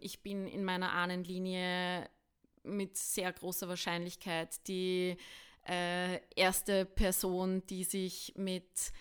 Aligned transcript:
ich 0.00 0.22
bin 0.22 0.46
in 0.46 0.64
meiner 0.64 0.92
Ahnenlinie 0.92 2.08
mit 2.62 2.96
sehr 2.96 3.32
großer 3.32 3.68
Wahrscheinlichkeit 3.68 4.66
die 4.68 5.16
äh, 5.68 6.20
erste 6.34 6.84
Person, 6.84 7.62
die 7.66 7.84
sich 7.84 8.32
mit 8.36 8.92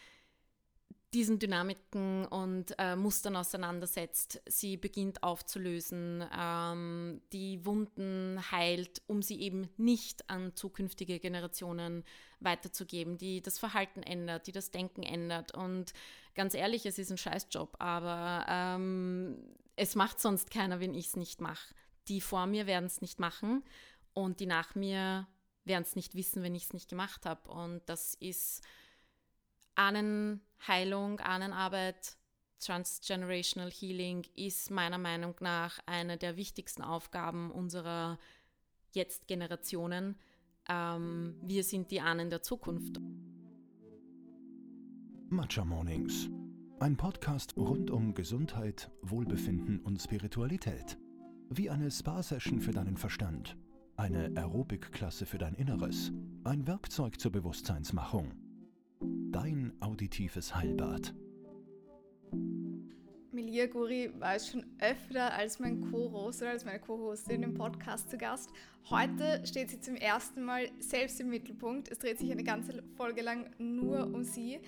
diesen 1.13 1.39
Dynamiken 1.39 2.25
und 2.25 2.75
äh, 2.78 2.96
Mustern 2.96 3.38
auseinandersetzt, 3.38 4.41
sie 4.46 4.75
beginnt 4.75 5.23
aufzulösen, 5.23 6.23
ähm, 6.38 7.22
die 7.32 7.66
Wunden 7.66 8.40
heilt, 8.52 9.02
um 9.08 9.22
sie 9.22 9.40
eben 9.40 9.70
nicht 9.78 10.29
an 10.29 10.54
zukünftige 10.56 11.20
Generationen 11.20 12.04
weiterzugeben, 12.42 13.18
die 13.18 13.42
das 13.42 13.58
Verhalten 13.58 14.04
ändert, 14.04 14.48
die 14.48 14.52
das 14.52 14.70
Denken 14.70 15.02
ändert. 15.02 15.54
Und 15.54 15.94
ganz 16.36 16.54
ehrlich, 16.54 16.86
es 16.86 17.00
ist 17.00 17.09
ein 17.09 17.18
Scheißjob, 17.18 17.77
aber 17.80 18.45
ähm, 18.50 19.38
es 19.77 19.95
macht 19.95 20.20
sonst 20.20 20.52
keiner, 20.52 20.80
wenn 20.80 20.94
ich 20.94 21.07
es 21.07 21.16
nicht 21.16 21.39
mache. 21.39 21.73
Die 22.09 22.20
vor 22.20 22.45
mir 22.48 22.67
werden 22.67 22.85
es 22.85 22.99
nicht 22.99 23.20
machen 23.20 23.63
und 24.13 24.40
die 24.40 24.45
nach 24.45 24.76
mir 24.76 25.27
werden 25.63 25.84
es 25.84 25.95
nicht 25.95 26.16
wissen, 26.16 26.44
wenn 26.44 26.55
ich 26.55 26.66
es 26.66 26.73
nicht 26.73 26.90
gemacht 26.90 27.26
habe. 27.26 27.49
Und 27.49 27.82
das 27.85 28.16
ist 28.16 28.63
Ahnenheilung, 29.76 31.20
Ahnenarbeit, 31.20 32.18
Transgenerational 32.59 33.70
Healing 33.70 34.26
ist 34.35 34.71
meiner 34.71 34.98
Meinung 34.98 35.35
nach 35.41 35.80
eine 35.85 36.18
der 36.18 36.38
wichtigsten 36.38 36.82
Aufgaben 36.82 37.52
unserer 37.52 38.18
Jetzt-Generationen. 38.94 40.18
Ähm, 40.68 41.35
wir 41.44 41.63
sind 41.63 41.91
die 41.91 42.02
Ahnen 42.02 42.32
der 42.32 42.41
Zukunft. 42.41 42.99
Matcha 45.30 45.63
Mornings. 45.63 46.30
Ein 46.80 46.95
Podcast 46.95 47.58
rund 47.58 47.90
um 47.90 48.13
Gesundheit, 48.13 48.91
Wohlbefinden 49.02 49.80
und 49.80 49.99
Spiritualität. 49.99 50.99
Wie 51.49 51.72
eine 51.72 51.90
Spa-Session 51.90 52.62
für 52.62 52.72
deinen 52.72 52.98
Verstand. 52.98 53.58
Eine 53.95 54.31
Aerobic-Klasse 54.35 55.26
für 55.26 55.40
dein 55.40 55.55
Inneres. 55.55 56.12
Ein 56.43 56.68
Werkzeug 56.68 57.20
zur 57.20 57.32
Bewusstseinsmachung 57.32 58.32
Dein 59.02 59.74
auditives 59.79 60.54
Heilbad. 60.55 61.15
Melia 63.32 63.65
Guri 63.65 64.11
war 64.19 64.35
es 64.35 64.49
schon 64.49 64.63
öfter 64.80 65.33
als 65.33 65.57
mein 65.57 65.81
Co-Host 65.81 66.43
oder 66.43 66.52
als 66.52 66.63
meine 66.63 66.80
Co-Hostin 66.80 67.41
im 67.41 67.55
Podcast 67.55 68.11
zu 68.11 68.19
Gast. 68.19 68.52
Heute 68.91 69.41
steht 69.47 69.71
sie 69.71 69.80
zum 69.81 69.95
ersten 69.95 70.43
Mal 70.43 70.69
selbst 70.80 71.19
im 71.21 71.30
Mittelpunkt. 71.30 71.89
Es 71.89 71.97
dreht 71.97 72.19
sich 72.19 72.31
eine 72.31 72.43
ganze 72.43 72.83
Folge 72.95 73.23
lang 73.23 73.49
nur 73.57 74.05
um 74.13 74.23
sie. 74.23 74.59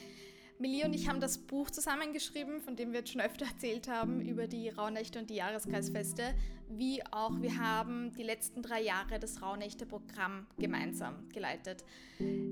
Melia 0.61 0.87
und 0.87 0.93
ich 0.93 1.07
haben 1.07 1.21
das 1.21 1.37
Buch 1.37 1.71
zusammengeschrieben, 1.71 2.59
von 2.59 2.75
dem 2.75 2.91
wir 2.91 2.99
jetzt 2.99 3.13
schon 3.13 3.21
öfter 3.21 3.45
erzählt 3.45 3.87
haben, 3.87 4.19
über 4.19 4.45
die 4.45 4.67
Rauhnächte 4.67 5.17
und 5.17 5.29
die 5.29 5.35
Jahreskreisfeste, 5.35 6.35
wie 6.69 7.03
auch 7.11 7.41
wir 7.41 7.57
haben 7.57 8.11
die 8.17 8.23
letzten 8.23 8.61
drei 8.61 8.81
Jahre 8.81 9.19
das 9.19 9.41
Rauhnächte-Programm 9.41 10.47
gemeinsam 10.57 11.27
geleitet. 11.33 11.83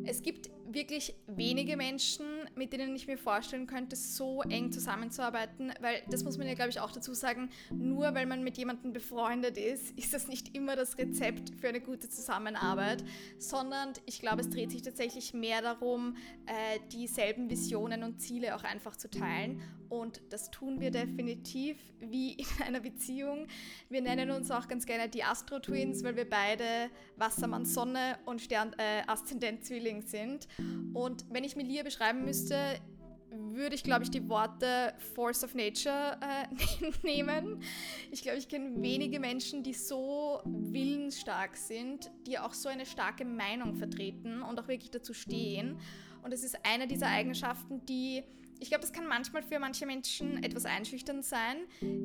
Es 0.05 0.21
gibt 0.21 0.49
wirklich 0.69 1.15
wenige 1.27 1.77
Menschen, 1.77 2.25
mit 2.55 2.73
denen 2.73 2.95
ich 2.95 3.07
mir 3.07 3.17
vorstellen 3.17 3.67
könnte, 3.67 3.95
so 3.95 4.41
eng 4.43 4.71
zusammenzuarbeiten, 4.71 5.73
weil 5.81 6.01
das 6.09 6.23
muss 6.23 6.37
man 6.37 6.47
ja, 6.47 6.53
glaube 6.53 6.69
ich, 6.69 6.79
auch 6.79 6.91
dazu 6.91 7.13
sagen, 7.13 7.49
nur 7.71 8.13
weil 8.15 8.25
man 8.25 8.43
mit 8.43 8.57
jemandem 8.57 8.93
befreundet 8.93 9.57
ist, 9.57 9.91
ist 9.97 10.13
das 10.13 10.27
nicht 10.27 10.55
immer 10.55 10.75
das 10.75 10.97
Rezept 10.97 11.51
für 11.59 11.69
eine 11.69 11.81
gute 11.81 12.09
Zusammenarbeit, 12.09 13.03
sondern 13.37 13.93
ich 14.05 14.19
glaube, 14.19 14.41
es 14.41 14.49
dreht 14.49 14.71
sich 14.71 14.81
tatsächlich 14.81 15.33
mehr 15.33 15.61
darum, 15.61 16.15
äh, 16.45 16.79
dieselben 16.91 17.49
Visionen 17.49 17.67
Visionen 17.67 18.03
und 18.03 18.21
Ziele 18.21 18.55
auch 18.55 18.63
einfach 18.63 18.95
zu 18.95 19.09
teilen. 19.09 19.61
Und 19.89 20.21
das 20.29 20.51
tun 20.51 20.79
wir 20.79 20.91
definitiv 20.91 21.77
wie 21.99 22.33
in 22.33 22.45
einer 22.65 22.79
Beziehung. 22.79 23.47
Wir 23.89 24.01
nennen 24.01 24.31
uns 24.31 24.51
auch 24.51 24.67
ganz 24.67 24.85
gerne 24.85 25.09
die 25.09 25.23
Astro 25.23 25.59
Twins, 25.59 26.03
weil 26.03 26.15
wir 26.15 26.29
beide 26.29 26.89
Wassermann 27.15 27.65
Sonne 27.65 28.17
und 28.25 28.41
Stern 28.41 28.73
äh, 28.77 29.03
Aszendent 29.07 29.65
Zwilling 29.65 30.01
sind. 30.01 30.47
Und 30.93 31.25
wenn 31.29 31.43
ich 31.43 31.55
Melia 31.55 31.83
beschreiben 31.83 32.25
müsste, 32.25 32.79
würde 33.29 33.75
ich, 33.75 33.83
glaube 33.83 34.03
ich, 34.03 34.11
die 34.11 34.27
Worte 34.29 34.93
Force 35.13 35.43
of 35.43 35.53
Nature 35.53 36.17
äh, 36.21 36.91
nehmen. 37.03 37.61
Ich 38.11 38.21
glaube, 38.21 38.37
ich 38.37 38.47
kenne 38.47 38.81
wenige 38.81 39.19
Menschen, 39.19 39.63
die 39.63 39.73
so 39.73 40.41
willensstark 40.45 41.55
sind, 41.57 42.09
die 42.25 42.39
auch 42.39 42.53
so 42.53 42.69
eine 42.69 42.85
starke 42.85 43.25
Meinung 43.25 43.75
vertreten 43.75 44.41
und 44.41 44.59
auch 44.59 44.67
wirklich 44.67 44.91
dazu 44.91 45.13
stehen. 45.13 45.79
Und 46.23 46.33
es 46.33 46.43
ist 46.43 46.57
eine 46.65 46.87
dieser 46.87 47.07
Eigenschaften, 47.07 47.85
die, 47.85 48.23
ich 48.59 48.69
glaube, 48.69 48.81
das 48.81 48.93
kann 48.93 49.07
manchmal 49.07 49.43
für 49.43 49.59
manche 49.59 49.85
Menschen 49.85 50.43
etwas 50.43 50.65
einschüchternd 50.65 51.23
sein. 51.23 51.57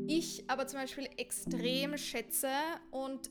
Ich 0.08 0.44
aber 0.48 0.66
zum 0.66 0.80
Beispiel 0.80 1.08
extrem 1.16 1.96
schätze 1.96 2.50
und 2.90 3.30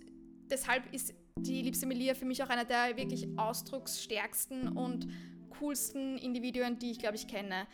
deshalb 0.50 0.94
ist 0.94 1.14
die 1.38 1.62
liebste 1.62 1.86
Melia 1.86 2.14
für 2.14 2.26
mich 2.26 2.44
auch 2.44 2.50
einer 2.50 2.66
der 2.66 2.98
wirklich 2.98 3.28
ausdrucksstärksten 3.38 4.70
und 4.70 5.08
coolsten 5.52 6.18
Individuen, 6.18 6.80
die 6.80 6.92
ich, 6.92 7.00
glaube 7.00 7.16
ich, 7.16 7.28
kenne. 7.28 7.68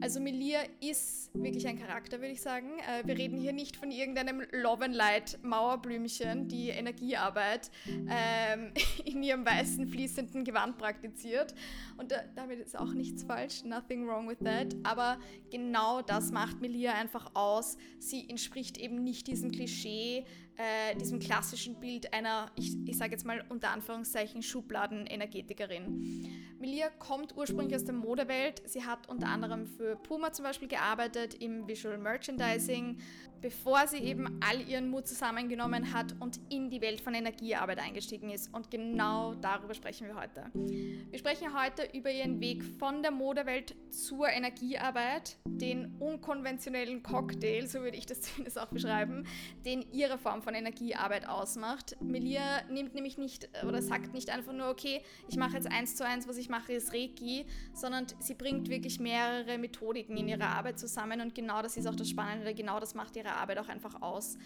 Also 0.00 0.20
Melia 0.20 0.60
ist 0.80 1.30
wirklich 1.34 1.66
ein 1.66 1.78
Charakter, 1.78 2.20
würde 2.20 2.32
ich 2.32 2.40
sagen. 2.40 2.78
Äh, 2.78 3.06
wir 3.06 3.16
reden 3.16 3.38
hier 3.38 3.52
nicht 3.52 3.76
von 3.76 3.90
irgendeinem 3.90 4.42
Love 4.52 4.84
and 4.84 4.94
Light 4.94 5.38
Mauerblümchen, 5.42 6.48
die 6.48 6.68
Energiearbeit 6.68 7.70
ähm, 7.86 8.72
in 9.04 9.22
ihrem 9.22 9.44
weißen 9.44 9.86
fließenden 9.86 10.44
Gewand 10.44 10.78
praktiziert. 10.78 11.54
Und 11.96 12.12
da, 12.12 12.22
damit 12.34 12.60
ist 12.60 12.78
auch 12.78 12.92
nichts 12.92 13.24
falsch, 13.24 13.64
nothing 13.64 14.06
wrong 14.06 14.28
with 14.28 14.38
that. 14.44 14.74
Aber 14.84 15.18
genau 15.50 16.02
das 16.02 16.30
macht 16.30 16.60
Melia 16.60 16.94
einfach 16.94 17.30
aus. 17.34 17.76
Sie 17.98 18.28
entspricht 18.28 18.78
eben 18.78 19.02
nicht 19.02 19.26
diesem 19.26 19.50
Klischee, 19.50 20.24
äh, 20.56 20.96
diesem 20.96 21.18
klassischen 21.18 21.80
Bild 21.80 22.12
einer, 22.12 22.50
ich, 22.56 22.76
ich 22.86 22.98
sage 22.98 23.12
jetzt 23.12 23.24
mal 23.24 23.44
unter 23.48 23.70
Anführungszeichen, 23.70 24.42
Schubladen-Energetikerin. 24.42 26.26
Melia 26.62 26.90
kommt 26.90 27.36
ursprünglich 27.36 27.74
aus 27.74 27.84
der 27.84 27.94
Modewelt. 27.94 28.62
Sie 28.66 28.84
hat 28.84 29.08
unter 29.08 29.26
anderem 29.26 29.66
für 29.66 29.96
Puma 29.96 30.32
zum 30.32 30.44
Beispiel 30.44 30.68
gearbeitet 30.68 31.34
im 31.42 31.66
Visual 31.66 31.98
Merchandising, 31.98 32.98
bevor 33.40 33.88
sie 33.88 33.98
eben 33.98 34.38
all 34.40 34.60
ihren 34.60 34.88
Mut 34.88 35.08
zusammengenommen 35.08 35.92
hat 35.92 36.14
und 36.20 36.38
in 36.50 36.70
die 36.70 36.80
Welt 36.80 37.00
von 37.00 37.14
Energiearbeit 37.14 37.80
eingestiegen 37.80 38.30
ist. 38.30 38.54
Und 38.54 38.70
genau 38.70 39.34
darüber 39.34 39.74
sprechen 39.74 40.06
wir 40.06 40.14
heute. 40.14 40.44
Wir 40.54 41.18
sprechen 41.18 41.48
heute 41.60 41.82
über 41.92 42.12
ihren 42.12 42.40
Weg 42.40 42.62
von 42.62 43.02
der 43.02 43.10
Modewelt 43.10 43.74
zur 43.90 44.28
Energiearbeit, 44.28 45.38
den 45.44 45.96
unkonventionellen 45.98 47.02
Cocktail, 47.02 47.66
so 47.66 47.80
würde 47.80 47.96
ich 47.96 48.06
das 48.06 48.20
zumindest 48.22 48.60
auch 48.60 48.68
beschreiben, 48.68 49.26
den 49.66 49.82
ihre 49.90 50.16
Form 50.16 50.42
von 50.42 50.54
Energiearbeit 50.54 51.28
ausmacht. 51.28 51.96
Melia 52.00 52.62
nimmt 52.70 52.94
nämlich 52.94 53.18
nicht 53.18 53.48
oder 53.66 53.82
sagt 53.82 54.14
nicht 54.14 54.30
einfach 54.30 54.52
nur, 54.52 54.68
okay, 54.68 55.02
ich 55.28 55.36
mache 55.36 55.54
jetzt 55.54 55.66
eins 55.66 55.96
zu 55.96 56.06
eins, 56.06 56.28
was 56.28 56.36
ich 56.36 56.51
mache, 56.52 56.74
ist 56.74 56.92
Reiki, 56.92 57.46
sondern 57.74 58.06
sie 58.20 58.34
bringt 58.34 58.68
wirklich 58.68 59.00
mehrere 59.00 59.58
Methodiken 59.58 60.16
in 60.16 60.28
ihrer 60.28 60.50
Arbeit 60.50 60.78
zusammen 60.78 61.20
und 61.20 61.34
genau 61.34 61.62
das 61.62 61.76
ist 61.76 61.86
auch 61.86 61.96
das 61.96 62.08
Spannende, 62.08 62.54
genau 62.54 62.78
das 62.78 62.94
macht 62.94 63.16
ihre 63.16 63.32
Arbeit 63.32 63.58
auch 63.58 63.68
einfach 63.68 64.00
aus. 64.02 64.36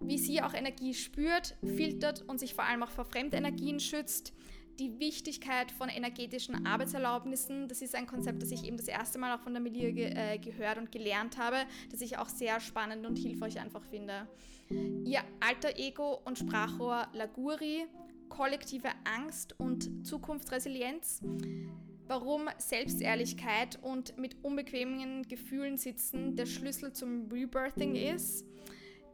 Wie 0.00 0.18
sie 0.18 0.42
auch 0.42 0.52
Energie 0.52 0.92
spürt, 0.92 1.56
filtert 1.62 2.22
und 2.28 2.38
sich 2.38 2.52
vor 2.52 2.64
allem 2.64 2.82
auch 2.82 2.90
vor 2.90 3.06
Fremdenergien 3.06 3.80
schützt, 3.80 4.34
die 4.78 4.98
Wichtigkeit 4.98 5.70
von 5.70 5.88
energetischen 5.88 6.66
Arbeitserlaubnissen. 6.66 7.68
Das 7.68 7.80
ist 7.80 7.94
ein 7.94 8.06
Konzept, 8.06 8.42
das 8.42 8.50
ich 8.50 8.64
eben 8.64 8.76
das 8.76 8.88
erste 8.88 9.18
Mal 9.18 9.34
auch 9.36 9.40
von 9.40 9.54
der 9.54 9.62
Melia 9.62 9.90
ge 9.92 10.12
äh, 10.14 10.38
gehört 10.38 10.78
und 10.78 10.92
gelernt 10.92 11.38
habe, 11.38 11.64
das 11.90 12.00
ich 12.00 12.18
auch 12.18 12.28
sehr 12.28 12.60
spannend 12.60 13.06
und 13.06 13.16
hilfreich 13.16 13.58
einfach 13.58 13.82
finde. 13.84 14.28
Ihr 15.04 15.20
alter 15.40 15.78
Ego 15.78 16.20
und 16.24 16.38
Sprachrohr 16.38 17.06
Laguri, 17.12 17.86
kollektive 18.36 18.90
Angst 19.04 19.58
und 19.58 20.06
Zukunftsresilienz. 20.06 21.22
Warum 22.06 22.48
Selbstehrlichkeit 22.58 23.78
und 23.82 24.18
mit 24.18 24.36
unbequemen 24.44 25.22
Gefühlen 25.26 25.78
sitzen 25.78 26.36
der 26.36 26.44
Schlüssel 26.44 26.92
zum 26.92 27.28
Rebirthing 27.32 27.96
ist 27.96 28.44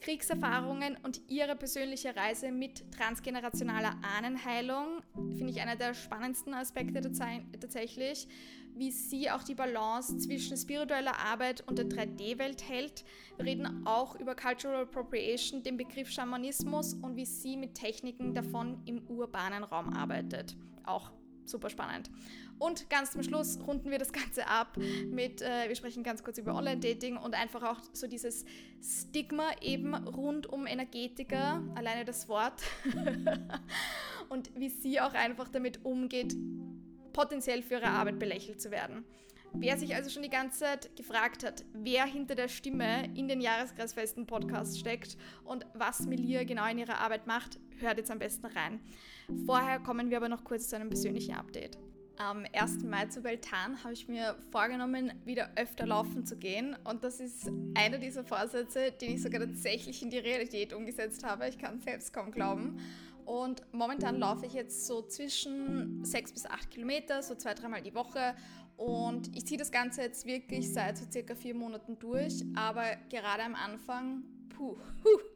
Kriegserfahrungen 0.02 0.96
und 1.04 1.20
ihre 1.28 1.54
persönliche 1.54 2.16
Reise 2.16 2.50
mit 2.50 2.90
transgenerationaler 2.90 3.94
Ahnenheilung 4.18 5.00
finde 5.14 5.50
ich 5.50 5.60
einer 5.60 5.76
der 5.76 5.94
spannendsten 5.94 6.52
Aspekte 6.54 7.00
tatsächlich, 7.00 8.26
wie 8.74 8.90
sie 8.90 9.30
auch 9.30 9.42
die 9.42 9.54
Balance 9.54 10.18
zwischen 10.18 10.56
spiritueller 10.56 11.18
Arbeit 11.18 11.62
und 11.66 11.78
der 11.78 11.86
3D-Welt 11.86 12.68
hält. 12.68 13.04
Wir 13.36 13.46
reden 13.46 13.86
auch 13.86 14.18
über 14.18 14.34
Cultural 14.34 14.82
Appropriation, 14.82 15.62
den 15.62 15.76
Begriff 15.76 16.10
Schamanismus 16.10 16.94
und 16.94 17.16
wie 17.16 17.26
sie 17.26 17.56
mit 17.56 17.74
Techniken 17.74 18.34
davon 18.34 18.82
im 18.86 19.02
urbanen 19.08 19.64
Raum 19.64 19.92
arbeitet. 19.92 20.56
Auch 20.84 21.10
super 21.44 21.70
spannend. 21.70 22.10
Und 22.58 22.88
ganz 22.90 23.10
zum 23.12 23.22
Schluss 23.22 23.58
runden 23.66 23.90
wir 23.90 23.98
das 23.98 24.12
Ganze 24.12 24.46
ab 24.46 24.76
mit, 24.76 25.42
äh, 25.42 25.68
wir 25.68 25.74
sprechen 25.74 26.04
ganz 26.04 26.22
kurz 26.22 26.38
über 26.38 26.54
Online-Dating 26.54 27.16
und 27.16 27.34
einfach 27.34 27.62
auch 27.62 27.80
so 27.92 28.06
dieses 28.06 28.44
Stigma 28.80 29.48
eben 29.60 29.94
rund 29.94 30.46
um 30.46 30.66
Energetiker, 30.66 31.62
alleine 31.74 32.04
das 32.04 32.28
Wort, 32.28 32.62
und 34.28 34.50
wie 34.56 34.68
sie 34.68 35.00
auch 35.00 35.14
einfach 35.14 35.48
damit 35.48 35.84
umgeht, 35.84 36.36
potenziell 37.12 37.62
für 37.62 37.74
ihre 37.74 37.88
Arbeit 37.88 38.18
belächelt 38.18 38.60
zu 38.60 38.70
werden. 38.70 39.04
Wer 39.54 39.76
sich 39.76 39.94
also 39.94 40.08
schon 40.08 40.22
die 40.22 40.30
ganze 40.30 40.60
Zeit 40.60 40.96
gefragt 40.96 41.44
hat, 41.44 41.64
wer 41.74 42.06
hinter 42.06 42.34
der 42.34 42.48
Stimme 42.48 43.04
in 43.14 43.28
den 43.28 43.42
Jahreskreisfesten 43.42 44.26
Podcast 44.26 44.78
steckt 44.78 45.18
und 45.44 45.66
was 45.74 46.06
Melia 46.06 46.44
genau 46.44 46.66
in 46.70 46.78
ihrer 46.78 46.98
Arbeit 46.98 47.26
macht, 47.26 47.58
hört 47.78 47.98
jetzt 47.98 48.10
am 48.10 48.18
besten 48.18 48.46
rein. 48.46 48.80
Vorher 49.44 49.78
kommen 49.78 50.08
wir 50.08 50.16
aber 50.16 50.30
noch 50.30 50.44
kurz 50.44 50.68
zu 50.68 50.76
einem 50.76 50.88
persönlichen 50.88 51.34
Update. 51.34 51.76
Am 52.16 52.44
1. 52.52 52.84
Mai 52.84 53.06
zu 53.06 53.20
Beltan 53.20 53.82
habe 53.82 53.94
ich 53.94 54.06
mir 54.06 54.36
vorgenommen, 54.50 55.12
wieder 55.24 55.50
öfter 55.56 55.86
laufen 55.86 56.24
zu 56.24 56.36
gehen. 56.36 56.76
Und 56.84 57.04
das 57.04 57.20
ist 57.20 57.50
einer 57.74 57.98
dieser 57.98 58.24
Vorsätze, 58.24 58.92
den 58.92 59.14
ich 59.14 59.22
sogar 59.22 59.40
tatsächlich 59.40 60.02
in 60.02 60.10
die 60.10 60.18
Realität 60.18 60.72
umgesetzt 60.72 61.24
habe. 61.24 61.48
Ich 61.48 61.58
kann 61.58 61.78
es 61.78 61.84
selbst 61.84 62.12
kaum 62.12 62.30
glauben. 62.30 62.78
Und 63.24 63.62
momentan 63.72 64.18
laufe 64.18 64.46
ich 64.46 64.52
jetzt 64.52 64.86
so 64.86 65.02
zwischen 65.02 66.04
6 66.04 66.32
bis 66.32 66.46
8 66.46 66.70
Kilometer, 66.70 67.22
so 67.22 67.34
zwei, 67.34 67.54
dreimal 67.54 67.82
die 67.82 67.94
Woche. 67.94 68.34
Und 68.76 69.34
ich 69.36 69.46
ziehe 69.46 69.58
das 69.58 69.70
Ganze 69.70 70.02
jetzt 70.02 70.26
wirklich 70.26 70.72
seit 70.72 70.98
so 70.98 71.04
circa 71.10 71.34
vier 71.34 71.54
Monaten 71.54 71.98
durch. 71.98 72.44
Aber 72.54 72.96
gerade 73.08 73.42
am 73.44 73.54
Anfang 73.54 74.24
puh, 74.62 74.76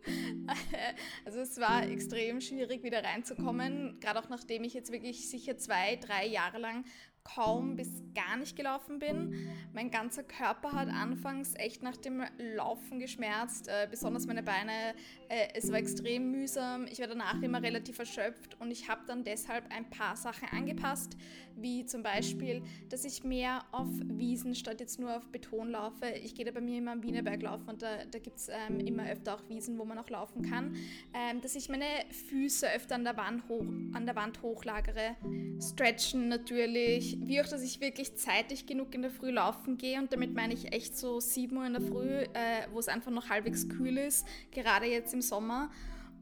Also 1.24 1.40
es 1.40 1.58
war 1.58 1.88
extrem 1.88 2.40
schwierig, 2.40 2.82
wieder 2.82 3.02
reinzukommen, 3.02 3.98
gerade 4.00 4.20
auch 4.20 4.28
nachdem 4.28 4.64
ich 4.64 4.74
jetzt 4.74 4.92
wirklich 4.92 5.28
sicher 5.28 5.56
zwei, 5.56 5.96
drei 5.96 6.26
Jahre 6.26 6.58
lang 6.58 6.84
kaum 7.34 7.76
bis 7.76 8.02
gar 8.14 8.36
nicht 8.36 8.56
gelaufen 8.56 8.98
bin. 8.98 9.48
Mein 9.72 9.90
ganzer 9.90 10.22
Körper 10.22 10.72
hat 10.72 10.88
anfangs 10.88 11.54
echt 11.56 11.82
nach 11.82 11.96
dem 11.96 12.22
Laufen 12.56 12.98
geschmerzt, 12.98 13.68
äh, 13.68 13.86
besonders 13.90 14.26
meine 14.26 14.42
Beine. 14.42 14.94
Äh, 15.28 15.48
es 15.54 15.70
war 15.70 15.78
extrem 15.78 16.30
mühsam. 16.30 16.86
Ich 16.90 17.00
war 17.00 17.08
danach 17.08 17.42
immer 17.42 17.62
relativ 17.62 17.98
erschöpft 17.98 18.56
und 18.60 18.70
ich 18.70 18.88
habe 18.88 19.02
dann 19.06 19.24
deshalb 19.24 19.64
ein 19.72 19.88
paar 19.90 20.16
Sachen 20.16 20.48
angepasst, 20.48 21.16
wie 21.56 21.84
zum 21.84 22.02
Beispiel, 22.02 22.62
dass 22.88 23.04
ich 23.04 23.24
mehr 23.24 23.64
auf 23.72 23.88
Wiesen 24.04 24.54
statt 24.54 24.80
jetzt 24.80 25.00
nur 25.00 25.16
auf 25.16 25.26
Beton 25.28 25.70
laufe. 25.70 26.06
Ich 26.22 26.34
gehe 26.34 26.44
da 26.44 26.52
bei 26.52 26.60
mir 26.60 26.78
immer 26.78 26.92
am 26.92 27.02
Wienerberg 27.02 27.42
laufen 27.42 27.68
und 27.68 27.82
da, 27.82 28.04
da 28.10 28.18
gibt 28.18 28.38
es 28.38 28.48
ähm, 28.48 28.80
immer 28.80 29.08
öfter 29.08 29.34
auch 29.34 29.48
Wiesen, 29.48 29.78
wo 29.78 29.84
man 29.84 29.98
auch 29.98 30.08
laufen 30.10 30.42
kann. 30.42 30.76
Ähm, 31.14 31.40
dass 31.40 31.54
ich 31.54 31.68
meine 31.68 31.86
Füße 32.28 32.70
öfter 32.72 32.94
an 32.94 33.04
der 33.04 33.16
Wand, 33.16 33.48
hoch, 33.48 33.66
an 33.92 34.06
der 34.06 34.16
Wand 34.16 34.42
hochlagere. 34.42 35.16
Stretchen 35.60 36.28
natürlich 36.28 37.15
wie 37.20 37.40
auch, 37.40 37.46
dass 37.46 37.62
ich 37.62 37.80
wirklich 37.80 38.16
zeitig 38.16 38.66
genug 38.66 38.94
in 38.94 39.02
der 39.02 39.10
Früh 39.10 39.30
laufen 39.30 39.78
gehe 39.78 39.98
und 39.98 40.12
damit 40.12 40.34
meine 40.34 40.54
ich 40.54 40.72
echt 40.72 40.96
so 40.96 41.20
7 41.20 41.56
Uhr 41.56 41.66
in 41.66 41.72
der 41.72 41.82
Früh, 41.82 42.08
äh, 42.08 42.66
wo 42.72 42.78
es 42.78 42.88
einfach 42.88 43.10
noch 43.10 43.28
halbwegs 43.28 43.68
kühl 43.68 43.98
ist, 43.98 44.26
gerade 44.50 44.86
jetzt 44.86 45.14
im 45.14 45.22
Sommer. 45.22 45.70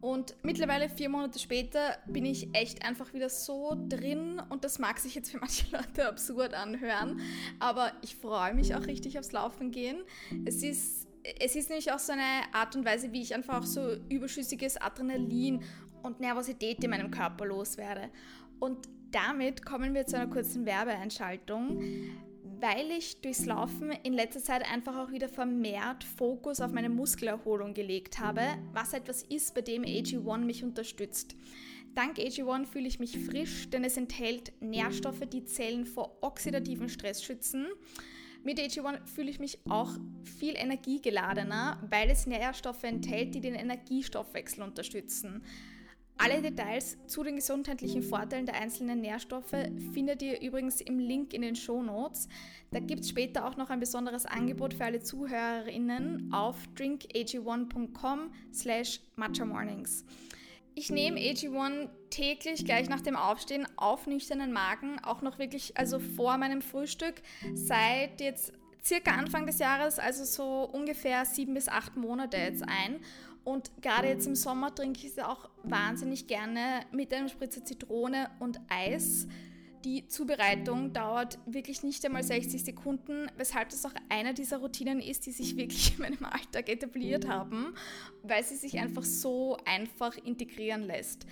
Und 0.00 0.36
mittlerweile, 0.42 0.90
vier 0.90 1.08
Monate 1.08 1.38
später, 1.38 1.96
bin 2.06 2.26
ich 2.26 2.54
echt 2.54 2.84
einfach 2.84 3.14
wieder 3.14 3.30
so 3.30 3.74
drin 3.88 4.40
und 4.50 4.62
das 4.62 4.78
mag 4.78 4.98
sich 4.98 5.14
jetzt 5.14 5.30
für 5.30 5.38
manche 5.38 5.64
Leute 5.72 6.06
absurd 6.06 6.52
anhören, 6.52 7.20
aber 7.58 7.90
ich 8.02 8.16
freue 8.16 8.52
mich 8.52 8.74
auch 8.74 8.86
richtig 8.86 9.18
aufs 9.18 9.32
Laufen 9.32 9.70
gehen. 9.70 9.96
Es 10.44 10.62
ist, 10.62 11.08
es 11.40 11.56
ist 11.56 11.70
nämlich 11.70 11.90
auch 11.90 11.98
so 11.98 12.12
eine 12.12 12.22
Art 12.52 12.76
und 12.76 12.84
Weise, 12.84 13.12
wie 13.12 13.22
ich 13.22 13.34
einfach 13.34 13.62
auch 13.62 13.66
so 13.66 13.94
überschüssiges 14.10 14.76
Adrenalin 14.76 15.62
und 16.02 16.20
Nervosität 16.20 16.84
in 16.84 16.90
meinem 16.90 17.10
Körper 17.10 17.46
loswerde. 17.46 18.10
Und 18.60 18.86
damit 19.14 19.64
kommen 19.64 19.94
wir 19.94 20.06
zu 20.06 20.16
einer 20.16 20.30
kurzen 20.30 20.66
Werbeeinschaltung. 20.66 21.82
Weil 22.60 22.90
ich 22.90 23.20
durchs 23.20 23.46
Laufen 23.46 23.90
in 24.04 24.14
letzter 24.14 24.40
Zeit 24.42 24.70
einfach 24.70 24.96
auch 24.96 25.12
wieder 25.12 25.28
vermehrt 25.28 26.02
Fokus 26.02 26.60
auf 26.60 26.72
meine 26.72 26.88
Muskelerholung 26.88 27.74
gelegt 27.74 28.20
habe, 28.20 28.42
was 28.72 28.94
etwas 28.94 29.22
ist, 29.22 29.54
bei 29.54 29.60
dem 29.60 29.82
AG1 29.82 30.38
mich 30.38 30.64
unterstützt. 30.64 31.36
Dank 31.94 32.18
AG1 32.18 32.66
fühle 32.66 32.88
ich 32.88 32.98
mich 32.98 33.18
frisch, 33.18 33.68
denn 33.70 33.84
es 33.84 33.96
enthält 33.96 34.52
Nährstoffe, 34.60 35.26
die 35.26 35.44
Zellen 35.44 35.84
vor 35.84 36.18
oxidativen 36.22 36.88
Stress 36.88 37.22
schützen. 37.22 37.66
Mit 38.42 38.58
AG1 38.58 39.06
fühle 39.06 39.30
ich 39.30 39.40
mich 39.40 39.58
auch 39.68 39.92
viel 40.38 40.54
energiegeladener, 40.56 41.82
weil 41.90 42.10
es 42.10 42.26
Nährstoffe 42.26 42.84
enthält, 42.84 43.34
die 43.34 43.40
den 43.40 43.54
Energiestoffwechsel 43.54 44.62
unterstützen. 44.62 45.42
Alle 46.16 46.40
Details 46.40 46.96
zu 47.06 47.24
den 47.24 47.36
gesundheitlichen 47.36 48.02
Vorteilen 48.02 48.46
der 48.46 48.54
einzelnen 48.54 49.00
Nährstoffe 49.00 49.56
findet 49.92 50.22
ihr 50.22 50.40
übrigens 50.40 50.80
im 50.80 50.98
Link 50.98 51.34
in 51.34 51.42
den 51.42 51.56
Show 51.56 51.82
Notes. 51.82 52.28
Da 52.70 52.78
gibt 52.78 53.02
es 53.02 53.10
später 53.10 53.46
auch 53.46 53.56
noch 53.56 53.68
ein 53.70 53.80
besonderes 53.80 54.24
Angebot 54.24 54.74
für 54.74 54.84
alle 54.84 55.00
ZuhörerInnen 55.00 56.32
auf 56.32 56.56
drinkag1.com 56.76 58.32
slash 58.52 59.00
matchamornings. 59.16 60.04
Ich 60.76 60.90
nehme 60.90 61.20
AG1 61.20 61.88
täglich 62.10 62.64
gleich 62.64 62.88
nach 62.88 63.00
dem 63.00 63.16
Aufstehen 63.16 63.66
auf 63.76 64.06
nüchternen 64.06 64.52
Magen, 64.52 64.98
auch 65.04 65.22
noch 65.22 65.38
wirklich, 65.38 65.76
also 65.76 66.00
vor 66.00 66.36
meinem 66.36 66.62
Frühstück, 66.62 67.22
seit 67.54 68.20
jetzt 68.20 68.52
circa 68.84 69.12
Anfang 69.12 69.46
des 69.46 69.58
Jahres, 69.58 69.98
also 69.98 70.24
so 70.24 70.68
ungefähr 70.72 71.24
sieben 71.24 71.54
bis 71.54 71.68
acht 71.68 71.96
Monate 71.96 72.36
jetzt 72.36 72.62
ein. 72.68 73.00
Und 73.44 73.70
gerade 73.82 74.08
jetzt 74.08 74.26
im 74.26 74.34
Sommer 74.34 74.74
trinke 74.74 75.00
ich 75.00 75.12
es 75.12 75.18
auch 75.18 75.50
wahnsinnig 75.62 76.26
gerne 76.26 76.80
mit 76.92 77.12
einem 77.12 77.28
Spritzer 77.28 77.64
Zitrone 77.64 78.30
und 78.40 78.60
Eis. 78.68 79.28
Die 79.84 80.08
Zubereitung 80.08 80.94
dauert 80.94 81.38
wirklich 81.44 81.82
nicht 81.82 82.06
einmal 82.06 82.22
60 82.22 82.64
Sekunden, 82.64 83.30
weshalb 83.36 83.68
das 83.68 83.84
auch 83.84 83.92
einer 84.08 84.32
dieser 84.32 84.56
Routinen 84.56 84.98
ist, 84.98 85.26
die 85.26 85.32
sich 85.32 85.58
wirklich 85.58 85.94
in 85.96 86.00
meinem 86.00 86.24
Alltag 86.24 86.70
etabliert 86.70 87.28
haben, 87.28 87.74
weil 88.22 88.42
sie 88.42 88.56
sich 88.56 88.78
einfach 88.78 89.02
so 89.02 89.58
einfach 89.66 90.16
integrieren 90.16 90.84
lässt. 90.84 91.26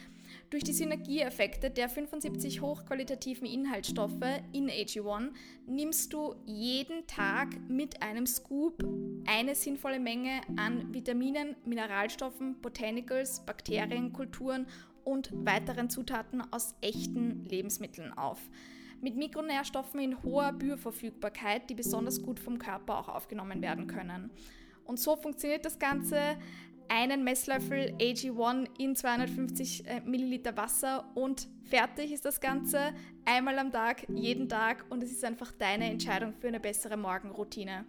Durch 0.53 0.65
die 0.65 0.75
Synergieeffekte 0.75 1.71
der 1.71 1.89
75 1.89 2.61
hochqualitativen 2.61 3.47
Inhaltsstoffe 3.47 4.21
in 4.53 4.69
AG1 4.69 5.31
nimmst 5.67 6.13
du 6.13 6.35
jeden 6.45 7.07
Tag 7.07 7.49
mit 7.71 8.03
einem 8.03 8.27
Scoop 8.27 8.85
eine 9.27 9.55
sinnvolle 9.55 9.99
Menge 9.99 10.43
an 10.59 10.93
Vitaminen, 10.93 11.57
Mineralstoffen, 11.65 12.61
Botanicals, 12.61 13.47
Bakterien, 13.47 14.13
Kulturen 14.13 14.67
und 15.05 15.31
weiteren 15.33 15.89
Zutaten 15.89 16.43
aus 16.53 16.75
echten 16.83 17.47
Lebensmitteln 17.47 18.13
auf. 18.13 18.39
Mit 19.01 19.17
Mikronährstoffen 19.17 20.01
in 20.01 20.23
hoher 20.23 20.53
Bioverfügbarkeit, 20.53 21.71
die 21.71 21.75
besonders 21.75 22.21
gut 22.21 22.39
vom 22.39 22.59
Körper 22.59 22.99
auch 22.99 23.09
aufgenommen 23.09 23.63
werden 23.63 23.87
können. 23.87 24.29
Und 24.85 25.01
so 25.01 25.17
funktioniert 25.17 25.65
das 25.65 25.79
Ganze 25.79 26.37
einen 26.93 27.25
Messlöffel 27.25 27.95
AG1 27.99 28.67
in 28.79 28.95
250 28.95 29.87
äh, 29.87 30.01
Milliliter 30.05 30.59
Wasser 30.59 31.11
und 31.15 31.49
fertig 31.65 32.13
ist 32.13 32.27
das 32.27 32.39
Ganze. 32.39 32.93
Einmal 33.25 33.59
am 33.59 33.73
Tag, 33.73 34.07
jeden 34.11 34.47
Tag 34.47 34.85
und 34.91 35.03
es 35.03 35.11
ist 35.11 35.25
einfach 35.25 35.53
deine 35.53 35.91
Entscheidung 35.91 36.35
für 36.35 36.49
eine 36.49 36.61
bessere 36.61 36.99
Morgenroutine. 36.99 37.87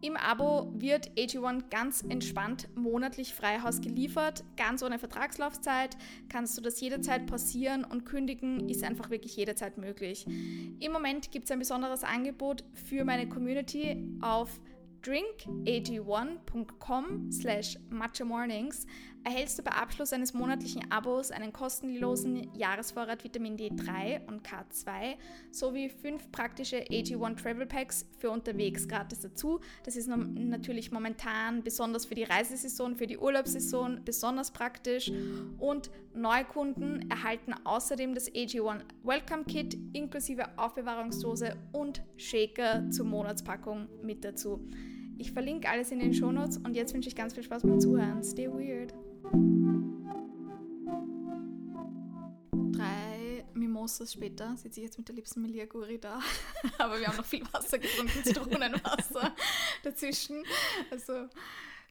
Im 0.00 0.16
Abo 0.16 0.72
wird 0.74 1.12
AG1 1.12 1.70
ganz 1.70 2.02
entspannt 2.02 2.68
monatlich 2.74 3.32
frei 3.32 3.60
Haus 3.60 3.80
geliefert, 3.80 4.42
ganz 4.56 4.82
ohne 4.82 4.98
Vertragslaufzeit. 4.98 5.96
Kannst 6.28 6.58
du 6.58 6.60
das 6.60 6.80
jederzeit 6.80 7.26
pausieren 7.26 7.84
und 7.84 8.04
kündigen, 8.04 8.68
ist 8.68 8.82
einfach 8.82 9.10
wirklich 9.10 9.36
jederzeit 9.36 9.78
möglich. 9.78 10.26
Im 10.26 10.92
Moment 10.92 11.30
gibt 11.30 11.44
es 11.44 11.52
ein 11.52 11.60
besonderes 11.60 12.02
Angebot 12.02 12.64
für 12.72 13.04
meine 13.04 13.28
Community 13.28 13.96
auf 14.20 14.60
drinkag1.com 15.04 17.30
slash 17.30 17.78
matchamornings 17.90 18.86
erhältst 19.24 19.58
du 19.58 19.62
bei 19.62 19.72
Abschluss 19.72 20.12
eines 20.12 20.34
monatlichen 20.34 20.90
Abos 20.90 21.30
einen 21.30 21.52
kostenlosen 21.52 22.54
Jahresvorrat 22.54 23.24
Vitamin 23.24 23.56
D3 23.56 24.26
und 24.26 24.46
K2 24.46 25.16
sowie 25.50 25.88
fünf 25.88 26.30
praktische 26.30 26.84
AG1 26.84 27.42
Travel 27.42 27.66
Packs 27.66 28.06
für 28.18 28.30
unterwegs 28.30 28.86
gratis 28.86 29.20
dazu. 29.20 29.60
Das 29.84 29.96
ist 29.96 30.08
natürlich 30.08 30.92
momentan 30.92 31.62
besonders 31.62 32.04
für 32.04 32.14
die 32.14 32.24
Reisesaison, 32.24 32.96
für 32.96 33.06
die 33.06 33.18
Urlaubssaison 33.18 34.04
besonders 34.04 34.50
praktisch 34.50 35.10
und 35.58 35.90
Neukunden 36.14 37.10
erhalten 37.10 37.54
außerdem 37.64 38.14
das 38.14 38.30
AG1 38.30 38.82
Welcome 39.02 39.44
Kit 39.44 39.76
inklusive 39.94 40.58
Aufbewahrungsdose 40.58 41.56
und 41.72 42.02
Shaker 42.16 42.90
zur 42.90 43.06
Monatspackung 43.06 43.88
mit 44.02 44.24
dazu. 44.24 44.60
Ich 45.18 45.32
verlinke 45.32 45.68
alles 45.68 45.90
in 45.90 46.00
den 46.00 46.12
Shownotes 46.12 46.58
und 46.58 46.74
jetzt 46.74 46.92
wünsche 46.94 47.08
ich 47.08 47.16
ganz 47.16 47.34
viel 47.34 47.42
Spaß 47.42 47.62
beim 47.62 47.80
Zuhören. 47.80 48.22
Stay 48.22 48.48
weird. 48.48 48.92
Drei 52.72 53.44
Mimosas 53.54 54.12
später 54.12 54.56
sitze 54.56 54.80
ich 54.80 54.86
jetzt 54.86 54.98
mit 54.98 55.08
der 55.08 55.14
liebsten 55.14 55.42
Melia 55.42 55.66
Guri 55.66 55.98
da. 55.98 56.20
Aber 56.78 56.98
wir 56.98 57.06
haben 57.06 57.16
noch 57.16 57.24
viel 57.24 57.44
Wasser 57.52 57.78
getrunken, 57.78 58.24
Zitronenwasser 58.24 59.34
dazwischen. 59.82 60.42
Also 60.90 61.28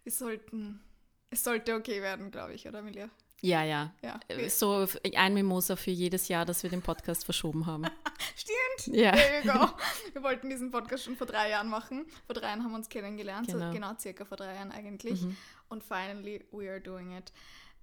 wir 0.03 0.11
sollten, 0.11 0.81
es 1.29 1.43
sollte 1.43 1.75
okay 1.75 2.01
werden, 2.01 2.29
glaube 2.29 2.53
ich, 2.53 2.67
oder 2.67 2.81
Melia? 2.81 3.09
Ja, 3.43 3.61
ja, 3.61 3.91
ja. 4.01 4.19
Äh, 4.29 4.49
so 4.49 4.87
ein 5.15 5.33
Mimosa 5.33 5.75
für 5.75 5.91
jedes 5.91 6.29
Jahr, 6.29 6.45
dass 6.45 6.63
wir 6.63 6.69
den 6.69 6.81
Podcast 6.81 7.25
verschoben 7.25 7.65
haben. 7.65 7.83
Stimmt. 8.37 8.97
Ja. 8.97 9.11
There 9.11 9.43
you 9.43 9.51
go. 9.51 9.69
Wir 10.13 10.23
wollten 10.23 10.49
diesen 10.49 10.71
Podcast 10.71 11.03
schon 11.03 11.17
vor 11.17 11.27
drei 11.27 11.49
Jahren 11.49 11.67
machen. 11.67 12.05
Vor 12.25 12.35
drei 12.35 12.47
Jahren 12.47 12.63
haben 12.63 12.71
wir 12.71 12.77
uns 12.77 12.87
kennengelernt, 12.87 13.47
genau, 13.47 13.67
so 13.67 13.73
genau 13.73 13.93
circa 13.99 14.23
vor 14.23 14.37
drei 14.37 14.55
Jahren 14.55 14.71
eigentlich. 14.71 15.23
Mhm. 15.23 15.35
Und 15.67 15.83
finally, 15.83 16.45
we 16.51 16.69
are 16.69 16.79
doing 16.79 17.17
it. 17.17 17.33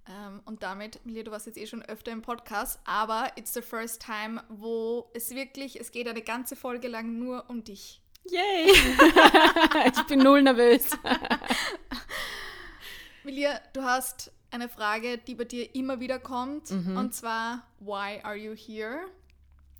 Um, 0.07 0.15
ähm, 0.15 0.41
und 0.45 0.63
damit, 0.63 1.05
Milia, 1.05 1.21
du 1.21 1.29
warst 1.29 1.45
jetzt 1.45 1.59
eh 1.59 1.67
schon 1.67 1.83
öfter 1.83 2.11
im 2.11 2.23
Podcast, 2.23 2.79
aber 2.85 3.31
it's 3.35 3.53
the 3.53 3.61
first 3.61 4.01
time, 4.01 4.43
wo 4.49 5.11
es 5.13 5.29
wirklich, 5.29 5.79
es 5.79 5.91
geht 5.91 6.07
eine 6.07 6.23
ganze 6.23 6.55
Folge 6.55 6.87
lang 6.87 7.19
nur 7.19 7.47
um 7.51 7.63
dich. 7.63 8.01
Yay! 8.23 8.71
ich 9.93 10.03
bin 10.07 10.23
null 10.23 10.41
nervös. 10.41 10.97
Milia, 13.23 13.61
du 13.73 13.83
hast 13.83 14.31
eine 14.51 14.69
Frage, 14.69 15.17
die 15.17 15.35
bei 15.35 15.45
dir 15.45 15.73
immer 15.75 15.99
wieder 15.99 16.19
kommt, 16.19 16.69
Mhm. 16.71 16.97
und 16.97 17.13
zwar, 17.13 17.63
why 17.79 18.19
are 18.23 18.35
you 18.35 18.53
here? 18.55 18.99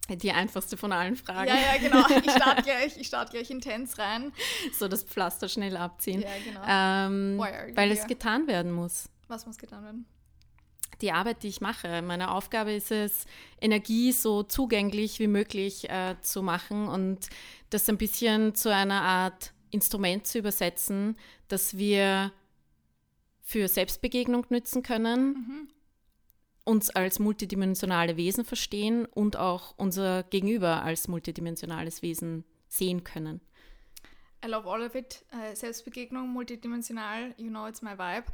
Die 0.10 0.32
einfachste 0.32 0.76
von 0.78 0.92
allen 0.92 1.16
Fragen. 1.16 1.48
Ja, 1.48 1.56
ja, 1.56 1.78
genau. 1.80 2.06
Ich 2.26 2.32
starte 2.32 2.64
gleich, 2.64 2.98
ich 2.98 3.08
starte 3.08 3.32
gleich 3.32 3.50
intens 3.50 3.98
rein. 3.98 4.34
So 4.78 4.88
das 4.88 5.04
Pflaster 5.04 5.48
schnell 5.48 5.78
abziehen. 5.78 6.22
Ja, 6.22 6.30
genau. 6.44 6.62
Ähm, 6.68 7.38
Why 7.38 7.44
are 7.56 7.70
you 7.70 7.76
weil 7.76 7.92
es 7.92 8.00
here? 8.00 8.08
getan 8.10 8.48
werden 8.48 8.72
muss. 8.72 9.10
Was 9.28 9.46
muss 9.46 9.58
getan 9.58 9.84
werden? 9.84 10.06
die 11.02 11.12
Arbeit, 11.12 11.42
die 11.42 11.48
ich 11.48 11.62
mache. 11.62 12.04
Meine 12.04 12.30
Aufgabe 12.30 12.74
ist 12.74 12.92
es, 12.92 13.26
Energie 13.60 14.12
so 14.12 14.44
zugänglich 14.44 15.18
wie 15.18 15.26
möglich 15.26 15.90
äh, 15.90 16.16
zu 16.22 16.44
machen 16.44 16.88
und 16.88 17.28
das 17.72 17.90
ein 17.90 17.98
bisschen 17.98 18.54
zu 18.54 18.72
einer 18.72 19.02
Art 19.02 19.52
Instrument 19.72 20.28
zu 20.28 20.38
übersetzen, 20.38 21.18
das 21.48 21.76
wir 21.76 22.32
für 23.42 23.68
Selbstbegegnung 23.68 24.46
nützen 24.50 24.84
können, 24.84 25.34
Mhm. 25.34 25.68
uns 26.64 26.90
als 26.92 27.20
multidimensionale 27.20 28.18
Wesen 28.18 28.46
verstehen 28.46 29.06
und 29.06 29.36
auch 29.38 29.74
unser 29.78 30.24
Gegenüber 30.24 30.84
als 30.84 31.08
multidimensionales 31.08 32.02
Wesen 32.02 32.44
sehen 32.68 33.04
können. 33.04 33.42
I 34.44 34.48
love 34.48 34.68
all 34.70 34.82
of 34.82 34.96
it. 34.96 35.24
Äh, 35.32 35.56
Selbstbegegnung, 35.56 36.30
multidimensional, 36.30 37.34
you 37.38 37.50
know 37.50 37.68
it's 37.68 37.82
my 37.82 37.92
vibe. 37.98 38.26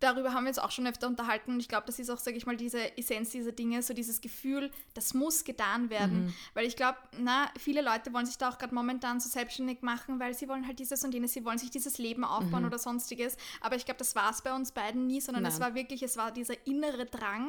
Darüber 0.00 0.32
haben 0.32 0.44
wir 0.44 0.48
uns 0.48 0.58
auch 0.58 0.70
schon 0.70 0.86
öfter 0.86 1.06
unterhalten 1.06 1.52
und 1.52 1.60
ich 1.60 1.68
glaube, 1.68 1.86
das 1.86 1.98
ist 1.98 2.10
auch, 2.10 2.18
sage 2.18 2.36
ich 2.36 2.46
mal, 2.46 2.56
diese 2.56 2.96
Essenz 2.98 3.30
dieser 3.30 3.52
Dinge, 3.52 3.82
so 3.82 3.92
dieses 3.92 4.20
Gefühl, 4.20 4.70
das 4.94 5.12
muss 5.14 5.44
getan 5.44 5.90
werden. 5.90 6.34
Weil 6.54 6.66
ich 6.66 6.74
glaube, 6.74 6.98
na, 7.18 7.50
viele 7.58 7.82
Leute 7.82 8.12
wollen 8.12 8.26
sich 8.26 8.38
da 8.38 8.48
auch 8.48 8.58
gerade 8.58 8.74
momentan 8.74 9.20
so 9.20 9.28
selbstständig 9.28 9.82
machen, 9.82 10.18
weil 10.18 10.32
sie 10.34 10.48
wollen 10.48 10.66
halt 10.66 10.78
dieses 10.78 11.04
und 11.04 11.12
jenes, 11.12 11.34
sie 11.34 11.44
wollen 11.44 11.58
sich 11.58 11.70
dieses 11.70 11.98
Leben 11.98 12.24
aufbauen 12.24 12.64
oder 12.64 12.78
sonstiges. 12.78 13.36
Aber 13.60 13.76
ich 13.76 13.84
glaube, 13.84 13.98
das 13.98 14.16
war 14.16 14.30
es 14.30 14.42
bei 14.42 14.54
uns 14.54 14.72
beiden 14.72 15.06
nie, 15.06 15.20
sondern 15.20 15.44
es 15.44 15.58
Nein. 15.58 15.68
war 15.68 15.74
wirklich, 15.74 16.02
es 16.02 16.16
war 16.16 16.32
dieser 16.32 16.54
innere 16.66 17.04
Drang, 17.04 17.48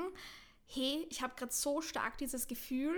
hey, 0.66 1.08
ich 1.10 1.22
habe 1.22 1.34
gerade 1.36 1.54
so 1.54 1.82
stark 1.82 2.18
dieses 2.18 2.48
Gefühl, 2.48 2.96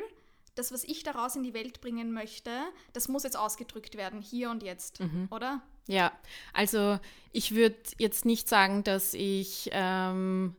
das, 0.55 0.71
was 0.71 0.83
ich 0.83 1.03
daraus 1.03 1.35
in 1.35 1.43
die 1.43 1.53
Welt 1.53 1.81
bringen 1.81 2.11
möchte, 2.11 2.51
das 2.93 3.07
muss 3.07 3.23
jetzt 3.23 3.37
ausgedrückt 3.37 3.97
werden, 3.97 4.21
hier 4.21 4.49
und 4.49 4.63
jetzt, 4.63 4.99
oder? 5.31 5.61
Ja, 5.87 6.11
also 6.53 6.99
ich 7.31 7.53
würde 7.55 7.77
jetzt 7.97 8.25
nicht 8.25 8.47
sagen, 8.47 8.83
dass 8.83 9.13
ich 9.13 9.69
ähm, 9.73 10.55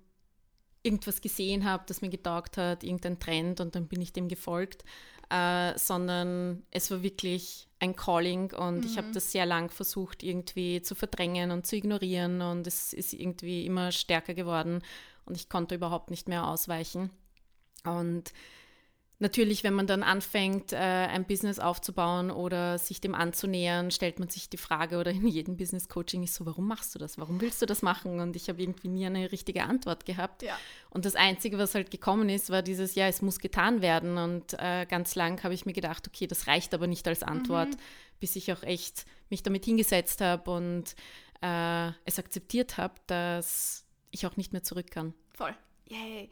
irgendwas 0.83 1.21
gesehen 1.21 1.65
habe, 1.65 1.85
das 1.87 2.03
mir 2.03 2.11
getaugt 2.11 2.57
hat, 2.57 2.85
irgendein 2.85 3.19
Trend 3.19 3.61
und 3.61 3.75
dann 3.75 3.89
bin 3.89 4.03
ich 4.03 4.13
dem 4.13 4.29
gefolgt, 4.29 4.85
äh, 5.31 5.77
sondern 5.79 6.63
es 6.71 6.91
war 6.91 7.03
wirklich 7.03 7.69
ein 7.79 7.97
Calling 7.97 8.53
und 8.53 8.85
ich 8.85 8.99
habe 8.99 9.11
das 9.13 9.33
sehr 9.33 9.47
lang 9.47 9.71
versucht 9.71 10.23
irgendwie 10.23 10.83
zu 10.83 10.95
verdrängen 10.95 11.51
und 11.51 11.67
zu 11.67 11.77
ignorieren 11.77 12.43
und 12.43 12.67
es 12.67 12.93
ist 12.93 13.15
irgendwie 13.15 13.65
immer 13.65 13.93
stärker 13.93 14.35
geworden 14.35 14.83
und 15.25 15.37
ich 15.37 15.49
konnte 15.49 15.75
überhaupt 15.75 16.11
nicht 16.11 16.29
mehr 16.29 16.47
ausweichen. 16.47 17.11
Und 17.85 18.33
Natürlich, 19.21 19.63
wenn 19.63 19.75
man 19.75 19.87
dann 19.87 20.03
anfängt, 20.03 20.73
äh, 20.73 20.77
ein 20.77 21.25
Business 21.25 21.61
aufzubauen 21.61 22.33
oder 22.33 22.79
sich 22.79 23.01
dem 23.01 23.15
anzunähern, 23.15 23.93
stellt 23.93 24.19
man 24.19 24.29
sich 24.29 24.49
die 24.49 24.57
Frage, 24.57 24.99
oder 24.99 25.13
in 25.13 25.27
jedem 25.29 25.57
Business-Coaching 25.57 26.25
ist 26.25 26.35
so, 26.35 26.47
warum 26.47 26.67
machst 26.67 26.95
du 26.95 26.99
das? 26.99 27.17
Warum 27.17 27.41
willst 27.41 27.63
du 27.63 27.67
das 27.67 27.83
machen? 27.83 28.19
Und 28.19 28.35
ich 28.35 28.49
habe 28.49 28.61
irgendwie 28.61 28.89
nie 28.89 29.07
eine 29.07 29.31
richtige 29.31 29.65
Antwort 29.65 30.05
gehabt. 30.05 30.43
Ja. 30.43 30.59
Und 30.91 31.05
das 31.05 31.15
Einzige, 31.15 31.59
was 31.59 31.77
halt 31.77 31.93
gekommen 31.93 32.29
ist, 32.29 32.51
war 32.51 32.63
dieses, 32.63 32.97
ja, 32.97 33.07
es 33.07 33.23
muss 33.23 33.39
getan 33.39 33.83
werden. 33.83 34.19
Und 34.19 34.55
äh, 34.59 34.85
ganz 34.85 35.15
lang 35.15 35.43
habe 35.45 35.55
ich 35.55 35.65
mir 35.65 35.75
gedacht, 35.75 36.09
okay, 36.09 36.27
das 36.27 36.49
reicht 36.49 36.75
aber 36.75 36.89
nicht 36.89 37.07
als 37.07 37.23
Antwort, 37.23 37.71
bis 38.19 38.35
ich 38.35 38.53
auch 38.53 38.65
echt 38.65 39.07
mich 39.31 39.45
damit 39.45 39.65
hingesetzt 39.65 40.21
habe 40.23 40.51
und 40.51 40.97
äh, 41.41 41.93
es 42.05 42.19
akzeptiert 42.19 42.79
habe, 42.79 42.95
dass 43.07 43.87
ich 44.11 44.27
auch 44.27 44.37
nicht 44.37 44.53
mehr 44.53 44.63
zurück 44.63 44.91
kann. 44.91 45.15
Voll. 45.35 45.55
Yay. 45.89 46.31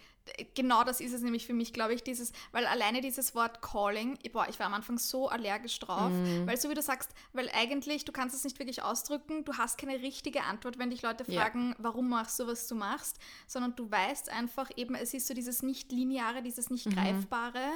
Genau 0.54 0.84
das 0.84 1.00
ist 1.00 1.12
es 1.12 1.22
nämlich 1.22 1.46
für 1.46 1.52
mich, 1.52 1.72
glaube 1.72 1.94
ich, 1.94 2.04
dieses, 2.04 2.32
weil 2.52 2.64
alleine 2.66 3.00
dieses 3.00 3.34
Wort 3.34 3.60
Calling, 3.60 4.18
boah, 4.32 4.46
ich 4.48 4.58
war 4.60 4.66
am 4.66 4.74
Anfang 4.74 4.96
so 4.98 5.28
allergisch 5.28 5.78
drauf, 5.80 6.12
weil 6.46 6.56
so 6.56 6.70
wie 6.70 6.74
du 6.74 6.82
sagst, 6.82 7.10
weil 7.32 7.48
eigentlich, 7.50 8.04
du 8.04 8.12
kannst 8.12 8.36
es 8.36 8.44
nicht 8.44 8.58
wirklich 8.60 8.82
ausdrücken, 8.82 9.44
du 9.44 9.54
hast 9.54 9.78
keine 9.78 10.00
richtige 10.00 10.44
Antwort, 10.44 10.78
wenn 10.78 10.90
dich 10.90 11.02
Leute 11.02 11.24
Ja. 11.26 11.40
fragen, 11.42 11.74
warum 11.78 12.08
machst 12.08 12.38
du, 12.38 12.46
was 12.46 12.68
du 12.68 12.76
machst, 12.76 13.18
sondern 13.48 13.74
du 13.74 13.90
weißt 13.90 14.28
einfach 14.30 14.70
eben, 14.76 14.94
es 14.94 15.12
ist 15.12 15.26
so 15.26 15.34
dieses 15.34 15.62
nicht-lineare, 15.62 16.42
dieses 16.42 16.70
nicht-greifbare, 16.70 17.72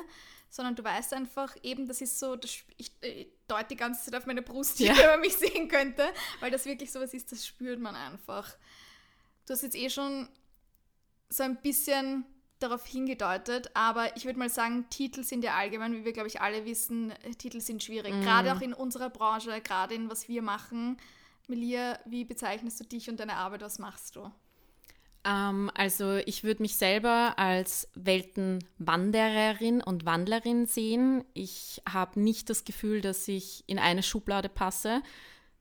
sondern 0.48 0.76
du 0.76 0.84
weißt 0.84 1.14
einfach 1.14 1.56
eben, 1.64 1.88
das 1.88 2.00
ist 2.00 2.18
so, 2.20 2.36
das, 2.36 2.50
ich, 2.76 2.92
ich 3.02 3.26
deute 3.48 3.68
die 3.70 3.76
ganze 3.76 4.04
Zeit 4.04 4.14
auf 4.20 4.26
meine 4.26 4.42
Brust, 4.42 4.78
Ja. 4.78 4.96
wenn 4.96 5.06
man 5.10 5.20
mich 5.20 5.36
sehen 5.36 5.68
könnte, 5.68 6.06
weil 6.40 6.52
das 6.52 6.64
wirklich 6.64 6.92
sowas 6.92 7.12
ist, 7.12 7.32
das 7.32 7.44
spürt 7.44 7.80
man 7.80 7.96
einfach. 7.96 8.54
Du 9.46 9.52
hast 9.52 9.62
jetzt 9.62 9.76
eh 9.76 9.90
schon 9.90 10.28
so 11.28 11.42
ein 11.42 11.60
bisschen 11.60 12.24
darauf 12.58 12.86
hingedeutet, 12.86 13.70
aber 13.74 14.16
ich 14.16 14.24
würde 14.24 14.38
mal 14.38 14.48
sagen, 14.48 14.86
Titel 14.88 15.22
sind 15.22 15.44
ja 15.44 15.54
allgemein, 15.54 15.92
wie 15.94 16.04
wir, 16.04 16.12
glaube 16.12 16.28
ich, 16.28 16.40
alle 16.40 16.64
wissen, 16.64 17.12
Titel 17.38 17.60
sind 17.60 17.82
schwierig. 17.82 18.12
Gerade 18.22 18.52
auch 18.54 18.60
in 18.60 18.72
unserer 18.72 19.10
Branche, 19.10 19.60
gerade 19.60 19.94
in 19.94 20.10
was 20.10 20.28
wir 20.28 20.42
machen. 20.42 20.96
Melia, 21.48 21.98
wie 22.06 22.24
bezeichnest 22.24 22.80
du 22.80 22.84
dich 22.84 23.08
und 23.08 23.20
deine 23.20 23.34
Arbeit? 23.34 23.62
Was 23.62 23.78
machst 23.78 24.16
du? 24.16 24.30
Ähm, 25.26 25.70
also 25.74 26.16
ich 26.24 26.44
würde 26.44 26.62
mich 26.62 26.76
selber 26.76 27.34
als 27.36 27.88
Weltenwandererin 27.94 29.82
und 29.82 30.06
Wandlerin 30.06 30.66
sehen. 30.66 31.24
Ich 31.34 31.82
habe 31.88 32.20
nicht 32.20 32.48
das 32.48 32.64
Gefühl, 32.64 33.00
dass 33.00 33.26
ich 33.28 33.64
in 33.66 33.78
eine 33.78 34.02
Schublade 34.02 34.48
passe. 34.48 35.02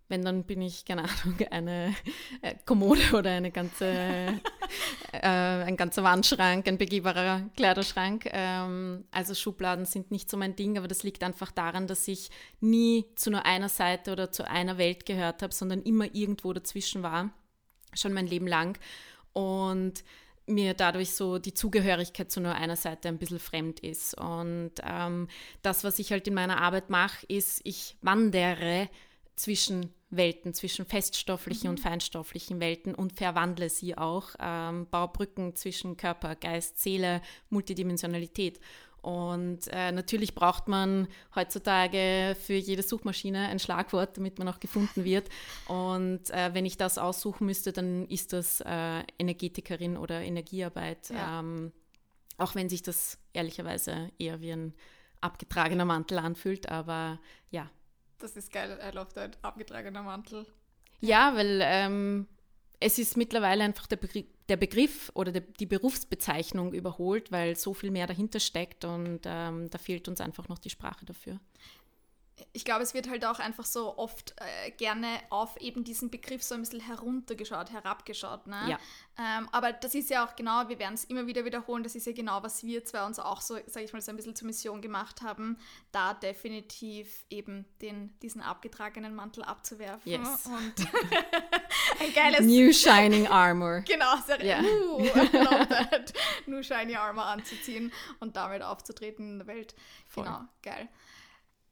Wenn, 0.07 0.23
dann 0.23 0.43
bin 0.43 0.61
ich, 0.61 0.85
keine 0.85 1.03
Ahnung, 1.03 1.37
eine 1.51 1.95
äh, 2.41 2.55
Kommode 2.65 3.01
oder 3.13 3.31
eine 3.31 3.51
ganze, 3.51 3.85
äh, 5.11 5.19
ein 5.21 5.77
ganzer 5.77 6.03
Wandschrank, 6.03 6.67
ein 6.67 6.77
begehbarer 6.77 7.49
Kleiderschrank. 7.55 8.29
Ähm, 8.31 9.05
also 9.11 9.33
Schubladen 9.33 9.85
sind 9.85 10.11
nicht 10.11 10.29
so 10.29 10.37
mein 10.37 10.55
Ding, 10.55 10.77
aber 10.77 10.87
das 10.87 11.03
liegt 11.03 11.23
einfach 11.23 11.51
daran, 11.51 11.87
dass 11.87 12.07
ich 12.07 12.29
nie 12.59 13.05
zu 13.15 13.31
nur 13.31 13.45
einer 13.45 13.69
Seite 13.69 14.11
oder 14.11 14.31
zu 14.31 14.47
einer 14.47 14.77
Welt 14.77 15.05
gehört 15.05 15.41
habe, 15.41 15.53
sondern 15.53 15.81
immer 15.81 16.13
irgendwo 16.13 16.53
dazwischen 16.53 17.01
war, 17.01 17.31
schon 17.93 18.13
mein 18.13 18.27
Leben 18.27 18.47
lang. 18.47 18.77
Und 19.33 20.03
mir 20.47 20.73
dadurch 20.73 21.11
so 21.11 21.39
die 21.39 21.53
Zugehörigkeit 21.53 22.31
zu 22.31 22.39
nur 22.39 22.53
einer 22.53 22.75
Seite 22.75 23.07
ein 23.07 23.17
bisschen 23.17 23.39
fremd 23.39 23.79
ist. 23.79 24.15
Und 24.19 24.73
ähm, 24.83 25.27
das, 25.61 25.83
was 25.83 25.99
ich 25.99 26.11
halt 26.11 26.27
in 26.27 26.33
meiner 26.33 26.61
Arbeit 26.61 26.89
mache, 26.89 27.25
ist, 27.27 27.61
ich 27.63 27.97
wandere 28.01 28.89
zwischen 29.35 29.93
Welten, 30.09 30.53
zwischen 30.53 30.85
feststofflichen 30.85 31.69
und 31.69 31.79
feinstofflichen 31.79 32.59
Welten 32.59 32.95
und 32.95 33.13
verwandle 33.13 33.69
sie 33.69 33.97
auch, 33.97 34.29
ähm, 34.39 34.87
baue 34.89 35.09
Brücken 35.09 35.55
zwischen 35.55 35.97
Körper, 35.97 36.35
Geist, 36.35 36.79
Seele, 36.81 37.21
Multidimensionalität. 37.49 38.59
Und 39.01 39.67
äh, 39.67 39.91
natürlich 39.91 40.33
braucht 40.33 40.67
man 40.67 41.07
heutzutage 41.35 42.35
für 42.39 42.55
jede 42.55 42.81
Suchmaschine 42.81 43.49
ein 43.49 43.59
Schlagwort, 43.59 44.17
damit 44.17 44.39
man 44.39 44.47
auch 44.47 44.59
gefunden 44.59 45.03
wird. 45.03 45.29
Und 45.67 46.31
äh, 46.31 46.53
wenn 46.53 46.65
ich 46.65 46.77
das 46.77 46.97
aussuchen 46.97 47.45
müsste, 47.45 47.71
dann 47.71 48.07
ist 48.07 48.33
das 48.33 48.61
äh, 48.61 49.03
Energetikerin 49.19 49.95
oder 49.97 50.21
Energiearbeit. 50.21 51.09
Ja. 51.11 51.39
Ähm, 51.39 51.71
auch 52.37 52.55
wenn 52.55 52.67
sich 52.67 52.81
das 52.81 53.19
ehrlicherweise 53.33 54.09
eher 54.17 54.41
wie 54.41 54.51
ein 54.51 54.73
abgetragener 55.21 55.85
Mantel 55.85 56.17
anfühlt. 56.17 56.69
Aber 56.69 57.19
ja, 57.51 57.69
Das 58.19 58.35
ist 58.35 58.51
geil, 58.51 58.79
I 58.81 58.95
love 58.95 59.13
that. 59.13 59.37
Abgetragener 59.41 60.03
Mantel. 60.03 60.45
ja, 61.01 61.35
weil 61.35 61.59
ähm, 61.63 62.27
es 62.79 62.99
ist 62.99 63.17
mittlerweile 63.17 63.63
einfach 63.63 63.87
der, 63.87 63.97
Begriff, 63.97 64.25
der 64.47 64.57
Begriff 64.57 65.11
oder 65.13 65.31
der, 65.31 65.41
die 65.41 65.65
Berufsbezeichnung 65.65 66.73
überholt, 66.73 67.31
weil 67.31 67.55
so 67.55 67.73
viel 67.73 67.91
mehr 67.91 68.07
dahinter 68.07 68.39
steckt 68.39 68.85
und 68.85 69.21
ähm, 69.25 69.69
da 69.69 69.77
fehlt 69.77 70.07
uns 70.07 70.21
einfach 70.21 70.47
noch 70.47 70.59
die 70.59 70.69
Sprache 70.69 71.05
dafür. 71.05 71.39
Ich 72.51 72.65
glaube, 72.65 72.83
es 72.83 72.93
wird 72.93 73.09
halt 73.09 73.25
auch 73.25 73.39
einfach 73.39 73.65
so 73.65 73.97
oft 73.97 74.35
äh, 74.37 74.71
gerne 74.71 75.07
auf 75.29 75.55
eben 75.57 75.83
diesen 75.83 76.09
Begriff 76.09 76.43
so 76.43 76.55
ein 76.55 76.61
bisschen 76.61 76.81
heruntergeschaut, 76.81 77.71
herabgeschaut. 77.71 78.47
Ne? 78.47 78.57
Ja. 78.67 78.79
Ähm, 79.17 79.47
aber 79.53 79.71
das 79.71 79.95
ist 79.95 80.09
ja 80.09 80.25
auch 80.25 80.35
genau, 80.35 80.67
wir 80.67 80.77
werden 80.77 80.95
es 80.95 81.05
immer 81.05 81.27
wieder 81.27 81.45
wiederholen, 81.45 81.83
das 81.83 81.95
ist 81.95 82.05
ja 82.05 82.11
genau, 82.11 82.43
was 82.43 82.63
wir 82.65 82.83
zwei 82.83 83.05
uns 83.05 83.19
auch 83.19 83.39
so, 83.39 83.57
sage 83.67 83.85
ich 83.85 83.93
mal, 83.93 84.01
so 84.01 84.11
ein 84.11 84.17
bisschen 84.17 84.35
zur 84.35 84.47
Mission 84.47 84.81
gemacht 84.81 85.21
haben, 85.21 85.57
da 85.93 86.13
definitiv 86.13 87.23
eben 87.29 87.65
den, 87.81 88.17
diesen 88.19 88.41
abgetragenen 88.41 89.15
Mantel 89.15 89.43
abzuwerfen. 89.43 90.11
Yes. 90.11 90.45
Und 90.45 90.73
ein 92.01 92.13
geiles... 92.13 92.41
New 92.41 92.73
Shining 92.73 93.27
Armor. 93.27 93.81
Genau, 93.81 94.17
sehr, 94.25 94.43
Ja. 94.43 94.59
uh, 94.61 94.97
love 94.99 95.67
that. 95.69 96.13
Nur 96.45 96.63
Shiny 96.63 96.95
Armor 96.95 97.25
anzuziehen 97.25 97.93
und 98.19 98.35
damit 98.35 98.61
aufzutreten 98.61 99.33
in 99.33 99.37
der 99.39 99.47
Welt. 99.47 99.75
Voll. 100.07 100.25
Genau, 100.25 100.41
geil. 100.61 100.89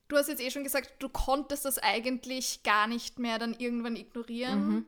Du 0.08 0.18
hast 0.18 0.28
jetzt 0.28 0.42
eh 0.42 0.52
schon 0.52 0.64
gesagt, 0.64 0.94
du 1.00 1.10
konntest 1.10 1.66
das 1.66 1.78
eigentlich 1.80 2.64
gar 2.64 2.88
nicht 2.88 3.20
mehr 3.20 3.40
dann 3.40 3.54
irgendwann 3.54 3.96
ignorieren. 3.96 4.68
Mhm. 4.68 4.86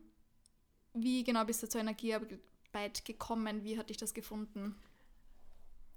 Wie 0.93 1.23
genau 1.23 1.45
bist 1.45 1.63
du 1.63 1.69
zur 1.69 1.81
Energiearbeit 1.81 3.05
gekommen? 3.05 3.63
Wie 3.63 3.77
hat 3.77 3.89
dich 3.89 3.97
das 3.97 4.13
gefunden? 4.13 4.75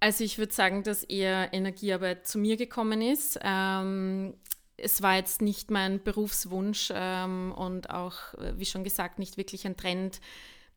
Also 0.00 0.24
ich 0.24 0.38
würde 0.38 0.52
sagen, 0.52 0.82
dass 0.82 1.02
eher 1.02 1.52
Energiearbeit 1.52 2.26
zu 2.26 2.38
mir 2.38 2.56
gekommen 2.56 3.02
ist. 3.02 3.38
Ähm, 3.42 4.34
es 4.76 5.02
war 5.02 5.16
jetzt 5.16 5.42
nicht 5.42 5.70
mein 5.70 6.02
Berufswunsch 6.02 6.92
ähm, 6.94 7.52
und 7.52 7.90
auch, 7.90 8.34
wie 8.54 8.66
schon 8.66 8.84
gesagt, 8.84 9.18
nicht 9.18 9.36
wirklich 9.36 9.66
ein 9.66 9.76
Trend, 9.76 10.20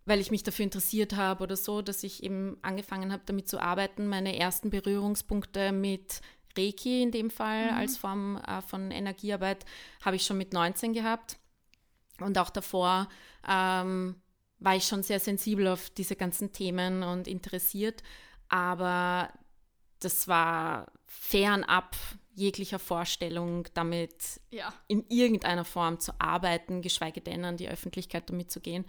weil 0.05 0.19
ich 0.19 0.31
mich 0.31 0.41
dafür 0.41 0.63
interessiert 0.63 1.15
habe 1.15 1.43
oder 1.43 1.55
so, 1.55 1.83
dass 1.83 2.03
ich 2.03 2.23
eben 2.23 2.57
angefangen 2.63 3.11
habe, 3.11 3.21
damit 3.25 3.47
zu 3.47 3.59
arbeiten. 3.59 4.07
Meine 4.07 4.37
ersten 4.37 4.71
Berührungspunkte 4.71 5.71
mit 5.71 6.21
Reiki 6.57 7.01
in 7.01 7.11
dem 7.11 7.29
Fall 7.29 7.71
mhm. 7.71 7.77
als 7.77 7.97
Form 7.97 8.37
äh, 8.37 8.61
von 8.61 8.91
Energiearbeit 8.91 9.65
habe 10.03 10.15
ich 10.15 10.25
schon 10.25 10.37
mit 10.37 10.53
19 10.53 10.93
gehabt. 10.93 11.37
Und 12.19 12.37
auch 12.37 12.49
davor 12.49 13.07
ähm, 13.47 14.15
war 14.59 14.75
ich 14.75 14.85
schon 14.85 15.03
sehr 15.03 15.19
sensibel 15.19 15.67
auf 15.67 15.89
diese 15.89 16.15
ganzen 16.15 16.53
Themen 16.53 17.03
und 17.03 17.27
interessiert. 17.27 18.03
Aber 18.49 19.31
das 19.99 20.27
war 20.27 20.91
fernab 21.05 21.95
jeglicher 22.33 22.79
Vorstellung, 22.79 23.67
damit 23.73 24.39
ja. 24.51 24.73
in 24.87 25.05
irgendeiner 25.09 25.65
Form 25.65 25.99
zu 25.99 26.13
arbeiten, 26.19 26.81
geschweige 26.81 27.21
denn 27.21 27.43
an 27.43 27.57
die 27.57 27.69
Öffentlichkeit 27.69 28.29
damit 28.29 28.51
zu 28.51 28.61
gehen. 28.61 28.85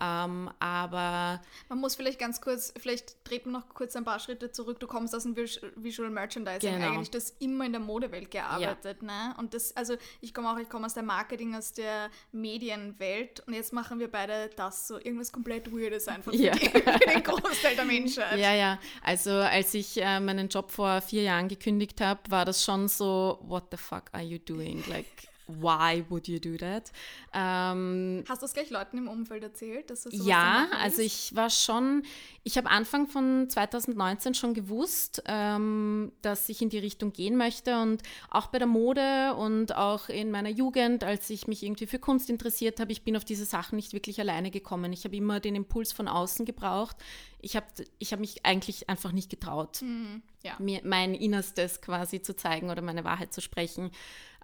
Ähm, 0.00 0.50
aber 0.58 1.40
man 1.68 1.78
muss 1.78 1.96
vielleicht 1.96 2.18
ganz 2.18 2.40
kurz, 2.40 2.72
vielleicht 2.78 3.24
treten 3.24 3.50
wir 3.50 3.60
noch 3.60 3.68
kurz 3.70 3.96
ein 3.96 4.04
paar 4.04 4.18
Schritte 4.18 4.52
zurück. 4.52 4.78
Du 4.78 4.86
kommst 4.86 5.14
aus 5.14 5.22
dem 5.22 5.36
Visual 5.36 6.10
Merchandising 6.10 6.74
genau. 6.74 6.92
eigentlich, 6.92 7.10
das 7.10 7.30
immer 7.38 7.64
in 7.64 7.72
der 7.72 7.80
Modewelt 7.80 8.30
gearbeitet, 8.30 8.98
ja. 9.00 9.06
ne? 9.06 9.34
Und 9.38 9.54
das, 9.54 9.74
also 9.76 9.96
ich 10.20 10.34
komme 10.34 10.52
auch, 10.52 10.58
ich 10.58 10.68
komme 10.68 10.86
aus 10.86 10.94
der 10.94 11.02
Marketing, 11.02 11.54
aus 11.54 11.72
der 11.72 12.10
Medienwelt 12.32 13.40
und 13.46 13.54
jetzt 13.54 13.72
machen 13.72 13.98
wir 13.98 14.10
beide 14.10 14.50
das 14.56 14.86
so 14.86 14.98
irgendwas 14.98 15.32
komplett 15.32 15.72
Weirdes 15.72 16.08
einfach 16.08 16.32
ja. 16.34 16.54
für, 16.54 16.68
den 16.70 17.22
Großteil 17.22 17.76
der 17.76 17.84
Menschheit. 17.84 18.38
Ja, 18.38 18.54
ja. 18.54 18.78
Also 19.02 19.30
als 19.30 19.72
ich 19.72 19.96
äh, 19.96 20.20
meinen 20.20 20.48
Job 20.48 20.70
vor 20.70 21.00
vier 21.00 21.22
Jahren 21.22 21.48
gekündigt 21.48 22.00
habe, 22.02 22.20
war 22.28 22.44
das 22.44 22.62
schon 22.62 22.88
so, 22.88 23.38
what 23.42 23.64
the 23.70 23.76
fuck 23.78 24.04
are 24.12 24.22
you 24.22 24.38
doing? 24.38 24.84
Like 24.88 25.06
why 25.46 26.04
would 26.08 26.28
you 26.28 26.38
do 26.38 26.56
that? 26.56 26.92
Ähm, 27.32 28.24
Hast 28.28 28.42
du 28.42 28.46
es 28.46 28.52
gleich 28.52 28.70
Leuten 28.70 28.98
im 28.98 29.08
Umfeld 29.08 29.42
erzählt, 29.42 29.90
dass 29.90 30.02
sowas 30.02 30.26
Ja, 30.26 30.66
also 30.80 31.02
ich 31.02 31.34
war 31.34 31.50
schon, 31.50 32.02
ich 32.42 32.56
habe 32.56 32.68
Anfang 32.68 33.06
von 33.06 33.48
2019 33.48 34.34
schon 34.34 34.54
gewusst, 34.54 35.22
ähm, 35.26 36.12
dass 36.22 36.48
ich 36.48 36.62
in 36.62 36.68
die 36.68 36.78
Richtung 36.78 37.12
gehen 37.12 37.36
möchte 37.36 37.80
und 37.80 38.02
auch 38.30 38.48
bei 38.48 38.58
der 38.58 38.66
Mode 38.66 39.34
und 39.34 39.74
auch 39.76 40.08
in 40.08 40.30
meiner 40.30 40.50
Jugend, 40.50 41.04
als 41.04 41.30
ich 41.30 41.46
mich 41.46 41.62
irgendwie 41.62 41.86
für 41.86 41.98
Kunst 41.98 42.28
interessiert 42.28 42.80
habe, 42.80 42.92
ich 42.92 43.02
bin 43.02 43.16
auf 43.16 43.24
diese 43.24 43.44
Sachen 43.44 43.76
nicht 43.76 43.92
wirklich 43.92 44.20
alleine 44.20 44.50
gekommen. 44.50 44.92
Ich 44.92 45.04
habe 45.04 45.16
immer 45.16 45.40
den 45.40 45.54
Impuls 45.54 45.92
von 45.92 46.08
außen 46.08 46.44
gebraucht. 46.44 46.96
Ich 47.40 47.54
habe 47.54 47.66
ich 47.98 48.12
hab 48.12 48.18
mich 48.18 48.44
eigentlich 48.44 48.88
einfach 48.88 49.12
nicht 49.12 49.30
getraut, 49.30 49.82
mhm, 49.82 50.22
ja. 50.42 50.56
mir 50.58 50.80
mein 50.84 51.14
Innerstes 51.14 51.80
quasi 51.80 52.20
zu 52.20 52.34
zeigen 52.34 52.70
oder 52.70 52.82
meine 52.82 53.04
Wahrheit 53.04 53.32
zu 53.32 53.40
sprechen. 53.40 53.90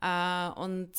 Äh, 0.02 0.50
und 0.60 0.90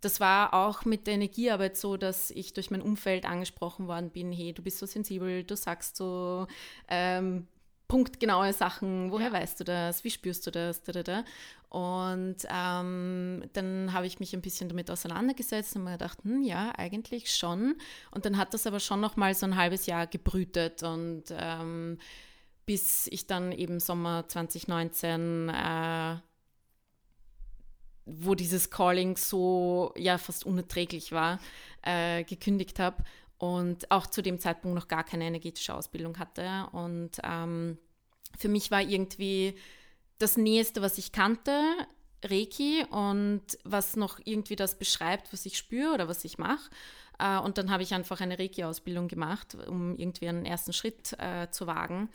das 0.00 0.20
war 0.20 0.54
auch 0.54 0.84
mit 0.84 1.06
der 1.06 1.14
Energiearbeit 1.14 1.76
so, 1.76 1.96
dass 1.96 2.30
ich 2.30 2.52
durch 2.52 2.70
mein 2.70 2.82
Umfeld 2.82 3.24
angesprochen 3.24 3.88
worden 3.88 4.10
bin, 4.10 4.30
hey, 4.30 4.52
du 4.52 4.62
bist 4.62 4.78
so 4.78 4.86
sensibel, 4.86 5.42
du 5.42 5.56
sagst 5.56 5.96
so 5.96 6.46
ähm, 6.88 7.48
punktgenaue 7.88 8.52
Sachen, 8.52 9.10
woher 9.10 9.28
ja. 9.28 9.32
weißt 9.32 9.60
du 9.60 9.64
das, 9.64 10.04
wie 10.04 10.10
spürst 10.10 10.46
du 10.46 10.50
das, 10.50 10.82
da, 10.82 10.92
da, 10.92 11.02
da. 11.02 11.24
Und 11.68 12.36
ähm, 12.48 13.44
dann 13.52 13.92
habe 13.92 14.06
ich 14.06 14.20
mich 14.20 14.34
ein 14.34 14.42
bisschen 14.42 14.68
damit 14.68 14.90
auseinandergesetzt 14.90 15.76
und 15.76 15.84
mir 15.84 15.92
gedacht, 15.92 16.18
hm, 16.22 16.42
ja, 16.42 16.72
eigentlich 16.76 17.34
schon. 17.34 17.76
Und 18.10 18.24
dann 18.24 18.36
hat 18.36 18.54
das 18.54 18.66
aber 18.66 18.80
schon 18.80 19.00
noch 19.00 19.16
mal 19.16 19.34
so 19.34 19.46
ein 19.46 19.56
halbes 19.56 19.86
Jahr 19.86 20.06
gebrütet 20.06 20.82
und 20.82 21.24
ähm, 21.30 21.98
bis 22.64 23.06
ich 23.08 23.26
dann 23.26 23.52
eben 23.52 23.78
Sommer 23.78 24.28
2019 24.28 25.48
äh, 25.48 26.16
wo 28.06 28.34
dieses 28.34 28.70
Calling 28.70 29.16
so 29.16 29.92
ja 29.96 30.16
fast 30.16 30.46
unerträglich 30.46 31.12
war, 31.12 31.38
äh, 31.82 32.24
gekündigt 32.24 32.78
habe 32.78 33.02
und 33.38 33.90
auch 33.90 34.06
zu 34.06 34.22
dem 34.22 34.38
Zeitpunkt 34.38 34.74
noch 34.74 34.88
gar 34.88 35.04
keine 35.04 35.24
energetische 35.24 35.74
Ausbildung 35.74 36.18
hatte. 36.18 36.68
Und 36.72 37.10
ähm, 37.22 37.78
für 38.38 38.48
mich 38.48 38.70
war 38.70 38.80
irgendwie 38.80 39.56
das 40.18 40.36
Nächste, 40.36 40.80
was 40.80 40.98
ich 40.98 41.12
kannte, 41.12 41.60
Reiki 42.24 42.84
und 42.90 43.42
was 43.64 43.96
noch 43.96 44.18
irgendwie 44.24 44.56
das 44.56 44.78
beschreibt, 44.78 45.32
was 45.32 45.44
ich 45.44 45.58
spüre 45.58 45.92
oder 45.92 46.08
was 46.08 46.24
ich 46.24 46.38
mache. 46.38 46.70
Äh, 47.18 47.38
und 47.38 47.58
dann 47.58 47.70
habe 47.70 47.82
ich 47.82 47.92
einfach 47.92 48.20
eine 48.20 48.38
Reiki-Ausbildung 48.38 49.08
gemacht, 49.08 49.56
um 49.66 49.96
irgendwie 49.96 50.28
einen 50.28 50.46
ersten 50.46 50.72
Schritt 50.72 51.12
äh, 51.18 51.50
zu 51.50 51.66
wagen. 51.66 52.08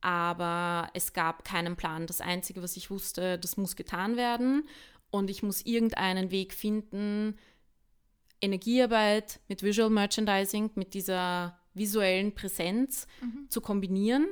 Aber 0.00 0.90
es 0.94 1.12
gab 1.12 1.42
keinen 1.42 1.74
Plan. 1.74 2.06
Das 2.06 2.20
Einzige, 2.20 2.62
was 2.62 2.76
ich 2.76 2.88
wusste, 2.88 3.36
das 3.36 3.56
muss 3.56 3.74
getan 3.74 4.16
werden 4.16 4.68
und 5.10 5.30
ich 5.30 5.42
muss 5.42 5.62
irgendeinen 5.62 6.30
Weg 6.30 6.52
finden, 6.52 7.38
Energiearbeit 8.40 9.40
mit 9.48 9.62
Visual 9.62 9.90
Merchandising, 9.90 10.70
mit 10.74 10.94
dieser 10.94 11.58
visuellen 11.74 12.34
Präsenz 12.34 13.06
mhm. 13.20 13.46
zu 13.48 13.60
kombinieren. 13.60 14.28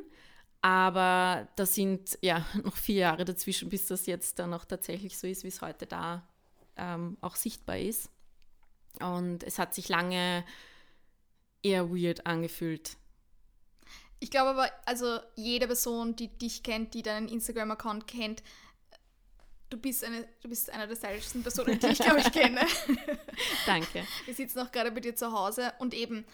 Aber 0.61 1.49
da 1.57 1.67
sind 1.67 2.19
ja 2.23 2.45
noch 2.65 2.77
vier 2.77 2.97
Jahre 2.97 3.25
dazwischen, 3.25 3.69
bis 3.69 3.87
das 3.87 4.07
jetzt 4.07 4.39
dann 4.39 4.55
auch 4.55 4.65
tatsächlich 4.65 5.19
so 5.19 5.27
ist, 5.27 5.45
wie 5.45 5.49
es 5.49 5.63
heute 5.63 5.87
da 5.87 6.29
ähm, 6.77 7.17
auch 7.21 7.37
sichtbar 7.37 7.79
ist. 7.79 8.11
Und 9.01 9.43
es 9.45 9.59
hat 9.59 9.75
sich 9.75 9.89
lange 9.89 10.45
eher 11.63 11.91
weird 11.91 12.27
angefühlt. 12.27 12.97
Ich 14.19 14.31
glaube 14.31 14.51
aber, 14.51 14.71
also 14.87 15.19
jede 15.35 15.67
Person, 15.67 16.17
die 16.17 16.29
dich 16.29 16.63
kennt, 16.63 16.95
die 16.95 17.03
deinen 17.03 17.29
Instagram-Account 17.29 18.07
kennt, 18.07 18.43
Du 19.69 19.77
bist, 19.77 20.05
eine, 20.05 20.27
du 20.43 20.49
bist 20.49 20.71
einer 20.71 20.87
der 20.87 20.97
stylischsten 20.97 21.43
Personen, 21.43 21.79
die 21.79 21.87
ich, 21.87 21.99
glaube 21.99 22.21
ich, 22.21 22.33
kenne. 22.33 22.61
Danke. 23.67 24.07
Wir 24.25 24.35
sitzen 24.35 24.61
auch 24.61 24.71
gerade 24.71 24.93
bei 24.93 25.01
dir 25.01 25.17
zu 25.17 25.33
Hause 25.33 25.73
und 25.81 25.93
eben, 25.93 26.25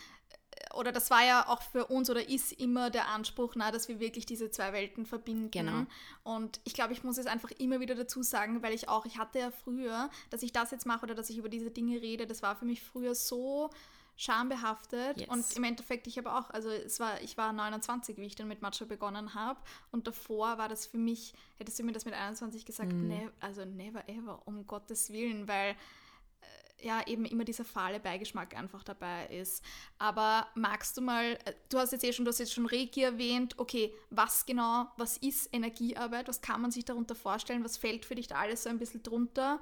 äh, 0.51 0.75
oder 0.75 0.93
das 0.93 1.11
war 1.11 1.25
ja 1.25 1.49
auch 1.49 1.63
für 1.63 1.87
uns 1.87 2.11
oder 2.11 2.29
ist 2.29 2.53
immer 2.53 2.91
der 2.91 3.09
Anspruch, 3.09 3.55
na, 3.57 3.71
dass 3.71 3.89
wir 3.89 4.01
wirklich 4.01 4.27
diese 4.27 4.51
zwei 4.51 4.75
Welten 4.75 5.07
verbinden. 5.07 5.51
Genau. 5.51 5.87
Und 6.25 6.61
ich 6.65 6.75
glaube, 6.75 6.93
ich 6.93 7.05
muss 7.05 7.17
es 7.17 7.27
einfach 7.27 7.51
immer 7.53 7.81
wieder 7.81 7.95
dazu 7.95 8.23
sagen, 8.23 8.63
weil 8.63 8.75
ich 8.75 8.91
auch, 8.91 9.07
ich 9.07 9.17
hatte 9.17 9.39
ja 9.39 9.51
früher, 9.51 10.11
dass 10.29 10.43
ich 10.43 10.53
das 10.53 10.71
jetzt 10.71 10.85
mache 10.85 11.05
oder 11.05 11.15
dass 11.15 11.31
ich 11.31 11.39
über 11.39 11.49
diese 11.49 11.71
Dinge 11.71 12.03
rede, 12.03 12.27
das 12.27 12.43
war 12.43 12.55
für 12.55 12.67
mich 12.67 12.83
früher 12.83 13.15
so 13.15 13.71
schambehaftet. 14.17 15.21
Yes. 15.21 15.29
Und 15.29 15.57
im 15.57 15.65
Endeffekt, 15.65 16.07
ich 16.07 16.19
habe 16.19 16.33
auch, 16.33 16.51
also 16.51 16.69
es 16.71 17.01
war, 17.01 17.21
ich 17.23 17.37
war 17.37 17.53
29, 17.53 18.17
wie 18.19 18.27
ich 18.27 18.35
dann 18.35 18.49
mit 18.49 18.63
Matcha 18.63 18.85
begonnen 18.85 19.35
habe. 19.35 19.61
Und 19.91 20.07
davor 20.07 20.59
war 20.59 20.69
das 20.69 20.87
für 20.87 20.99
mich, 20.99 21.35
hättest 21.59 21.79
du 21.79 21.85
mir 21.85 21.93
das 21.93 22.05
mit 22.05 22.15
21 22.15 22.65
gesagt, 22.65 22.93
mm. 22.93 23.09
ne, 23.09 23.33
also 23.41 23.65
never 23.65 24.09
ever, 24.09 24.47
um 24.47 24.67
Gottes 24.67 25.13
Willen, 25.13 25.49
weil 25.49 25.71
äh, 25.71 26.87
ja 26.87 27.07
eben 27.07 27.25
immer 27.25 27.45
dieser 27.45 27.65
fahle 27.65 28.01
Beigeschmack 28.01 28.57
einfach 28.57 28.85
dabei 28.85 29.27
ist. 29.29 29.65
Aber 29.99 30.47
magst 30.55 30.97
du 30.97 31.01
mal, 31.01 31.39
äh, 31.45 31.55
du 31.69 31.79
hast 31.79 31.93
jetzt 31.93 32.05
eh 32.05 32.13
schon, 32.13 32.25
du 32.25 32.31
hast 32.31 32.39
jetzt 32.39 32.53
schon 32.53 32.67
Reiki 32.67 33.03
erwähnt, 33.03 33.59
okay, 33.59 33.95
was 34.11 34.45
genau, 34.47 34.89
was 34.99 35.17
ist 35.17 35.49
Energiearbeit, 35.53 36.29
was 36.29 36.43
kann 36.43 36.61
man 36.61 36.71
sich 36.71 36.85
darunter 36.85 37.15
vorstellen, 37.15 37.65
was 37.65 37.77
fällt 37.77 38.05
für 38.05 38.15
dich 38.15 38.29
da 38.29 38.37
alles 38.37 38.65
so 38.65 38.71
ein 38.71 38.79
bisschen 38.79 39.03
drunter? 39.03 39.61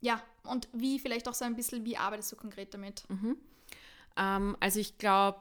Ja, 0.00 0.20
und 0.44 0.68
wie 0.72 0.98
vielleicht 0.98 1.28
auch 1.28 1.34
so 1.34 1.44
ein 1.44 1.54
bisschen, 1.54 1.84
wie 1.84 1.96
arbeitest 1.96 2.32
du 2.32 2.36
konkret 2.36 2.74
damit? 2.74 3.08
Mhm. 3.08 3.36
Ähm, 4.16 4.56
also 4.60 4.80
ich 4.80 4.98
glaube, 4.98 5.40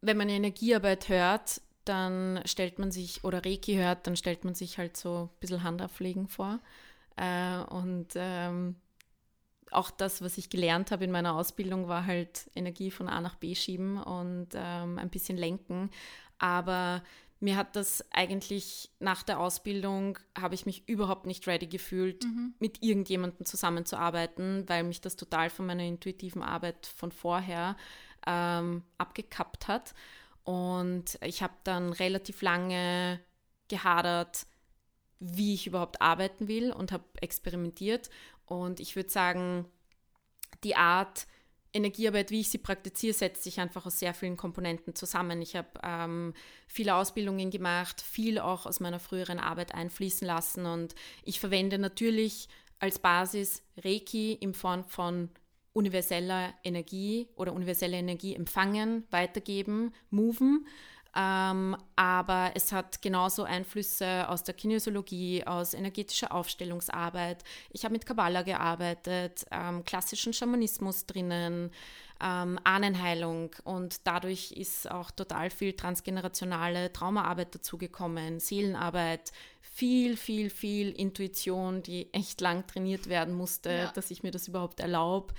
wenn 0.00 0.16
man 0.16 0.28
Energiearbeit 0.28 1.08
hört, 1.08 1.60
dann 1.84 2.40
stellt 2.44 2.78
man 2.78 2.90
sich, 2.90 3.24
oder 3.24 3.44
Reiki 3.44 3.74
hört, 3.76 4.06
dann 4.06 4.16
stellt 4.16 4.44
man 4.44 4.54
sich 4.54 4.78
halt 4.78 4.96
so 4.96 5.30
ein 5.32 5.40
bisschen 5.40 5.62
Handauflegen 5.62 6.28
vor. 6.28 6.60
Äh, 7.16 7.58
und 7.70 8.08
ähm, 8.14 8.76
auch 9.70 9.90
das, 9.90 10.22
was 10.22 10.38
ich 10.38 10.50
gelernt 10.50 10.90
habe 10.90 11.04
in 11.04 11.10
meiner 11.10 11.34
Ausbildung, 11.34 11.88
war 11.88 12.06
halt 12.06 12.50
Energie 12.54 12.90
von 12.90 13.08
A 13.08 13.20
nach 13.20 13.36
B 13.36 13.54
schieben 13.54 14.02
und 14.02 14.48
ähm, 14.54 14.98
ein 14.98 15.10
bisschen 15.10 15.36
lenken. 15.36 15.90
Aber 16.38 17.02
mir 17.40 17.56
hat 17.56 17.76
das 17.76 18.04
eigentlich 18.10 18.90
nach 18.98 19.22
der 19.22 19.38
Ausbildung, 19.38 20.18
habe 20.36 20.54
ich 20.54 20.66
mich 20.66 20.88
überhaupt 20.88 21.26
nicht 21.26 21.46
ready 21.46 21.66
gefühlt, 21.66 22.24
mhm. 22.24 22.54
mit 22.58 22.82
irgendjemandem 22.82 23.46
zusammenzuarbeiten, 23.46 24.68
weil 24.68 24.82
mich 24.82 25.00
das 25.00 25.16
total 25.16 25.48
von 25.50 25.66
meiner 25.66 25.84
intuitiven 25.84 26.42
Arbeit 26.42 26.86
von 26.86 27.12
vorher 27.12 27.76
ähm, 28.26 28.82
abgekappt 28.98 29.68
hat. 29.68 29.94
Und 30.42 31.18
ich 31.22 31.42
habe 31.42 31.54
dann 31.62 31.92
relativ 31.92 32.42
lange 32.42 33.20
gehadert, 33.68 34.46
wie 35.20 35.54
ich 35.54 35.66
überhaupt 35.66 36.00
arbeiten 36.00 36.48
will 36.48 36.72
und 36.72 36.90
habe 36.90 37.04
experimentiert. 37.20 38.10
Und 38.46 38.80
ich 38.80 38.96
würde 38.96 39.10
sagen, 39.10 39.66
die 40.64 40.74
Art, 40.74 41.26
Energiearbeit, 41.72 42.30
wie 42.30 42.40
ich 42.40 42.50
sie 42.50 42.58
praktiziere, 42.58 43.14
setzt 43.14 43.44
sich 43.44 43.60
einfach 43.60 43.86
aus 43.86 43.98
sehr 43.98 44.14
vielen 44.14 44.36
Komponenten 44.36 44.94
zusammen. 44.94 45.42
Ich 45.42 45.54
habe 45.56 45.68
ähm, 45.82 46.34
viele 46.66 46.94
Ausbildungen 46.94 47.50
gemacht, 47.50 48.00
viel 48.00 48.38
auch 48.38 48.66
aus 48.66 48.80
meiner 48.80 48.98
früheren 48.98 49.38
Arbeit 49.38 49.74
einfließen 49.74 50.26
lassen 50.26 50.66
und 50.66 50.94
ich 51.24 51.40
verwende 51.40 51.78
natürlich 51.78 52.48
als 52.78 52.98
Basis 52.98 53.62
Reiki 53.76 54.32
in 54.32 54.54
Form 54.54 54.84
von 54.84 55.30
universeller 55.72 56.54
Energie 56.64 57.28
oder 57.36 57.52
universelle 57.52 57.96
Energie 57.96 58.34
empfangen, 58.34 59.04
weitergeben, 59.10 59.92
moven. 60.10 60.66
Ähm, 61.18 61.76
aber 61.96 62.52
es 62.54 62.70
hat 62.70 63.02
genauso 63.02 63.42
Einflüsse 63.42 64.28
aus 64.28 64.44
der 64.44 64.54
Kinesiologie, 64.54 65.44
aus 65.44 65.74
energetischer 65.74 66.32
Aufstellungsarbeit. 66.32 67.42
Ich 67.70 67.84
habe 67.84 67.94
mit 67.94 68.06
Kabbalah 68.06 68.42
gearbeitet, 68.42 69.44
ähm, 69.50 69.84
klassischen 69.84 70.32
Schamanismus 70.32 71.06
drinnen, 71.06 71.72
ähm, 72.22 72.60
Ahnenheilung 72.62 73.50
und 73.64 74.06
dadurch 74.06 74.52
ist 74.52 74.88
auch 74.88 75.10
total 75.10 75.50
viel 75.50 75.72
transgenerationale 75.72 76.92
Traumaarbeit 76.92 77.52
dazugekommen, 77.52 78.38
Seelenarbeit, 78.38 79.32
viel, 79.60 80.16
viel, 80.16 80.50
viel 80.50 80.92
Intuition, 80.92 81.82
die 81.82 82.12
echt 82.12 82.40
lang 82.40 82.64
trainiert 82.68 83.08
werden 83.08 83.34
musste, 83.34 83.72
ja. 83.72 83.92
dass 83.92 84.12
ich 84.12 84.22
mir 84.22 84.30
das 84.30 84.46
überhaupt 84.46 84.78
erlaube, 84.78 85.34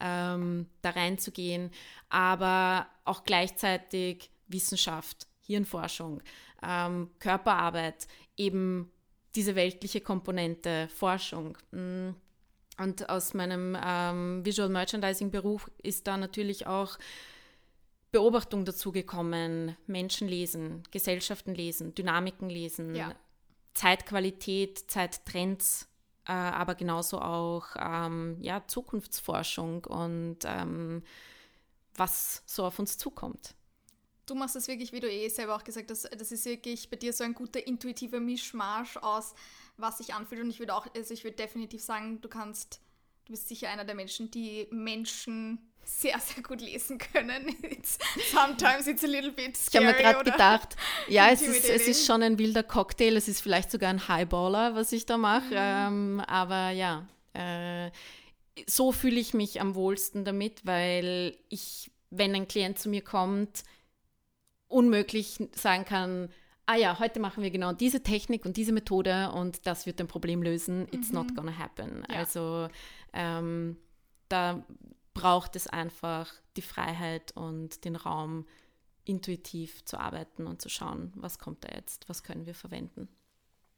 ähm, 0.00 0.66
da 0.82 0.90
reinzugehen, 0.90 1.70
aber 2.08 2.88
auch 3.04 3.22
gleichzeitig 3.22 4.30
Wissenschaft, 4.52 5.26
Hirnforschung, 5.40 6.22
ähm, 6.62 7.10
Körperarbeit, 7.18 8.06
eben 8.36 8.90
diese 9.34 9.54
weltliche 9.54 10.00
Komponente, 10.00 10.88
Forschung. 10.88 11.56
Mm. 11.72 12.10
Und 12.78 13.10
aus 13.10 13.34
meinem 13.34 13.76
ähm, 13.82 14.44
Visual 14.44 14.70
Merchandising 14.70 15.30
Beruf 15.30 15.70
ist 15.82 16.06
da 16.06 16.16
natürlich 16.16 16.66
auch 16.66 16.98
Beobachtung 18.10 18.64
dazugekommen, 18.64 19.76
Menschen 19.86 20.28
lesen, 20.28 20.82
Gesellschaften 20.90 21.54
lesen, 21.54 21.94
Dynamiken 21.94 22.48
lesen, 22.48 22.94
ja. 22.94 23.14
Zeitqualität, 23.74 24.90
Zeittrends, 24.90 25.88
äh, 26.26 26.32
aber 26.32 26.74
genauso 26.74 27.20
auch 27.20 27.66
ähm, 27.78 28.38
ja, 28.40 28.66
Zukunftsforschung 28.66 29.84
und 29.84 30.38
ähm, 30.44 31.02
was 31.94 32.42
so 32.46 32.64
auf 32.64 32.78
uns 32.78 32.98
zukommt. 32.98 33.54
Du 34.30 34.36
machst 34.36 34.54
das 34.54 34.68
wirklich, 34.68 34.92
wie 34.92 35.00
du 35.00 35.10
eh 35.10 35.28
selber 35.28 35.56
auch 35.56 35.64
gesagt 35.64 35.90
hast, 35.90 36.08
das 36.16 36.30
ist 36.30 36.44
wirklich 36.44 36.88
bei 36.88 36.96
dir 36.96 37.12
so 37.12 37.24
ein 37.24 37.34
guter 37.34 37.66
intuitiver 37.66 38.20
Mischmasch 38.20 38.96
aus, 38.98 39.34
was 39.76 39.98
sich 39.98 40.14
anfühlt. 40.14 40.42
Und 40.42 40.50
ich 40.50 40.60
würde 40.60 40.72
auch, 40.72 40.86
also 40.94 41.12
ich 41.12 41.24
würde 41.24 41.36
definitiv 41.36 41.82
sagen, 41.82 42.20
du 42.20 42.28
kannst, 42.28 42.80
du 43.24 43.32
bist 43.32 43.48
sicher 43.48 43.70
einer 43.70 43.84
der 43.84 43.96
Menschen, 43.96 44.30
die 44.30 44.68
Menschen 44.70 45.58
sehr, 45.84 46.16
sehr 46.20 46.44
gut 46.44 46.60
lesen 46.60 46.98
können. 46.98 47.56
It's, 47.62 47.98
sometimes 48.30 48.86
it's 48.86 49.02
a 49.02 49.08
little 49.08 49.32
bit 49.32 49.56
scary. 49.56 49.82
Ich 49.82 49.88
habe 49.88 49.96
mir 49.96 50.12
gerade 50.12 50.30
gedacht, 50.30 50.76
ja, 51.08 51.30
es 51.30 51.42
ist, 51.42 51.68
es 51.68 51.88
ist 51.88 52.06
schon 52.06 52.22
ein 52.22 52.38
wilder 52.38 52.62
Cocktail, 52.62 53.16
es 53.16 53.26
ist 53.26 53.40
vielleicht 53.40 53.72
sogar 53.72 53.90
ein 53.90 54.06
Highballer, 54.06 54.76
was 54.76 54.92
ich 54.92 55.06
da 55.06 55.16
mache. 55.18 55.50
Mhm. 55.50 56.20
Ähm, 56.20 56.20
aber 56.28 56.70
ja, 56.70 57.08
äh, 57.32 57.90
so 58.68 58.92
fühle 58.92 59.18
ich 59.18 59.34
mich 59.34 59.60
am 59.60 59.74
wohlsten 59.74 60.24
damit, 60.24 60.64
weil 60.64 61.36
ich, 61.48 61.90
wenn 62.10 62.32
ein 62.36 62.46
Klient 62.46 62.78
zu 62.78 62.88
mir 62.88 63.02
kommt, 63.02 63.64
unmöglich 64.70 65.38
sagen 65.52 65.84
kann, 65.84 66.30
ah 66.66 66.76
ja, 66.76 66.98
heute 66.98 67.20
machen 67.20 67.42
wir 67.42 67.50
genau 67.50 67.72
diese 67.72 68.02
Technik 68.02 68.46
und 68.46 68.56
diese 68.56 68.72
Methode 68.72 69.32
und 69.32 69.66
das 69.66 69.86
wird 69.86 70.00
ein 70.00 70.06
Problem 70.06 70.42
lösen. 70.42 70.86
It's 70.92 71.08
mhm. 71.08 71.14
not 71.14 71.34
gonna 71.34 71.58
happen. 71.58 72.04
Ja. 72.08 72.16
Also 72.16 72.68
ähm, 73.12 73.76
da 74.28 74.64
braucht 75.12 75.56
es 75.56 75.66
einfach 75.66 76.32
die 76.56 76.62
Freiheit 76.62 77.32
und 77.36 77.84
den 77.84 77.96
Raum, 77.96 78.46
intuitiv 79.04 79.84
zu 79.84 79.98
arbeiten 79.98 80.46
und 80.46 80.62
zu 80.62 80.68
schauen, 80.68 81.12
was 81.16 81.38
kommt 81.38 81.64
da 81.64 81.68
jetzt, 81.74 82.08
was 82.08 82.22
können 82.22 82.46
wir 82.46 82.54
verwenden. 82.54 83.08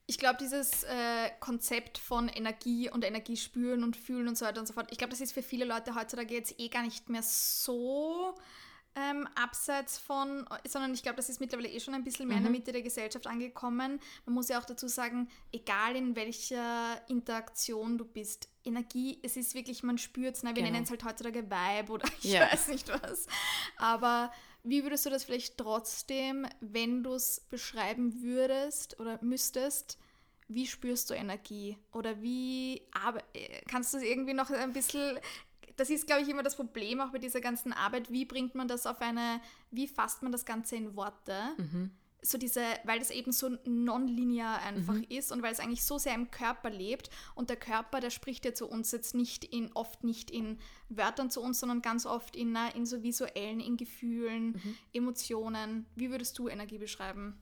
Ich 0.05 0.17
glaube, 0.19 0.37
dieses 0.39 0.83
äh, 0.83 1.29
Konzept 1.39 1.97
von 1.97 2.27
Energie 2.27 2.89
und 2.89 3.05
Energie 3.05 3.37
spüren 3.37 3.83
und 3.83 3.95
fühlen 3.95 4.27
und 4.27 4.37
so 4.37 4.45
weiter 4.45 4.59
und 4.59 4.67
so 4.67 4.73
fort, 4.73 4.91
ich 4.91 4.97
glaube, 4.97 5.11
das 5.11 5.21
ist 5.21 5.31
für 5.31 5.41
viele 5.41 5.65
Leute 5.65 5.95
heutzutage 5.95 6.33
jetzt 6.33 6.59
eh 6.59 6.67
gar 6.67 6.83
nicht 6.83 7.09
mehr 7.09 7.23
so 7.23 8.35
ähm, 8.95 9.27
abseits 9.35 9.97
von, 9.97 10.45
sondern 10.67 10.93
ich 10.93 11.01
glaube, 11.03 11.17
das 11.17 11.29
ist 11.29 11.39
mittlerweile 11.39 11.69
eh 11.69 11.79
schon 11.79 11.93
ein 11.93 12.03
bisschen 12.03 12.27
mehr 12.27 12.37
mhm. 12.37 12.45
in 12.45 12.51
der 12.51 12.51
mhm. 12.51 12.57
Mitte 12.57 12.71
der 12.71 12.81
Gesellschaft 12.81 13.27
angekommen. 13.27 13.99
Man 14.25 14.35
muss 14.35 14.49
ja 14.49 14.59
auch 14.59 14.65
dazu 14.65 14.87
sagen, 14.87 15.29
egal 15.51 15.95
in 15.95 16.15
welcher 16.15 17.01
Interaktion 17.07 17.97
du 17.97 18.05
bist, 18.05 18.49
Energie, 18.65 19.19
es 19.23 19.35
ist 19.35 19.55
wirklich, 19.55 19.83
man 19.83 19.97
spürt 19.97 20.35
es, 20.35 20.43
ne? 20.43 20.49
wir 20.49 20.55
genau. 20.55 20.71
nennen 20.71 20.83
es 20.83 20.89
halt 20.89 21.03
heutzutage 21.03 21.49
Vibe 21.49 21.91
oder 21.91 22.07
ich 22.21 22.31
ja. 22.31 22.51
weiß 22.51 22.69
nicht 22.69 22.87
was. 22.89 23.27
Aber 23.77 24.31
wie 24.63 24.83
würdest 24.83 25.05
du 25.05 25.09
das 25.09 25.23
vielleicht 25.23 25.57
trotzdem, 25.57 26.47
wenn 26.61 27.03
du 27.03 27.13
es 27.13 27.41
beschreiben 27.49 28.21
würdest 28.21 28.99
oder 28.99 29.19
müsstest, 29.21 29.97
wie 30.47 30.67
spürst 30.67 31.09
du 31.09 31.13
Energie? 31.13 31.77
Oder 31.91 32.21
wie 32.21 32.81
aber, 32.91 33.21
äh, 33.33 33.61
kannst 33.67 33.93
du 33.93 33.97
es 33.97 34.03
irgendwie 34.03 34.33
noch 34.33 34.49
ein 34.49 34.73
bisschen 34.73 35.19
das 35.75 35.89
ist, 35.89 36.07
glaube 36.07 36.21
ich, 36.21 36.29
immer 36.29 36.43
das 36.43 36.55
Problem 36.55 37.01
auch 37.01 37.11
bei 37.11 37.19
dieser 37.19 37.41
ganzen 37.41 37.73
Arbeit. 37.73 38.11
Wie 38.11 38.25
bringt 38.25 38.55
man 38.55 38.67
das 38.67 38.85
auf 38.85 39.01
eine, 39.01 39.41
wie 39.71 39.87
fasst 39.87 40.21
man 40.21 40.31
das 40.31 40.45
Ganze 40.45 40.75
in 40.75 40.95
Worte? 40.95 41.35
Mhm. 41.57 41.91
So 42.21 42.37
diese, 42.37 42.61
weil 42.85 42.99
das 42.99 43.11
eben 43.11 43.33
so 43.33 43.57
nonlinear 43.65 44.61
einfach 44.61 44.93
mhm. 44.93 45.05
ist 45.09 45.33
und 45.33 45.41
weil 45.41 45.51
es 45.51 45.59
eigentlich 45.59 45.83
so 45.83 45.97
sehr 45.97 46.15
im 46.15 46.31
Körper 46.31 46.69
lebt 46.69 47.09
und 47.35 47.49
der 47.49 47.57
Körper, 47.57 47.99
der 47.99 48.11
spricht 48.11 48.45
ja 48.45 48.53
zu 48.53 48.65
uns 48.67 48.91
jetzt 48.93 49.13
nicht 49.13 49.43
in, 49.43 49.71
oft 49.73 50.05
nicht 50.05 50.31
in 50.31 50.57
Wörtern 50.87 51.29
zu 51.29 51.41
uns, 51.41 51.59
sondern 51.59 51.81
ganz 51.81 52.05
oft 52.05 52.37
in, 52.37 52.57
in 52.75 52.85
so 52.85 53.03
visuellen, 53.03 53.59
in 53.59 53.75
Gefühlen, 53.75 54.51
mhm. 54.51 54.77
Emotionen. 54.93 55.85
Wie 55.95 56.11
würdest 56.11 56.39
du 56.39 56.47
Energie 56.47 56.77
beschreiben? 56.77 57.41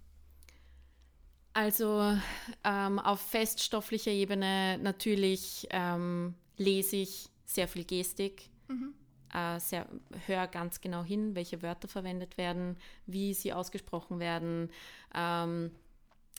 Also 1.54 2.18
ähm, 2.64 2.98
auf 2.98 3.20
feststofflicher 3.20 4.12
Ebene 4.12 4.78
natürlich 4.78 5.68
ähm, 5.70 6.34
lese 6.58 6.96
ich 6.96 7.30
sehr 7.54 7.68
viel 7.68 7.84
Gestik. 7.84 8.50
Mhm. 8.68 8.94
Äh, 9.34 9.60
sehr, 9.60 9.88
hör 10.28 10.48
ganz 10.48 10.82
genau 10.82 11.04
hin, 11.04 11.36
welche 11.36 11.62
Wörter 11.62 11.88
verwendet 11.88 12.38
werden, 12.38 12.78
wie 13.06 13.34
sie 13.34 13.54
ausgesprochen 13.54 14.20
werden. 14.20 14.70
Ähm, 15.14 15.72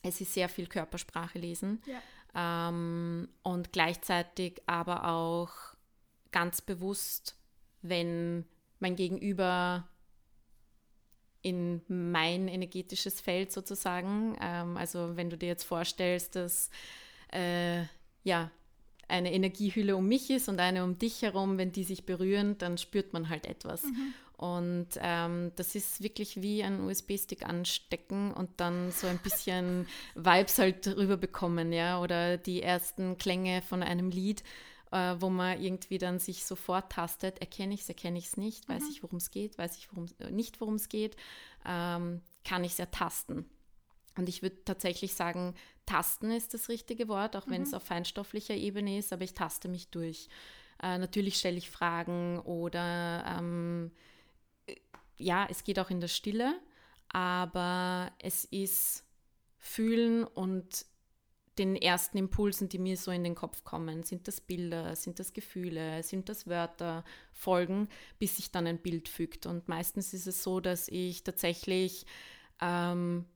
es 0.03 0.21
ist 0.21 0.35
sehr 0.35 0.49
viel 0.49 0.67
Körpersprache 0.67 1.39
lesen. 1.39 1.83
Ja. 1.87 2.69
Ähm, 2.69 3.29
und 3.43 3.73
gleichzeitig 3.73 4.63
aber 4.67 5.09
auch 5.09 5.53
ganz 6.33 6.61
bewusst, 6.61 7.37
wenn 7.83 8.45
mein 8.79 8.97
Gegenüber 8.97 9.89
in 11.43 11.83
mein 11.89 12.49
energetisches 12.49 13.21
Feld 13.21 13.53
sozusagen, 13.53 14.37
ähm, 14.41 14.77
also 14.77 15.17
wenn 15.17 15.29
du 15.29 15.37
dir 15.37 15.49
jetzt 15.49 15.65
vorstellst, 15.65 16.37
dass 16.37 16.71
äh, 17.33 17.83
ja, 18.23 18.51
eine 19.13 19.33
Energiehülle 19.33 19.97
um 19.97 20.09
mich 20.09 20.31
ist 20.31 20.49
und 20.49 20.59
eine 20.59 20.85
um 20.85 20.99
dich 20.99 21.23
herum, 21.23 21.59
wenn 21.59 21.71
die 21.71 21.85
sich 21.85 22.05
berühren, 22.05 22.57
dann 22.59 22.79
spürt 22.79 23.13
man 23.13 23.29
halt 23.29 23.47
etwas. 23.47 23.85
Mhm. 23.85 24.15
Und 24.37 24.89
ähm, 25.01 25.53
das 25.55 25.77
ist 25.77 26.03
wirklich 26.03 26.43
wie 26.43 26.65
ein 26.65 26.81
USB-Stick 26.81 27.47
anstecken 27.47 28.33
und 28.33 28.51
dann 28.57 28.91
so 28.91 29.07
ein 29.07 29.19
bisschen 29.19 29.87
Vibes 30.17 30.59
halt 30.59 30.87
rüberbekommen, 30.89 31.73
ja, 31.73 32.01
oder 32.01 32.39
die 32.39 32.63
ersten 32.63 33.19
Klänge 33.19 33.63
von 33.63 33.85
einem 33.85 34.11
Lied, 34.11 34.43
äh, 34.91 35.15
wo 35.21 35.31
man 35.31 35.63
irgendwie 35.63 35.99
dann 35.99 36.19
sich 36.19 36.45
sofort 36.45 36.91
tastet, 36.91 37.39
erkenne 37.39 37.75
ich 37.75 37.83
es, 37.83 37.89
erkenne 37.89 38.19
ich 38.19 38.27
es 38.27 38.37
nicht, 38.37 38.69
weiß 38.69 38.83
mhm. 38.83 38.89
ich, 38.91 39.03
worum 39.03 39.19
es 39.19 39.31
geht, 39.31 39.59
weiß 39.59 39.77
ich 39.77 39.89
worum, 39.93 40.07
äh, 40.19 40.31
nicht, 40.31 40.61
worum 40.61 40.75
es 40.75 40.89
geht, 40.89 41.17
ähm, 41.65 42.21
kann 42.45 42.65
ich 42.65 42.73
es 42.73 42.79
ertasten. 42.79 43.45
Und 44.17 44.29
ich 44.29 44.43
würde 44.43 44.65
tatsächlich 44.65 45.15
sagen, 45.15 45.55
tasten 45.87 46.31
ist 46.31 46.55
das 46.55 46.69
richtige 46.69 47.09
Wort, 47.09 47.37
auch 47.37 47.47
mhm. 47.47 47.53
wenn 47.53 47.63
es 47.63 47.75
auf 47.75 47.83
feinstofflicher 47.83 48.55
Ebene 48.55 48.99
ist, 48.99 49.13
aber 49.13 49.25
ich 49.25 49.35
taste 49.35 49.69
mich 49.69 49.89
durch. 49.89 50.29
Äh, 50.83 50.99
natürlich 50.99 51.37
stelle 51.37 51.59
ich 51.59 51.71
Fragen 51.71 52.41
oder 52.41 53.25
ähm, 53.39 53.93
äh, 54.67 54.77
ja, 55.19 55.47
es 55.51 55.65
geht 55.65 55.79
auch 55.79 55.91
in 55.91 56.01
der 56.01 56.09
Stille, 56.09 56.59
aber 57.09 58.13
es 58.19 58.45
ist 58.45 59.05
Fühlen 59.59 60.25
und 60.25 60.87
den 61.59 61.77
ersten 61.77 62.17
Impulsen, 62.17 62.69
die 62.69 62.79
mir 62.79 62.97
so 62.97 63.11
in 63.11 63.25
den 63.25 63.35
Kopf 63.35 63.63
kommen. 63.63 64.05
Sind 64.05 64.27
das 64.27 64.41
Bilder, 64.41 64.97
sind 64.97 65.19
das 65.19 65.35
Gefühle, 65.35 66.03
sind 66.03 66.29
das 66.29 66.47
Wörter, 66.47 67.05
Folgen, 67.33 67.89
bis 68.19 68.37
sich 68.37 68.51
dann 68.51 68.67
ein 68.67 68.79
Bild 68.79 69.09
fügt. 69.09 69.45
Und 69.45 69.69
meistens 69.69 70.15
ist 70.15 70.27
es 70.27 70.43
so, 70.43 70.61
dass 70.61 70.89
ich 70.89 71.25
tatsächlich 71.25 72.07
ähm, 72.61 73.27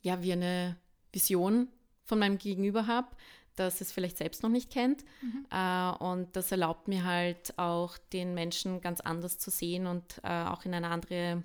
ja, 0.00 0.22
wie 0.22 0.32
eine 0.32 0.76
Vision 1.12 1.68
von 2.08 2.18
meinem 2.18 2.38
Gegenüber 2.38 2.86
habe, 2.86 3.08
das 3.54 3.80
es 3.80 3.92
vielleicht 3.92 4.16
selbst 4.16 4.42
noch 4.42 4.50
nicht 4.50 4.70
kennt. 4.70 5.04
Mhm. 5.20 5.46
Äh, 5.50 5.90
und 6.04 6.34
das 6.34 6.50
erlaubt 6.50 6.88
mir 6.88 7.04
halt 7.04 7.56
auch, 7.58 7.98
den 8.12 8.34
Menschen 8.34 8.80
ganz 8.80 9.00
anders 9.00 9.38
zu 9.38 9.50
sehen 9.50 9.86
und 9.86 10.20
äh, 10.22 10.44
auch 10.44 10.64
in 10.64 10.74
eine 10.74 10.88
andere 10.88 11.44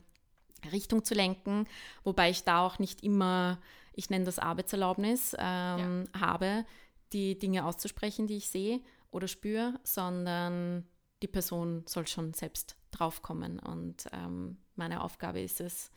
Richtung 0.71 1.04
zu 1.04 1.13
lenken, 1.13 1.67
wobei 2.04 2.30
ich 2.30 2.45
da 2.45 2.65
auch 2.65 2.80
nicht 2.80 3.04
immer, 3.04 3.60
ich 3.93 4.10
nenne 4.10 4.26
das 4.26 4.39
Arbeitserlaubnis, 4.39 5.36
ähm, 5.38 6.06
ja. 6.13 6.21
habe, 6.21 6.65
die 7.12 7.38
Dinge 7.38 7.65
auszusprechen, 7.65 8.28
die 8.28 8.38
ich 8.38 8.49
sehe 8.49 8.80
oder 9.12 9.28
spüre, 9.28 9.80
sondern 9.84 10.88
die 11.21 11.28
Person 11.28 11.84
soll 11.86 12.08
schon 12.08 12.34
selbst 12.34 12.78
draufkommen. 12.91 13.60
Und 13.60 14.08
ähm, 14.13 14.58
meine 14.76 15.02
Aufgabe 15.02 15.41
ist 15.41 15.60
es, 15.60 15.91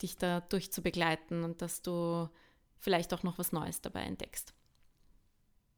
dich 0.00 0.16
da 0.16 0.40
durch 0.40 0.72
zu 0.72 0.82
begleiten 0.82 1.44
und 1.44 1.62
dass 1.62 1.82
du 1.82 2.28
vielleicht 2.82 3.14
auch 3.14 3.22
noch 3.22 3.38
was 3.38 3.52
Neues 3.52 3.80
dabei 3.80 4.02
entdeckst. 4.02 4.52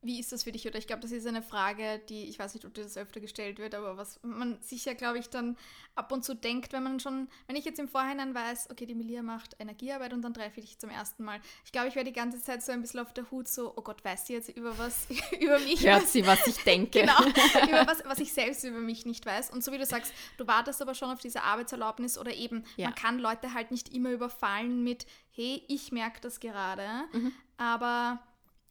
Wie 0.05 0.21
ist 0.21 0.33
das 0.33 0.45
für 0.45 0.53
dich? 0.53 0.67
Oder 0.67 0.79
ich 0.79 0.87
glaube, 0.87 1.01
das 1.01 1.12
ist 1.12 1.27
eine 1.27 1.43
Frage, 1.43 1.99
die, 2.11 2.25
ich 2.25 2.38
weiß 2.38 2.53
nicht, 2.53 2.67
ob 2.67 2.75
dir 2.75 2.85
das 2.85 2.99
öfter 2.99 3.21
gestellt 3.21 3.59
wird, 3.59 3.75
aber 3.75 3.97
was 3.97 4.21
man 4.23 4.61
sich 4.61 4.85
ja, 4.85 4.93
glaube 4.93 5.19
ich, 5.19 5.31
dann 5.31 5.57
ab 5.95 6.12
und 6.12 6.25
zu 6.25 6.35
denkt, 6.35 6.75
wenn 6.75 6.83
man 6.83 7.01
schon, 7.01 7.29
wenn 7.47 7.57
ich 7.57 7.64
jetzt 7.64 7.79
im 7.79 7.88
Vorhinein 7.88 8.35
weiß, 8.35 8.69
okay, 8.71 8.85
die 8.85 8.95
Melia 8.95 9.23
macht 9.23 9.57
Energiearbeit 9.59 10.12
und 10.12 10.21
dann 10.21 10.35
treffe 10.35 10.61
ich 10.61 10.67
dich 10.67 10.79
zum 10.79 10.90
ersten 10.90 11.25
Mal. 11.25 11.40
Ich 11.64 11.73
glaube, 11.73 11.88
ich 11.88 11.95
wäre 11.95 12.05
die 12.05 12.12
ganze 12.12 12.38
Zeit 12.43 12.62
so 12.62 12.73
ein 12.73 12.83
bisschen 12.83 13.01
auf 13.01 13.14
der 13.14 13.31
Hut, 13.31 13.49
so, 13.49 13.73
oh 13.77 13.81
Gott, 13.81 14.05
weiß 14.05 14.27
sie 14.27 14.35
jetzt 14.35 14.51
über 14.51 14.77
was, 14.77 15.07
über 15.40 15.59
mich? 15.61 15.87
Hört 15.87 16.07
sie, 16.07 16.27
was 16.27 16.47
ich 16.47 16.62
denke. 16.64 17.01
genau, 17.01 17.23
über 17.23 17.87
was, 17.87 18.05
was 18.05 18.19
ich 18.19 18.33
selbst 18.33 18.62
über 18.64 18.81
mich 18.81 19.07
nicht 19.07 19.25
weiß. 19.25 19.51
Und 19.51 19.64
so 19.64 19.73
wie 19.73 19.79
du 19.79 19.87
sagst, 19.87 20.12
du 20.37 20.47
wartest 20.47 20.83
aber 20.83 20.95
schon 20.95 21.11
auf 21.11 21.21
diese 21.21 21.43
Arbeitserlaubnis 21.43 22.19
oder 22.19 22.35
eben, 22.35 22.64
ja. 22.77 22.88
man 22.88 22.95
kann 22.95 23.19
Leute 23.19 23.55
halt 23.55 23.71
nicht 23.71 23.95
immer 23.95 24.11
überfallen 24.11 24.85
mit, 24.85 25.07
hey, 25.31 25.62
ich 25.69 25.93
merke 25.93 26.21
das 26.21 26.40
gerade, 26.40 26.87
mhm. 27.12 27.33
aber 27.57 28.21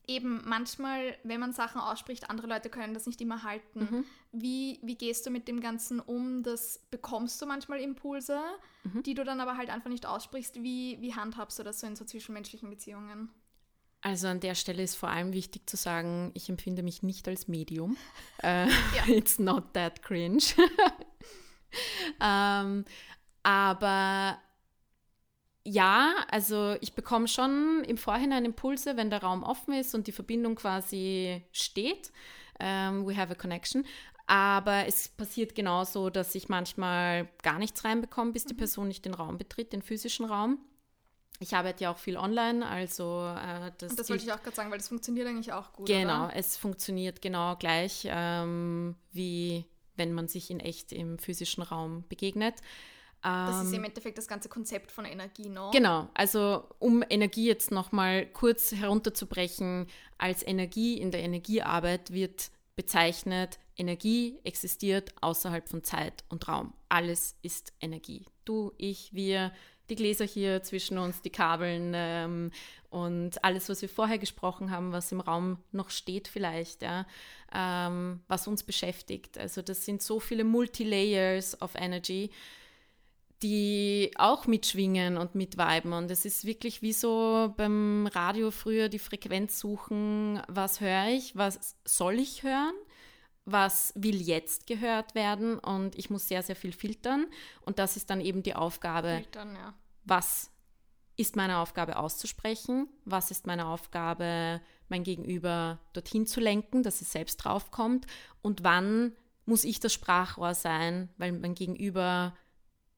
eben 0.08 0.42
manchmal, 0.46 1.16
wenn 1.24 1.40
man 1.40 1.54
Sachen 1.54 1.80
ausspricht, 1.80 2.30
andere 2.30 2.48
Leute 2.48 2.70
können 2.70 2.94
das 2.94 3.06
nicht 3.06 3.22
immer 3.22 3.44
halten. 3.44 3.80
Mhm. 3.80 4.06
Wie, 4.32 4.80
wie 4.82 4.96
gehst 4.96 5.26
du 5.26 5.30
mit 5.30 5.48
dem 5.48 5.62
Ganzen 5.62 6.00
um? 6.00 6.44
Das 6.44 6.80
bekommst 6.92 7.42
du 7.42 7.46
manchmal 7.46 7.80
Impulse, 7.80 8.40
mhm. 8.84 9.04
die 9.04 9.14
du 9.14 9.24
dann 9.24 9.40
aber 9.40 9.58
halt 9.58 9.70
einfach 9.70 9.90
nicht 9.90 10.06
aussprichst. 10.06 10.62
Wie, 10.62 10.98
wie 11.00 11.14
handhabst 11.14 11.60
du 11.60 11.64
das 11.64 11.80
so 11.80 11.88
in 11.88 11.96
so 11.96 12.06
zwischenmenschlichen 12.06 12.70
Beziehungen? 12.70 13.30
Also 14.02 14.28
an 14.28 14.42
der 14.42 14.56
Stelle 14.56 14.84
ist 14.84 14.96
vor 14.96 15.10
allem 15.10 15.32
wichtig 15.32 15.70
zu 15.70 15.78
sagen, 15.78 16.32
ich 16.34 16.50
empfinde 16.50 16.84
mich 16.84 17.04
nicht 17.04 17.28
als 17.28 17.48
Medium. 17.48 17.96
uh, 18.44 18.68
It's 19.08 19.40
not 19.40 19.74
that 19.74 20.02
cringe. 20.02 20.44
um, 20.58 20.66
ähm, 22.22 22.86
aber 23.44 24.38
ja, 25.66 26.14
also 26.30 26.76
ich 26.82 26.94
bekomme 26.94 27.28
schon 27.28 27.84
im 27.86 27.98
Vorhinein 27.98 28.46
Impulse, 28.46 28.98
wenn 28.98 29.10
der 29.10 29.22
Raum 29.22 29.44
offen 29.44 29.74
ist 29.74 29.96
und 29.96 30.08
die 30.08 30.12
Verbindung 30.12 30.56
quasi 30.56 31.42
steht. 31.52 32.12
Um, 32.60 32.66
ähm, 32.68 33.08
we 33.08 33.18
have 33.18 33.32
a 33.32 33.36
connection. 33.36 33.84
Aber 34.28 34.86
es 34.86 35.10
passiert 35.10 35.56
genauso, 35.56 36.10
dass 36.10 36.36
ich 36.36 36.50
manchmal 36.50 37.28
gar 37.42 37.60
nichts 37.60 37.84
reinbekomme, 37.84 38.32
bis 38.32 38.46
die 38.46 38.54
mhm. 38.54 38.58
Person 38.58 38.88
nicht 38.88 39.06
den 39.06 39.14
Raum 39.14 39.38
betritt, 39.38 39.74
den 39.74 39.82
physischen 39.82 40.26
Raum. 40.26 40.60
Ich 41.40 41.56
arbeite 41.56 41.84
ja 41.86 41.92
auch 41.92 41.98
viel 41.98 42.16
online, 42.16 42.66
also 42.66 43.28
äh, 43.28 43.72
das. 43.78 43.92
Und 43.92 44.00
das 44.00 44.10
wollte 44.10 44.24
ich 44.24 44.32
auch 44.32 44.42
gerade 44.42 44.56
sagen, 44.56 44.72
weil 44.72 44.78
das 44.78 44.88
funktioniert 44.88 45.28
eigentlich 45.28 45.52
auch 45.52 45.74
gut. 45.74 45.88
Genau, 45.88 46.26
oder? 46.26 46.36
es 46.36 46.56
funktioniert 46.56 47.22
genau 47.22 47.56
gleich, 47.58 48.08
ähm, 48.10 48.96
wie 49.12 49.66
wenn 49.96 50.14
man 50.14 50.28
sich 50.28 50.52
in 50.52 50.60
echt 50.60 50.94
im 50.94 51.20
physischen 51.20 51.64
Raum 51.64 52.06
begegnet. 52.08 52.56
Das 53.24 53.64
ist 53.64 53.70
im 53.70 53.80
ähm, 53.80 53.86
Endeffekt 53.86 54.18
das 54.18 54.28
ganze 54.28 54.50
Konzept 54.50 54.92
von 54.92 55.06
Energie, 55.06 55.48
no? 55.48 55.72
Genau, 55.72 56.10
also 56.14 56.66
um 56.80 57.04
Energie 57.10 57.48
jetzt 57.48 57.72
nochmal 57.72 58.26
kurz 58.26 58.74
herunterzubrechen, 58.74 59.88
als 60.18 60.46
Energie 60.46 61.00
in 61.00 61.10
der 61.10 61.22
Energiearbeit 61.22 62.12
wird 62.12 62.52
bezeichnet, 62.76 63.60
Energie 63.78 64.40
existiert 64.44 65.14
außerhalb 65.22 65.70
von 65.70 65.84
Zeit 65.84 66.26
und 66.30 66.48
Raum. 66.48 66.74
Alles 66.90 67.38
ist 67.42 67.74
Energie. 67.80 68.26
Du, 68.44 68.74
ich, 68.78 69.14
wir, 69.14 69.54
die 69.90 69.96
Gläser 69.96 70.26
hier 70.26 70.62
zwischen 70.62 70.98
uns, 70.98 71.22
die 71.22 71.30
Kabeln 71.30 71.94
ähm, 71.96 72.52
und 72.90 73.44
alles, 73.44 73.70
was 73.70 73.82
wir 73.82 73.90
vorher 73.90 74.20
gesprochen 74.20 74.70
haben, 74.70 74.92
was 74.92 75.12
im 75.14 75.22
Raum 75.22 75.60
noch 75.72 75.90
steht 75.90 76.28
vielleicht, 76.28 76.82
ja, 76.82 77.08
ähm, 77.54 78.22
was 78.28 78.48
uns 78.48 78.64
beschäftigt. 78.64 79.38
Also 79.38 79.62
das 79.62 79.86
sind 79.86 80.02
so 80.02 80.20
viele 80.20 80.44
Multilayers 80.44 81.62
of 81.62 81.76
Energy 81.76 82.30
die 83.44 84.12
auch 84.16 84.48
mitschwingen 84.48 85.18
und 85.18 85.36
mitweiben. 85.36 85.94
Und 85.94 86.10
es 86.10 86.26
ist 86.26 86.46
wirklich 86.46 86.82
wie 86.82 86.94
so 86.94 87.54
beim 87.58 88.08
Radio 88.08 88.50
früher 88.52 88.88
die 88.90 89.00
Frequenz 89.00 89.60
suchen, 89.60 90.42
was 90.48 90.80
höre 90.80 91.08
ich, 91.10 91.36
was 91.36 91.76
soll 91.84 92.20
ich 92.20 92.44
hören, 92.44 92.74
was 93.46 93.92
will 93.96 94.22
jetzt 94.22 94.66
gehört 94.66 95.14
werden. 95.14 95.60
Und 95.60 95.98
ich 95.98 96.10
muss 96.10 96.28
sehr, 96.28 96.42
sehr 96.42 96.56
viel 96.56 96.72
filtern. 96.72 97.28
Und 97.62 97.80
das 97.80 97.98
ist 97.98 98.10
dann 98.10 98.22
eben 98.22 98.42
die 98.42 98.56
Aufgabe, 98.56 99.18
filtern, 99.22 99.56
ja. 99.56 99.74
was 100.06 100.50
ist 101.16 101.36
meine 101.36 101.58
Aufgabe 101.58 101.98
auszusprechen, 101.98 102.88
was 103.06 103.30
ist 103.30 103.46
meine 103.46 103.68
Aufgabe, 103.68 104.62
mein 104.88 105.04
Gegenüber 105.04 105.80
dorthin 105.92 106.26
zu 106.26 106.40
lenken, 106.40 106.82
dass 106.82 107.02
es 107.02 107.12
selbst 107.12 107.38
draufkommt 107.38 108.08
und 108.42 108.64
wann 108.64 109.16
muss 109.46 109.64
ich 109.64 109.80
das 109.80 109.94
Sprachrohr 109.94 110.56
sein, 110.56 111.10
weil 111.18 111.34
mein 111.34 111.54
Gegenüber 111.54 112.34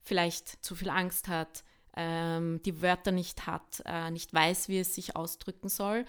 vielleicht 0.06 0.64
zu 0.64 0.76
viel 0.76 0.90
Angst 0.90 1.28
hat, 1.28 1.64
ähm, 1.98 2.62
die 2.64 2.82
Wörter 2.82 3.12
nicht 3.12 3.48
hat, 3.48 3.82
äh, 3.86 4.12
nicht 4.12 4.34
weiß, 4.34 4.70
wie 4.70 4.80
es 4.80 4.96
sich 4.96 5.16
ausdrücken 5.16 5.70
soll. 5.70 6.06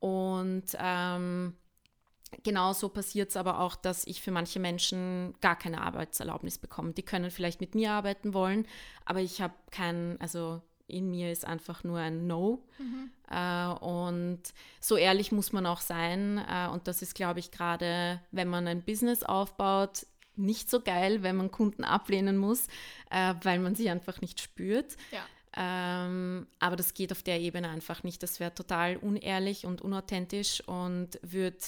Und 0.00 0.64
ähm, 0.78 1.54
genauso 2.42 2.88
passiert 2.88 3.30
es 3.30 3.36
aber 3.36 3.60
auch, 3.60 3.76
dass 3.76 4.06
ich 4.06 4.20
für 4.20 4.30
manche 4.30 4.60
Menschen 4.60 5.34
gar 5.40 5.56
keine 5.56 5.80
Arbeitserlaubnis 5.80 6.58
bekomme. 6.58 6.92
Die 6.92 7.02
können 7.02 7.30
vielleicht 7.30 7.60
mit 7.60 7.74
mir 7.74 7.92
arbeiten 7.92 8.34
wollen, 8.34 8.66
aber 9.04 9.20
ich 9.20 9.40
habe 9.40 9.54
kein, 9.70 10.20
also 10.20 10.60
in 10.88 11.10
mir 11.10 11.32
ist 11.32 11.44
einfach 11.44 11.84
nur 11.84 11.98
ein 11.98 12.26
No. 12.26 12.62
Mhm. 12.78 13.10
Äh, 13.30 13.66
und 13.84 14.40
so 14.80 14.96
ehrlich 14.96 15.32
muss 15.32 15.52
man 15.52 15.66
auch 15.66 15.80
sein. 15.80 16.38
Äh, 16.48 16.68
und 16.68 16.86
das 16.86 17.02
ist, 17.02 17.14
glaube 17.14 17.40
ich, 17.40 17.50
gerade, 17.50 18.20
wenn 18.30 18.48
man 18.48 18.66
ein 18.68 18.82
Business 18.82 19.22
aufbaut, 19.22 20.06
nicht 20.36 20.70
so 20.70 20.80
geil, 20.80 21.22
wenn 21.22 21.36
man 21.36 21.50
Kunden 21.50 21.84
ablehnen 21.84 22.36
muss, 22.36 22.66
äh, 23.10 23.34
weil 23.42 23.58
man 23.58 23.74
sie 23.74 23.90
einfach 23.90 24.20
nicht 24.20 24.40
spürt. 24.40 24.96
Ja. 25.10 25.24
Ähm, 25.56 26.46
aber 26.58 26.76
das 26.76 26.92
geht 26.92 27.12
auf 27.12 27.22
der 27.22 27.40
Ebene 27.40 27.68
einfach 27.68 28.02
nicht. 28.02 28.22
Das 28.22 28.40
wäre 28.40 28.54
total 28.54 28.98
unehrlich 28.98 29.64
und 29.64 29.80
unauthentisch 29.80 30.60
und 30.66 31.18
würde 31.22 31.58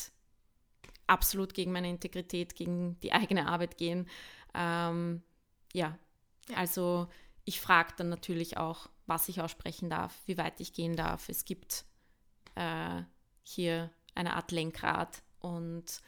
absolut 1.06 1.54
gegen 1.54 1.72
meine 1.72 1.88
Integrität, 1.88 2.54
gegen 2.54 3.00
die 3.00 3.12
eigene 3.12 3.48
Arbeit 3.48 3.78
gehen. 3.78 4.06
Ähm, 4.54 5.22
ja. 5.72 5.98
ja, 6.48 6.56
also 6.56 7.08
ich 7.44 7.60
frage 7.60 7.94
dann 7.96 8.10
natürlich 8.10 8.58
auch, 8.58 8.90
was 9.06 9.28
ich 9.30 9.40
aussprechen 9.40 9.88
darf, 9.88 10.14
wie 10.26 10.36
weit 10.36 10.60
ich 10.60 10.74
gehen 10.74 10.94
darf. 10.94 11.30
Es 11.30 11.46
gibt 11.46 11.86
äh, 12.56 13.02
hier 13.42 13.90
eine 14.14 14.34
Art 14.34 14.52
Lenkrad 14.52 15.22
und 15.40 16.02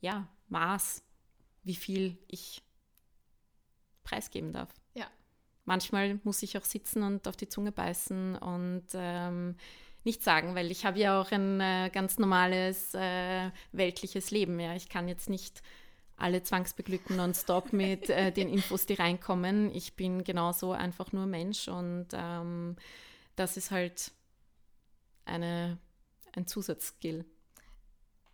ja, 0.00 0.28
Maß, 0.48 1.02
wie 1.62 1.74
viel 1.74 2.18
ich 2.28 2.62
preisgeben 4.04 4.52
darf. 4.52 4.68
Ja. 4.94 5.06
Manchmal 5.64 6.20
muss 6.24 6.42
ich 6.42 6.56
auch 6.56 6.64
sitzen 6.64 7.02
und 7.02 7.26
auf 7.26 7.36
die 7.36 7.48
Zunge 7.48 7.72
beißen 7.72 8.36
und 8.36 8.86
ähm, 8.94 9.56
nichts 10.04 10.24
sagen, 10.24 10.54
weil 10.54 10.70
ich 10.70 10.86
habe 10.86 10.98
ja 10.98 11.20
auch 11.20 11.32
ein 11.32 11.60
äh, 11.60 11.90
ganz 11.92 12.18
normales 12.18 12.94
äh, 12.94 13.50
weltliches 13.72 14.30
Leben. 14.30 14.60
Ja. 14.60 14.74
Ich 14.74 14.88
kann 14.88 15.08
jetzt 15.08 15.28
nicht 15.28 15.62
alle 16.16 16.42
zwangsbeglücken 16.42 17.16
nonstop 17.16 17.72
mit 17.72 18.08
äh, 18.08 18.32
den 18.32 18.48
Infos, 18.48 18.86
die 18.86 18.94
reinkommen. 18.94 19.74
Ich 19.74 19.94
bin 19.94 20.24
genauso 20.24 20.72
einfach 20.72 21.12
nur 21.12 21.26
Mensch 21.26 21.68
und 21.68 22.08
ähm, 22.12 22.76
das 23.34 23.56
ist 23.56 23.70
halt 23.70 24.12
eine, 25.24 25.78
ein 26.32 26.46
Zusatzskill. 26.46 27.26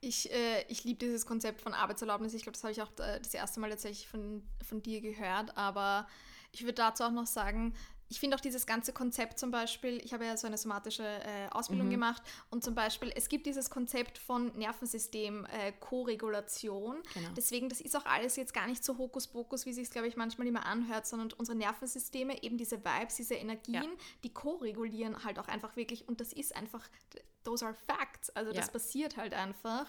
Ich, 0.04 0.32
äh, 0.32 0.64
ich 0.68 0.82
liebe 0.82 0.98
dieses 0.98 1.24
Konzept 1.24 1.62
von 1.62 1.74
Arbeitserlaubnis. 1.74 2.34
Ich 2.34 2.42
glaube, 2.42 2.54
das 2.54 2.64
habe 2.64 2.72
ich 2.72 2.82
auch 2.82 2.90
äh, 2.98 3.20
das 3.20 3.32
erste 3.34 3.60
Mal 3.60 3.70
tatsächlich 3.70 4.08
von, 4.08 4.42
von 4.66 4.82
dir 4.82 5.00
gehört. 5.00 5.56
Aber 5.56 6.08
ich 6.50 6.62
würde 6.62 6.74
dazu 6.74 7.04
auch 7.04 7.12
noch 7.12 7.26
sagen, 7.26 7.72
ich 8.12 8.20
finde 8.20 8.36
auch 8.36 8.40
dieses 8.40 8.66
ganze 8.66 8.92
Konzept 8.92 9.38
zum 9.38 9.50
Beispiel, 9.50 9.98
ich 10.04 10.12
habe 10.12 10.26
ja 10.26 10.36
so 10.36 10.46
eine 10.46 10.58
somatische 10.58 11.02
äh, 11.02 11.48
Ausbildung 11.50 11.86
mhm. 11.86 11.92
gemacht 11.92 12.22
und 12.50 12.62
zum 12.62 12.74
Beispiel, 12.74 13.10
es 13.16 13.30
gibt 13.30 13.46
dieses 13.46 13.70
Konzept 13.70 14.18
von 14.18 14.52
Nervensystem 14.58 15.46
äh. 15.46 15.72
Genau. 17.14 17.28
Deswegen, 17.34 17.70
das 17.70 17.80
ist 17.80 17.96
auch 17.96 18.04
alles 18.04 18.36
jetzt 18.36 18.52
gar 18.52 18.66
nicht 18.66 18.84
so 18.84 18.98
Hokuspokus, 18.98 19.64
wie 19.64 19.72
sich 19.72 19.84
es, 19.84 19.90
glaube 19.90 20.08
ich, 20.08 20.16
manchmal 20.16 20.46
immer 20.46 20.66
anhört, 20.66 21.06
sondern 21.06 21.32
unsere 21.38 21.56
Nervensysteme, 21.56 22.42
eben 22.42 22.58
diese 22.58 22.84
Vibes, 22.84 23.16
diese 23.16 23.34
Energien, 23.34 23.82
ja. 23.82 23.88
die 24.24 24.34
co-regulieren 24.34 25.24
halt 25.24 25.38
auch 25.38 25.48
einfach 25.48 25.76
wirklich 25.76 26.06
und 26.06 26.20
das 26.20 26.34
ist 26.34 26.54
einfach, 26.54 26.86
those 27.44 27.64
are 27.64 27.74
facts, 27.74 28.30
also 28.30 28.52
ja. 28.52 28.60
das 28.60 28.70
passiert 28.70 29.16
halt 29.16 29.34
einfach. 29.34 29.86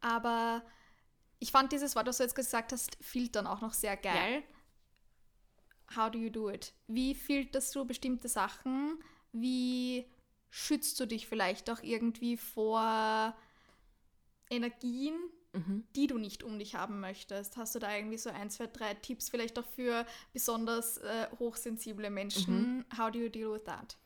Aber 0.00 0.62
ich 1.38 1.50
fand 1.50 1.72
dieses 1.72 1.96
Wort, 1.96 2.06
was 2.06 2.18
du 2.18 2.24
jetzt 2.24 2.34
gesagt 2.34 2.72
hast, 2.72 2.96
filtern 3.00 3.46
auch 3.46 3.60
noch 3.60 3.72
sehr 3.72 3.96
geil. 3.96 4.42
Ja 4.42 4.52
how 5.96 6.10
do 6.10 6.18
you 6.18 6.30
do 6.30 6.50
it? 6.50 6.72
Wie 6.86 7.14
filterst 7.14 7.74
du 7.74 7.84
bestimmte 7.84 8.28
Sachen? 8.28 8.98
Wie 9.32 10.06
schützt 10.50 10.98
du 11.00 11.06
dich 11.06 11.26
vielleicht 11.26 11.70
auch 11.70 11.82
irgendwie 11.82 12.36
vor 12.36 13.34
Energien, 14.50 15.14
mhm. 15.52 15.84
die 15.96 16.06
du 16.06 16.18
nicht 16.18 16.42
um 16.42 16.58
dich 16.58 16.74
haben 16.74 17.00
möchtest? 17.00 17.56
Hast 17.56 17.74
du 17.74 17.78
da 17.78 17.94
irgendwie 17.94 18.18
so 18.18 18.30
ein, 18.30 18.50
zwei, 18.50 18.66
drei 18.66 18.94
Tipps 18.94 19.28
vielleicht 19.28 19.58
auch 19.58 19.66
für 19.66 20.06
besonders 20.32 20.98
äh, 20.98 21.28
hochsensible 21.38 22.10
Menschen? 22.10 22.76
Mhm. 22.76 22.84
How 22.98 23.10
do 23.10 23.18
you 23.18 23.28
deal 23.28 23.52
with 23.52 23.64
that? 23.64 23.96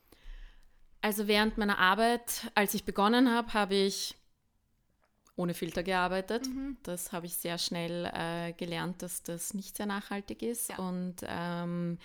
Also 1.07 1.29
während 1.29 1.57
meiner 1.57 1.79
Arbeit, 1.79 2.51
als 2.57 2.75
ich 2.75 2.85
begonnen 2.85 3.31
habe, 3.31 3.55
habe 3.55 3.77
ich 3.77 4.17
ohne 5.37 5.55
Filter 5.55 5.85
gearbeitet. 5.85 6.49
Mhm. 6.49 6.79
Das 6.83 7.13
habe 7.13 7.27
ich 7.27 7.37
sehr 7.37 7.59
schnell 7.59 8.11
äh, 8.13 8.53
gelernt, 8.55 9.03
dass 9.03 9.23
das 9.23 9.55
nicht 9.55 9.77
sehr 9.77 9.87
nachhaltig 9.87 10.43
ist 10.43 10.71
ja. 10.71 10.79
und 10.79 11.15
ähm, 11.23 11.99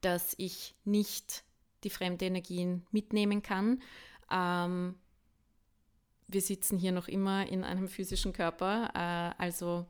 dass 0.00 0.34
ich 0.38 0.74
nicht 0.86 1.44
die 1.84 1.90
fremden 1.90 2.24
Energien 2.24 2.86
mitnehmen 2.90 3.42
kann. 3.42 3.82
Ähm, 4.30 4.94
wir 6.26 6.40
sitzen 6.40 6.78
hier 6.78 6.92
noch 6.92 7.08
immer 7.08 7.46
in 7.46 7.64
einem 7.64 7.86
physischen 7.86 8.32
Körper, 8.32 8.88
äh, 8.94 9.42
also 9.42 9.84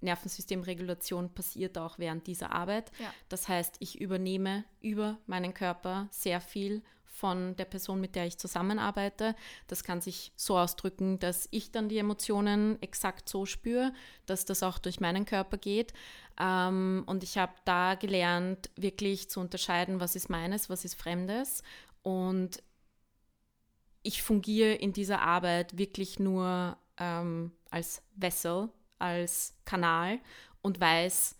Nervensystemregulation 0.00 1.34
passiert 1.34 1.76
auch 1.76 1.98
während 1.98 2.26
dieser 2.26 2.52
Arbeit. 2.52 2.90
Ja. 2.98 3.12
Das 3.28 3.48
heißt, 3.48 3.76
ich 3.80 4.00
übernehme 4.00 4.64
über 4.80 5.18
meinen 5.26 5.52
Körper 5.52 6.08
sehr 6.10 6.40
viel 6.40 6.82
von 7.14 7.54
der 7.56 7.64
Person, 7.64 8.00
mit 8.00 8.16
der 8.16 8.26
ich 8.26 8.38
zusammenarbeite. 8.38 9.36
Das 9.68 9.84
kann 9.84 10.00
sich 10.00 10.32
so 10.34 10.58
ausdrücken, 10.58 11.20
dass 11.20 11.46
ich 11.52 11.70
dann 11.70 11.88
die 11.88 11.98
Emotionen 11.98 12.76
exakt 12.82 13.28
so 13.28 13.46
spüre, 13.46 13.92
dass 14.26 14.44
das 14.44 14.64
auch 14.64 14.78
durch 14.78 14.98
meinen 14.98 15.24
Körper 15.24 15.56
geht. 15.56 15.92
Ähm, 16.40 17.04
und 17.06 17.22
ich 17.22 17.38
habe 17.38 17.52
da 17.64 17.94
gelernt, 17.94 18.68
wirklich 18.74 19.30
zu 19.30 19.38
unterscheiden, 19.38 20.00
was 20.00 20.16
ist 20.16 20.28
meines, 20.28 20.68
was 20.68 20.84
ist 20.84 20.96
Fremdes. 20.96 21.62
Und 22.02 22.62
ich 24.02 24.22
fungiere 24.22 24.74
in 24.74 24.92
dieser 24.92 25.22
Arbeit 25.22 25.78
wirklich 25.78 26.18
nur 26.18 26.76
ähm, 26.98 27.52
als 27.70 28.02
Vessel, 28.16 28.70
als 28.98 29.54
Kanal 29.64 30.18
und 30.62 30.80
weiß, 30.80 31.36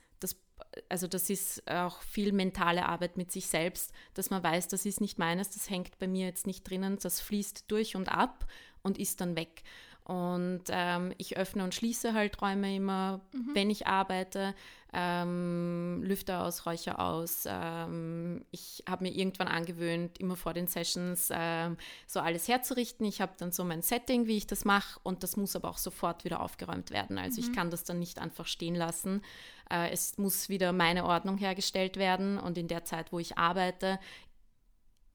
also 0.88 1.07
das 1.07 1.31
ist 1.31 1.69
auch 1.71 2.01
viel 2.03 2.33
mentale 2.33 2.87
Arbeit 2.87 3.17
mit 3.17 3.33
sich 3.33 3.47
selbst, 3.47 3.93
dass 4.14 4.31
man 4.31 4.43
weiß, 4.43 4.69
das 4.69 4.87
ist 4.87 5.01
nicht 5.01 5.19
meines, 5.19 5.51
das 5.51 5.71
hängt 5.71 5.99
bei 5.99 6.09
mir 6.09 6.27
jetzt 6.27 6.47
nicht 6.47 6.69
drinnen, 6.69 6.99
das 7.01 7.21
fließt 7.21 7.64
durch 7.69 7.97
und 7.97 8.09
ab 8.09 8.47
und 8.83 8.99
ist 8.99 9.21
dann 9.21 9.37
weg. 9.37 9.62
Und 10.05 10.64
ähm, 10.69 11.14
ich 11.17 11.38
öffne 11.38 11.64
und 11.64 11.75
schließe 11.75 12.12
halt 12.12 12.40
Räume 12.43 12.77
immer, 12.77 13.23
mhm. 13.33 13.51
wenn 13.55 13.71
ich 13.71 13.87
arbeite. 13.87 14.55
Ähm, 14.97 16.03
Lüfter 16.05 16.45
aus, 16.45 16.67
Räucher 16.67 17.01
aus. 17.01 17.45
Ähm, 17.49 18.45
ich 18.53 18.85
habe 18.89 19.05
mir 19.05 19.11
irgendwann 19.11 19.49
angewöhnt, 19.49 20.19
immer 20.19 20.37
vor 20.37 20.55
den 20.55 20.69
Sessions 20.69 21.31
ähm, 21.33 21.77
so 22.07 22.21
alles 22.21 22.47
herzurichten. 22.47 23.05
Ich 23.05 23.21
habe 23.21 23.33
dann 23.37 23.51
so 23.51 23.65
mein 23.65 23.83
Setting, 23.83 24.29
wie 24.29 24.37
ich 24.37 24.47
das 24.47 24.65
mache. 24.65 25.01
Und 25.03 25.25
das 25.25 25.37
muss 25.37 25.57
aber 25.57 25.69
auch 25.69 25.79
sofort 25.79 26.25
wieder 26.25 26.41
aufgeräumt 26.41 26.93
werden. 26.93 27.19
Also 27.19 27.41
mhm. 27.41 27.49
ich 27.49 27.53
kann 27.53 27.71
das 27.71 27.83
dann 27.83 27.99
nicht 27.99 28.21
einfach 28.21 28.47
stehen 28.47 28.77
lassen. 28.77 29.23
Äh, 29.69 29.91
es 29.91 30.17
muss 30.17 30.49
wieder 30.49 30.73
meine 30.73 31.05
Ordnung 31.05 31.39
hergestellt 31.39 31.97
werden. 31.97 32.39
Und 32.39 32.57
in 32.57 32.69
der 32.69 32.85
Zeit, 32.85 33.11
wo 33.11 33.19
ich 33.19 33.37
arbeite, 33.37 33.99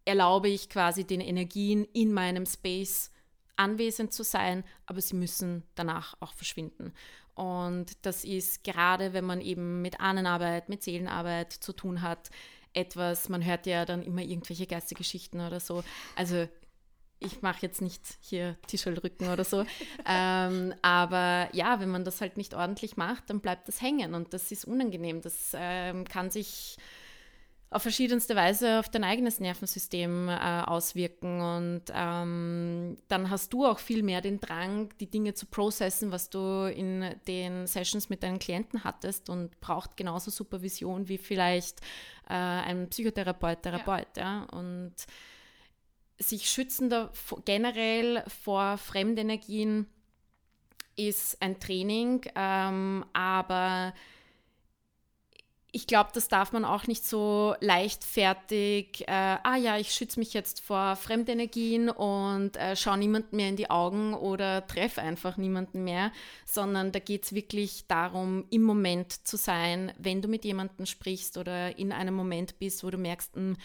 erlaube 0.04 0.50
ich 0.50 0.70
quasi 0.70 1.06
den 1.06 1.22
Energien 1.22 1.86
in 1.94 2.12
meinem 2.12 2.46
Space 2.46 3.12
anwesend 3.56 4.13
zu 4.13 4.24
sein, 4.24 4.63
aber 4.86 5.02
sie 5.02 5.15
müssen 5.15 5.63
danach 5.76 6.15
auch 6.20 6.34
verschwinden. 6.34 6.94
Und 7.39 8.06
das 8.06 8.25
ist 8.25 8.65
gerade, 8.65 9.13
wenn 9.13 9.23
man 9.23 9.39
eben 9.39 9.82
mit 9.82 10.02
Ahnenarbeit, 10.02 10.67
mit 10.67 10.84
Seelenarbeit 10.84 11.54
zu 11.54 11.71
tun 11.71 12.02
hat, 12.02 12.30
etwas, 12.73 13.30
man 13.30 13.45
hört 13.45 13.65
ja 13.65 13.86
dann 13.86 14.04
immer 14.04 14.21
irgendwelche 14.21 14.67
Geistergeschichten 14.67 15.39
oder 15.39 15.62
so. 15.62 15.86
Also 16.17 16.49
ich 17.19 17.41
mache 17.41 17.60
jetzt 17.62 17.82
nicht 17.82 18.02
hier 18.19 18.58
Tischelrücken 18.67 19.30
oder 19.30 19.45
so. 19.45 19.63
ähm, 20.06 20.73
aber 20.82 21.47
ja, 21.54 21.80
wenn 21.80 21.88
man 21.88 22.04
das 22.04 22.19
halt 22.19 22.36
nicht 22.36 22.56
ordentlich 22.56 22.97
macht, 22.97 23.30
dann 23.30 23.39
bleibt 23.39 23.69
das 23.69 23.82
hängen 23.82 24.15
und 24.15 24.34
das 24.34 24.52
ist 24.52 24.65
unangenehm. 24.65 25.21
Das 25.21 25.52
ähm, 25.54 26.04
kann 26.04 26.32
sich 26.32 26.75
auf 27.71 27.84
verschiedenste 27.84 28.36
Weise 28.36 28.79
auf 28.79 28.89
dein 28.89 29.03
eigenes 29.03 29.39
Nervensystem 29.39 30.27
äh, 30.27 30.63
auswirken. 30.65 31.39
Und 31.41 31.84
ähm, 31.93 32.97
dann 33.08 33.29
hast 33.29 33.53
du 33.53 33.65
auch 33.65 33.77
viel 33.77 34.01
mehr 34.01 34.21
den 34.21 34.39
Drang, 34.39 34.89
die 34.99 35.10
Dinge 35.10 35.36
zu 35.36 35.45
processen, 35.45 36.12
was 36.12 36.32
du 36.32 36.65
in 36.65 37.13
den 37.27 37.67
Sessions 37.67 38.10
mit 38.10 38.23
deinen 38.23 38.39
Klienten 38.39 38.84
hattest 38.84 39.29
und 39.29 39.60
braucht 39.60 39.97
genauso 39.97 40.32
Supervision 40.32 41.08
wie 41.10 41.19
vielleicht 41.19 41.82
äh, 42.27 42.34
ein 42.34 42.89
Psychotherapeut, 42.89 43.62
Therapeut. 43.62 44.17
Ja. 44.17 44.23
ja. 44.23 44.43
Und 44.58 44.95
sich 46.17 46.49
schützen 46.49 46.89
da 46.89 47.12
generell 47.45 48.23
vor 48.27 48.77
Fremdenergien 48.77 49.88
ist 50.95 51.41
ein 51.41 51.60
Training, 51.60 52.21
ähm, 52.36 53.05
aber 53.13 53.93
ich 55.71 55.86
glaube, 55.86 56.10
das 56.13 56.27
darf 56.27 56.51
man 56.51 56.65
auch 56.65 56.88
nicht 56.88 57.05
so 57.05 57.55
leichtfertig, 57.60 59.08
äh, 59.08 59.12
ah 59.12 59.55
ja, 59.55 59.77
ich 59.77 59.91
schütze 59.91 60.19
mich 60.19 60.34
jetzt 60.34 60.62
vor 60.62 60.95
Fremdenergien 60.95 61.89
und 61.89 62.58
äh, 62.58 62.75
schaue 62.75 62.97
niemanden 62.97 63.36
mehr 63.36 63.49
in 63.49 63.55
die 63.55 63.69
Augen 63.69 64.15
oder 64.15 64.65
treffe 64.65 65.01
einfach 65.01 65.38
niemanden 65.38 65.84
mehr, 65.84 66.12
sondern 66.45 66.91
da 66.91 66.99
geht 66.99 67.23
es 67.23 67.34
wirklich 67.34 67.86
darum, 67.88 68.45
im 68.49 68.63
Moment 68.63 69.27
zu 69.27 69.38
sein, 69.38 69.93
wenn 69.99 70.23
du 70.23 70.27
mit 70.27 70.43
jemandem 70.43 70.88
sprichst 70.88 71.38
oder 71.38 71.77
in 71.77 71.91
einem 71.91 72.15
Moment 72.15 72.58
bist, 72.58 72.84
wo 72.84 72.89
du 72.89 72.97
merkst, 72.97 73.36
hm, 73.36 73.55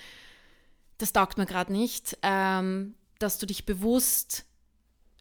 das 0.99 1.13
taugt 1.13 1.39
mir 1.39 1.47
gerade 1.47 1.73
nicht, 1.73 2.19
ähm, 2.23 2.95
dass 3.19 3.39
du 3.39 3.47
dich 3.47 3.65
bewusst 3.65 4.45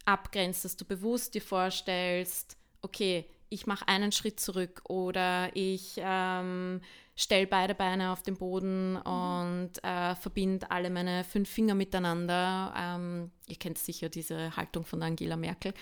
abgrenzt, 0.04 0.66
dass 0.66 0.76
du 0.76 0.84
bewusst 0.84 1.34
dir 1.34 1.40
vorstellst, 1.40 2.58
okay, 2.82 3.26
ich 3.54 3.66
mache 3.66 3.86
einen 3.86 4.10
Schritt 4.10 4.40
zurück 4.40 4.82
oder 4.88 5.48
ich 5.54 5.94
ähm, 5.98 6.80
stelle 7.14 7.46
beide 7.46 7.74
Beine 7.74 8.10
auf 8.10 8.22
den 8.22 8.36
Boden 8.36 8.94
mhm. 8.94 9.00
und 9.02 9.70
äh, 9.84 10.16
verbinde 10.16 10.70
alle 10.70 10.90
meine 10.90 11.22
fünf 11.22 11.48
Finger 11.48 11.74
miteinander. 11.74 12.74
Ähm, 12.76 13.30
ihr 13.46 13.56
kennt 13.56 13.78
sicher 13.78 14.08
diese 14.08 14.56
Haltung 14.56 14.84
von 14.84 15.02
Angela 15.02 15.36
Merkel. 15.36 15.72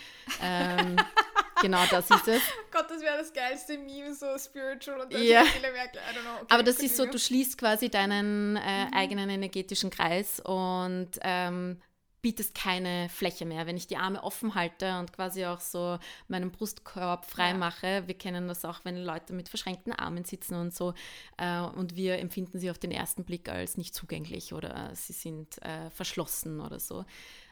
Ähm, 0.43 0.97
genau, 1.63 1.83
das 1.91 2.11
ist 2.11 2.29
es. 2.29 2.43
Gott, 2.71 2.91
das 2.91 3.01
wäre 3.01 3.17
das 3.17 3.33
geilste 3.33 3.79
Meme, 3.79 4.15
so 4.15 4.27
spiritual 4.39 5.01
und 5.01 5.13
dann 5.13 5.23
ja. 5.23 5.41
Angela 5.41 5.73
Merkel. 5.73 6.01
I 6.01 6.17
don't 6.17 6.23
know. 6.23 6.43
Okay, 6.43 6.55
Aber 6.55 6.63
das 6.63 6.79
ist 6.79 6.97
so, 6.97 7.07
du 7.07 7.19
schließt 7.19 7.57
quasi 7.57 7.89
deinen 7.89 8.57
äh, 8.57 8.85
mhm. 8.85 8.93
eigenen 8.93 9.31
energetischen 9.31 9.89
Kreis 9.89 10.41
und 10.41 11.13
ähm, 11.23 11.81
bietest 12.23 12.55
keine 12.55 13.09
Fläche 13.09 13.45
mehr. 13.45 13.67
Wenn 13.67 13.77
ich 13.77 13.89
die 13.89 13.97
Arme 13.97 14.23
offen 14.23 14.55
halte 14.55 14.99
und 14.99 15.13
quasi 15.13 15.45
auch 15.45 15.61
so 15.61 15.99
meinen 16.29 16.53
Brustkorb 16.53 17.27
frei 17.27 17.51
ja. 17.51 17.55
mache, 17.55 18.05
wir 18.07 18.15
kennen 18.15 18.47
das 18.47 18.65
auch, 18.65 18.85
wenn 18.85 18.97
Leute 18.97 19.33
mit 19.33 19.49
verschränkten 19.49 19.93
Armen 19.93 20.25
sitzen 20.25 20.55
und 20.55 20.73
so, 20.73 20.95
äh, 21.37 21.61
und 21.61 21.97
wir 21.97 22.19
empfinden 22.19 22.61
sie 22.61 22.71
auf 22.71 22.79
den 22.79 22.93
ersten 22.93 23.25
Blick 23.25 23.49
als 23.49 23.77
nicht 23.77 23.95
zugänglich 23.95 24.55
oder 24.55 24.95
sie 24.95 25.13
sind 25.13 25.61
äh, 25.63 25.91
verschlossen 25.91 26.61
oder 26.61 26.79
so. 26.79 27.05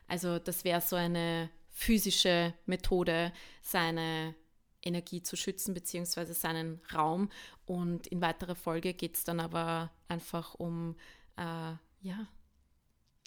Also 0.06 0.38
das 0.38 0.64
wäre 0.64 0.80
so 0.80 0.96
eine 0.96 1.50
physische 1.70 2.54
Methode, 2.66 3.32
seine 3.62 4.34
Energie 4.82 5.22
zu 5.22 5.36
schützen, 5.36 5.74
beziehungsweise 5.74 6.34
seinen 6.34 6.80
Raum. 6.94 7.28
Und 7.66 8.06
in 8.06 8.20
weiterer 8.20 8.54
Folge 8.54 8.94
geht 8.94 9.16
es 9.16 9.24
dann 9.24 9.40
aber 9.40 9.90
einfach 10.08 10.54
um, 10.54 10.96
äh, 11.36 11.72
ja, 12.02 12.26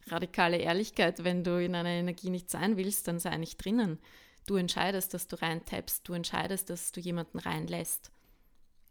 radikale 0.08 0.58
Ehrlichkeit, 0.58 1.24
wenn 1.24 1.44
du 1.44 1.64
in 1.64 1.76
einer 1.76 1.90
Energie 1.90 2.30
nicht 2.30 2.50
sein 2.50 2.78
willst, 2.78 3.08
dann 3.08 3.20
sei 3.20 3.38
nicht 3.38 3.64
drinnen. 3.64 4.00
Du 4.46 4.56
entscheidest, 4.56 5.14
dass 5.14 5.28
du 5.28 5.42
reintappst, 5.42 6.08
du 6.08 6.14
entscheidest, 6.14 6.70
dass 6.70 6.92
du 6.92 7.00
jemanden 7.00 7.40
reinlässt. 7.40 8.12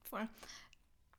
Voll. 0.05 0.29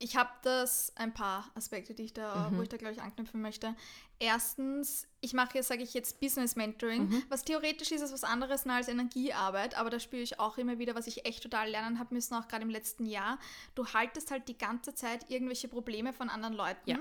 Ich 0.00 0.16
habe 0.16 0.30
das 0.42 0.92
ein 0.96 1.14
paar 1.14 1.50
Aspekte, 1.54 1.94
die 1.94 2.02
ich 2.02 2.12
da, 2.12 2.50
mhm. 2.50 2.58
wo 2.58 2.62
ich 2.62 2.68
da 2.68 2.76
glaube 2.76 2.94
ich 2.94 3.00
anknüpfen 3.00 3.40
möchte. 3.40 3.74
Erstens, 4.18 5.06
ich 5.20 5.34
mache 5.34 5.56
jetzt, 5.56 5.68
sage 5.68 5.82
ich 5.82 5.94
jetzt, 5.94 6.20
Business 6.20 6.56
Mentoring, 6.56 7.08
mhm. 7.08 7.22
was 7.28 7.44
theoretisch 7.44 7.92
ist, 7.92 8.02
ist 8.02 8.12
was 8.12 8.24
anderes 8.24 8.66
als 8.66 8.88
Energiearbeit, 8.88 9.76
aber 9.76 9.90
da 9.90 10.00
spüre 10.00 10.22
ich 10.22 10.40
auch 10.40 10.58
immer 10.58 10.78
wieder, 10.78 10.94
was 10.94 11.06
ich 11.06 11.24
echt 11.26 11.42
total 11.42 11.70
lernen 11.70 11.98
habe 11.98 12.12
müssen, 12.12 12.34
auch 12.34 12.48
gerade 12.48 12.62
im 12.62 12.70
letzten 12.70 13.06
Jahr. 13.06 13.38
Du 13.74 13.86
haltest 13.86 14.30
halt 14.30 14.48
die 14.48 14.58
ganze 14.58 14.94
Zeit 14.94 15.30
irgendwelche 15.30 15.68
Probleme 15.68 16.12
von 16.12 16.28
anderen 16.28 16.54
Leuten, 16.54 16.90
ja 16.90 16.98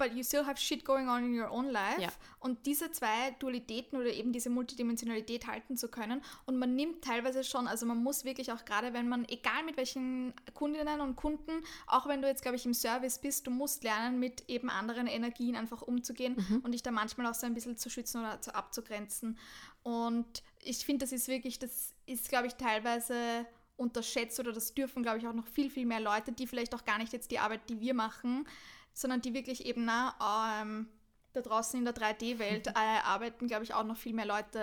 but 0.00 0.14
you 0.14 0.24
still 0.24 0.46
have 0.46 0.58
shit 0.58 0.82
going 0.82 1.08
on 1.08 1.22
in 1.24 1.38
your 1.38 1.50
own 1.50 1.66
life. 1.66 2.00
Ja. 2.00 2.08
Und 2.38 2.64
diese 2.64 2.90
zwei 2.90 3.32
Dualitäten 3.38 3.98
oder 3.98 4.08
eben 4.08 4.32
diese 4.32 4.48
Multidimensionalität 4.48 5.46
halten 5.46 5.76
zu 5.76 5.88
können. 5.88 6.22
Und 6.46 6.58
man 6.58 6.74
nimmt 6.74 7.04
teilweise 7.04 7.44
schon, 7.44 7.68
also 7.68 7.84
man 7.84 8.02
muss 8.02 8.24
wirklich 8.24 8.50
auch 8.50 8.64
gerade, 8.64 8.94
wenn 8.94 9.08
man, 9.08 9.28
egal 9.28 9.62
mit 9.64 9.76
welchen 9.76 10.32
Kundinnen 10.54 11.02
und 11.02 11.16
Kunden, 11.16 11.62
auch 11.86 12.06
wenn 12.06 12.22
du 12.22 12.28
jetzt, 12.28 12.40
glaube 12.40 12.56
ich, 12.56 12.64
im 12.64 12.72
Service 12.72 13.18
bist, 13.18 13.46
du 13.46 13.50
musst 13.50 13.84
lernen, 13.84 14.18
mit 14.18 14.48
eben 14.48 14.70
anderen 14.70 15.06
Energien 15.06 15.54
einfach 15.54 15.82
umzugehen 15.82 16.34
mhm. 16.48 16.60
und 16.64 16.72
dich 16.72 16.82
da 16.82 16.90
manchmal 16.90 17.26
auch 17.26 17.34
so 17.34 17.46
ein 17.46 17.52
bisschen 17.52 17.76
zu 17.76 17.90
schützen 17.90 18.22
oder 18.22 18.40
zu 18.40 18.54
abzugrenzen. 18.54 19.38
Und 19.82 20.42
ich 20.62 20.78
finde, 20.78 21.04
das 21.04 21.12
ist 21.12 21.28
wirklich, 21.28 21.58
das 21.58 21.92
ist, 22.06 22.30
glaube 22.30 22.46
ich, 22.46 22.54
teilweise 22.54 23.46
unterschätzt 23.76 24.38
oder 24.40 24.52
das 24.52 24.74
dürfen, 24.74 25.02
glaube 25.02 25.18
ich, 25.18 25.26
auch 25.26 25.32
noch 25.32 25.46
viel, 25.46 25.70
viel 25.70 25.86
mehr 25.86 26.00
Leute, 26.00 26.32
die 26.32 26.46
vielleicht 26.46 26.74
auch 26.74 26.84
gar 26.84 26.98
nicht 26.98 27.12
jetzt 27.12 27.30
die 27.30 27.38
Arbeit, 27.38 27.68
die 27.68 27.80
wir 27.80 27.94
machen, 27.94 28.46
sondern 28.92 29.20
die 29.20 29.34
wirklich 29.34 29.66
eben 29.66 29.84
nah 29.84 30.60
ähm, 30.60 30.88
da 31.32 31.40
draußen 31.40 31.78
in 31.78 31.84
der 31.84 31.94
3D-Welt 31.94 32.66
äh, 32.68 32.72
arbeiten, 33.04 33.46
glaube 33.46 33.64
ich, 33.64 33.74
auch 33.74 33.84
noch 33.84 33.96
viel 33.96 34.14
mehr 34.14 34.26
Leute 34.26 34.62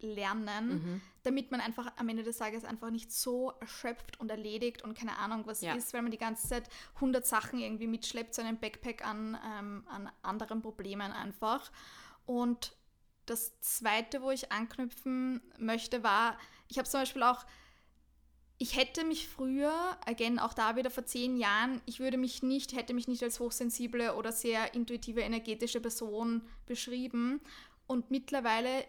lernen, 0.00 0.68
mhm. 0.68 1.00
damit 1.22 1.50
man 1.50 1.60
einfach 1.60 1.90
am 1.96 2.08
Ende 2.08 2.22
des 2.22 2.38
Tages 2.38 2.64
einfach 2.64 2.90
nicht 2.90 3.12
so 3.12 3.52
erschöpft 3.60 4.20
und 4.20 4.30
erledigt 4.30 4.82
und 4.82 4.96
keine 4.96 5.16
Ahnung 5.18 5.46
was 5.46 5.62
ja. 5.62 5.74
ist, 5.74 5.94
weil 5.94 6.02
man 6.02 6.10
die 6.10 6.18
ganze 6.18 6.48
Zeit 6.48 6.68
100 6.96 7.26
Sachen 7.26 7.58
irgendwie 7.58 7.86
mitschleppt, 7.86 8.34
so 8.34 8.42
einen 8.42 8.58
Backpack 8.58 9.06
an, 9.06 9.38
ähm, 9.58 9.86
an 9.88 10.10
anderen 10.22 10.60
Problemen 10.60 11.12
einfach. 11.12 11.70
Und 12.26 12.76
das 13.24 13.58
Zweite, 13.60 14.22
wo 14.22 14.30
ich 14.30 14.52
anknüpfen 14.52 15.40
möchte, 15.58 16.02
war, 16.02 16.38
ich 16.68 16.78
habe 16.78 16.88
zum 16.88 17.00
Beispiel 17.00 17.22
auch 17.22 17.44
ich 18.58 18.76
hätte 18.76 19.04
mich 19.04 19.28
früher, 19.28 19.72
again 20.06 20.38
auch 20.38 20.54
da 20.54 20.76
wieder 20.76 20.90
vor 20.90 21.04
zehn 21.04 21.36
Jahren, 21.36 21.80
ich 21.84 22.00
würde 22.00 22.16
mich 22.16 22.42
nicht, 22.42 22.74
hätte 22.74 22.94
mich 22.94 23.06
nicht 23.08 23.22
als 23.22 23.38
hochsensible 23.40 24.14
oder 24.14 24.32
sehr 24.32 24.74
intuitive, 24.74 25.20
energetische 25.20 25.80
Person 25.80 26.42
beschrieben. 26.66 27.40
Und 27.86 28.10
mittlerweile 28.10 28.84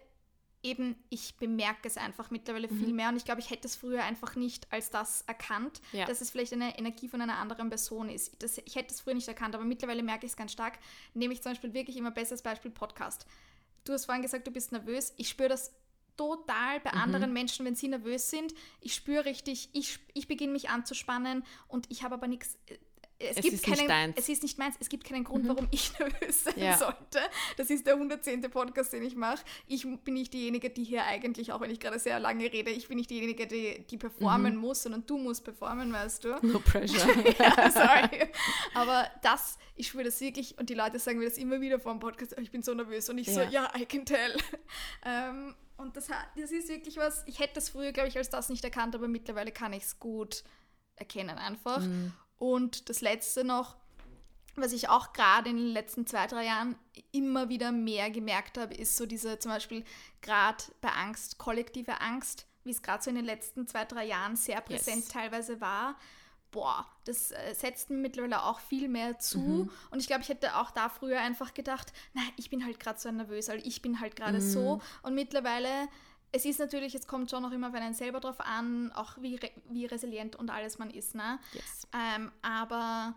eben, 0.64 0.96
ich 1.10 1.36
bemerke 1.38 1.88
es 1.88 1.98
einfach 1.98 2.32
mittlerweile 2.32 2.68
viel 2.68 2.88
Mhm. 2.88 2.96
mehr 2.96 3.10
und 3.10 3.18
ich 3.18 3.26
glaube, 3.26 3.42
ich 3.42 3.50
hätte 3.52 3.68
es 3.68 3.76
früher 3.76 4.04
einfach 4.04 4.36
nicht 4.36 4.72
als 4.72 4.90
das 4.90 5.22
erkannt, 5.28 5.82
Ja. 5.92 6.06
dass 6.06 6.20
es 6.22 6.32
vielleicht 6.32 6.52
eine 6.54 6.78
Energie 6.80 7.08
von 7.08 7.22
einer 7.22 7.38
anderen 7.38 7.70
Person 7.70 8.10
ist. 8.10 8.42
Das, 8.42 8.58
ich 8.58 8.76
hätte 8.76 8.94
es 8.94 9.02
früher 9.02 9.14
nicht 9.14 9.28
erkannt, 9.28 9.54
aber 9.54 9.66
mittlerweile 9.66 10.02
merke 10.02 10.26
ich 10.26 10.32
es 10.32 10.38
ganz 10.38 10.52
stark. 10.52 10.80
Nehme 11.14 11.34
ich 11.34 11.42
zum 11.44 11.52
Beispiel 11.52 11.74
wirklich 11.74 11.96
immer 11.98 12.12
besseres 12.12 12.42
Beispiel 12.42 12.72
Podcast. 12.72 13.26
Du 13.84 13.94
hast 13.94 14.06
vorhin 14.06 14.24
gesagt, 14.24 14.48
du 14.48 14.52
bist 14.52 14.72
nervös. 14.72 15.14
Ich 15.18 15.30
spüre 15.30 15.50
das 15.50 15.72
total 16.18 16.80
Mhm. 16.80 16.84
bei 16.84 16.90
anderen 16.92 17.34
Menschen, 17.34 17.66
wenn 17.66 17.76
sie 17.76 17.88
nervös 17.88 18.30
sind. 18.30 18.54
Ich 18.82 18.94
spüre 18.96 19.26
richtig, 19.26 19.70
ich, 19.74 20.00
ich 20.14 20.28
beginne 20.28 20.52
mich 20.52 20.70
anzuspannen 20.70 21.44
und 21.68 21.90
ich 21.90 22.04
habe 22.04 22.16
aber 22.16 22.28
nichts. 22.28 22.58
Es, 23.20 23.38
Es 23.38 23.42
gibt 23.42 23.54
ist 23.56 23.68
nicht 23.68 23.88
keinen, 23.88 24.14
es 24.16 24.30
ist 24.30 24.44
nicht 24.44 24.60
meins. 24.60 24.76
Es 24.80 24.90
gibt 24.90 25.04
keinen 25.04 25.24
Grund, 25.24 25.48
warum 25.48 25.68
ich 25.72 25.92
nervös 26.00 26.44
sein 26.44 26.54
Ja. 26.58 26.78
sollte. 26.78 27.20
Das 27.58 27.70
ist 27.72 27.88
der 27.88 27.94
110. 27.96 28.42
Podcast, 28.52 28.94
den 28.94 29.02
ich 29.04 29.16
mache. 29.16 29.44
Ich 29.66 29.88
bin 30.04 30.14
nicht 30.14 30.34
diejenige, 30.34 30.70
die 30.70 30.84
hier 30.84 31.04
eigentlich, 31.04 31.52
auch 31.52 31.60
wenn 31.62 31.72
ich 31.72 31.80
gerade 31.80 31.98
sehr 31.98 32.20
lange 32.20 32.44
rede, 32.54 32.70
ich 32.70 32.88
bin 32.88 32.98
nicht 32.98 33.10
diejenige, 33.10 33.48
die, 33.48 33.86
die 33.90 33.98
performen 33.98 34.54
Mhm. 34.56 34.62
muss, 34.62 34.84
sondern 34.84 35.04
du 35.08 35.18
musst 35.18 35.44
performen, 35.44 35.92
weißt 35.92 36.26
du. 36.26 36.38
No 36.44 36.60
pressure. 36.60 37.08
ja, 37.40 37.72
sorry. 37.72 38.30
Aber 38.76 39.10
das, 39.24 39.58
ich 39.76 39.88
spüre 39.88 40.04
das 40.04 40.22
wirklich 40.22 40.56
und 40.60 40.70
die 40.70 40.76
Leute 40.76 41.00
sagen 41.00 41.18
mir 41.18 41.26
das 41.26 41.40
immer 41.40 41.60
wieder 41.60 41.80
vor 41.80 41.94
dem 41.94 42.00
Podcast, 42.00 42.36
"Oh, 42.38 42.42
ich 42.42 42.52
bin 42.52 42.62
so 42.62 42.74
nervös 42.76 43.10
und 43.10 43.18
ich 43.18 43.34
so, 43.34 43.42
Ja. 43.42 43.50
ja, 43.50 43.72
I 43.76 43.86
can 43.88 44.06
tell. 44.06 44.36
Ähm, 45.04 45.56
und 45.78 45.96
das, 45.98 46.08
das 46.36 46.52
ist 46.52 46.70
wirklich 46.70 46.98
was, 46.98 47.24
ich 47.26 47.40
hätte 47.40 47.56
das 47.56 47.70
früher, 47.70 47.92
glaube 47.94 48.10
ich, 48.10 48.18
als 48.18 48.30
das 48.30 48.50
nicht 48.50 48.64
erkannt, 48.64 48.94
aber 48.96 49.08
mittlerweile 49.08 49.52
kann 49.52 49.74
ich 49.74 49.84
es 49.84 50.00
gut 50.00 50.44
erkennen 50.96 51.38
einfach. 51.38 51.80
Mhm. 51.80 52.14
Und 52.38 52.90
das 52.90 53.02
Letzte 53.02 53.44
noch, 53.44 53.76
was 54.56 54.72
ich 54.74 54.90
auch 54.90 55.14
gerade 55.14 55.50
in 55.50 55.58
den 55.58 55.68
letzten 55.68 56.06
zwei, 56.08 56.28
drei 56.28 56.46
Jahren 56.46 56.76
immer 57.12 57.50
wieder 57.50 57.72
mehr 57.72 58.10
gemerkt 58.10 58.58
habe, 58.58 58.74
ist 58.74 58.98
so 58.98 59.06
diese 59.06 59.40
zum 59.40 59.52
Beispiel 59.52 59.84
gerade 60.22 60.64
bei 60.82 60.90
Angst, 60.90 61.38
kollektive 61.38 62.02
Angst, 62.02 62.46
wie 62.64 62.72
es 62.72 62.82
gerade 62.82 63.04
so 63.04 63.10
in 63.10 63.16
den 63.16 63.26
letzten 63.26 63.68
zwei, 63.68 63.86
drei 63.86 64.06
Jahren 64.06 64.36
sehr 64.36 64.62
präsent 64.62 65.04
Yes. 65.04 65.08
teilweise 65.10 65.62
war. 65.62 65.96
Boah, 66.52 66.88
das 67.06 67.32
äh, 67.32 67.54
setzt 67.54 67.90
mir 67.90 67.98
mittlerweile 67.98 68.44
auch 68.44 68.60
viel 68.60 68.88
mehr 68.88 69.20
zu. 69.20 69.40
Mhm. 69.40 69.70
Und 69.92 70.00
ich 70.00 70.08
glaube, 70.08 70.24
ich 70.24 70.30
hätte 70.30 70.56
auch 70.56 70.72
da 70.72 70.90
früher 70.90 71.20
einfach 71.20 71.54
gedacht, 71.54 71.92
na, 72.14 72.22
ich 72.38 72.50
bin 72.50 72.66
halt 72.66 72.80
gerade 72.80 73.00
so 73.00 73.12
nervös, 73.12 73.50
weil 73.50 73.66
ich 73.68 73.82
bin 73.82 74.00
halt 74.00 74.16
gerade 74.16 74.38
Mhm. 74.40 74.50
so. 74.52 74.82
Und 75.04 75.14
mittlerweile, 75.14 75.88
es 76.38 76.46
ist 76.46 76.60
natürlich, 76.60 76.96
es 76.96 77.08
kommt 77.08 77.30
schon 77.30 77.44
noch 77.44 77.52
immer 77.52 77.70
auf 77.70 77.74
einen 77.74 77.94
selber 77.94 78.20
drauf 78.20 78.40
an, 78.40 78.92
auch 78.94 79.18
wie, 79.20 79.36
re 79.36 79.52
wie 79.70 79.86
resilient 79.86 80.36
und 80.36 80.50
alles 80.50 80.78
man 80.78 80.90
ist, 80.90 81.16
ne? 81.16 81.40
Yes. 81.54 81.88
Ähm, 81.94 82.32
aber 82.42 83.16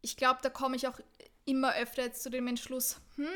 ich 0.00 0.16
glaube, 0.16 0.40
da 0.42 0.48
komme 0.48 0.76
ich 0.76 0.86
auch 0.86 0.98
immer 1.44 1.74
öfter 1.74 2.02
jetzt 2.02 2.22
zu 2.22 2.30
dem 2.30 2.46
Entschluss, 2.46 3.00
hm, 3.16 3.26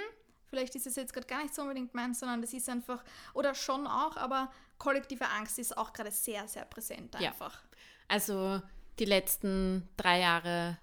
vielleicht 0.47 0.77
ist 0.77 0.87
es 0.87 0.97
jetzt 0.97 1.13
gerade 1.13 1.27
gar 1.27 1.43
nicht 1.43 1.55
so 1.55 1.63
unbedingt 1.63 1.95
meins, 1.95 2.21
sondern 2.21 2.41
das 2.41 2.53
ist 2.53 2.69
einfach, 2.69 3.03
oder 3.35 3.55
schon 3.55 3.87
auch, 3.87 4.17
aber 4.17 4.53
kollektive 4.79 5.29
Angst 5.29 5.59
ist 5.59 5.77
auch 5.77 5.93
gerade 5.93 6.13
sehr, 6.13 6.47
sehr 6.47 6.65
präsent 6.65 7.15
Ja. 7.19 7.31
einfach. 7.31 7.63
Also 8.09 8.63
die 9.01 9.05
letzten 9.05 9.89
drei 9.97 10.21
Jahre 10.21 10.79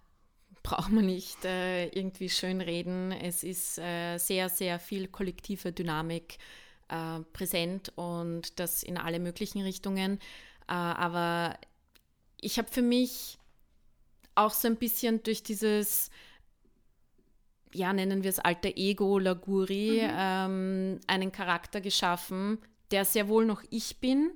braucht 0.61 0.91
man 0.91 1.05
nicht 1.05 1.45
äh, 1.45 1.87
irgendwie 1.87 2.29
schön 2.29 2.59
reden. 2.61 3.11
Es 3.11 3.43
ist 3.43 3.77
äh, 3.77 4.17
sehr, 4.17 4.49
sehr 4.49 4.79
viel 4.79 5.07
kollektive 5.07 5.71
Dynamik 5.71 6.37
äh, 6.93 7.21
präsent 7.33 7.91
und 7.95 8.59
das 8.59 8.83
in 8.83 8.97
alle 8.97 9.19
möglichen 9.19 9.61
Richtungen. 9.61 10.19
Äh, 10.67 10.73
aber 10.73 11.57
ich 12.39 12.57
habe 12.59 12.69
für 12.69 12.83
mich 12.83 13.39
auch 14.35 14.51
so 14.51 14.67
ein 14.67 14.75
bisschen 14.75 15.23
durch 15.23 15.41
dieses, 15.41 16.11
ja, 17.73 17.93
nennen 17.93 18.23
wir 18.23 18.29
es 18.29 18.39
alter 18.39 18.71
Ego, 18.75 19.17
Laguri, 19.17 20.01
ähm, 20.01 20.99
einen 21.07 21.31
Charakter 21.31 21.81
geschaffen, 21.81 22.59
der 22.91 23.05
sehr 23.05 23.27
wohl 23.27 23.45
noch 23.45 23.63
ich 23.71 23.99
bin. 23.99 24.31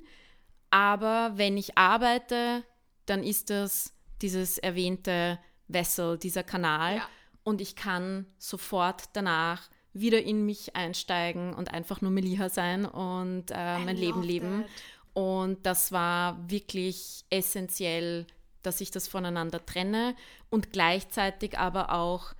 Aber 0.72 1.34
wenn 1.36 1.58
ich 1.58 1.78
arbeite, 1.78 2.64
dann 3.06 3.24
ist 3.24 3.50
das 3.52 3.94
dieses 4.22 4.58
erwähnte 4.58 5.40
Vessel, 5.68 6.18
dieser 6.18 6.44
Kanal. 6.44 6.98
Ja. 6.98 7.10
Und 7.44 7.62
ich 7.62 7.76
kann 7.76 8.26
sofort 8.38 9.04
danach 9.14 9.70
wieder 10.00 10.22
in 10.22 10.46
mich 10.46 10.76
einsteigen 10.76 11.54
und 11.54 11.74
einfach 11.74 12.02
nur 12.02 12.12
Meliha 12.12 12.50
sein 12.50 12.86
und 12.86 13.52
äh, 13.52 13.80
mein 13.80 13.98
Leben 13.98 14.24
leben. 14.24 14.62
that. 14.62 14.70
Und 15.14 15.66
das 15.66 15.92
war 15.92 16.38
wirklich 16.50 17.26
essentiell, 17.32 18.28
dass 18.62 18.82
ich 18.82 18.92
das 18.92 19.08
voneinander 19.08 19.66
trenne 19.66 20.16
und 20.50 20.72
gleichzeitig 20.72 21.58
aber 21.58 21.92
auch 21.92 22.36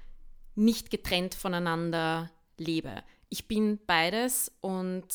nicht 0.54 0.92
getrennt 0.92 1.34
voneinander 1.34 2.30
lebe. 2.58 3.04
Ich 3.30 3.48
bin 3.48 3.80
beides 3.88 4.52
und 4.62 5.06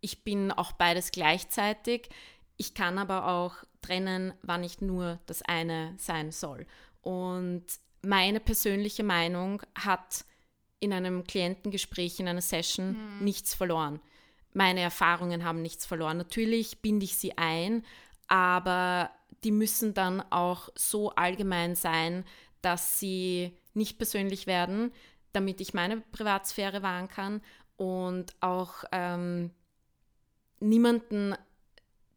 ich 0.00 0.24
bin 0.24 0.52
auch 0.52 0.72
beides 0.72 1.10
gleichzeitig. 1.10 2.08
Ich 2.56 2.74
kann 2.74 2.98
aber 2.98 3.28
auch 3.28 3.56
trennen, 3.82 4.32
wann 4.42 4.64
ich 4.64 4.80
nur 4.80 5.18
das 5.26 5.42
eine 5.42 5.94
sein 5.98 6.32
soll. 6.32 6.66
Und 7.02 7.64
meine 8.02 8.40
persönliche 8.40 9.04
Meinung 9.04 9.62
hat 9.74 10.24
in 10.82 10.92
einem 10.92 11.24
Klientengespräch, 11.24 12.18
in 12.18 12.28
einer 12.28 12.42
Session 12.42 12.96
nichts 13.20 13.54
verloren. 13.54 14.00
Meine 14.52 14.80
Erfahrungen 14.80 15.44
haben 15.44 15.62
nichts 15.62 15.86
verloren. 15.86 16.16
Natürlich 16.18 16.82
binde 16.82 17.04
ich 17.04 17.16
sie 17.16 17.38
ein, 17.38 17.84
aber 18.26 19.10
die 19.44 19.52
müssen 19.52 19.94
dann 19.94 20.20
auch 20.30 20.68
so 20.74 21.10
allgemein 21.10 21.76
sein, 21.76 22.24
dass 22.60 22.98
sie 22.98 23.56
nicht 23.74 23.96
persönlich 23.96 24.46
werden, 24.46 24.92
damit 25.32 25.60
ich 25.60 25.72
meine 25.72 26.00
Privatsphäre 26.00 26.82
wahren 26.82 27.08
kann 27.08 27.40
und 27.76 28.34
auch 28.40 28.84
ähm, 28.92 29.50
niemanden 30.60 31.34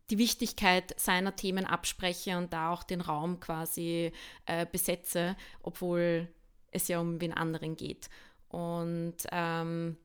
die 0.10 0.18
Wichtigkeit 0.18 1.00
seiner 1.00 1.36
Themen 1.36 1.66
abspreche 1.66 2.38
und 2.38 2.52
da 2.52 2.72
auch 2.72 2.84
den 2.84 3.02
Raum 3.02 3.40
quasi 3.40 4.12
äh, 4.46 4.66
besetze, 4.72 5.36
obwohl 5.62 6.28
es 6.72 6.88
ja 6.88 7.00
um 7.00 7.22
wen 7.22 7.34
anderen 7.34 7.76
geht. 7.76 8.10
Und 8.56 9.18
ähm, 9.34 9.98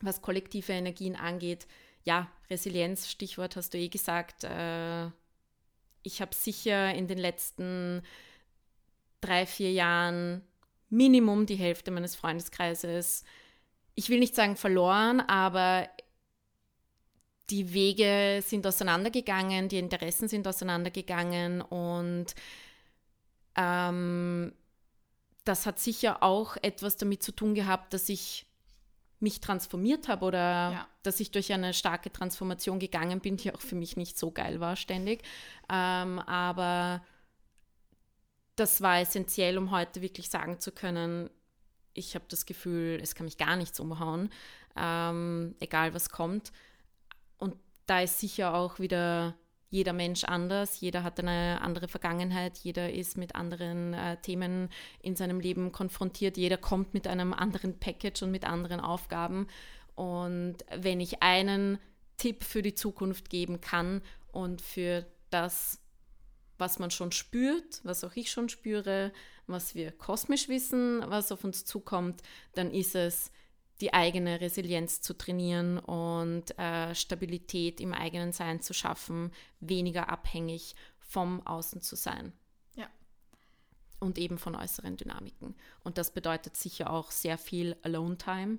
was 0.00 0.20
kollektive 0.20 0.72
Energien 0.72 1.14
angeht, 1.14 1.68
ja, 2.02 2.28
Resilienz, 2.50 3.08
Stichwort 3.08 3.54
hast 3.54 3.72
du 3.72 3.78
eh 3.78 3.88
gesagt. 3.88 4.42
Äh, 4.42 5.06
ich 6.02 6.20
habe 6.20 6.34
sicher 6.34 6.92
in 6.92 7.06
den 7.06 7.18
letzten 7.18 8.02
drei, 9.20 9.46
vier 9.46 9.70
Jahren 9.72 10.42
Minimum 10.90 11.46
die 11.46 11.54
Hälfte 11.54 11.92
meines 11.92 12.16
Freundeskreises, 12.16 13.24
ich 13.94 14.08
will 14.08 14.18
nicht 14.18 14.34
sagen 14.34 14.56
verloren, 14.56 15.20
aber 15.20 15.88
die 17.50 17.72
Wege 17.72 18.42
sind 18.44 18.66
auseinandergegangen, 18.66 19.68
die 19.68 19.78
Interessen 19.78 20.26
sind 20.26 20.48
auseinandergegangen 20.48 21.62
und 21.62 22.34
ähm, 23.56 24.52
das 25.44 25.66
hat 25.66 25.78
sicher 25.78 26.22
auch 26.22 26.56
etwas 26.62 26.96
damit 26.96 27.22
zu 27.22 27.32
tun 27.32 27.54
gehabt, 27.54 27.92
dass 27.92 28.08
ich 28.08 28.46
mich 29.20 29.40
transformiert 29.40 30.08
habe 30.08 30.24
oder 30.26 30.38
Ja. 30.72 30.88
dass 31.02 31.20
ich 31.20 31.30
durch 31.30 31.52
eine 31.52 31.72
starke 31.72 32.12
Transformation 32.12 32.78
gegangen 32.78 33.20
bin, 33.20 33.36
die 33.36 33.52
auch 33.54 33.60
für 33.60 33.74
mich 33.74 33.96
nicht 33.96 34.18
so 34.18 34.30
geil 34.30 34.60
war 34.60 34.76
ständig. 34.76 35.22
Ähm, 35.70 36.18
aber 36.20 37.02
das 38.56 38.80
war 38.82 39.00
essentiell, 39.00 39.58
um 39.58 39.70
heute 39.70 40.02
wirklich 40.02 40.28
sagen 40.30 40.60
zu 40.60 40.72
können, 40.72 41.30
ich 41.94 42.14
habe 42.14 42.24
das 42.28 42.44
Gefühl, 42.46 42.98
es 43.02 43.14
kann 43.14 43.24
mich 43.24 43.38
gar 43.38 43.56
nichts 43.56 43.78
umhauen, 43.80 44.30
ähm, 44.76 45.54
egal 45.60 45.94
was 45.94 46.10
kommt. 46.10 46.52
Und 47.38 47.56
da 47.86 48.00
ist 48.00 48.18
sicher 48.18 48.54
auch 48.54 48.78
wieder 48.78 49.34
jeder 49.74 49.92
Mensch 49.92 50.22
anders, 50.22 50.80
jeder 50.80 51.02
hat 51.02 51.18
eine 51.18 51.60
andere 51.60 51.88
Vergangenheit, 51.88 52.58
jeder 52.58 52.92
ist 52.92 53.18
mit 53.18 53.34
anderen 53.34 53.92
äh, 53.92 54.16
Themen 54.18 54.68
in 55.02 55.16
seinem 55.16 55.40
Leben 55.40 55.72
konfrontiert, 55.72 56.36
jeder 56.36 56.56
kommt 56.56 56.94
mit 56.94 57.08
einem 57.08 57.34
anderen 57.34 57.76
Package 57.80 58.22
und 58.22 58.30
mit 58.30 58.44
anderen 58.44 58.78
Aufgaben. 58.78 59.48
Und 59.96 60.58
wenn 60.76 61.00
ich 61.00 61.24
einen 61.24 61.78
Tipp 62.18 62.44
für 62.44 62.62
die 62.62 62.76
Zukunft 62.76 63.30
geben 63.30 63.60
kann 63.60 64.00
und 64.30 64.62
für 64.62 65.06
das, 65.30 65.80
was 66.56 66.78
man 66.78 66.92
schon 66.92 67.10
spürt, 67.10 67.80
was 67.82 68.04
auch 68.04 68.14
ich 68.14 68.30
schon 68.30 68.48
spüre, 68.48 69.12
was 69.48 69.74
wir 69.74 69.90
kosmisch 69.90 70.48
wissen, 70.48 71.02
was 71.08 71.32
auf 71.32 71.42
uns 71.42 71.64
zukommt, 71.64 72.22
dann 72.54 72.70
ist 72.70 72.94
es, 72.94 73.32
die 73.80 73.92
eigene 73.92 74.40
Resilienz 74.40 75.00
zu 75.00 75.14
trainieren 75.14 75.78
und 75.78 76.56
äh, 76.58 76.94
Stabilität 76.94 77.80
im 77.80 77.92
eigenen 77.92 78.32
Sein 78.32 78.60
zu 78.60 78.72
schaffen, 78.72 79.32
weniger 79.60 80.08
abhängig 80.08 80.74
vom 81.00 81.44
Außen 81.46 81.80
zu 81.80 81.96
sein. 81.96 82.32
Ja. 82.76 82.88
Und 83.98 84.18
eben 84.18 84.38
von 84.38 84.54
äußeren 84.54 84.96
Dynamiken. 84.96 85.54
Und 85.82 85.98
das 85.98 86.12
bedeutet 86.12 86.56
sicher 86.56 86.92
auch 86.92 87.10
sehr 87.10 87.36
viel 87.36 87.76
Alone-Time, 87.82 88.58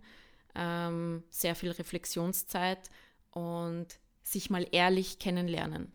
ähm, 0.54 1.24
sehr 1.30 1.56
viel 1.56 1.72
Reflexionszeit 1.72 2.90
und 3.32 3.88
sich 4.24 4.50
mal 4.50 4.68
ehrlich 4.72 5.20
kennenlernen. 5.20 5.92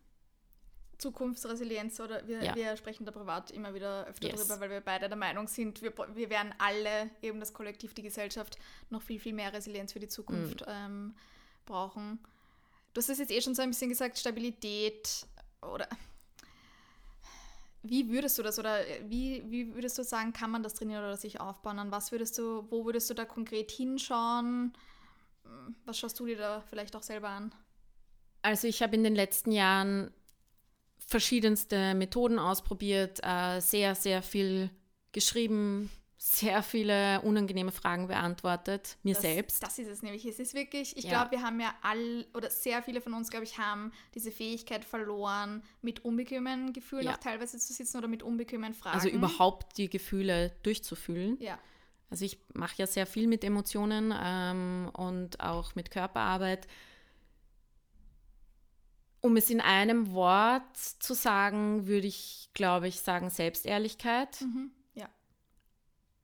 Zukunftsresilienz 1.01 1.99
oder 2.01 2.27
wir, 2.29 2.43
Ja. 2.43 2.55
wir 2.55 2.77
sprechen 2.77 3.05
da 3.07 3.13
privat 3.13 3.51
immer 3.51 3.75
wieder 3.75 4.07
öfter 4.07 4.29
Yes. 4.29 4.41
drüber, 4.47 4.61
weil 4.61 4.71
wir 4.71 4.81
beide 4.81 5.09
der 5.09 5.17
Meinung 5.17 5.49
sind, 5.49 5.83
wir, 5.83 5.93
wir 6.15 6.31
werden 6.31 6.55
alle, 6.59 7.11
eben 7.23 7.41
das 7.41 7.53
Kollektiv, 7.53 7.95
die 7.95 8.03
Gesellschaft, 8.03 8.59
noch 8.91 9.03
viel, 9.03 9.19
viel 9.19 9.33
mehr 9.33 9.53
Resilienz 9.53 9.93
für 9.93 10.01
die 10.01 10.09
Zukunft 10.09 10.61
Mm. 10.61 10.65
ähm, 10.69 11.15
brauchen. 11.67 12.19
du 12.93 12.99
hast 13.01 13.09
es 13.09 13.19
jetzt 13.19 13.31
eh 13.31 13.41
schon 13.41 13.55
so 13.55 13.63
ein 13.63 13.71
bisschen 13.71 13.89
gesagt, 13.89 14.19
Stabilität 14.19 15.27
oder 15.63 15.89
wie 17.83 18.11
würdest 18.11 18.37
du 18.39 18.43
das 18.43 18.59
oder 18.59 18.81
wie, 19.09 19.43
wie 19.51 19.75
würdest 19.75 19.97
du 19.97 20.05
sagen, 20.05 20.33
kann 20.35 20.51
man 20.51 20.63
das 20.63 20.75
trainieren 20.75 21.03
oder 21.05 21.17
sich 21.17 21.41
aufbauen? 21.41 21.79
An 21.79 21.91
was 21.91 22.13
würdest 22.13 22.37
du, 22.37 22.67
wo 22.71 22.85
würdest 22.85 23.09
du 23.09 23.15
da 23.15 23.25
konkret 23.25 23.71
hinschauen? 23.71 24.75
Was 25.87 25.99
schaust 25.99 26.21
du 26.21 26.27
dir 26.27 26.37
da 26.37 26.61
vielleicht 26.69 26.95
auch 26.95 27.03
selber 27.03 27.31
an? 27.31 27.55
Also 28.43 28.69
ich 28.69 28.83
habe 28.83 28.97
in 28.97 29.05
den 29.05 29.15
letzten 29.15 29.51
Jahren 29.53 30.13
verschiedenste 31.11 31.95
Methoden 31.95 32.39
ausprobiert, 32.39 33.19
äh, 33.23 33.61
sehr, 33.61 33.97
sehr 33.97 34.23
viel 34.23 34.71
geschrieben, 35.11 35.91
sehr 36.17 36.63
viele 36.63 37.21
unangenehme 37.23 37.73
Fragen 37.73 38.07
beantwortet, 38.07 38.97
mir 39.03 39.15
das, 39.15 39.23
selbst. 39.23 39.63
Das 39.63 39.79
ist 39.79 39.89
es 39.89 40.03
nämlich. 40.03 40.25
Es 40.25 40.39
ist 40.39 40.55
wirklich, 40.55 40.97
ich 40.97 41.05
ja. 41.05 41.11
glaube, 41.11 41.33
wir 41.33 41.43
haben 41.43 41.59
ja 41.59 41.75
all, 41.83 42.27
oder 42.35 42.49
sehr 42.49 42.83
viele 42.83 43.01
von 43.01 43.15
uns, 43.15 43.31
glaube 43.31 43.45
ich, 43.45 43.59
haben 43.59 43.91
diese 44.15 44.31
Fähigkeit 44.31 44.85
verloren, 44.85 45.65
mit 45.83 46.05
unbequemen 46.05 46.73
Gefühlen 46.73 47.07
ja. 47.07 47.15
auch 47.15 47.17
teilweise 47.17 47.59
zu 47.59 47.73
sitzen 47.73 47.99
oder 47.99 48.07
mit 48.07 48.23
unbequemen 48.23 48.73
Fragen. 48.75 48.97
Also 48.97 49.09
überhaupt 49.09 49.79
die 49.79 49.91
Gefühle 49.91 50.53
durchzufühlen. 50.63 51.39
Ja. 51.41 51.59
Also 52.09 52.25
ich 52.25 52.39
mache 52.55 52.75
ja 52.77 52.87
sehr 52.87 53.07
viel 53.07 53.27
mit 53.27 53.43
Emotionen 53.43 54.15
ähm, 54.17 54.91
und 54.93 55.41
auch 55.41 55.75
mit 55.75 55.91
Körperarbeit. 55.91 56.69
Um 59.21 59.37
es 59.37 59.51
in 59.51 59.61
einem 59.61 60.13
Wort 60.13 60.77
zu 60.77 61.15
sagen, 61.15 61.87
würde 61.87 62.07
ich, 62.07 62.51
glaube 62.55 62.89
ich, 62.89 63.01
sagen 63.01 63.31
Selbstehrlichkeit. 63.31 64.41
Mhm 64.41 64.73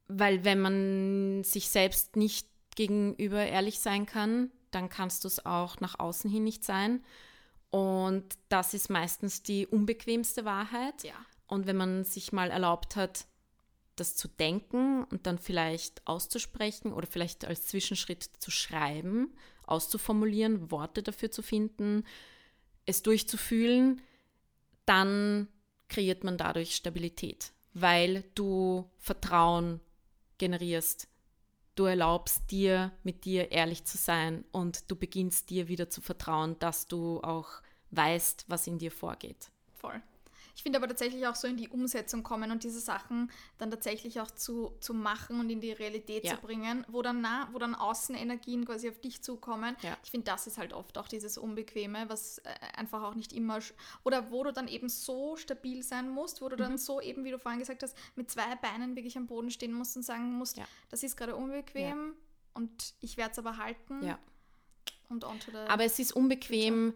weil 0.08 0.44
wenn 0.44 0.60
man 0.60 1.44
sich 1.44 1.68
selbst 1.68 2.16
nicht 2.16 2.48
gegenüber 2.74 3.44
ehrlich 3.44 3.80
sein 3.80 4.06
kann, 4.06 4.50
dann 4.70 4.88
kannst 4.88 5.24
du 5.24 5.28
es 5.28 5.44
auch 5.44 5.80
nach 5.80 5.98
außen 5.98 6.30
hin 6.30 6.44
nicht 6.44 6.64
sein. 6.64 7.02
Und 7.70 8.24
das 8.48 8.74
ist 8.74 8.90
meistens 8.90 9.42
die 9.42 9.66
unbequemste 9.66 10.44
Wahrheit. 10.44 11.02
Ja. 11.02 11.14
Und 11.46 11.66
wenn 11.66 11.76
man 11.76 12.04
sich 12.04 12.32
mal 12.32 12.50
erlaubt 12.50 12.96
hat, 12.96 13.26
das 13.96 14.14
zu 14.14 14.28
denken 14.28 15.04
und 15.04 15.26
dann 15.26 15.38
vielleicht 15.38 16.06
auszusprechen 16.06 16.92
oder 16.92 17.06
vielleicht 17.06 17.46
als 17.46 17.66
Zwischenschritt 17.66 18.24
zu 18.38 18.50
schreiben, 18.50 19.34
auszuformulieren, 19.66 20.70
Worte 20.70 21.02
dafür 21.02 21.30
zu 21.30 21.42
finden, 21.42 22.04
es 22.86 23.02
durchzufühlen, 23.02 24.00
dann 24.84 25.48
kreiert 25.88 26.24
man 26.24 26.38
dadurch 26.38 26.74
Stabilität, 26.74 27.52
weil 27.74 28.24
du 28.34 28.88
Vertrauen 28.98 29.80
generierst. 30.38 31.08
Du 31.74 31.84
erlaubst 31.84 32.50
dir, 32.50 32.92
mit 33.02 33.24
dir 33.24 33.52
ehrlich 33.52 33.84
zu 33.84 33.98
sein 33.98 34.44
und 34.50 34.90
du 34.90 34.96
beginnst 34.96 35.50
dir 35.50 35.68
wieder 35.68 35.90
zu 35.90 36.00
vertrauen, 36.00 36.58
dass 36.58 36.86
du 36.86 37.20
auch 37.20 37.60
weißt, 37.90 38.46
was 38.48 38.66
in 38.66 38.78
dir 38.78 38.90
vorgeht. 38.90 39.50
Voll. 39.74 40.00
Ich 40.56 40.62
finde 40.62 40.78
aber 40.78 40.88
tatsächlich 40.88 41.26
auch 41.26 41.34
so 41.34 41.46
in 41.46 41.58
die 41.58 41.68
Umsetzung 41.68 42.22
kommen 42.22 42.50
und 42.50 42.64
diese 42.64 42.80
Sachen 42.80 43.30
dann 43.58 43.70
tatsächlich 43.70 44.20
auch 44.20 44.30
zu, 44.30 44.72
zu 44.80 44.94
machen 44.94 45.38
und 45.38 45.50
in 45.50 45.60
die 45.60 45.70
Realität 45.70 46.24
ja. 46.24 46.34
zu 46.34 46.40
bringen, 46.40 46.86
wo 46.88 47.02
dann, 47.02 47.20
na, 47.20 47.46
wo 47.52 47.58
dann 47.58 47.74
Außenenergien 47.74 48.64
quasi 48.64 48.88
auf 48.88 48.98
dich 48.98 49.22
zukommen. 49.22 49.76
Ja. 49.82 49.98
Ich 50.02 50.10
finde, 50.10 50.24
das 50.24 50.46
ist 50.46 50.56
halt 50.56 50.72
oft 50.72 50.96
auch 50.96 51.08
dieses 51.08 51.36
Unbequeme, 51.36 52.08
was 52.08 52.38
äh, 52.38 52.54
einfach 52.74 53.02
auch 53.02 53.14
nicht 53.14 53.34
immer, 53.34 53.58
oder 54.02 54.30
wo 54.30 54.44
du 54.44 54.52
dann 54.52 54.66
eben 54.66 54.88
so 54.88 55.36
stabil 55.36 55.82
sein 55.82 56.08
musst, 56.08 56.40
wo 56.40 56.48
du 56.48 56.56
mhm. 56.56 56.60
dann 56.60 56.78
so 56.78 57.02
eben, 57.02 57.24
wie 57.24 57.32
du 57.32 57.38
vorhin 57.38 57.60
gesagt 57.60 57.82
hast, 57.82 57.94
mit 58.14 58.30
zwei 58.30 58.56
Beinen 58.56 58.96
wirklich 58.96 59.18
am 59.18 59.26
Boden 59.26 59.50
stehen 59.50 59.74
musst 59.74 59.94
und 59.98 60.04
sagen 60.04 60.32
musst, 60.32 60.56
ja. 60.56 60.64
das 60.88 61.02
ist 61.02 61.18
gerade 61.18 61.36
unbequem 61.36 62.14
und 62.54 62.94
ich 63.00 63.18
werde 63.18 63.32
es 63.32 63.38
aber 63.38 63.58
halten. 63.58 64.02
Ja. 64.02 64.18
Und 65.10 65.22
onto 65.24 65.50
the 65.50 65.58
aber 65.68 65.84
es 65.84 65.98
ist 65.98 66.12
unbequem, 66.12 66.94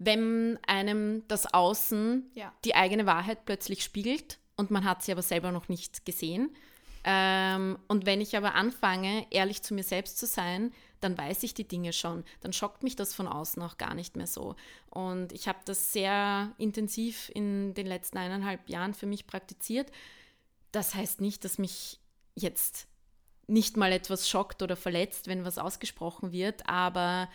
wenn 0.00 0.58
einem 0.66 1.28
das 1.28 1.52
Außen 1.52 2.30
ja. 2.34 2.52
die 2.64 2.74
eigene 2.74 3.04
Wahrheit 3.04 3.44
plötzlich 3.44 3.84
spiegelt 3.84 4.38
und 4.56 4.70
man 4.70 4.84
hat 4.84 5.02
sie 5.02 5.12
aber 5.12 5.22
selber 5.22 5.52
noch 5.52 5.68
nicht 5.68 6.06
gesehen. 6.06 6.56
Ähm, 7.04 7.78
und 7.86 8.06
wenn 8.06 8.22
ich 8.22 8.34
aber 8.34 8.54
anfange, 8.54 9.26
ehrlich 9.30 9.62
zu 9.62 9.74
mir 9.74 9.82
selbst 9.82 10.18
zu 10.18 10.26
sein, 10.26 10.72
dann 11.00 11.16
weiß 11.16 11.42
ich 11.42 11.52
die 11.52 11.68
Dinge 11.68 11.92
schon. 11.92 12.24
Dann 12.40 12.54
schockt 12.54 12.82
mich 12.82 12.96
das 12.96 13.14
von 13.14 13.28
außen 13.28 13.62
auch 13.62 13.76
gar 13.76 13.94
nicht 13.94 14.16
mehr 14.16 14.26
so. 14.26 14.56
Und 14.88 15.32
ich 15.32 15.48
habe 15.48 15.58
das 15.66 15.92
sehr 15.92 16.52
intensiv 16.56 17.30
in 17.34 17.74
den 17.74 17.86
letzten 17.86 18.18
eineinhalb 18.18 18.70
Jahren 18.70 18.94
für 18.94 19.06
mich 19.06 19.26
praktiziert. 19.26 19.90
Das 20.72 20.94
heißt 20.94 21.20
nicht, 21.20 21.44
dass 21.44 21.58
mich 21.58 22.00
jetzt 22.34 22.86
nicht 23.46 23.76
mal 23.76 23.92
etwas 23.92 24.28
schockt 24.28 24.62
oder 24.62 24.76
verletzt, 24.76 25.26
wenn 25.26 25.44
was 25.44 25.58
ausgesprochen 25.58 26.32
wird, 26.32 26.68
aber 26.68 27.28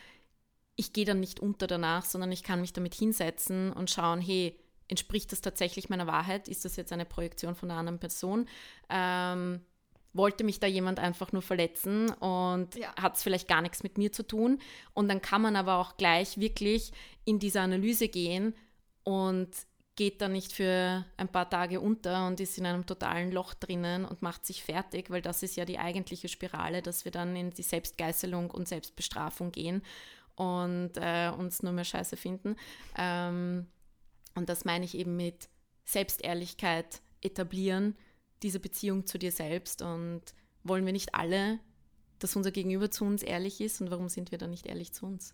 ich 0.75 0.93
gehe 0.93 1.05
dann 1.05 1.19
nicht 1.19 1.39
unter 1.39 1.67
danach, 1.67 2.05
sondern 2.05 2.31
ich 2.31 2.43
kann 2.43 2.61
mich 2.61 2.73
damit 2.73 2.93
hinsetzen 2.93 3.71
und 3.71 3.89
schauen, 3.89 4.19
hey, 4.19 4.59
entspricht 4.87 5.31
das 5.31 5.41
tatsächlich 5.41 5.89
meiner 5.89 6.07
Wahrheit? 6.07 6.47
Ist 6.47 6.65
das 6.65 6.75
jetzt 6.75 6.91
eine 6.91 7.05
Projektion 7.05 7.55
von 7.55 7.71
einer 7.71 7.79
anderen 7.79 7.99
Person? 7.99 8.47
Ähm, 8.89 9.61
wollte 10.13 10.43
mich 10.43 10.59
da 10.59 10.67
jemand 10.67 10.99
einfach 10.99 11.33
nur 11.33 11.41
verletzen 11.41 12.09
und 12.09 12.75
ja. 12.75 12.95
hat 12.95 13.15
es 13.17 13.23
vielleicht 13.23 13.47
gar 13.47 13.61
nichts 13.61 13.83
mit 13.83 13.97
mir 13.97 14.11
zu 14.11 14.23
tun? 14.23 14.59
Und 14.93 15.09
dann 15.09 15.21
kann 15.21 15.41
man 15.41 15.55
aber 15.55 15.75
auch 15.77 15.97
gleich 15.97 16.37
wirklich 16.37 16.91
in 17.25 17.39
diese 17.39 17.61
Analyse 17.61 18.07
gehen 18.07 18.55
und 19.03 19.49
geht 19.97 20.21
dann 20.21 20.33
nicht 20.33 20.51
für 20.51 21.05
ein 21.17 21.29
paar 21.29 21.49
Tage 21.49 21.79
unter 21.79 22.27
und 22.27 22.39
ist 22.39 22.57
in 22.57 22.65
einem 22.65 22.85
totalen 22.85 23.31
Loch 23.31 23.53
drinnen 23.53 24.03
und 24.03 24.21
macht 24.21 24.45
sich 24.45 24.63
fertig, 24.63 25.09
weil 25.09 25.21
das 25.21 25.41
ist 25.41 25.55
ja 25.55 25.63
die 25.63 25.79
eigentliche 25.79 26.27
Spirale, 26.27 26.81
dass 26.81 27.05
wir 27.05 27.13
dann 27.13 27.35
in 27.35 27.51
die 27.51 27.63
Selbstgeißelung 27.63 28.51
und 28.51 28.67
Selbstbestrafung 28.67 29.51
gehen 29.51 29.81
und 30.35 30.91
äh, 30.95 31.31
uns 31.35 31.63
nur 31.63 31.71
mehr 31.71 31.85
scheiße 31.85 32.17
finden. 32.17 32.55
Ähm, 32.97 33.67
und 34.35 34.49
das 34.49 34.65
meine 34.65 34.85
ich 34.85 34.95
eben 34.95 35.15
mit 35.15 35.49
Selbstehrlichkeit 35.85 37.01
etablieren, 37.21 37.95
diese 38.43 38.59
Beziehung 38.59 39.05
zu 39.05 39.17
dir 39.17 39.31
selbst. 39.31 39.81
Und 39.81 40.21
wollen 40.63 40.85
wir 40.85 40.93
nicht 40.93 41.15
alle, 41.15 41.59
dass 42.19 42.35
unser 42.35 42.51
Gegenüber 42.51 42.91
zu 42.91 43.05
uns 43.05 43.23
ehrlich 43.23 43.61
ist? 43.61 43.81
Und 43.81 43.91
warum 43.91 44.09
sind 44.09 44.31
wir 44.31 44.37
dann 44.37 44.49
nicht 44.49 44.65
ehrlich 44.65 44.93
zu 44.93 45.05
uns? 45.05 45.33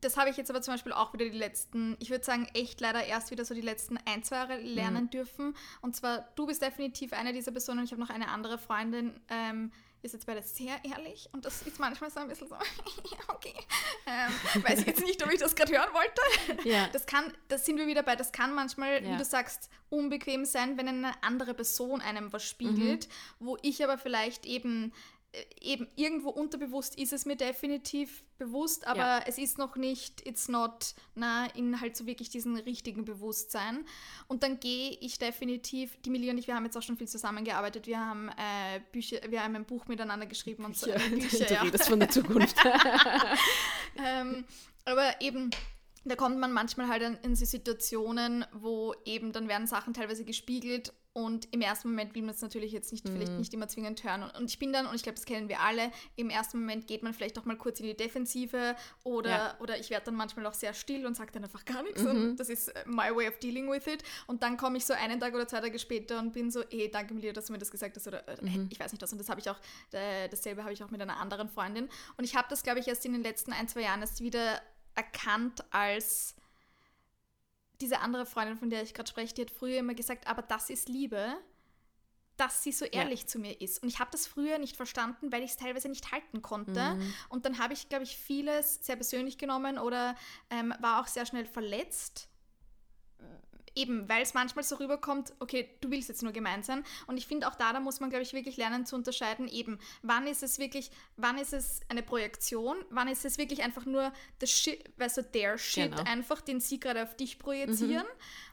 Das 0.00 0.16
habe 0.16 0.30
ich 0.30 0.36
jetzt 0.36 0.50
aber 0.50 0.60
zum 0.60 0.74
Beispiel 0.74 0.92
auch 0.92 1.12
wieder 1.12 1.24
die 1.24 1.38
letzten, 1.38 1.96
ich 2.00 2.10
würde 2.10 2.24
sagen, 2.24 2.48
echt 2.54 2.80
leider 2.80 3.04
erst 3.04 3.30
wieder 3.30 3.44
so 3.44 3.54
die 3.54 3.60
letzten 3.60 3.98
ein, 4.04 4.24
zwei 4.24 4.36
Jahre 4.36 4.60
lernen 4.60 5.04
mhm. 5.04 5.10
dürfen. 5.10 5.54
Und 5.80 5.94
zwar, 5.94 6.28
du 6.34 6.46
bist 6.46 6.60
definitiv 6.60 7.12
eine 7.12 7.32
dieser 7.32 7.52
Personen. 7.52 7.84
Ich 7.84 7.92
habe 7.92 8.00
noch 8.00 8.10
eine 8.10 8.28
andere 8.28 8.58
Freundin, 8.58 9.12
ähm, 9.28 9.70
ist 10.02 10.12
jetzt 10.12 10.26
beide 10.26 10.42
sehr 10.42 10.76
ehrlich 10.84 11.28
und 11.32 11.44
das 11.44 11.62
ist 11.62 11.78
manchmal 11.78 12.10
so 12.10 12.20
ein 12.20 12.28
bisschen 12.28 12.48
so, 12.48 12.56
okay, 13.28 13.54
ähm, 14.06 14.64
weiß 14.64 14.80
ich 14.80 14.86
jetzt 14.86 15.04
nicht, 15.04 15.22
ob 15.24 15.32
ich 15.32 15.38
das 15.38 15.54
gerade 15.54 15.72
hören 15.72 15.90
wollte. 15.92 16.68
Ja. 16.68 16.88
Das 16.92 17.06
kann, 17.06 17.32
das 17.48 17.64
sind 17.64 17.78
wir 17.78 17.86
wieder 17.86 18.02
bei, 18.02 18.16
das 18.16 18.32
kann 18.32 18.54
manchmal, 18.54 19.02
ja. 19.02 19.12
wie 19.12 19.16
du 19.16 19.24
sagst, 19.24 19.70
unbequem 19.90 20.44
sein, 20.44 20.76
wenn 20.76 20.88
eine 20.88 21.12
andere 21.22 21.54
Person 21.54 22.00
einem 22.00 22.32
was 22.32 22.44
spiegelt, 22.44 23.08
mhm. 23.38 23.46
wo 23.46 23.58
ich 23.62 23.84
aber 23.84 23.98
vielleicht 23.98 24.46
eben 24.46 24.92
eben 25.60 25.88
irgendwo 25.96 26.28
unterbewusst 26.28 26.98
ist 26.98 27.12
es 27.12 27.24
mir 27.24 27.36
definitiv 27.36 28.22
bewusst, 28.36 28.86
aber 28.86 28.98
ja. 28.98 29.24
es 29.26 29.38
ist 29.38 29.56
noch 29.56 29.76
nicht, 29.76 30.26
it's 30.26 30.48
not, 30.48 30.94
na, 31.14 31.46
in 31.54 31.80
halt 31.80 31.96
so 31.96 32.06
wirklich 32.06 32.28
diesen 32.28 32.56
richtigen 32.56 33.04
Bewusstsein. 33.04 33.86
Und 34.28 34.42
dann 34.42 34.60
gehe 34.60 34.90
ich 35.00 35.18
definitiv, 35.18 35.96
die 36.02 36.10
Millie 36.10 36.30
und 36.30 36.38
ich, 36.38 36.48
wir 36.48 36.54
haben 36.54 36.64
jetzt 36.64 36.76
auch 36.76 36.82
schon 36.82 36.98
viel 36.98 37.08
zusammengearbeitet, 37.08 37.86
wir 37.86 37.98
haben 37.98 38.28
äh, 38.30 38.80
Bücher, 38.92 39.18
wir 39.28 39.42
haben 39.42 39.56
ein 39.56 39.64
Buch 39.64 39.86
miteinander 39.86 40.26
geschrieben 40.26 40.64
und 40.64 40.76
so. 40.76 40.90
Bücher, 40.90 41.08
Bücher 41.10 41.44
du 41.46 41.54
ja. 41.54 41.62
redest 41.62 41.88
von 41.88 42.00
der 42.00 42.10
Zukunft. 42.10 42.56
ähm, 44.04 44.44
aber 44.84 45.20
eben, 45.20 45.50
da 46.04 46.14
kommt 46.16 46.38
man 46.38 46.52
manchmal 46.52 46.88
halt 46.88 47.02
in, 47.02 47.14
in 47.22 47.36
Situationen, 47.36 48.44
wo 48.52 48.94
eben 49.06 49.32
dann 49.32 49.48
werden 49.48 49.66
Sachen 49.66 49.94
teilweise 49.94 50.24
gespiegelt 50.24 50.92
und 51.14 51.52
im 51.52 51.60
ersten 51.60 51.88
Moment 51.88 52.14
will 52.14 52.22
man 52.22 52.34
es 52.34 52.40
natürlich 52.40 52.72
jetzt 52.72 52.90
nicht, 52.90 53.06
mhm. 53.06 53.12
vielleicht 53.12 53.32
nicht 53.32 53.52
immer 53.52 53.68
zwingend 53.68 54.02
hören. 54.02 54.22
Und, 54.22 54.30
und 54.38 54.44
ich 54.46 54.58
bin 54.58 54.72
dann, 54.72 54.86
und 54.86 54.94
ich 54.94 55.02
glaube, 55.02 55.16
das 55.16 55.26
kennen 55.26 55.48
wir 55.48 55.60
alle, 55.60 55.90
im 56.16 56.30
ersten 56.30 56.58
Moment 56.58 56.86
geht 56.86 57.02
man 57.02 57.12
vielleicht 57.12 57.38
auch 57.38 57.44
mal 57.44 57.56
kurz 57.56 57.80
in 57.80 57.86
die 57.86 57.96
Defensive 57.96 58.74
oder, 59.04 59.30
ja. 59.30 59.56
oder 59.60 59.78
ich 59.78 59.90
werde 59.90 60.06
dann 60.06 60.14
manchmal 60.14 60.46
auch 60.46 60.54
sehr 60.54 60.72
still 60.72 61.04
und 61.06 61.14
sage 61.14 61.30
dann 61.32 61.44
einfach 61.44 61.66
gar 61.66 61.82
nichts. 61.82 62.02
Mhm. 62.02 62.08
Und 62.08 62.36
das 62.36 62.48
ist 62.48 62.68
äh, 62.68 62.84
my 62.86 63.14
way 63.14 63.28
of 63.28 63.38
dealing 63.40 63.70
with 63.70 63.86
it. 63.86 64.02
Und 64.26 64.42
dann 64.42 64.56
komme 64.56 64.78
ich 64.78 64.86
so 64.86 64.94
einen 64.94 65.20
Tag 65.20 65.34
oder 65.34 65.46
zwei 65.46 65.60
Tage 65.60 65.78
später 65.78 66.18
und 66.18 66.32
bin 66.32 66.50
so, 66.50 66.64
hey, 66.70 66.90
danke 66.90 67.12
Melia, 67.12 67.32
dass 67.32 67.46
du 67.46 67.52
mir 67.52 67.58
das 67.58 67.70
gesagt 67.70 67.94
hast. 67.96 68.06
Oder 68.06 68.26
äh, 68.26 68.42
mhm. 68.42 68.68
ich 68.70 68.80
weiß 68.80 68.92
nicht 68.92 69.02
was. 69.02 69.12
Und 69.12 69.18
das 69.18 69.28
habe 69.28 69.40
ich 69.40 69.50
auch, 69.50 69.58
äh, 69.92 70.28
dasselbe 70.30 70.62
habe 70.62 70.72
ich 70.72 70.82
auch 70.82 70.90
mit 70.90 71.02
einer 71.02 71.18
anderen 71.18 71.50
Freundin. 71.50 71.90
Und 72.16 72.24
ich 72.24 72.36
habe 72.36 72.48
das, 72.48 72.62
glaube 72.62 72.80
ich, 72.80 72.88
erst 72.88 73.04
in 73.04 73.12
den 73.12 73.22
letzten 73.22 73.52
ein, 73.52 73.68
zwei 73.68 73.82
Jahren 73.82 74.00
erst 74.00 74.22
wieder 74.22 74.62
erkannt 74.94 75.62
als 75.70 76.36
diese 77.82 78.00
andere 78.00 78.24
Freundin, 78.24 78.56
von 78.56 78.70
der 78.70 78.82
ich 78.82 78.94
gerade 78.94 79.08
spreche, 79.08 79.34
die 79.34 79.42
hat 79.42 79.50
früher 79.50 79.78
immer 79.78 79.94
gesagt, 79.94 80.26
aber 80.26 80.42
das 80.42 80.70
ist 80.70 80.88
Liebe, 80.88 81.36
dass 82.36 82.62
sie 82.62 82.72
so 82.72 82.84
ehrlich 82.86 83.22
ja. 83.22 83.26
zu 83.26 83.38
mir 83.38 83.60
ist. 83.60 83.82
Und 83.82 83.88
ich 83.88 83.98
habe 83.98 84.10
das 84.10 84.26
früher 84.26 84.58
nicht 84.58 84.76
verstanden, 84.76 85.30
weil 85.32 85.42
ich 85.42 85.50
es 85.50 85.56
teilweise 85.56 85.88
nicht 85.88 86.12
halten 86.12 86.40
konnte. 86.40 86.94
Mhm. 86.94 87.14
Und 87.28 87.44
dann 87.44 87.58
habe 87.58 87.74
ich, 87.74 87.88
glaube 87.88 88.04
ich, 88.04 88.16
vieles 88.16 88.84
sehr 88.86 88.96
persönlich 88.96 89.36
genommen 89.36 89.78
oder 89.78 90.16
ähm, 90.48 90.72
war 90.80 91.00
auch 91.00 91.06
sehr 91.06 91.26
schnell 91.26 91.44
verletzt 91.44 92.28
eben, 93.74 94.08
weil 94.08 94.22
es 94.22 94.34
manchmal 94.34 94.64
so 94.64 94.76
rüberkommt, 94.76 95.32
okay, 95.38 95.68
du 95.80 95.90
willst 95.90 96.08
jetzt 96.08 96.22
nur 96.22 96.32
gemein 96.32 96.62
sein. 96.62 96.84
Und 97.06 97.16
ich 97.16 97.26
finde 97.26 97.48
auch 97.48 97.54
da, 97.54 97.72
da 97.72 97.80
muss 97.80 98.00
man, 98.00 98.10
glaube 98.10 98.22
ich, 98.22 98.32
wirklich 98.32 98.56
lernen 98.56 98.86
zu 98.86 98.96
unterscheiden, 98.96 99.48
eben, 99.48 99.78
wann 100.02 100.26
ist 100.26 100.42
es 100.42 100.58
wirklich, 100.58 100.90
wann 101.16 101.38
ist 101.38 101.52
es 101.52 101.80
eine 101.88 102.02
Projektion, 102.02 102.76
wann 102.90 103.08
ist 103.08 103.24
es 103.24 103.38
wirklich 103.38 103.62
einfach 103.62 103.84
nur 103.86 104.12
the 104.40 104.46
shit, 104.46 104.92
weißt 104.98 105.18
du, 105.18 105.22
der 105.22 105.58
Shit 105.58 105.92
Genau. 105.92 106.02
einfach, 106.04 106.40
den 106.40 106.60
sie 106.60 106.78
gerade 106.80 107.02
auf 107.02 107.16
dich 107.16 107.38
projizieren. 107.38 108.06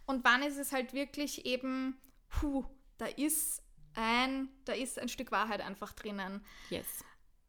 Und 0.05 0.23
wann 0.23 0.41
ist 0.43 0.57
es 0.57 0.71
halt 0.71 0.93
wirklich 0.93 1.45
eben, 1.45 1.97
puh, 2.29 2.65
da 2.97 3.05
ist 3.05 3.61
ein, 3.95 4.49
da 4.65 4.73
ist 4.73 4.99
ein 4.99 5.09
Stück 5.09 5.31
Wahrheit 5.31 5.61
einfach 5.61 5.93
drinnen. 5.93 6.45
Yes. 6.69 6.87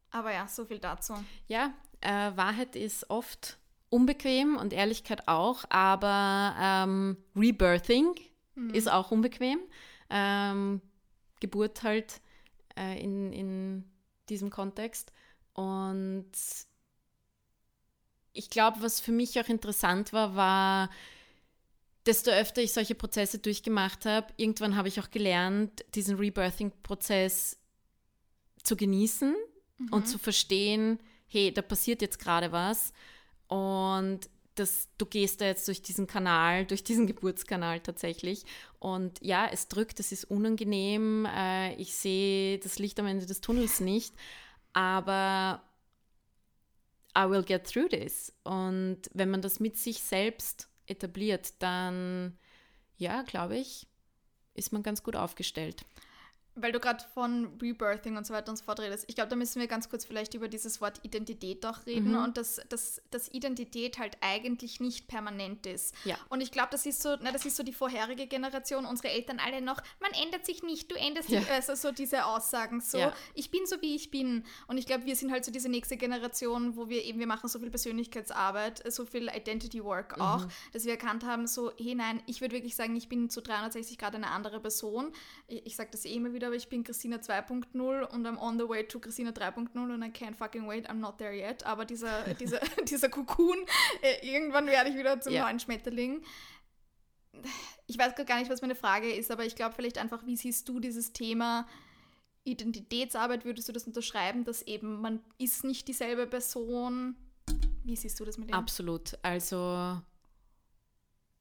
Aber 0.09 0.33
ja, 0.33 0.47
so 0.47 0.65
viel 0.65 0.79
dazu. 0.79 1.13
Ja, 1.47 1.73
äh, 2.01 2.35
Wahrheit 2.35 2.75
ist 2.75 3.09
oft 3.09 3.57
unbequem 3.91 4.55
und 4.55 4.73
Ehrlichkeit 4.73 5.27
auch, 5.27 5.65
aber 5.69 6.55
ähm, 6.59 7.17
Rebirthing 7.35 8.15
ist 8.73 8.89
auch 8.89 9.11
unbequem. 9.11 9.59
Ähm, 10.09 10.81
Geburt 11.39 11.83
halt 11.83 12.21
äh, 12.77 13.01
in, 13.01 13.33
in 13.33 13.83
diesem 14.29 14.49
Kontext. 14.49 15.11
Und 15.53 16.31
ich 18.33 18.49
glaube, 18.49 18.81
was 18.81 19.01
für 19.01 19.11
mich 19.11 19.39
auch 19.39 19.49
interessant 19.49 20.13
war, 20.13 20.35
war, 20.35 20.89
desto 22.05 22.31
öfter 22.31 22.61
ich 22.61 22.71
solche 22.71 22.95
Prozesse 22.95 23.39
durchgemacht 23.39 24.05
habe, 24.05 24.27
irgendwann 24.37 24.77
habe 24.77 24.87
ich 24.87 25.01
auch 25.01 25.11
gelernt, 25.11 25.83
diesen 25.95 26.17
Rebirthing-Prozess 26.17 27.57
zu 28.63 28.77
genießen 28.77 29.35
und 29.91 30.07
zu 30.07 30.17
verstehen, 30.17 30.99
hey, 31.27 31.53
da 31.53 31.61
passiert 31.61 32.01
jetzt 32.01 32.19
gerade 32.19 32.51
was 32.51 32.93
und 33.51 34.29
das, 34.55 34.87
du 34.97 35.05
gehst 35.05 35.41
da 35.41 35.45
jetzt 35.45 35.67
durch 35.67 35.81
diesen 35.81 36.07
Kanal, 36.07 36.65
durch 36.65 36.85
diesen 36.85 37.05
Geburtskanal 37.05 37.81
tatsächlich. 37.81 38.45
Und 38.79 39.21
ja, 39.21 39.45
es 39.51 39.67
drückt, 39.67 39.99
es 39.99 40.13
ist 40.13 40.23
unangenehm, 40.23 41.25
äh, 41.25 41.73
ich 41.75 41.93
sehe 41.93 42.59
das 42.59 42.79
Licht 42.79 42.97
am 43.01 43.07
Ende 43.07 43.25
des 43.25 43.41
Tunnels 43.41 43.81
nicht, 43.81 44.15
aber 44.71 45.61
I 47.17 47.29
will 47.29 47.43
get 47.43 47.69
through 47.69 47.89
this. 47.89 48.33
Und 48.45 49.01
wenn 49.13 49.29
man 49.29 49.41
das 49.41 49.59
mit 49.59 49.77
sich 49.77 50.01
selbst 50.01 50.69
etabliert, 50.85 51.53
dann, 51.59 52.37
ja, 52.95 53.23
glaube 53.23 53.57
ich, 53.57 53.85
ist 54.53 54.71
man 54.71 54.81
ganz 54.81 55.03
gut 55.03 55.17
aufgestellt. 55.17 55.83
Weil 56.61 56.71
du 56.71 56.79
gerade 56.79 57.03
von 57.13 57.57
Rebirthing 57.61 58.17
und 58.17 58.25
so 58.27 58.33
weiter 58.33 58.51
und 58.51 58.57
so 58.57 58.63
fort 58.63 58.79
redest. 58.79 59.05
Ich 59.07 59.15
glaube, 59.15 59.29
da 59.29 59.35
müssen 59.35 59.59
wir 59.59 59.67
ganz 59.67 59.89
kurz 59.89 60.05
vielleicht 60.05 60.33
über 60.33 60.47
dieses 60.47 60.79
Wort 60.81 60.99
Identität 61.03 61.65
auch 61.65 61.85
reden 61.85 62.11
Mhm. 62.11 62.23
und 62.23 62.37
dass, 62.37 62.61
dass, 62.69 63.01
dass 63.11 63.27
Identität 63.31 63.97
halt 63.99 64.17
eigentlich 64.21 64.79
nicht 64.79 65.07
permanent 65.07 65.65
ist. 65.65 65.93
Ja. 66.05 66.17
Und 66.29 66.41
ich 66.41 66.51
glaube, 66.51 66.69
das 66.71 66.85
ist 66.85 67.01
so, 67.01 67.15
na, 67.21 67.31
das 67.31 67.45
ist 67.45 67.55
so 67.57 67.63
die 67.63 67.73
vorherige 67.73 68.27
Generation, 68.27 68.85
unsere 68.85 69.09
Eltern 69.13 69.39
alle 69.39 69.61
noch, 69.61 69.81
man 69.99 70.11
ändert 70.23 70.45
sich 70.45 70.63
nicht, 70.63 70.91
du 70.91 70.95
änderst 70.95 71.29
Ja. 71.29 71.39
dich, 71.39 71.49
also 71.51 71.75
so 71.75 71.91
diese 71.91 72.25
Aussagen, 72.25 72.81
so, 72.81 72.97
Ja. 72.99 73.13
ich 73.33 73.49
bin 73.51 73.65
so, 73.65 73.81
wie 73.81 73.95
ich 73.95 74.11
bin. 74.11 74.43
Und 74.67 74.77
ich 74.77 74.85
glaube, 74.85 75.05
wir 75.05 75.15
sind 75.15 75.31
halt 75.31 75.45
so 75.45 75.51
diese 75.51 75.69
nächste 75.69 75.97
Generation, 75.97 76.75
wo 76.75 76.89
wir 76.89 77.03
eben, 77.05 77.19
wir 77.19 77.27
machen 77.27 77.49
so 77.49 77.59
viel 77.59 77.69
Persönlichkeitsarbeit, 78.15 78.83
so 78.91 79.05
viel 79.05 79.29
Identity 79.33 79.83
Work 79.83 80.17
Mhm. 80.17 80.21
auch, 80.23 80.47
dass 80.73 80.85
wir 80.85 80.91
erkannt 80.91 81.23
haben, 81.25 81.47
so, 81.47 81.71
hey, 81.77 81.95
nein, 81.95 82.21
ich 82.27 82.41
würde 82.41 82.55
wirklich 82.55 82.75
sagen, 82.75 82.95
ich 82.95 83.07
bin 83.09 83.29
zu 83.29 83.41
360 83.41 83.97
Grad 83.97 84.15
eine 84.15 84.27
andere 84.27 84.59
Person. 84.59 85.11
Ich, 85.47 85.65
ich 85.67 85.75
sage 85.75 85.89
das 85.91 86.05
eh 86.05 86.13
immer 86.13 86.33
wieder, 86.33 86.50
aber 86.51 86.57
ich 86.57 86.67
bin 86.67 86.83
Christina 86.83 87.15
2.0 87.15 88.03
und 88.09 88.27
I'm 88.27 88.37
on 88.37 88.59
the 88.59 88.67
way 88.67 88.85
to 88.85 88.99
Christina 88.99 89.29
3.0 89.31 89.73
und 89.73 90.03
I 90.03 90.09
can't 90.09 90.35
fucking 90.35 90.67
wait, 90.67 90.89
I'm 90.89 90.95
not 90.95 91.17
there 91.17 91.33
yet. 91.33 91.65
Aber 91.65 91.85
dieser, 91.85 92.33
dieser, 92.41 92.59
dieser 92.83 93.07
Cocoon, 93.07 93.55
äh, 94.01 94.27
irgendwann 94.27 94.67
werde 94.67 94.89
ich 94.89 94.97
wieder 94.97 95.21
zum 95.21 95.31
Ja. 95.31 95.43
neuen 95.45 95.61
Schmetterling. 95.61 96.21
Ich 97.87 97.97
weiß 97.97 98.15
gar 98.25 98.37
nicht, 98.37 98.51
was 98.51 98.61
meine 98.61 98.75
Frage 98.75 99.13
ist, 99.13 99.31
aber 99.31 99.45
ich 99.45 99.55
glaube 99.55 99.75
vielleicht 99.75 99.97
einfach, 99.97 100.25
wie 100.25 100.35
siehst 100.35 100.67
du 100.67 100.81
dieses 100.81 101.13
Thema 101.13 101.65
Identitätsarbeit? 102.43 103.45
Würdest 103.45 103.69
du 103.69 103.71
das 103.71 103.87
unterschreiben, 103.87 104.43
dass 104.43 104.61
eben 104.63 104.99
man 104.99 105.21
ist 105.37 105.63
nicht 105.63 105.87
dieselbe 105.87 106.27
Person? 106.27 107.15
Wie 107.85 107.95
siehst 107.95 108.19
du 108.19 108.25
das 108.25 108.37
mit 108.37 108.49
dem? 108.49 108.55
Absolut. 108.55 109.17
Also 109.21 110.01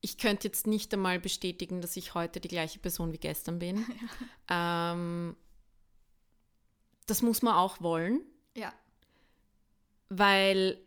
ich 0.01 0.19
könnte 0.19 0.49
jetzt 0.49 0.67
nicht 0.67 0.93
einmal 0.95 1.21
bestätigen, 1.21 1.81
dass 1.81 1.97
ich 1.97 2.15
heute 2.15 2.41
die 2.41 2.49
gleiche 2.49 2.79
Person 2.79 3.13
wie 3.13 3.19
gestern 3.19 3.59
bin. 3.59 3.85
ähm, 4.51 5.37
das 7.07 7.23
muss 7.23 7.43
man 7.43 7.55
auch 7.55 7.81
wollen, 7.81 8.21
Ja, 8.55 8.73
weil 10.09 10.79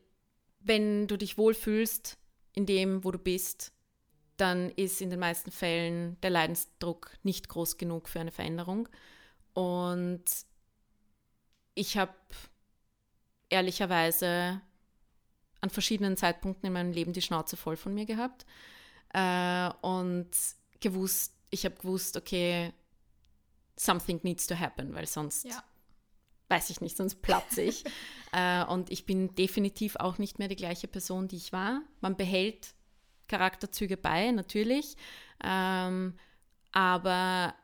wenn 0.60 1.08
du 1.08 1.18
dich 1.18 1.38
wohlfühlst 1.38 2.18
in 2.54 2.66
dem, 2.66 3.04
wo 3.04 3.12
du 3.12 3.18
bist, 3.18 3.72
dann 4.38 4.70
ist 4.72 5.02
in 5.02 5.10
den 5.10 5.20
meisten 5.20 5.52
Fällen 5.52 6.20
der 6.22 6.30
Leidensdruck 6.30 7.12
nicht 7.24 7.50
groß 7.50 7.78
genug 7.78 8.10
für 8.10 8.20
eine 8.20 8.32
Veränderung. 8.32 8.90
Und 9.54 10.24
ich 11.76 11.98
habe 11.98 12.14
ehrlicherweise 13.50 14.62
an 15.62 15.70
verschiedenen 15.70 16.18
Zeitpunkten 16.18 16.68
in 16.68 16.74
meinem 16.74 16.92
Leben 16.92 17.14
die 17.14 17.22
Schnauze 17.22 17.58
voll 17.58 17.78
von 17.78 17.94
mir 17.94 18.06
gehabt 18.06 18.46
äh, 19.14 19.70
und 19.82 20.30
gewusst, 20.80 21.34
ich 21.50 21.66
habe 21.66 21.76
gewusst, 21.76 22.18
okay, 22.18 22.74
something 23.76 24.20
needs 24.24 24.48
to 24.48 24.60
happen, 24.60 24.94
weil 24.94 25.06
sonst 25.08 25.46
ja. 25.46 25.64
weiß 26.50 26.70
ich 26.70 26.82
nicht, 26.82 26.98
sonst 26.98 27.22
platze 27.22 27.62
ich. 27.62 27.84
äh, 28.32 28.66
und 28.66 28.92
ich 28.92 29.06
bin 29.06 29.34
definitiv 29.36 29.96
auch 29.96 30.18
nicht 30.18 30.40
mehr 30.40 30.48
die 30.48 30.56
gleiche 30.56 30.88
Person, 30.88 31.28
die 31.28 31.38
ich 31.38 31.54
war. 31.54 31.82
Man 32.02 32.16
behält 32.16 32.74
Charakterzüge 33.28 33.98
bei, 33.98 34.32
natürlich. 34.32 34.96
Ähm, 35.44 36.16
aber 36.72 37.56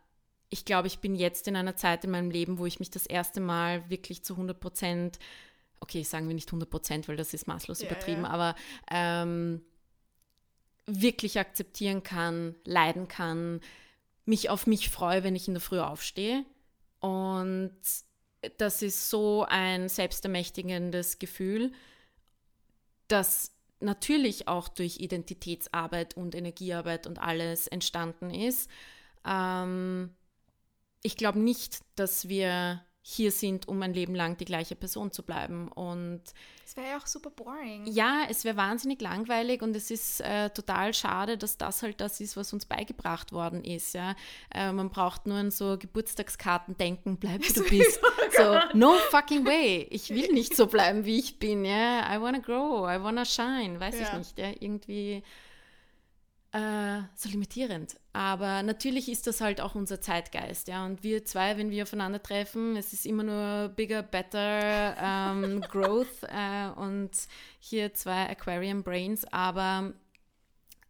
ich 0.50 0.66
glaube, 0.66 0.88
ich 0.88 1.00
bin 1.00 1.16
jetzt 1.16 1.48
in 1.48 1.56
einer 1.56 1.76
Zeit 1.76 2.04
in 2.04 2.12
meinem 2.12 2.32
Leben, 2.32 2.58
wo 2.58 2.66
ich 2.66 2.80
mich 2.80 2.90
das 2.90 3.06
erste 3.06 3.40
Mal 3.40 3.90
wirklich 3.90 4.24
zu 4.24 4.34
100 4.34 4.60
Prozent, 4.60 5.20
okay, 5.80 6.04
sagen 6.04 6.28
wir 6.28 6.36
nicht 6.36 6.50
100 6.50 6.70
Prozent, 6.70 7.08
weil 7.08 7.18
das 7.18 7.34
ist 7.34 7.48
maßlos 7.48 7.82
Ja, 7.82 7.88
übertrieben, 7.88 8.24
ja. 8.24 8.30
aber 8.30 8.56
ähm, 8.90 9.62
wirklich 10.90 11.40
akzeptieren 11.40 12.04
kann, 12.04 12.56
leiden 12.66 13.08
kann, 13.08 13.62
mich 14.26 14.50
auf 14.50 14.68
mich 14.68 14.90
freue, 14.90 15.24
wenn 15.24 15.36
ich 15.36 15.48
in 15.48 15.54
der 15.54 15.62
Früh 15.62 15.80
aufstehe. 15.80 16.46
Und 17.00 17.76
das 18.58 18.82
ist 18.82 19.10
so 19.10 19.46
ein 19.48 19.90
selbstermächtigendes 19.90 21.20
Gefühl, 21.20 21.72
das 23.08 23.52
natürlich 23.80 24.48
auch 24.48 24.68
durch 24.68 25.00
Identitätsarbeit 25.00 26.16
und 26.16 26.36
Energiearbeit 26.36 27.08
und 27.08 27.20
alles 27.20 27.68
entstanden 27.68 28.30
ist. 28.30 28.70
Ähm, 29.26 30.14
ich 31.02 31.16
glaube 31.16 31.40
nicht, 31.40 31.80
dass 31.96 32.28
wir 32.28 32.84
hier 33.02 33.32
sind, 33.32 33.68
um 33.68 33.82
ein 33.82 33.94
Leben 33.94 34.14
lang 34.14 34.38
die 34.38 34.46
gleiche 34.46 34.76
Person 34.76 35.12
zu 35.12 35.24
bleiben. 35.24 35.70
Und 35.70 36.22
Das 36.64 36.76
wäre 36.76 36.90
ja 36.92 36.98
auch 36.98 37.08
super 37.08 37.30
boring. 37.30 37.88
ja, 37.88 38.24
es 38.30 38.44
wäre 38.44 38.58
wahnsinnig 38.58 39.02
langweilig 39.02 39.62
und 39.62 39.76
es 39.76 39.90
ist 39.90 40.20
äh, 40.22 40.50
total 40.50 40.94
schade, 40.94 41.38
dass 41.38 41.58
das 41.58 41.82
halt 41.82 42.02
das 42.02 42.20
ist, 42.20 42.36
was 42.38 42.52
uns 42.54 42.66
beigebracht 42.66 43.32
worden 43.32 43.64
ist. 43.64 43.94
Ja? 43.94 44.16
Äh, 44.54 44.74
man 44.74 44.90
braucht 44.90 45.26
nur 45.28 45.38
an 45.38 45.50
so 45.50 45.78
Geburtstagskarten 45.80 46.78
denken, 46.78 47.18
bleib 47.18 47.42
wie 47.48 47.54
du 47.54 47.64
bist. 47.70 48.00
So, 48.38 48.60
no 48.78 48.94
fucking 49.10 49.46
way. 49.46 49.88
Ich 49.90 50.10
will 50.10 50.32
nicht 50.34 50.56
so 50.56 50.68
bleiben, 50.68 51.06
wie 51.06 51.20
ich 51.20 51.40
bin. 51.40 51.64
Ja? 51.66 52.16
I 52.16 52.22
wanna 52.22 52.40
grow, 52.40 52.88
I 52.90 53.02
wanna 53.02 53.26
shine. 53.26 53.80
Weiß 53.80 53.96
ich 53.96 54.02
Ja. 54.08 54.18
nicht. 54.18 54.38
Ja? 54.38 54.50
Irgendwie 54.60 55.24
äh, 56.52 57.02
so 57.16 57.30
limitierend. 57.30 57.96
Aber 58.14 58.64
natürlich 58.64 59.10
ist 59.10 59.28
das 59.28 59.42
halt 59.42 59.62
auch 59.62 59.76
unser 59.76 60.02
Zeitgeist, 60.02 60.68
ja. 60.68 60.86
Und 60.86 61.04
wir 61.04 61.24
zwei, 61.26 61.58
wenn 61.58 61.70
wir 61.70 61.84
aufeinandertreffen, 61.84 62.76
es 62.76 62.92
ist 62.94 63.06
immer 63.06 63.24
nur 63.24 63.70
bigger, 63.70 64.02
better, 64.02 64.96
ähm, 65.00 65.62
growth 65.70 66.24
äh, 66.24 66.70
und 66.76 67.12
hier 67.60 67.94
zwei 67.94 68.30
Aquarium 68.30 68.84
Brains, 68.84 69.26
aber 69.32 69.94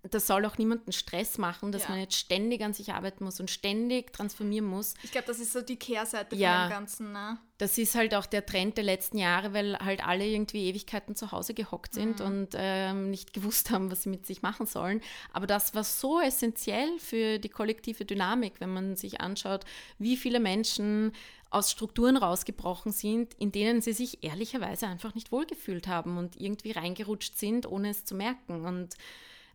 das 0.03 0.27
soll 0.27 0.45
auch 0.45 0.57
niemanden 0.57 0.91
Stress 0.93 1.37
machen, 1.37 1.71
dass 1.71 1.83
Ja. 1.83 1.89
man 1.89 1.99
jetzt 1.99 2.15
ständig 2.15 2.61
an 2.63 2.73
sich 2.73 2.93
arbeiten 2.93 3.23
muss 3.25 3.39
und 3.39 3.49
ständig 3.51 4.13
transformieren 4.13 4.65
muss. 4.65 4.93
Ich 5.03 5.11
glaube, 5.11 5.27
das 5.27 5.39
ist 5.39 5.51
so 5.51 5.61
die 5.61 5.75
Kehrseite 5.75 6.35
Ja. 6.37 6.61
von 6.61 6.69
dem 6.69 6.69
Ganzen. 6.71 7.11
Ne? 7.11 7.37
Das 7.57 7.77
ist 7.77 7.95
halt 7.95 8.15
auch 8.15 8.25
der 8.25 8.45
Trend 8.45 8.77
der 8.77 8.85
letzten 8.85 9.17
Jahre, 9.17 9.53
weil 9.53 9.77
halt 9.79 10.05
alle 10.07 10.25
irgendwie 10.25 10.69
Ewigkeiten 10.69 11.15
zu 11.15 11.33
Hause 11.33 11.53
gehockt 11.53 11.93
sind 11.95 12.21
und 12.21 12.49
ähm, 12.53 13.09
nicht 13.09 13.33
gewusst 13.33 13.71
haben, 13.71 13.91
was 13.91 14.03
sie 14.03 14.09
mit 14.09 14.25
sich 14.25 14.41
machen 14.41 14.65
sollen. 14.65 15.01
Aber 15.33 15.47
das 15.47 15.75
war 15.75 15.83
so 15.83 16.21
essentiell 16.21 16.97
für 16.99 17.37
die 17.39 17.49
kollektive 17.49 18.05
Dynamik, 18.05 18.53
wenn 18.59 18.73
man 18.73 18.95
sich 18.95 19.19
anschaut, 19.19 19.65
wie 19.97 20.15
viele 20.15 20.39
Menschen 20.39 21.11
aus 21.51 21.71
Strukturen 21.71 22.15
rausgebrochen 22.15 22.91
sind, 22.93 23.33
in 23.33 23.51
denen 23.51 23.81
sie 23.81 23.91
sich 23.93 24.23
ehrlicherweise 24.23 24.87
einfach 24.87 25.15
nicht 25.15 25.31
wohlgefühlt 25.31 25.87
haben 25.87 26.17
und 26.17 26.39
irgendwie 26.39 26.71
reingerutscht 26.71 27.37
sind, 27.37 27.65
ohne 27.65 27.89
es 27.89 28.05
zu 28.05 28.13
merken. 28.15 28.65
Und 28.65 28.93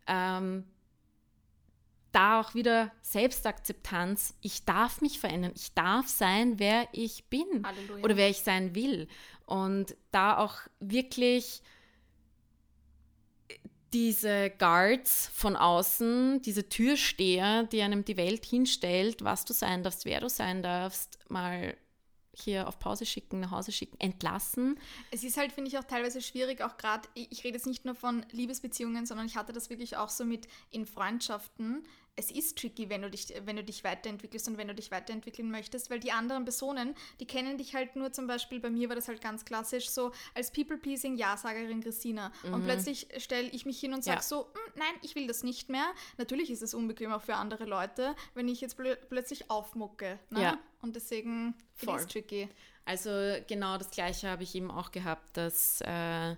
ähm, 0.07 0.64
da 2.12 2.40
auch 2.40 2.55
wieder 2.55 2.92
Selbstakzeptanz. 3.02 4.34
Ich 4.40 4.64
darf 4.64 5.00
mich 5.00 5.18
verändern. 5.18 5.52
Ich 5.57 5.74
darf 5.74 6.09
sein, 6.09 6.59
wer 6.59 6.86
ich 6.92 7.24
bin 7.24 7.64
Halleluja. 7.64 8.05
oder 8.05 8.16
wer 8.16 8.30
ich 8.30 8.38
sein 8.38 8.74
will. 8.74 9.09
Und 9.46 9.96
da 10.12 10.38
auch 10.38 10.59
wirklich 10.78 11.62
diese 13.92 14.50
Guards 14.50 15.30
von 15.34 15.57
außen, 15.57 16.42
diese 16.42 16.68
Türsteher, 16.68 17.64
die 17.64 17.82
einem 17.82 18.05
die 18.05 18.16
Welt 18.16 18.44
hinstellt, 18.44 19.22
was 19.22 19.44
du 19.44 19.52
sein 19.52 19.82
darfst, 19.82 20.05
wer 20.05 20.20
du 20.20 20.28
sein 20.28 20.62
darfst, 20.62 21.18
mal 21.28 21.76
hier 22.37 22.68
auf 22.68 22.78
Pause 22.78 23.07
schicken, 23.07 23.41
nach 23.41 23.51
Hause 23.51 23.72
schicken, 23.72 23.99
entlassen. 24.01 24.78
Es 25.11 25.24
ist 25.24 25.37
halt, 25.37 25.53
finde 25.53 25.68
ich, 25.68 25.78
auch 25.78 25.85
teilweise 25.85 26.20
schwierig, 26.20 26.62
auch 26.62 26.76
gerade, 26.76 27.09
ich, 27.14 27.30
ich 27.30 27.45
rede 27.45 27.57
jetzt 27.57 27.66
nicht 27.66 27.85
nur 27.85 27.95
von 27.95 28.24
Liebesbeziehungen, 28.32 29.07
sondern 29.07 29.26
ich 29.26 29.37
hatte 29.37 29.53
das 29.53 29.70
wirklich 29.70 29.97
auch 29.97 30.09
so 30.09 30.24
mit 30.24 30.49
in 30.70 30.87
Freundschaften, 30.87 31.85
es 32.16 32.30
ist 32.30 32.58
tricky, 32.58 32.88
wenn 32.90 33.02
du 33.02 33.10
dich, 33.10 33.32
wenn 33.44 33.56
du 33.56 33.64
dich 33.64 33.82
weiterentwickelst 33.82 34.46
und 34.48 34.56
wenn 34.56 34.68
du 34.68 34.74
dich 34.74 34.90
weiterentwickeln 34.90 35.50
möchtest, 35.50 35.90
weil 35.90 35.98
die 35.98 36.12
anderen 36.12 36.44
Personen, 36.44 36.94
die 37.18 37.26
kennen 37.26 37.58
dich 37.58 37.74
halt 37.74 37.96
nur 37.96 38.12
zum 38.12 38.26
Beispiel, 38.26 38.60
bei 38.60 38.70
mir 38.70 38.88
war 38.88 38.96
das 38.96 39.08
halt 39.08 39.20
ganz 39.20 39.44
klassisch 39.44 39.90
so 39.90 40.12
als 40.34 40.52
People-Pleasing 40.52 41.16
Ja-Sagerin 41.16 41.82
Christina. 41.82 42.32
Mhm. 42.44 42.54
Und 42.54 42.64
plötzlich 42.64 43.08
stelle 43.18 43.48
ich 43.48 43.66
mich 43.66 43.80
hin 43.80 43.94
und 43.94 44.04
sage 44.04 44.18
ja. 44.18 44.22
so, 44.22 44.46
hm, 44.46 44.72
nein, 44.76 44.94
ich 45.02 45.14
will 45.16 45.26
das 45.26 45.42
nicht 45.42 45.68
mehr. 45.68 45.86
Natürlich 46.16 46.50
ist 46.50 46.62
es 46.62 46.72
unbequem 46.72 47.12
auch 47.12 47.22
für 47.22 47.34
andere 47.34 47.64
Leute, 47.64 48.14
wenn 48.34 48.48
ich 48.48 48.60
jetzt 48.60 48.76
pl 48.76 48.96
plötzlich 49.08 49.50
aufmucke. 49.50 50.18
Ne? 50.30 50.42
Ja. 50.42 50.58
Und 50.82 50.94
deswegen 50.94 51.54
ist 51.80 51.88
es 51.88 52.06
tricky. 52.06 52.48
Also 52.84 53.10
genau 53.48 53.78
das 53.78 53.90
Gleiche 53.90 54.28
habe 54.28 54.42
ich 54.42 54.54
eben 54.54 54.70
auch 54.70 54.92
gehabt, 54.92 55.36
dass 55.36 55.80
äh, 55.80 56.36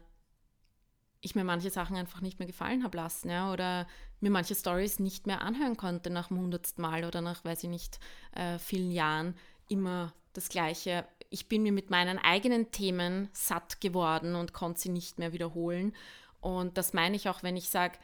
ich 1.20 1.34
mir 1.34 1.44
manche 1.44 1.70
Sachen 1.70 1.96
einfach 1.96 2.20
nicht 2.20 2.38
mehr 2.38 2.46
gefallen 2.46 2.84
habe 2.84 2.96
lassen, 2.96 3.30
ja, 3.30 3.52
oder 3.52 3.86
mir 4.20 4.30
manche 4.30 4.54
Stories 4.54 4.98
nicht 4.98 5.26
mehr 5.26 5.42
anhören 5.42 5.76
konnte 5.76 6.10
nach 6.10 6.28
dem 6.28 6.38
hundertsten 6.38 6.82
Mal 6.82 7.04
oder 7.04 7.20
nach, 7.20 7.44
weiß 7.44 7.64
ich 7.64 7.70
nicht, 7.70 8.00
äh, 8.32 8.58
vielen 8.58 8.90
Jahren 8.90 9.34
immer 9.68 10.12
das 10.32 10.48
Gleiche. 10.48 11.06
Ich 11.30 11.48
bin 11.48 11.62
mir 11.62 11.72
mit 11.72 11.90
meinen 11.90 12.18
eigenen 12.18 12.70
Themen 12.70 13.28
satt 13.32 13.80
geworden 13.80 14.34
und 14.34 14.52
konnte 14.52 14.80
sie 14.80 14.88
nicht 14.90 15.18
mehr 15.18 15.32
wiederholen. 15.32 15.94
Und 16.40 16.78
das 16.78 16.92
meine 16.92 17.16
ich 17.16 17.28
auch, 17.28 17.42
wenn 17.42 17.56
ich 17.56 17.68
sage, 17.68 17.98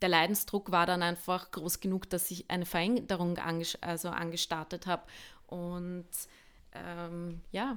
der 0.00 0.08
Leidensdruck 0.08 0.70
war 0.70 0.86
dann 0.86 1.02
einfach 1.02 1.50
groß 1.50 1.80
genug, 1.80 2.08
dass 2.08 2.30
ich 2.30 2.50
eine 2.50 2.66
Veränderung 2.66 3.36
anges 3.38 3.76
also 3.82 4.08
angestartet 4.08 4.86
habe. 4.86 5.02
Und 5.46 6.08
ähm, 6.72 7.40
ja, 7.50 7.74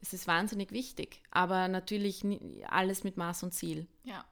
es 0.00 0.12
ist 0.12 0.26
wahnsinnig 0.26 0.72
wichtig, 0.72 1.22
aber 1.30 1.68
natürlich 1.68 2.24
alles 2.68 3.04
mit 3.04 3.16
Maß 3.16 3.44
und 3.44 3.52
Ziel. 3.52 3.86
Ja. 4.04 4.24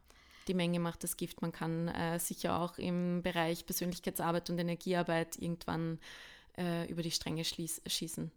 Die 0.48 0.54
Menge 0.54 0.80
macht 0.80 1.02
das 1.02 1.16
Gift. 1.16 1.42
Man 1.42 1.52
kann 1.52 1.88
äh, 1.88 2.18
sicher 2.18 2.60
auch 2.60 2.78
im 2.78 3.22
Bereich 3.22 3.66
Persönlichkeitsarbeit 3.66 4.48
und 4.50 4.58
Energiearbeit 4.58 5.36
irgendwann 5.36 5.98
äh, 6.56 6.88
über 6.90 7.02
die 7.02 7.10
Stränge 7.10 7.44
schießen. 7.44 8.30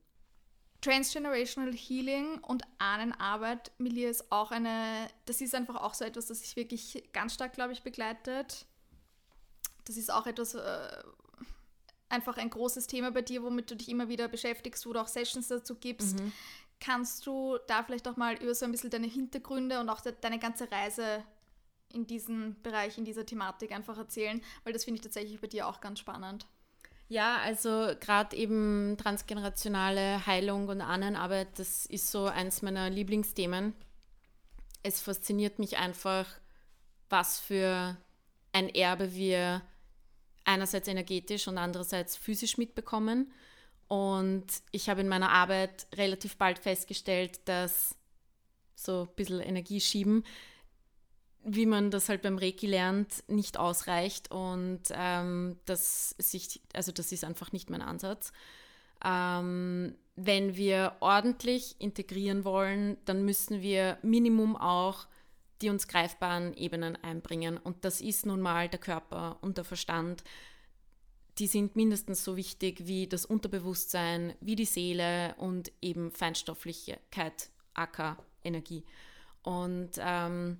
Transgenerational 0.81 1.73
Healing 1.73 2.39
und 2.39 2.63
Ahnenarbeit, 2.77 3.71
Milia, 3.79 4.09
ist 4.09 4.31
auch 4.31 4.51
eine, 4.51 5.09
das 5.25 5.41
ist 5.41 5.53
einfach 5.53 5.75
auch 5.75 5.93
so 5.93 6.05
etwas, 6.05 6.27
das 6.27 6.39
sich 6.39 6.55
wirklich 6.55 7.03
ganz 7.11 7.33
stark, 7.33 7.53
glaube 7.53 7.73
ich, 7.73 7.83
begleitet. 7.83 8.65
Das 9.83 9.97
ist 9.97 10.11
auch 10.11 10.25
etwas, 10.25 10.55
äh, 10.55 11.03
einfach 12.07 12.37
ein 12.37 12.49
großes 12.49 12.87
Thema 12.87 13.11
bei 13.11 13.21
dir, 13.21 13.43
womit 13.43 13.71
du 13.71 13.75
dich 13.75 13.89
immer 13.89 14.07
wieder 14.07 14.27
beschäftigst, 14.27 14.85
wo 14.85 14.93
du 14.93 15.01
auch 15.01 15.07
Sessions 15.07 15.47
dazu 15.47 15.75
gibst. 15.75 16.19
Mhm. 16.19 16.31
Kannst 16.79 17.25
du 17.27 17.57
da 17.67 17.83
vielleicht 17.83 18.07
auch 18.07 18.15
mal 18.15 18.35
über 18.35 18.55
so 18.55 18.65
ein 18.65 18.71
bisschen 18.71 18.89
deine 18.89 19.07
Hintergründe 19.07 19.79
und 19.79 19.89
auch 19.89 19.99
de 20.01 20.13
deine 20.19 20.39
ganze 20.39 20.71
Reise 20.71 21.23
in 21.93 22.07
diesem 22.07 22.55
Bereich, 22.61 22.97
in 22.97 23.05
dieser 23.05 23.25
Thematik 23.25 23.71
einfach 23.71 23.97
erzählen? 23.97 24.41
Weil 24.63 24.73
das 24.73 24.83
finde 24.85 24.97
ich 24.97 25.03
tatsächlich 25.03 25.39
bei 25.41 25.47
dir 25.47 25.67
auch 25.67 25.81
ganz 25.81 25.99
spannend. 25.99 26.47
Ja, 27.07 27.37
also 27.37 27.93
gerade 27.99 28.35
eben 28.35 28.95
transgenerationale 28.97 30.27
Heilung 30.27 30.67
und 30.67 30.81
Ahnenarbeit, 30.81 31.57
das 31.57 31.87
ist 31.87 32.11
so 32.11 32.25
eins 32.25 32.61
meiner 32.61 32.89
Lieblingsthemen. 32.91 33.73
Es 34.83 35.01
fasziniert 35.01 35.57
mich 35.57 35.77
einfach, 35.77 36.27
was 37.09 37.39
für 37.39 37.97
ein 38.51 38.69
Erbe 38.69 39.15
wir 39.15 39.63
einerseits 40.45 40.87
energetisch 40.87 41.47
und 41.47 41.57
andererseits 41.57 42.15
physisch 42.15 42.57
mitbekommen. 42.57 43.31
Und 43.87 44.45
ich 44.71 44.87
habe 44.87 45.01
in 45.01 45.07
meiner 45.07 45.31
Arbeit 45.31 45.87
relativ 45.95 46.37
bald 46.37 46.59
festgestellt, 46.59 47.39
dass 47.45 47.95
so 48.75 49.07
ein 49.09 49.15
bisschen 49.15 49.41
Energie 49.41 49.81
schieben, 49.81 50.23
wie 51.43 51.65
man 51.65 51.91
das 51.91 52.09
halt 52.09 52.21
beim 52.21 52.37
Reiki 52.37 52.67
lernt, 52.67 53.23
nicht 53.27 53.57
ausreicht. 53.57 54.31
Und 54.31 54.81
ähm, 54.91 55.57
das, 55.65 56.11
sich, 56.17 56.61
also 56.73 56.91
das 56.91 57.11
ist 57.11 57.23
einfach 57.23 57.51
nicht 57.51 57.69
mein 57.69 57.81
Ansatz. 57.81 58.31
Ähm, 59.03 59.95
wenn 60.15 60.55
wir 60.55 60.97
ordentlich 60.99 61.75
integrieren 61.79 62.43
wollen, 62.43 62.97
dann 63.05 63.23
müssen 63.23 63.61
wir 63.61 63.97
Minimum 64.01 64.55
auch 64.57 65.07
die 65.61 65.69
uns 65.69 65.89
greifbaren 65.89 66.53
Ebenen 66.55 66.95
einbringen. 67.03 67.57
Und 67.57 67.83
das 67.83 67.99
ist 67.99 68.25
nun 68.25 68.39
mal 68.39 68.69
der 68.69 68.79
Körper 68.79 69.37
und 69.41 69.57
der 69.57 69.65
Verstand 69.65 70.23
die 71.39 71.47
sind 71.47 71.75
mindestens 71.75 72.23
so 72.23 72.35
wichtig 72.35 72.85
wie 72.85 73.07
das 73.07 73.25
Unterbewusstsein, 73.25 74.33
wie 74.41 74.55
die 74.55 74.65
Seele 74.65 75.35
und 75.37 75.71
eben 75.81 76.11
Feinstofflichkeit, 76.11 77.49
aka 77.73 78.17
Energie. 78.43 78.83
Und 79.41 79.91
ähm, 79.99 80.57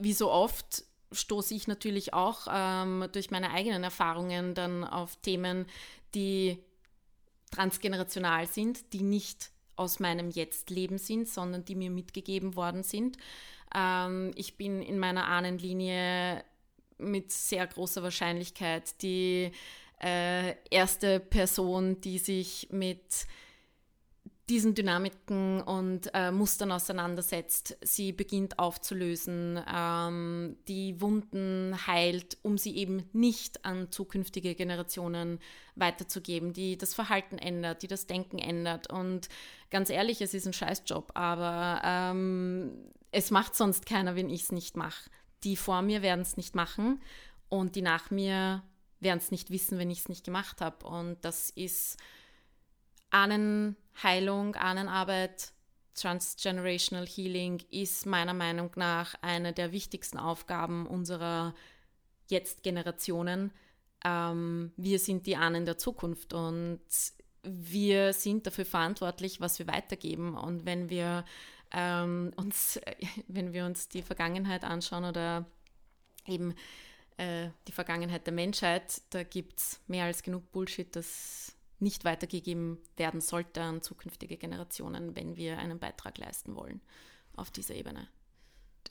wie 0.00 0.12
so 0.12 0.30
oft 0.30 0.84
stoße 1.12 1.54
ich 1.54 1.66
natürlich 1.66 2.14
auch 2.14 2.46
ähm, 2.50 3.06
durch 3.12 3.30
meine 3.30 3.50
eigenen 3.50 3.82
Erfahrungen 3.82 4.54
dann 4.54 4.84
auf 4.84 5.16
Themen, 5.16 5.66
die 6.14 6.58
transgenerational 7.50 8.46
sind, 8.46 8.92
die 8.92 9.02
nicht 9.02 9.50
aus 9.76 9.98
meinem 9.98 10.30
Jetzt-Leben 10.30 10.98
sind, 10.98 11.28
sondern 11.28 11.64
die 11.64 11.74
mir 11.74 11.90
mitgegeben 11.90 12.54
worden 12.54 12.82
sind. 12.82 13.16
Ähm, 13.74 14.32
ich 14.36 14.56
bin 14.56 14.82
in 14.82 14.98
meiner 14.98 15.26
Ahnenlinie 15.26 16.44
mit 16.98 17.32
sehr 17.32 17.66
großer 17.66 18.02
Wahrscheinlichkeit 18.02 19.02
die 19.02 19.50
äh, 20.02 20.54
erste 20.70 21.18
Person, 21.18 22.00
die 22.00 22.18
sich 22.18 22.68
mit 22.70 23.26
diesen 24.50 24.74
Dynamiken 24.74 25.62
und 25.62 26.10
äh, 26.12 26.30
Mustern 26.30 26.72
auseinandersetzt, 26.72 27.78
sie 27.80 28.12
beginnt 28.12 28.58
aufzulösen, 28.58 29.58
ähm, 29.72 30.56
die 30.68 31.00
Wunden 31.00 31.74
heilt, 31.86 32.36
um 32.42 32.58
sie 32.58 32.76
eben 32.76 33.08
nicht 33.12 33.64
an 33.64 33.90
zukünftige 33.90 34.54
Generationen 34.54 35.38
weiterzugeben, 35.76 36.52
die 36.52 36.76
das 36.76 36.92
Verhalten 36.92 37.38
ändert, 37.38 37.82
die 37.82 37.88
das 37.88 38.06
Denken 38.06 38.38
ändert. 38.38 38.92
Und 38.92 39.28
ganz 39.70 39.88
ehrlich, 39.88 40.20
es 40.20 40.34
ist 40.34 40.46
ein 40.46 40.52
Scheißjob, 40.52 41.12
aber 41.14 41.80
ähm, 41.84 42.72
es 43.12 43.30
macht 43.30 43.54
sonst 43.54 43.86
keiner, 43.86 44.16
wenn 44.16 44.28
ich 44.28 44.42
es 44.42 44.52
nicht 44.52 44.76
mache 44.76 45.10
die 45.44 45.56
vor 45.56 45.82
mir 45.82 46.02
werden 46.02 46.20
es 46.20 46.36
nicht 46.36 46.54
machen 46.54 47.00
und 47.48 47.76
die 47.76 47.82
nach 47.82 48.10
mir 48.10 48.62
werden 49.00 49.18
es 49.18 49.30
nicht 49.30 49.50
wissen, 49.50 49.78
wenn 49.78 49.90
ich 49.90 50.00
es 50.00 50.08
nicht 50.08 50.24
gemacht 50.24 50.60
habe. 50.60 50.86
Und 50.86 51.24
das 51.24 51.50
ist 51.50 51.96
Ahnenheilung, 53.10 54.54
Ahnenarbeit, 54.54 55.52
Transgenerational 55.94 57.06
Healing 57.06 57.62
ist 57.70 58.06
meiner 58.06 58.34
Meinung 58.34 58.70
nach 58.76 59.14
eine 59.22 59.52
der 59.52 59.72
wichtigsten 59.72 60.18
Aufgaben 60.18 60.86
unserer 60.86 61.54
Jetzt-Generationen. 62.28 63.52
Ähm, 64.04 64.72
wir 64.76 64.98
sind 64.98 65.26
die 65.26 65.36
Ahnen 65.36 65.66
der 65.66 65.78
Zukunft 65.78 66.32
und 66.32 66.80
wir 67.42 68.12
sind 68.12 68.46
dafür 68.46 68.64
verantwortlich, 68.64 69.40
was 69.40 69.58
wir 69.58 69.66
weitergeben. 69.66 70.36
Und 70.36 70.64
wenn 70.64 70.88
wir 70.88 71.24
ähm, 71.72 72.32
uns, 72.36 72.80
wenn 73.28 73.52
wir 73.52 73.66
uns 73.66 73.88
die 73.88 74.02
Vergangenheit 74.02 74.64
anschauen 74.64 75.04
oder 75.04 75.44
eben 76.26 76.54
äh, 77.16 77.48
die 77.68 77.72
Vergangenheit 77.72 78.26
der 78.26 78.34
Menschheit, 78.34 79.02
da 79.10 79.22
gibt 79.22 79.58
es 79.58 79.80
mehr 79.86 80.04
als 80.04 80.22
genug 80.22 80.50
Bullshit, 80.52 80.94
das 80.94 81.54
nicht 81.80 82.04
weitergegeben 82.04 82.78
werden 82.96 83.20
sollte 83.20 83.62
an 83.62 83.82
zukünftige 83.82 84.36
Generationen, 84.36 85.16
wenn 85.16 85.36
wir 85.36 85.58
einen 85.58 85.78
Beitrag 85.78 86.18
leisten 86.18 86.56
wollen 86.56 86.80
auf 87.36 87.50
dieser 87.50 87.74
Ebene. 87.74 88.08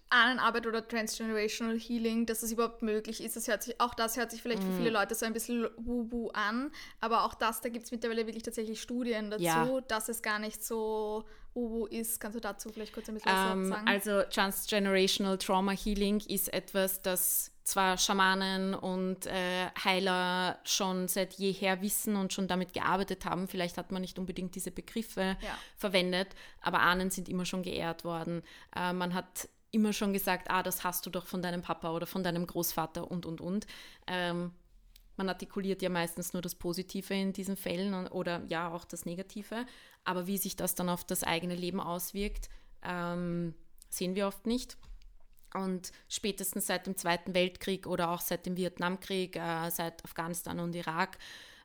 Ahnenarbeit 0.10 0.66
oder 0.66 0.88
Transgenerational 0.88 1.78
Healing, 1.78 2.26
dass 2.26 2.42
das 2.42 2.52
überhaupt 2.52 2.82
möglich 2.82 3.24
ist. 3.24 3.36
Das 3.36 3.48
hört 3.48 3.64
sich, 3.64 3.80
auch 3.80 3.94
das 3.94 4.18
hört 4.18 4.32
sich 4.32 4.42
vielleicht 4.42 4.64
für 4.64 4.72
viele 4.74 4.90
mm. 4.90 4.94
Leute 4.94 5.16
so 5.16 5.26
ein 5.26 5.34
bisschen 5.34 5.68
wubu 5.78 6.30
an, 6.30 6.72
aber 7.00 7.26
auch 7.26 7.36
das, 7.36 7.62
da 7.62 7.70
gibt 7.70 7.86
es 7.86 7.92
mittlerweile 7.92 8.26
wirklich 8.26 8.44
tatsächlich 8.44 8.82
Studien 8.82 9.30
dazu, 9.30 9.44
ja. 9.44 9.82
dass 9.88 10.10
es 10.10 10.24
gar 10.24 10.40
nicht 10.40 10.64
so 10.64 11.26
wubu 11.54 11.86
ist. 11.86 12.20
Kannst 12.20 12.36
du 12.36 12.40
dazu 12.40 12.70
vielleicht 12.70 12.94
kurz 12.94 13.08
ein 13.10 13.16
bisschen 13.16 13.32
was 13.32 13.54
ähm, 13.54 13.70
sagen? 13.70 13.88
Also 13.88 14.24
Transgenerational 14.24 15.38
Trauma 15.38 15.74
Healing 15.74 16.22
ist 16.22 16.52
etwas, 16.54 17.04
das 17.04 17.52
zwar 17.70 17.98
Schamanen 17.98 18.74
und 18.74 19.26
äh, 19.28 19.68
Heiler 19.84 20.60
schon 20.64 21.08
seit 21.08 21.34
jeher 21.36 21.82
wissen 21.82 22.16
und 22.16 22.34
schon 22.34 22.48
damit 22.48 22.74
gearbeitet 22.74 23.26
haben. 23.26 23.48
Vielleicht 23.48 23.78
hat 23.78 23.92
man 23.92 24.02
nicht 24.02 24.20
unbedingt 24.20 24.56
diese 24.56 24.72
Begriffe 24.72 25.38
ja. 25.42 25.58
verwendet, 25.78 26.30
aber 26.62 26.82
Ahnen 26.82 27.12
sind 27.12 27.30
immer 27.30 27.46
schon 27.46 27.64
geehrt 27.64 28.04
worden. 28.04 28.42
Äh, 28.76 28.94
man 28.94 29.14
hat 29.14 29.48
immer 29.72 29.94
schon 29.94 30.14
gesagt, 30.14 30.50
ah, 30.50 30.64
das 30.64 30.84
hast 30.84 31.06
du 31.06 31.10
doch 31.10 31.28
von 31.28 31.42
deinem 31.42 31.62
Papa 31.62 31.92
oder 31.92 32.08
von 32.08 32.24
deinem 32.24 32.48
Großvater 32.48 33.10
und, 33.10 33.26
und, 33.26 33.40
und. 33.40 33.68
Ähm, 34.08 34.52
man 35.16 35.30
artikuliert 35.30 35.82
ja 35.82 35.90
meistens 35.90 36.34
nur 36.34 36.42
das 36.42 36.56
Positive 36.56 37.14
in 37.14 37.34
diesen 37.34 37.58
Fällen 37.58 37.94
und, 37.94 38.08
oder 38.08 38.42
ja 38.48 38.72
auch 38.74 38.86
das 38.86 39.06
Negative. 39.06 39.66
Aber 40.06 40.28
wie 40.28 40.38
sich 40.38 40.56
das 40.56 40.76
dann 40.76 40.90
auf 40.90 41.04
das 41.04 41.24
eigene 41.24 41.56
Leben 41.56 41.80
auswirkt, 41.82 42.50
ähm, 42.84 43.54
sehen 43.90 44.16
wir 44.16 44.28
oft 44.28 44.48
nicht. 44.48 44.78
Und 45.54 45.92
spätestens 46.08 46.68
seit 46.68 46.86
dem 46.88 46.96
Zweiten 46.96 47.34
Weltkrieg 47.34 47.88
oder 47.88 48.12
auch 48.12 48.22
seit 48.22 48.46
dem 48.46 48.58
Vietnamkrieg, 48.58 49.36
äh, 49.36 49.70
seit 49.72 50.04
Afghanistan 50.06 50.60
und 50.60 50.76
Irak, 50.76 51.18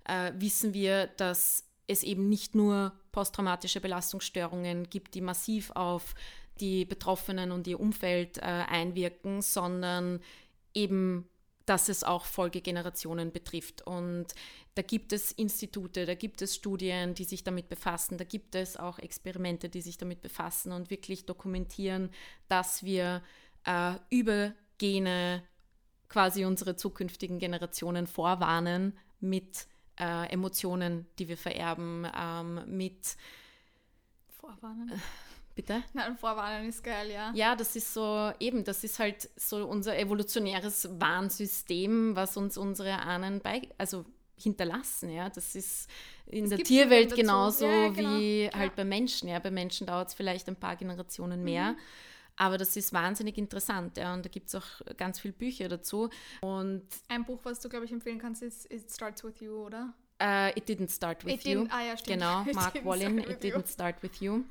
äh, 0.04 0.32
wissen 0.36 0.74
wir, 0.74 1.08
dass 1.08 1.64
es 1.86 2.02
eben 2.02 2.28
nicht 2.28 2.54
nur 2.54 2.92
posttraumatische 3.12 3.80
Belastungsstörungen 3.80 4.88
gibt, 4.88 5.14
die 5.14 5.20
massiv 5.20 5.70
auf 5.72 6.14
die 6.60 6.84
Betroffenen 6.84 7.52
und 7.52 7.66
ihr 7.66 7.80
Umfeld 7.80 8.38
äh, 8.38 8.42
einwirken, 8.42 9.42
sondern 9.42 10.20
eben, 10.72 11.28
dass 11.66 11.88
es 11.88 12.04
auch 12.04 12.24
Folgegenerationen 12.24 13.32
betrifft. 13.32 13.82
Und 13.86 14.26
da 14.74 14.82
gibt 14.82 15.12
es 15.12 15.32
Institute, 15.32 16.06
da 16.06 16.14
gibt 16.14 16.42
es 16.42 16.54
Studien, 16.54 17.14
die 17.14 17.24
sich 17.24 17.44
damit 17.44 17.68
befassen, 17.68 18.18
da 18.18 18.24
gibt 18.24 18.54
es 18.54 18.76
auch 18.76 18.98
Experimente, 18.98 19.68
die 19.68 19.80
sich 19.80 19.98
damit 19.98 20.20
befassen 20.20 20.72
und 20.72 20.90
wirklich 20.90 21.26
dokumentieren, 21.26 22.10
dass 22.48 22.82
wir 22.84 23.22
äh, 23.64 23.94
über 24.10 24.52
Gene 24.78 25.42
quasi 26.08 26.44
unsere 26.44 26.76
zukünftigen 26.76 27.38
Generationen 27.38 28.06
vorwarnen 28.06 28.96
mit 29.20 29.66
äh, 29.98 30.30
Emotionen, 30.30 31.06
die 31.18 31.28
wir 31.28 31.36
vererben, 31.36 32.06
ähm, 32.16 32.62
mit 32.66 33.16
Vorwarnen. 34.28 34.90
Äh, 34.90 34.98
bitte? 35.54 35.82
Nein, 35.92 36.16
Vorwarnen 36.16 36.68
ist 36.68 36.84
geil, 36.84 37.10
ja. 37.10 37.32
Ja, 37.34 37.56
das 37.56 37.76
ist 37.76 37.92
so, 37.92 38.32
eben, 38.38 38.64
das 38.64 38.84
ist 38.84 38.98
halt 38.98 39.28
so 39.36 39.66
unser 39.66 39.98
evolutionäres 39.98 40.88
Warnsystem, 41.00 42.14
was 42.16 42.36
uns 42.36 42.56
unsere 42.56 43.00
Ahnen 43.00 43.40
bei, 43.40 43.62
also 43.78 44.04
hinterlassen, 44.36 45.10
ja. 45.10 45.28
Das 45.30 45.54
ist 45.54 45.88
in 46.26 46.44
das 46.44 46.58
der 46.58 46.64
Tierwelt 46.64 47.14
genauso 47.14 47.66
ja, 47.66 47.88
genau. 47.88 48.18
wie 48.18 48.50
halt 48.52 48.72
ja. 48.72 48.76
bei 48.76 48.84
Menschen, 48.84 49.28
ja. 49.28 49.38
Bei 49.38 49.50
Menschen 49.50 49.86
dauert 49.86 50.08
es 50.08 50.14
vielleicht 50.14 50.48
ein 50.48 50.56
paar 50.56 50.76
Generationen 50.76 51.42
mehr. 51.42 51.72
Mhm. 51.72 51.78
Aber 52.36 52.58
das 52.58 52.76
ist 52.76 52.92
wahnsinnig 52.92 53.38
interessant, 53.38 53.96
ja, 53.96 54.12
und 54.12 54.24
da 54.24 54.28
gibt 54.28 54.48
es 54.48 54.54
auch 54.54 54.66
ganz 54.96 55.20
viele 55.20 55.34
Bücher 55.34 55.68
dazu. 55.68 56.10
Und 56.40 56.82
Ein 57.08 57.24
Buch, 57.24 57.40
was 57.44 57.60
du, 57.60 57.68
glaube 57.68 57.84
ich, 57.84 57.92
empfehlen 57.92 58.18
kannst, 58.18 58.42
ist 58.42 58.70
It 58.72 58.90
Starts 58.90 59.22
With 59.22 59.40
You, 59.40 59.52
oder? 59.52 59.94
Uh, 60.20 60.50
it 60.56 60.68
Didn't 60.68 60.90
Start 60.94 61.24
With 61.24 61.34
it 61.34 61.44
You. 61.44 61.66
Ah, 61.70 61.82
ja. 61.82 61.94
Genau, 62.04 62.44
Mark 62.54 62.84
Wallin, 62.84 63.18
It 63.18 63.42
Didn't 63.42 63.66
you. 63.66 63.66
Start 63.66 64.02
With 64.02 64.20
You. 64.20 64.44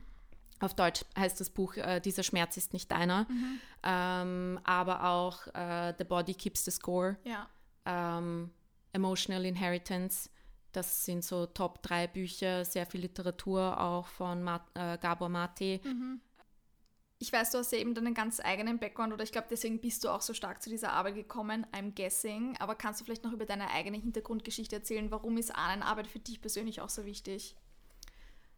Auf 0.60 0.74
Deutsch 0.76 1.04
heißt 1.18 1.42
das 1.42 1.50
Buch 1.50 1.76
äh, 1.76 2.00
Dieser 2.00 2.24
Schmerz 2.24 2.56
ist 2.56 2.72
nicht 2.72 2.90
deiner. 2.90 3.28
Mhm. 3.30 3.60
Ähm, 3.84 4.60
aber 4.64 5.04
auch 5.04 5.48
äh, 5.54 5.94
The 5.98 6.06
Body 6.06 6.34
Keeps 6.34 6.64
the 6.64 6.72
Score. 6.72 7.18
Ja. 7.26 7.50
Ähm, 7.86 8.52
Emotional 8.94 9.46
Inheritance. 9.46 10.30
Das 10.72 11.06
sind 11.06 11.24
so 11.24 11.46
Top 11.48 11.84
3 11.84 12.08
Bücher, 12.08 12.64
sehr 12.66 12.86
viel 12.86 13.02
Literatur 13.02 13.80
auch 13.80 14.08
von 14.08 14.42
Ma 14.42 14.66
äh, 14.74 14.98
Gabor 14.98 15.30
Mate. 15.30 15.82
Mhm 15.84 16.22
ich 17.24 17.32
weiß, 17.32 17.51
du 17.51 17.57
hast 17.57 17.71
ja 17.71 17.78
eben 17.78 17.95
deinen 17.95 18.13
ganz 18.13 18.41
eigenen 18.41 18.80
Background 18.80 19.13
oder 19.13 19.24
ich 19.24 19.32
glaube, 19.32 19.47
deswegen 19.49 19.80
bist 19.80 20.03
du 20.03 20.09
auch 20.09 20.19
so 20.19 20.34
stark 20.34 20.61
zu 20.61 20.69
dieser 20.69 20.91
Arbeit 20.91 21.15
gekommen, 21.15 21.65
I'm 21.71 21.95
guessing. 21.95 22.57
Aber 22.59 22.76
kannst 22.76 22.99
du 22.99 23.05
vielleicht 23.05 23.24
noch 23.24 23.32
über 23.32 23.45
deine 23.45 23.69
eigene 23.69 23.97
Hintergrundgeschichte 23.97 24.76
erzählen? 24.76 25.09
Warum 25.09 25.38
ist 25.38 25.55
Ahnenarbeit 25.55 26.07
für 26.07 26.19
dich 26.19 26.41
persönlich 26.41 26.82
auch 26.82 26.89
so 26.89 27.05
wichtig? 27.05 27.55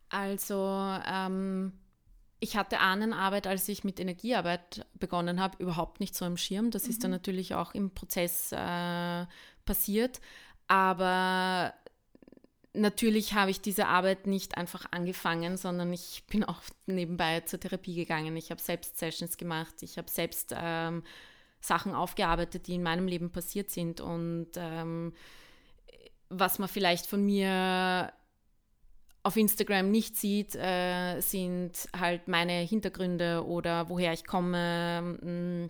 Also, 0.10 0.56
ähm, 1.06 1.74
ich 2.40 2.58
hatte 2.58 2.80
Ahnenarbeit, 2.80 3.46
als 3.46 3.70
ich 3.70 3.84
mit 3.84 4.00
Energiearbeit 4.00 4.84
begonnen 4.96 5.40
habe, 5.40 5.62
überhaupt 5.62 6.00
nicht 6.00 6.16
so 6.16 6.26
im 6.26 6.36
Schirm. 6.36 6.72
Das 6.72 6.86
mhm. 6.86 6.90
ist 6.90 7.04
dann 7.04 7.12
mhm. 7.12 7.18
natürlich 7.18 7.54
auch 7.54 7.76
im 7.76 7.92
Prozess 7.92 8.52
äh, 8.52 9.28
passiert. 9.66 10.22
Aber 10.68 11.72
natürlich 12.76 13.34
habe 13.34 13.52
ich 13.52 13.62
diese 13.62 13.88
Arbeit 13.88 14.28
nicht 14.28 14.58
einfach 14.58 14.86
angefangen, 14.92 15.58
sondern 15.58 15.92
ich 15.94 16.24
bin 16.30 16.44
auch 16.44 16.62
nebenbei 16.86 17.42
zur 17.42 17.60
Therapie 17.60 17.96
gegangen. 17.96 18.36
Ich 18.38 18.52
habe 18.52 18.62
selbst 18.62 18.98
Sessions 18.98 19.38
gemacht, 19.38 19.76
ich 19.82 19.98
habe 19.98 20.10
selbst 20.10 20.54
ähm, 20.58 21.04
Sachen 21.60 21.96
aufgearbeitet, 21.96 22.68
die 22.68 22.76
in 22.76 22.84
meinem 22.84 23.08
Leben 23.08 23.32
passiert 23.32 23.72
sind. 23.72 24.02
Und 24.02 24.50
ähm, 24.56 25.14
was 26.30 26.60
man 26.60 26.70
vielleicht 26.70 27.08
von 27.08 27.26
mir 27.26 28.14
auf 29.24 29.38
Instagram 29.38 29.90
nicht 29.90 30.18
sieht, 30.18 30.56
äh, 30.56 31.20
sind 31.20 31.90
halt 31.98 32.28
meine 32.28 32.60
Hintergründe 32.60 33.44
oder 33.46 33.90
woher 33.90 34.14
ich 34.14 34.26
komme. 34.26 35.18
Mh, 35.22 35.70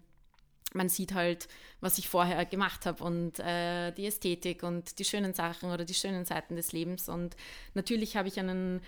man 0.76 0.90
sieht 0.90 1.14
halt, 1.14 1.48
was 1.82 1.98
ich 1.98 2.10
vorher 2.10 2.46
gemacht 2.46 2.86
habe 2.86 3.04
und 3.04 3.40
äh, 3.40 3.92
die 3.92 4.06
Ästhetik 4.06 4.64
und 4.64 5.00
die 5.00 5.06
schönen 5.06 5.34
Sachen 5.34 5.72
oder 5.72 5.86
die 5.86 5.94
schönen 5.94 6.26
Seiten 6.26 6.56
des 6.56 6.72
Lebens. 6.72 7.10
Und 7.10 7.36
natürlich 7.74 8.18
habe 8.18 8.28
ich 8.28 8.40
einen 8.40 8.82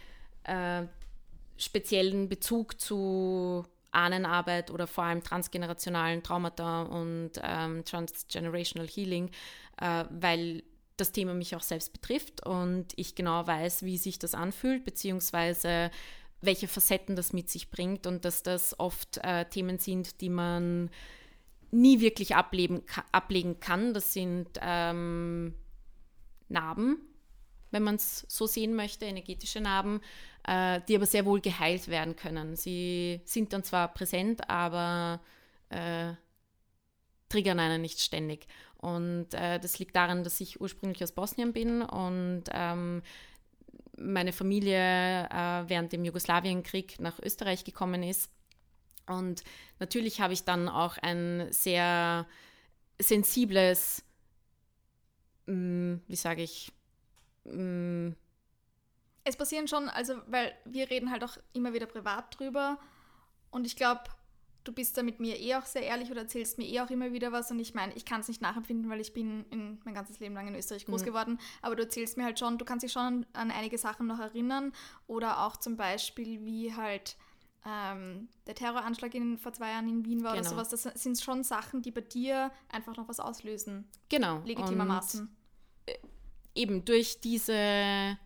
äh, 0.43 0.83
speziellen 1.57 2.29
Bezug 2.29 2.79
zu 2.79 3.65
Ahnenarbeit 3.91 4.69
oder 4.69 4.85
vor 4.85 5.05
allem 5.05 5.23
transgenerationalen 5.23 6.21
Traumata 6.21 6.83
und 6.83 7.31
ähm, 7.41 7.83
Transgenerational 7.85 8.87
Healing, 8.87 9.31
äh, 9.81 10.05
weil 10.09 10.63
das 10.97 11.11
Thema 11.11 11.33
mich 11.33 11.55
auch 11.55 11.61
selbst 11.61 11.93
betrifft 11.93 12.45
und 12.45 12.87
ich 12.95 13.15
genau 13.15 13.45
weiß, 13.45 13.83
wie 13.83 13.97
sich 13.97 14.19
das 14.19 14.33
anfühlt, 14.33 14.83
beziehungsweise 14.83 15.91
welche 16.41 16.67
Facetten 16.67 17.15
das 17.15 17.33
mit 17.33 17.49
sich 17.49 17.69
bringt 17.69 18.07
und 18.07 18.25
dass 18.25 18.43
das 18.43 18.79
oft 18.79 19.17
äh, 19.23 19.45
Themen 19.45 19.79
sind, 19.79 20.21
die 20.21 20.29
man 20.29 20.89
nie 21.71 21.99
wirklich 21.99 22.35
ableben, 22.35 22.81
ablegen 23.11 23.59
kann. 23.59 23.93
Das 23.93 24.13
sind 24.13 24.47
ähm, 24.61 25.53
Narben, 26.49 26.97
wenn 27.71 27.83
man 27.83 27.95
es 27.95 28.25
so 28.29 28.47
sehen 28.47 28.75
möchte, 28.75 29.05
energetische 29.05 29.61
Narben, 29.61 30.01
äh, 30.47 30.81
die 30.87 30.95
aber 30.95 31.05
sehr 31.05 31.25
wohl 31.25 31.41
geheilt 31.41 31.87
werden 31.87 32.15
können. 32.15 32.55
Sie 32.55 33.21
sind 33.25 33.53
dann 33.53 33.63
zwar 33.63 33.93
präsent, 33.93 34.49
aber 34.49 35.19
äh, 35.69 36.13
triggern 37.29 37.59
einen 37.59 37.81
nicht 37.81 37.99
ständig. 37.99 38.47
Und 38.77 39.33
äh, 39.33 39.59
das 39.59 39.79
liegt 39.79 39.95
daran, 39.95 40.23
dass 40.23 40.39
ich 40.39 40.61
ursprünglich 40.61 41.03
aus 41.03 41.11
Bosnien 41.11 41.51
bin 41.51 41.81
und 41.81 42.43
ähm, 42.51 43.01
meine 43.97 44.31
Familie 44.31 45.27
äh, 45.29 45.63
während 45.67 45.91
dem 45.91 46.05
Jugoslawienkrieg 46.05 46.99
nach 46.99 47.19
Österreich 47.19 47.63
gekommen 47.63 48.03
ist 48.03 48.31
und 49.07 49.43
natürlich 49.79 50.21
habe 50.21 50.33
ich 50.33 50.43
dann 50.43 50.69
auch 50.69 50.97
ein 50.97 51.47
sehr 51.51 52.27
sensibles, 52.99 54.03
mm, 55.45 55.95
wie 56.07 56.15
sage 56.15 56.43
ich, 56.43 56.71
mm, 57.45 58.09
es 59.23 59.35
passieren 59.35 59.67
schon, 59.67 59.89
also 59.89 60.15
weil 60.27 60.53
wir 60.65 60.89
reden 60.89 61.11
halt 61.11 61.23
auch 61.23 61.37
immer 61.51 61.73
wieder 61.73 61.85
privat 61.85 62.39
drüber. 62.39 62.79
Und 63.51 63.65
ich 63.65 63.75
glaube, 63.75 64.03
du 64.63 64.71
bist 64.71 64.97
da 64.97 65.03
mit 65.03 65.19
mir 65.19 65.39
eh 65.39 65.55
auch 65.55 65.65
sehr 65.65 65.83
ehrlich 65.83 66.11
oder 66.11 66.21
erzählst 66.21 66.57
mir 66.57 66.65
eh 66.65 66.79
auch 66.81 66.89
immer 66.89 67.11
wieder 67.11 67.31
was. 67.31 67.51
Und 67.51 67.59
ich 67.59 67.73
meine, 67.73 67.93
ich 67.95 68.05
kann 68.05 68.21
es 68.21 68.27
nicht 68.27 68.41
nachempfinden, 68.41 68.89
weil 68.89 69.01
ich 69.01 69.13
bin 69.13 69.45
in, 69.49 69.79
mein 69.83 69.93
ganzes 69.93 70.19
Leben 70.19 70.33
lang 70.33 70.47
in 70.47 70.55
Österreich 70.55 70.85
groß 70.85 71.01
mhm. 71.01 71.05
geworden, 71.05 71.39
aber 71.61 71.75
du 71.75 71.83
erzählst 71.83 72.17
mir 72.17 72.23
halt 72.23 72.39
schon, 72.39 72.57
du 72.57 72.65
kannst 72.65 72.83
dich 72.83 72.91
schon 72.91 73.01
an, 73.01 73.25
an 73.33 73.51
einige 73.51 73.77
Sachen 73.77 74.07
noch 74.07 74.19
erinnern. 74.19 74.71
Oder 75.07 75.45
auch 75.45 75.57
zum 75.57 75.75
Beispiel, 75.77 76.45
wie 76.45 76.73
halt 76.73 77.17
ähm, 77.67 78.29
der 78.45 78.55
Terroranschlag 78.55 79.13
in, 79.13 79.37
vor 79.37 79.51
zwei 79.53 79.71
Jahren 79.71 79.89
in 79.89 80.05
Wien 80.05 80.23
war 80.23 80.35
genau. 80.35 80.41
oder 80.41 80.49
sowas, 80.49 80.69
das 80.69 80.83
sind 81.01 81.19
schon 81.19 81.43
Sachen, 81.43 81.81
die 81.81 81.91
bei 81.91 82.01
dir 82.01 82.51
einfach 82.69 82.95
noch 82.95 83.09
was 83.09 83.19
auslösen. 83.19 83.85
Genau. 84.09 84.39
Legitimermaßen. 84.45 85.21
Und 85.21 85.29
äh, 85.85 85.97
eben 86.55 86.85
durch 86.85 87.19
diese 87.19 88.17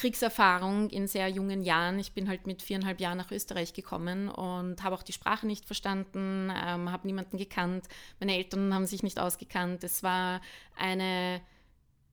Kriegserfahrung 0.00 0.88
in 0.88 1.06
sehr 1.06 1.28
jungen 1.28 1.62
Jahren. 1.62 1.98
Ich 1.98 2.12
bin 2.12 2.28
halt 2.28 2.46
mit 2.46 2.62
viereinhalb 2.62 3.00
Jahren 3.00 3.18
nach 3.18 3.30
Österreich 3.30 3.74
gekommen 3.74 4.28
und 4.28 4.82
habe 4.82 4.94
auch 4.94 5.02
die 5.02 5.12
Sprache 5.12 5.46
nicht 5.46 5.66
verstanden, 5.66 6.50
ähm, 6.50 6.90
habe 6.90 7.06
niemanden 7.06 7.36
gekannt. 7.36 7.86
Meine 8.18 8.34
Eltern 8.34 8.72
haben 8.72 8.86
sich 8.86 9.02
nicht 9.02 9.18
ausgekannt. 9.18 9.84
Es 9.84 10.02
war 10.02 10.40
eine 10.76 11.42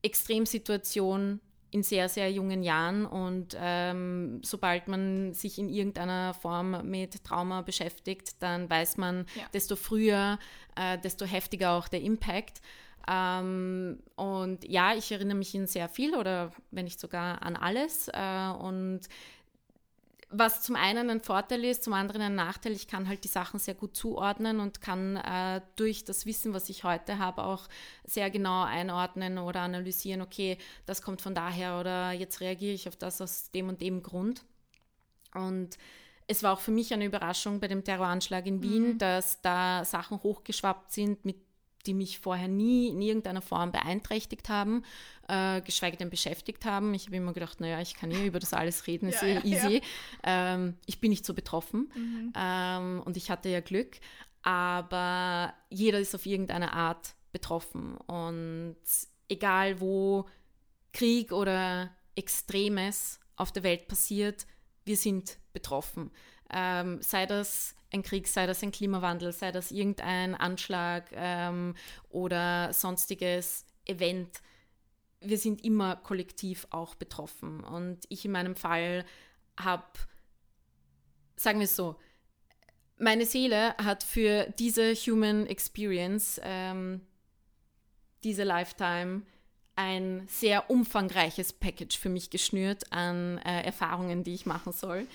Extremsituation, 0.01 1.39
in 1.78 1.84
sehr, 1.84 2.09
sehr 2.09 2.32
jungen 2.32 2.63
Jahren 2.63 3.05
und 3.05 3.55
ähm, 3.59 4.41
sobald 4.43 4.88
man 4.88 5.34
sich 5.34 5.59
in 5.59 5.69
irgendeiner 5.69 6.34
Form 6.34 6.89
mit 6.89 7.23
Trauma 7.23 7.61
beschäftigt, 7.61 8.41
dann 8.41 8.69
weiß 8.69 8.97
man, 8.97 9.25
ja. 9.36 9.43
desto 9.53 9.75
früher, 9.75 10.39
äh, 10.75 10.97
desto 10.97 11.25
heftiger 11.25 11.71
auch 11.71 11.88
der 11.88 12.01
Impact. 12.01 12.61
Ähm, 13.09 13.99
und 14.15 14.67
ja, 14.67 14.93
ich 14.95 15.11
erinnere 15.11 15.38
mich 15.38 15.55
in 15.55 15.67
sehr 15.67 15.88
viel 15.88 16.15
oder 16.15 16.51
wenn 16.71 16.86
nicht 16.86 16.99
sogar 16.99 17.41
an 17.41 17.55
alles. 17.55 18.09
Äh, 18.09 18.49
und 18.59 19.01
was 20.30 20.61
zum 20.61 20.75
einen 20.75 21.09
ein 21.09 21.21
Vorteil 21.21 21.63
ist, 21.63 21.84
zum 21.84 21.93
anderen 21.93 22.21
ein 22.21 22.36
Nachteil. 22.36 22.73
Ich 22.73 22.88
kann 22.88 23.07
halt 23.07 23.23
die 23.23 23.30
Sachen 23.30 23.59
sehr 23.59 23.75
gut 23.75 23.95
zuordnen 23.95 24.59
und 24.59 24.82
kann 24.82 25.15
äh, 25.15 25.61
durch 25.78 26.03
das 26.03 26.25
Wissen, 26.25 26.53
was 26.53 26.69
ich 26.69 26.84
heute 26.84 27.17
habe, 27.17 27.43
auch 27.43 27.67
sehr 28.03 28.30
genau 28.30 28.63
einordnen 28.63 29.38
oder 29.38 29.61
analysieren, 29.61 30.21
okay, 30.21 30.57
das 30.86 31.01
kommt 31.01 31.21
von 31.21 31.34
daher 31.34 31.80
oder 31.80 32.11
jetzt 32.11 32.41
reagiere 32.41 32.73
ich 32.73 32.88
auf 32.88 32.97
das 32.97 33.21
aus 33.21 33.51
dem 33.51 33.69
und 33.69 33.82
dem 33.82 34.03
Grund. 34.03 34.43
Und 35.34 35.78
es 36.28 36.43
war 36.43 36.53
auch 36.53 36.59
für 36.59 36.71
mich 36.71 36.93
eine 36.93 37.05
Überraschung 37.05 37.61
bei 37.61 37.69
dem 37.69 37.86
Terroranschlag 37.86 38.45
in 38.47 38.61
Wien, 38.61 38.93
mhm. 38.93 38.97
dass 38.97 39.41
da 39.41 39.86
Sachen 39.86 40.21
hochgeschwappt 40.21 40.91
sind, 40.91 41.23
mit 41.23 41.46
die 41.86 41.93
mich 41.93 42.19
vorher 42.19 42.47
nie 42.47 42.89
in 42.89 43.01
irgendeiner 43.01 43.41
Form 43.41 43.71
beeinträchtigt 43.71 44.49
haben, 44.49 44.84
äh, 45.28 45.61
geschweige 45.61 45.97
denn 45.97 46.09
beschäftigt 46.09 46.65
haben. 46.65 46.93
Ich 46.93 47.05
habe 47.05 47.15
immer 47.15 47.34
gedacht, 47.34 47.61
naja, 47.61 47.80
ich 47.82 47.95
kann 47.95 48.11
eh 48.11 48.28
über 48.28 48.39
das 48.39 48.53
alles 48.53 48.88
reden, 48.88 49.07
ist 49.09 49.21
ja, 49.21 49.28
eh 49.28 49.47
easy. 49.47 49.82
Ja. 50.25 50.53
Ähm, 50.55 50.75
ich 50.86 50.99
bin 50.99 51.11
nicht 51.11 51.25
so 51.25 51.34
betroffen 51.34 51.91
mhm. 51.95 52.34
ähm, 52.36 53.01
und 53.05 53.17
ich 53.17 53.30
hatte 53.30 53.49
ja 53.49 53.61
Glück. 53.61 53.97
aber 54.43 55.53
jeder 55.69 55.99
ist 55.99 56.15
auf 56.15 56.25
irgendeine 56.25 56.73
Art 56.73 57.15
betroffen. 57.32 57.97
Und 57.97 58.78
egal 59.30 59.80
wo 59.82 60.25
Krieg 60.93 61.32
oder 61.32 61.91
Extremes 62.15 63.19
auf 63.36 63.51
der 63.51 63.63
Welt 63.63 63.88
passiert, 63.88 64.47
wir 64.86 64.97
sind 64.97 65.38
betroffen. 65.53 66.11
Ähm, 66.49 67.01
sei 67.01 67.25
das 67.25 67.75
ein 67.91 68.03
Krieg, 68.03 68.27
sei 68.27 68.45
das 68.45 68.63
ein 68.63 68.71
Klimawandel, 68.71 69.31
sei 69.31 69.51
das 69.51 69.71
irgendein 69.71 70.35
Anschlag 70.35 71.09
ähm, 71.13 71.75
oder 72.09 72.73
sonstiges 72.73 73.65
Event. 73.85 74.41
Wir 75.21 75.38
sind 75.38 75.63
immer 75.63 75.95
kollektiv 75.95 76.67
auch 76.69 76.95
betroffen. 76.95 77.63
Und 77.63 77.99
ich 78.09 78.25
in 78.25 78.31
meinem 78.31 78.55
Fall 78.55 79.05
habe, 79.59 79.85
sagen 81.35 81.59
wir 81.59 81.65
es 81.65 81.75
so, 81.75 81.95
meine 82.99 83.25
Seele 83.25 83.75
hat 83.77 84.03
für 84.03 84.47
diese 84.57 84.93
Human 84.93 85.45
Experience, 85.45 86.41
ähm, 86.43 87.01
diese 88.23 88.43
Lifetime, 88.43 89.21
ein 89.75 90.27
sehr 90.27 90.71
umfangreiches 90.71 91.53
Package 91.53 91.99
für 91.99 92.09
mich 92.09 92.31
geschnürt 92.31 92.91
an 92.91 93.38
äh, 93.39 93.61
Erfahrungen, 93.61 94.23
die 94.23 94.33
ich 94.33 94.47
machen 94.47 94.73
soll. 94.73 95.07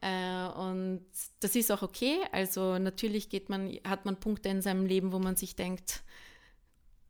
Äh, 0.00 0.46
und 0.48 1.04
das 1.40 1.56
ist 1.56 1.70
auch 1.72 1.82
okay. 1.82 2.18
Also 2.32 2.78
natürlich 2.78 3.28
geht 3.28 3.48
man, 3.48 3.78
hat 3.86 4.04
man 4.04 4.20
Punkte 4.20 4.48
in 4.48 4.62
seinem 4.62 4.86
Leben, 4.86 5.12
wo 5.12 5.18
man 5.18 5.36
sich 5.36 5.56
denkt, 5.56 6.02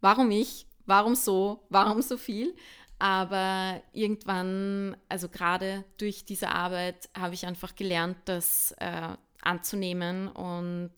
warum 0.01 0.31
ich? 0.31 0.67
Warum 0.87 1.15
so? 1.15 1.67
Warum 1.69 2.01
so 2.03 2.17
viel? 2.17 2.55
Aber 2.99 3.81
irgendwann, 3.93 4.97
also 5.09 5.29
gerade 5.29 5.85
durch 5.99 6.25
diese 6.25 6.49
Arbeit, 6.49 7.09
habe 7.17 7.35
ich 7.35 7.47
einfach 7.47 7.77
gelernt, 7.77 8.17
das 8.25 8.73
äh, 8.79 9.17
anzunehmen 9.43 10.29
und 10.29 10.91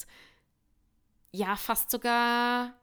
ja, 1.32 1.57
fast 1.57 1.91
sogar 1.91 2.74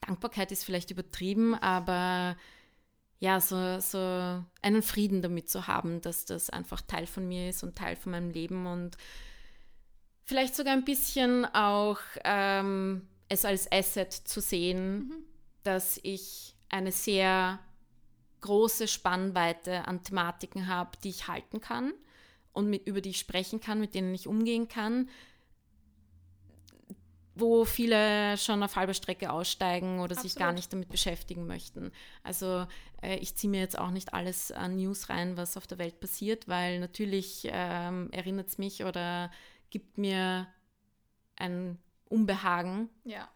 Dankbarkeit 0.00 0.52
ist 0.52 0.64
vielleicht 0.64 0.90
übertrieben, 0.90 1.54
aber 1.54 2.36
ja, 3.20 3.40
so, 3.40 3.80
so 3.80 4.44
einen 4.62 4.82
Frieden 4.82 5.22
damit 5.22 5.50
zu 5.50 5.66
haben, 5.66 6.00
dass 6.00 6.24
das 6.24 6.50
einfach 6.50 6.80
Teil 6.82 7.06
von 7.06 7.26
mir 7.26 7.48
ist 7.48 7.62
und 7.62 7.76
Teil 7.76 7.96
von 7.96 8.12
meinem 8.12 8.30
Leben 8.30 8.66
und 8.66 8.96
vielleicht 10.24 10.54
sogar 10.54 10.74
ein 10.74 10.84
bisschen 10.84 11.44
auch 11.46 11.98
ähm, 12.24 13.08
es 13.28 13.44
als 13.44 13.70
Asset 13.72 14.12
zu 14.12 14.40
sehen, 14.40 14.98
mhm. 14.98 15.24
dass 15.64 15.98
ich 16.02 16.54
eine 16.68 16.92
sehr 16.92 17.58
große 18.40 18.86
Spannweite 18.86 19.88
an 19.88 20.04
Thematiken 20.04 20.68
habe, 20.68 20.92
die 21.02 21.08
ich 21.08 21.26
halten 21.26 21.60
kann 21.60 21.92
und 22.52 22.70
mit, 22.70 22.86
über 22.86 23.00
die 23.00 23.10
ich 23.10 23.18
sprechen 23.18 23.60
kann, 23.60 23.80
mit 23.80 23.94
denen 23.94 24.14
ich 24.14 24.28
umgehen 24.28 24.68
kann, 24.68 25.08
wo 27.38 27.64
viele 27.64 28.36
schon 28.36 28.62
auf 28.62 28.76
halber 28.76 28.94
Strecke 28.94 29.30
aussteigen 29.30 30.00
oder 30.00 30.12
Absolut. 30.12 30.22
sich 30.22 30.38
gar 30.38 30.52
nicht 30.52 30.72
damit 30.72 30.88
beschäftigen 30.88 31.46
möchten. 31.46 31.92
Also 32.22 32.66
äh, 33.02 33.16
ich 33.16 33.36
ziehe 33.36 33.50
mir 33.50 33.60
jetzt 33.60 33.78
auch 33.78 33.90
nicht 33.90 34.14
alles 34.14 34.50
an 34.52 34.76
News 34.76 35.08
rein, 35.08 35.36
was 35.36 35.56
auf 35.56 35.66
der 35.66 35.78
Welt 35.78 36.00
passiert, 36.00 36.48
weil 36.48 36.80
natürlich 36.80 37.48
ähm, 37.50 38.10
erinnert 38.10 38.48
es 38.48 38.58
mich 38.58 38.84
oder 38.84 39.30
gibt 39.70 39.98
mir 39.98 40.46
ein 41.36 41.78
Unbehagen. 42.08 42.88
Ja. 43.04 43.28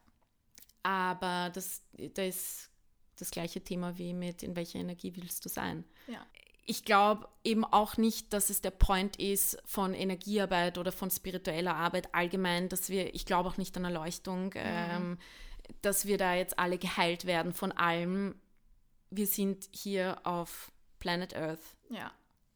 Aber 0.82 1.50
das, 1.54 1.82
das 2.14 2.26
ist 2.26 2.70
das 3.16 3.30
gleiche 3.30 3.62
Thema 3.62 3.98
wie 3.98 4.14
mit, 4.14 4.42
in 4.42 4.56
welcher 4.56 4.78
Energie 4.80 5.14
willst 5.14 5.44
du 5.44 5.48
sein? 5.48 5.84
Ja 6.06 6.26
ich 6.64 6.84
glaube 6.84 7.28
eben 7.44 7.64
auch 7.64 7.96
nicht, 7.96 8.32
dass 8.32 8.50
es 8.50 8.60
der 8.60 8.70
Point 8.70 9.16
ist 9.16 9.58
von 9.64 9.94
Energiearbeit 9.94 10.78
oder 10.78 10.92
von 10.92 11.10
spiritueller 11.10 11.74
Arbeit 11.74 12.14
allgemein, 12.14 12.68
dass 12.68 12.88
wir, 12.88 13.14
ich 13.14 13.26
glaube 13.26 13.48
auch 13.48 13.56
nicht 13.56 13.76
an 13.76 13.84
Erleuchtung, 13.84 14.46
mhm. 14.46 14.52
ähm, 14.54 15.18
dass 15.80 16.06
wir 16.06 16.18
da 16.18 16.34
jetzt 16.34 16.58
alle 16.58 16.78
geheilt 16.78 17.24
werden 17.24 17.52
von 17.52 17.72
allem. 17.72 18.36
Wir 19.10 19.26
sind 19.26 19.68
hier 19.72 20.20
auf 20.24 20.70
Planet 20.98 21.36
Earth. 21.36 21.76
Ja. 21.90 22.12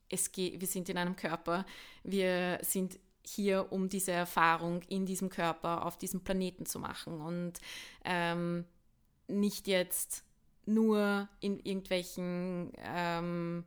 Es 0.09 0.31
geht, 0.31 0.61
wir 0.61 0.69
sind 0.69 0.89
in 0.89 0.99
einem 0.99 1.17
Körper. 1.17 1.67
Wir 2.05 2.61
sind 2.63 2.99
hier, 3.27 3.73
um 3.73 3.89
diese 3.89 4.13
Erfahrung 4.13 4.83
in 4.83 5.05
diesem 5.05 5.31
Körper 5.31 5.85
auf 5.85 5.99
diesem 5.99 6.21
Planeten 6.23 6.65
zu 6.65 6.79
machen 6.79 7.21
und 7.21 7.55
ähm, 8.05 8.65
nicht 9.27 9.67
jetzt 9.67 10.23
nur 10.65 11.29
in 11.41 11.59
irgendwelchen 11.59 12.73
ähm, 12.79 13.65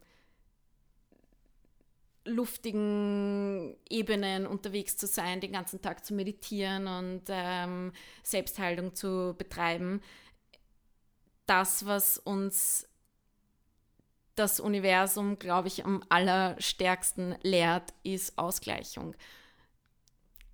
luftigen 2.30 3.76
Ebenen 3.90 4.48
unterwegs 4.48 4.98
zu 4.98 5.08
sein, 5.08 5.42
den 5.42 5.52
ganzen 5.52 5.82
Tag 5.82 6.06
zu 6.06 6.14
meditieren 6.14 6.88
und 6.88 7.24
ähm, 7.28 7.92
Selbstheilung 8.24 8.96
zu 8.96 9.36
betreiben. 9.38 10.02
Das, 11.46 11.86
was 11.86 12.18
uns 12.18 12.88
das 14.36 14.60
Universum, 14.60 15.38
glaube 15.38 15.68
ich, 15.68 15.86
am 15.86 16.04
allerstärksten 16.10 17.36
lehrt, 17.42 17.94
ist 18.04 18.38
Ausgleichung 18.38 19.16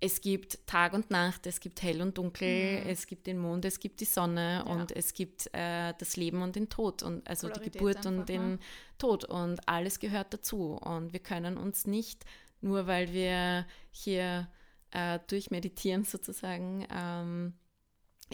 es 0.00 0.20
gibt 0.20 0.66
Tag 0.66 0.92
und 0.92 1.10
Nacht, 1.10 1.46
es 1.46 1.60
gibt 1.60 1.82
hell 1.82 2.02
und 2.02 2.18
dunkel, 2.18 2.82
mhm. 2.82 2.88
es 2.88 3.06
gibt 3.06 3.26
den 3.26 3.38
Mond, 3.38 3.64
es 3.64 3.80
gibt 3.80 4.00
die 4.00 4.04
Sonne 4.04 4.62
ja. 4.66 4.72
und 4.72 4.92
es 4.92 5.14
gibt 5.14 5.48
äh, 5.54 5.94
das 5.98 6.16
Leben 6.16 6.42
und 6.42 6.54
den 6.54 6.68
Tod 6.68 7.02
und 7.02 7.26
also 7.26 7.48
Polarität 7.48 7.74
die 7.74 7.78
Geburt 7.78 8.06
und 8.06 8.28
den 8.28 8.50
ne? 8.52 8.58
Tod 8.98 9.24
und 9.24 9.66
alles 9.68 9.98
gehört 9.98 10.34
dazu 10.34 10.74
und 10.74 11.12
wir 11.12 11.20
können 11.20 11.56
uns 11.56 11.86
nicht 11.86 12.24
nur 12.60 12.86
weil 12.86 13.12
wir 13.12 13.66
hier 13.90 14.48
äh, 14.90 15.18
durchmeditieren 15.28 16.04
sozusagen 16.04 16.86
ähm, 16.90 17.54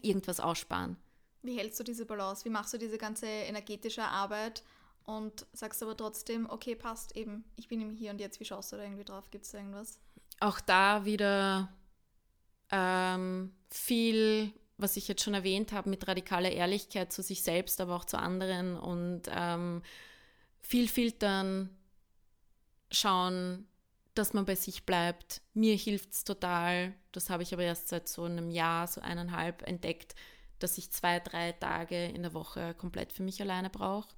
irgendwas 0.00 0.40
aussparen. 0.40 0.96
Wie 1.42 1.58
hältst 1.58 1.78
du 1.80 1.84
diese 1.84 2.06
Balance? 2.06 2.44
Wie 2.44 2.50
machst 2.50 2.72
du 2.72 2.78
diese 2.78 2.98
ganze 2.98 3.26
energetische 3.26 4.04
Arbeit 4.04 4.62
und 5.04 5.46
sagst 5.52 5.82
aber 5.82 5.96
trotzdem, 5.96 6.48
okay, 6.48 6.76
passt 6.76 7.16
eben, 7.16 7.44
ich 7.56 7.68
bin 7.68 7.80
im 7.80 7.90
Hier 7.90 8.10
und 8.12 8.20
Jetzt. 8.20 8.38
Wie 8.38 8.44
schaust 8.44 8.72
du 8.72 8.76
da 8.76 8.84
irgendwie 8.84 9.04
drauf? 9.04 9.30
Gibt 9.30 9.44
es 9.44 9.50
da 9.50 9.58
irgendwas? 9.58 9.98
Auch 10.42 10.60
da 10.60 11.04
wieder 11.04 11.72
ähm, 12.70 13.52
viel, 13.70 14.52
was 14.76 14.96
ich 14.96 15.08
jetzt 15.08 15.22
schon 15.22 15.34
erwähnt 15.34 15.72
habe, 15.72 15.90
mit 15.90 16.06
radikaler 16.06 16.50
Ehrlichkeit 16.50 17.12
zu 17.12 17.22
sich 17.22 17.42
selbst, 17.42 17.80
aber 17.80 17.94
auch 17.94 18.04
zu 18.04 18.18
anderen 18.18 18.76
und 18.76 19.22
ähm, 19.30 19.82
viel 20.60 20.88
filtern, 20.88 21.70
schauen, 22.90 23.66
dass 24.14 24.34
man 24.34 24.44
bei 24.44 24.54
sich 24.54 24.84
bleibt. 24.84 25.40
Mir 25.54 25.76
hilft 25.76 26.12
es 26.12 26.24
total, 26.24 26.92
das 27.12 27.30
habe 27.30 27.42
ich 27.42 27.52
aber 27.52 27.62
erst 27.62 27.88
seit 27.88 28.08
so 28.08 28.24
einem 28.24 28.50
Jahr, 28.50 28.86
so 28.86 29.00
eineinhalb 29.00 29.66
entdeckt, 29.66 30.14
dass 30.58 30.78
ich 30.78 30.90
zwei, 30.90 31.18
drei 31.20 31.52
Tage 31.52 32.06
in 32.06 32.22
der 32.22 32.34
Woche 32.34 32.74
komplett 32.74 33.12
für 33.12 33.22
mich 33.22 33.40
alleine 33.40 33.70
brauche. 33.70 34.14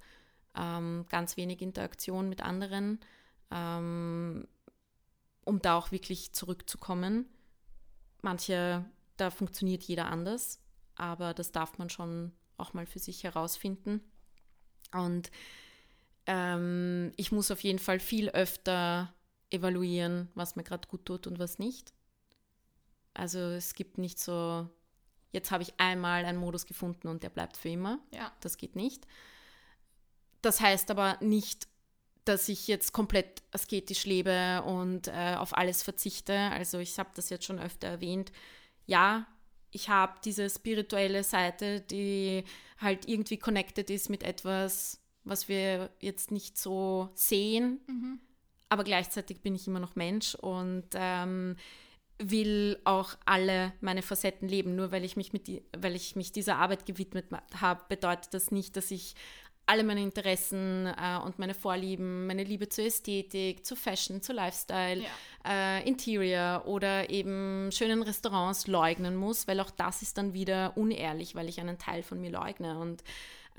Ähm, 0.57 1.05
ganz 1.09 1.37
wenig 1.37 1.61
Interaktion 1.61 2.29
mit 2.29 2.41
anderen. 2.41 2.99
Ähm, 3.51 4.47
um 5.45 5.61
da 5.61 5.77
auch 5.77 5.91
wirklich 5.91 6.33
zurückzukommen. 6.33 7.25
Manche, 8.21 8.83
da 9.17 9.29
funktioniert 9.29 9.83
jeder 9.83 10.07
anders, 10.07 10.59
aber 10.95 11.33
das 11.33 11.51
darf 11.51 11.77
man 11.77 11.89
schon 11.89 12.33
auch 12.57 12.73
mal 12.73 12.85
für 12.85 12.99
sich 12.99 13.23
herausfinden. 13.23 14.01
Und 14.91 15.31
ähm, 16.25 17.11
ich 17.15 17.31
muss 17.31 17.51
auf 17.51 17.61
jeden 17.61 17.79
Fall 17.79 17.99
viel 17.99 18.29
öfter 18.29 19.13
evaluieren, 19.49 20.29
was 20.35 20.55
mir 20.55 20.63
gerade 20.63 20.87
gut 20.87 21.05
tut 21.05 21.27
und 21.27 21.39
was 21.39 21.59
nicht. 21.59 21.93
Also 23.13 23.39
es 23.39 23.75
gibt 23.75 23.97
nicht 23.97 24.19
so, 24.19 24.67
jetzt 25.31 25.51
habe 25.51 25.63
ich 25.63 25.79
einmal 25.79 26.25
einen 26.25 26.39
Modus 26.39 26.65
gefunden 26.65 27.07
und 27.07 27.23
der 27.23 27.29
bleibt 27.29 27.57
für 27.57 27.69
immer. 27.69 27.99
Ja. 28.11 28.31
Das 28.41 28.57
geht 28.57 28.75
nicht. 28.75 29.07
Das 30.41 30.59
heißt 30.59 30.91
aber 30.91 31.17
nicht, 31.21 31.67
dass 32.25 32.49
ich 32.49 32.67
jetzt 32.67 32.91
komplett 32.91 33.43
asketisch 33.51 34.05
lebe 34.05 34.63
und 34.63 35.07
äh, 35.07 35.35
auf 35.37 35.55
alles 35.55 35.83
verzichte. 35.83 36.37
Also 36.37 36.79
ich 36.79 36.97
habe 36.99 37.09
das 37.15 37.29
jetzt 37.29 37.45
schon 37.45 37.59
öfter 37.59 37.87
erwähnt. 37.87 38.31
Ja, 38.85 39.27
ich 39.71 39.89
habe 39.89 40.13
diese 40.23 40.49
spirituelle 40.49 41.23
Seite, 41.23 41.81
die 41.81 42.43
halt 42.77 43.07
irgendwie 43.07 43.37
connected 43.37 43.89
ist 43.89 44.09
mit 44.09 44.23
etwas, 44.23 45.01
was 45.23 45.47
wir 45.47 45.89
jetzt 45.99 46.31
nicht 46.31 46.57
so 46.57 47.09
sehen. 47.13 47.79
Mhm. 47.87 48.19
Aber 48.69 48.83
gleichzeitig 48.83 49.41
bin 49.41 49.55
ich 49.55 49.67
immer 49.67 49.79
noch 49.79 49.95
Mensch 49.95 50.35
und 50.35 50.85
ähm, 50.93 51.55
will 52.17 52.79
auch 52.85 53.15
alle 53.25 53.73
meine 53.81 54.01
Facetten 54.01 54.47
leben. 54.47 54.75
Nur 54.75 54.91
weil 54.91 55.03
ich 55.03 55.17
mich, 55.17 55.33
mit 55.33 55.47
die, 55.47 55.63
weil 55.77 55.95
ich 55.95 56.15
mich 56.15 56.31
dieser 56.31 56.57
Arbeit 56.57 56.85
gewidmet 56.85 57.25
habe, 57.59 57.83
bedeutet 57.89 58.33
das 58.33 58.51
nicht, 58.51 58.77
dass 58.77 58.91
ich 58.91 59.15
alle 59.67 59.83
meine 59.83 60.01
Interessen 60.01 60.87
äh, 60.87 61.17
und 61.23 61.39
meine 61.39 61.53
Vorlieben, 61.53 62.27
meine 62.27 62.43
Liebe 62.43 62.69
zur 62.69 62.85
Ästhetik, 62.85 63.65
zu 63.65 63.75
Fashion, 63.75 64.21
zu 64.21 64.33
Lifestyle, 64.33 65.03
ja. 65.03 65.79
äh, 65.79 65.87
Interior 65.87 66.67
oder 66.67 67.09
eben 67.09 67.71
schönen 67.71 68.03
Restaurants 68.03 68.67
leugnen 68.67 69.15
muss, 69.15 69.47
weil 69.47 69.59
auch 69.59 69.71
das 69.71 70.01
ist 70.01 70.17
dann 70.17 70.33
wieder 70.33 70.73
unehrlich, 70.75 71.35
weil 71.35 71.49
ich 71.49 71.59
einen 71.59 71.77
Teil 71.77 72.03
von 72.03 72.21
mir 72.21 72.31
leugne. 72.31 72.77
Und 72.79 73.03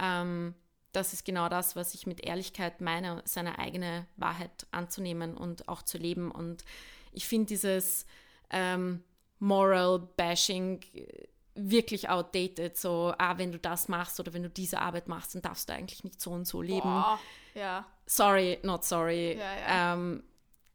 ähm, 0.01 0.55
das 0.93 1.13
ist 1.13 1.25
genau 1.25 1.49
das, 1.49 1.77
was 1.77 1.95
ich 1.95 2.07
mit 2.07 2.25
Ehrlichkeit 2.25 2.81
meine, 2.81 3.23
seine 3.25 3.59
eigene 3.59 4.07
Wahrheit 4.17 4.67
anzunehmen 4.71 5.37
und 5.37 5.69
auch 5.69 5.83
zu 5.83 5.99
leben. 5.99 6.31
Und 6.31 6.65
ich 7.13 7.27
finde 7.27 7.47
dieses 7.47 8.07
ähm, 8.51 9.03
Moral-Bashing 9.41 10.81
äh, 10.95 11.27
wirklich 11.57 12.09
outdated. 12.09 12.77
So, 12.77 13.13
ah, 13.19 13.39
wenn 13.39 13.53
du 13.53 13.59
das 13.59 13.89
machst 13.89 14.21
oder 14.21 14.33
wenn 14.35 14.43
du 14.43 14.51
diese 14.51 14.81
Arbeit 14.81 15.09
machst, 15.09 15.35
dann 15.35 15.43
darfst 15.43 15.69
du 15.69 15.73
eigentlich 15.73 16.05
nicht 16.05 16.21
so 16.21 16.31
und 16.31 16.47
so 16.47 16.63
leben. 16.63 16.81
Boah, 16.83 17.19
ja. 17.55 17.87
Sorry, 18.07 18.59
not 18.63 18.85
sorry. 18.85 19.37
Ja, 19.39 19.57
ja. 19.57 19.95
Ähm, 19.95 20.23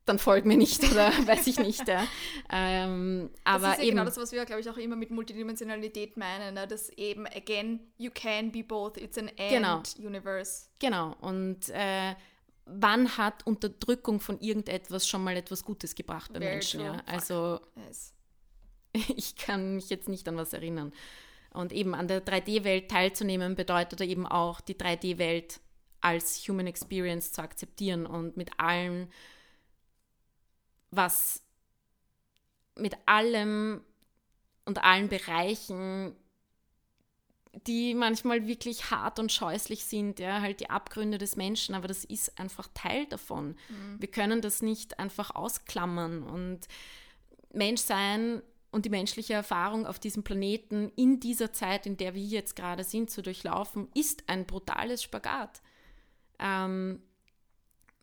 dann 0.05 0.17
folg 0.17 0.45
mir 0.45 0.57
nicht 0.57 0.83
oder 0.91 1.09
weiß 1.27 1.45
ich 1.47 1.59
nicht. 1.59 1.87
Ja. 1.87 2.05
Ähm, 2.51 3.29
aber 3.43 3.67
das 3.67 3.73
ist 3.73 3.77
ja 3.77 3.83
eben, 3.85 3.91
genau 3.97 4.05
das, 4.05 4.17
was 4.17 4.31
wir, 4.31 4.43
glaube 4.45 4.61
ich, 4.61 4.69
auch 4.69 4.77
immer 4.77 4.95
mit 4.95 5.11
Multidimensionalität 5.11 6.17
meinen, 6.17 6.55
ne? 6.55 6.67
dass 6.67 6.89
eben, 6.89 7.27
again, 7.27 7.79
you 7.97 8.09
can 8.13 8.51
be 8.51 8.63
both, 8.63 8.97
it's 8.97 9.17
an 9.17 9.29
and 9.37 9.49
Genau. 9.49 9.83
universe. 9.99 10.65
genau. 10.79 11.15
Und 11.21 11.69
äh, 11.69 12.15
wann 12.65 13.15
hat 13.17 13.45
Unterdrückung 13.45 14.19
von 14.19 14.39
irgendetwas 14.39 15.07
schon 15.07 15.23
mal 15.23 15.37
etwas 15.37 15.63
Gutes 15.63 15.93
gebracht 15.93 16.33
bei 16.33 16.39
Very 16.39 16.51
Menschen? 16.53 16.81
Ja? 16.81 17.01
Also 17.05 17.59
Yes. 17.75 18.13
ich 19.15 19.35
kann 19.35 19.75
mich 19.75 19.89
jetzt 19.89 20.09
nicht 20.09 20.27
an 20.27 20.37
was 20.37 20.53
erinnern. 20.53 20.93
Und 21.53 21.73
eben 21.73 21.93
an 21.93 22.07
der 22.07 22.25
3D-Welt 22.25 22.89
teilzunehmen 22.89 23.55
bedeutet 23.55 24.01
eben 24.01 24.25
auch, 24.25 24.61
die 24.61 24.75
3D-Welt 24.75 25.59
als 25.99 26.47
Human 26.47 26.67
Experience 26.67 27.31
zu 27.33 27.41
akzeptieren 27.41 28.05
und 28.05 28.37
mit 28.37 28.59
allem, 28.59 29.07
was 30.89 31.43
mit 32.75 32.95
allem 33.05 33.81
und 34.65 34.83
allen 34.83 35.09
Bereichen, 35.09 36.15
die 37.67 37.93
manchmal 37.93 38.47
wirklich 38.47 38.91
hart 38.91 39.19
und 39.19 39.31
scheußlich 39.31 39.83
sind, 39.83 40.19
ja, 40.19 40.39
halt 40.41 40.61
die 40.61 40.69
Abgründe 40.69 41.17
des 41.17 41.35
Menschen, 41.35 41.75
aber 41.75 41.87
das 41.87 42.05
ist 42.05 42.39
einfach 42.39 42.69
Teil 42.73 43.05
davon. 43.07 43.57
Wir 43.99 44.09
können 44.09 44.41
das 44.41 44.61
nicht 44.61 44.99
einfach 44.99 45.35
ausklammern 45.35 46.23
und 46.23 46.61
Menschsein 47.53 48.41
und 48.71 48.85
die 48.85 48.89
menschliche 48.89 49.33
Erfahrung 49.33 49.85
auf 49.85 49.99
diesem 49.99 50.23
Planeten 50.23 50.91
in 50.95 51.19
dieser 51.19 51.51
Zeit, 51.53 51.85
in 51.85 51.97
der 51.97 52.13
wir 52.15 52.23
jetzt 52.23 52.55
gerade 52.55 52.83
sind, 52.83 53.09
zu 53.09 53.21
durchlaufen, 53.21 53.89
ist 53.93 54.23
ein 54.27 54.45
brutales 54.45 55.03
Spagat. 55.03 55.61
Ähm, 56.39 57.01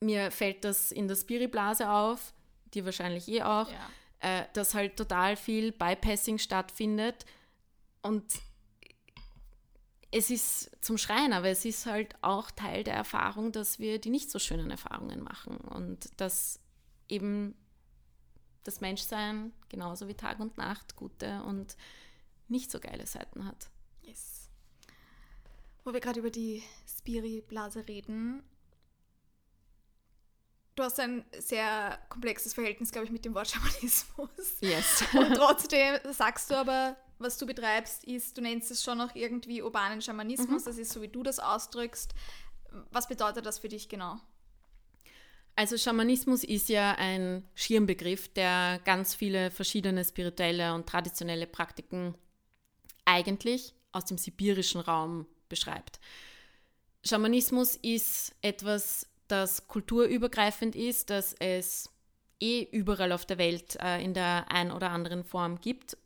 mir 0.00 0.30
fällt 0.30 0.64
das 0.64 0.92
in 0.92 1.08
der 1.08 1.16
Spiriblase 1.16 1.90
auf, 1.90 2.32
die 2.74 2.84
wahrscheinlich 2.84 3.26
eh 3.28 3.42
auch, 3.42 3.68
Ja. 3.70 3.88
äh, 4.42 4.44
dass 4.52 4.74
halt 4.74 4.96
total 4.96 5.36
viel 5.36 5.72
Bypassing 5.72 6.38
stattfindet 6.38 7.24
und 8.02 8.24
es 10.10 10.30
ist 10.30 10.70
zum 10.82 10.96
Schreien, 10.96 11.32
aber 11.32 11.48
es 11.48 11.64
ist 11.64 11.84
halt 11.86 12.14
auch 12.22 12.50
Teil 12.50 12.82
der 12.84 12.94
Erfahrung, 12.94 13.52
dass 13.52 13.78
wir 13.78 13.98
die 14.00 14.08
nicht 14.10 14.30
so 14.30 14.38
schönen 14.38 14.70
Erfahrungen 14.70 15.22
machen 15.22 15.56
und 15.58 16.08
dass 16.18 16.60
eben 17.08 17.54
das 18.64 18.80
Menschsein 18.80 19.52
genauso 19.68 20.08
wie 20.08 20.14
Tag 20.14 20.40
und 20.40 20.58
Nacht 20.58 20.96
gute 20.96 21.42
und 21.44 21.76
nicht 22.48 22.70
so 22.70 22.80
geile 22.80 23.06
Seiten 23.06 23.44
hat. 23.44 23.70
Yes. 24.02 24.48
Wo 25.84 25.92
wir 25.92 26.00
gerade 26.00 26.20
über 26.20 26.30
die 26.30 26.62
Spiri-Blase 26.86 27.86
reden. 27.88 28.42
Du 30.74 30.84
hast 30.84 31.00
ein 31.00 31.24
sehr 31.38 31.98
komplexes 32.08 32.54
Verhältnis, 32.54 32.92
glaube 32.92 33.06
ich, 33.06 33.10
mit 33.10 33.24
dem 33.24 33.34
Wort 33.34 33.48
Schamanismus. 33.50 34.60
Yes. 34.60 35.04
Und 35.12 35.34
trotzdem 35.34 35.98
sagst 36.12 36.50
du 36.50 36.54
aber, 36.54 36.96
was 37.18 37.36
du 37.36 37.46
betreibst, 37.46 38.04
ist, 38.04 38.36
du 38.36 38.42
nennst 38.42 38.70
es 38.70 38.82
schon 38.84 38.98
noch 38.98 39.14
irgendwie 39.16 39.62
urbanen 39.62 40.00
Schamanismus. 40.00 40.64
Das 40.64 40.78
ist 40.78 40.92
so, 40.92 41.02
wie 41.02 41.08
du 41.08 41.22
das 41.22 41.40
ausdrückst. 41.40 42.14
Was 42.92 43.08
bedeutet 43.08 43.44
das 43.44 43.58
für 43.58 43.68
dich 43.68 43.88
genau? 43.88 44.20
Also 45.58 45.76
Schamanismus 45.76 46.44
ist 46.44 46.68
ja 46.68 46.92
ein 46.98 47.42
Schirmbegriff, 47.56 48.28
der 48.28 48.80
ganz 48.84 49.16
viele 49.16 49.50
verschiedene 49.50 50.04
spirituelle 50.04 50.72
und 50.72 50.86
traditionelle 50.88 51.48
Praktiken 51.48 52.14
eigentlich 53.04 53.74
aus 53.90 54.04
dem 54.04 54.18
sibirischen 54.18 54.80
Raum 54.80 55.26
beschreibt. 55.48 55.98
Schamanismus 57.04 57.74
ist 57.74 58.36
etwas, 58.40 59.08
das 59.26 59.66
kulturübergreifend 59.66 60.76
ist, 60.76 61.10
das 61.10 61.34
es 61.40 61.90
eh 62.38 62.62
überall 62.62 63.10
auf 63.10 63.26
der 63.26 63.38
Welt 63.38 63.74
äh, 63.82 64.00
in 64.00 64.14
der 64.14 64.52
ein 64.52 64.70
oder 64.70 64.90
anderen 64.92 65.24
Form 65.24 65.60
gibt, 65.60 65.96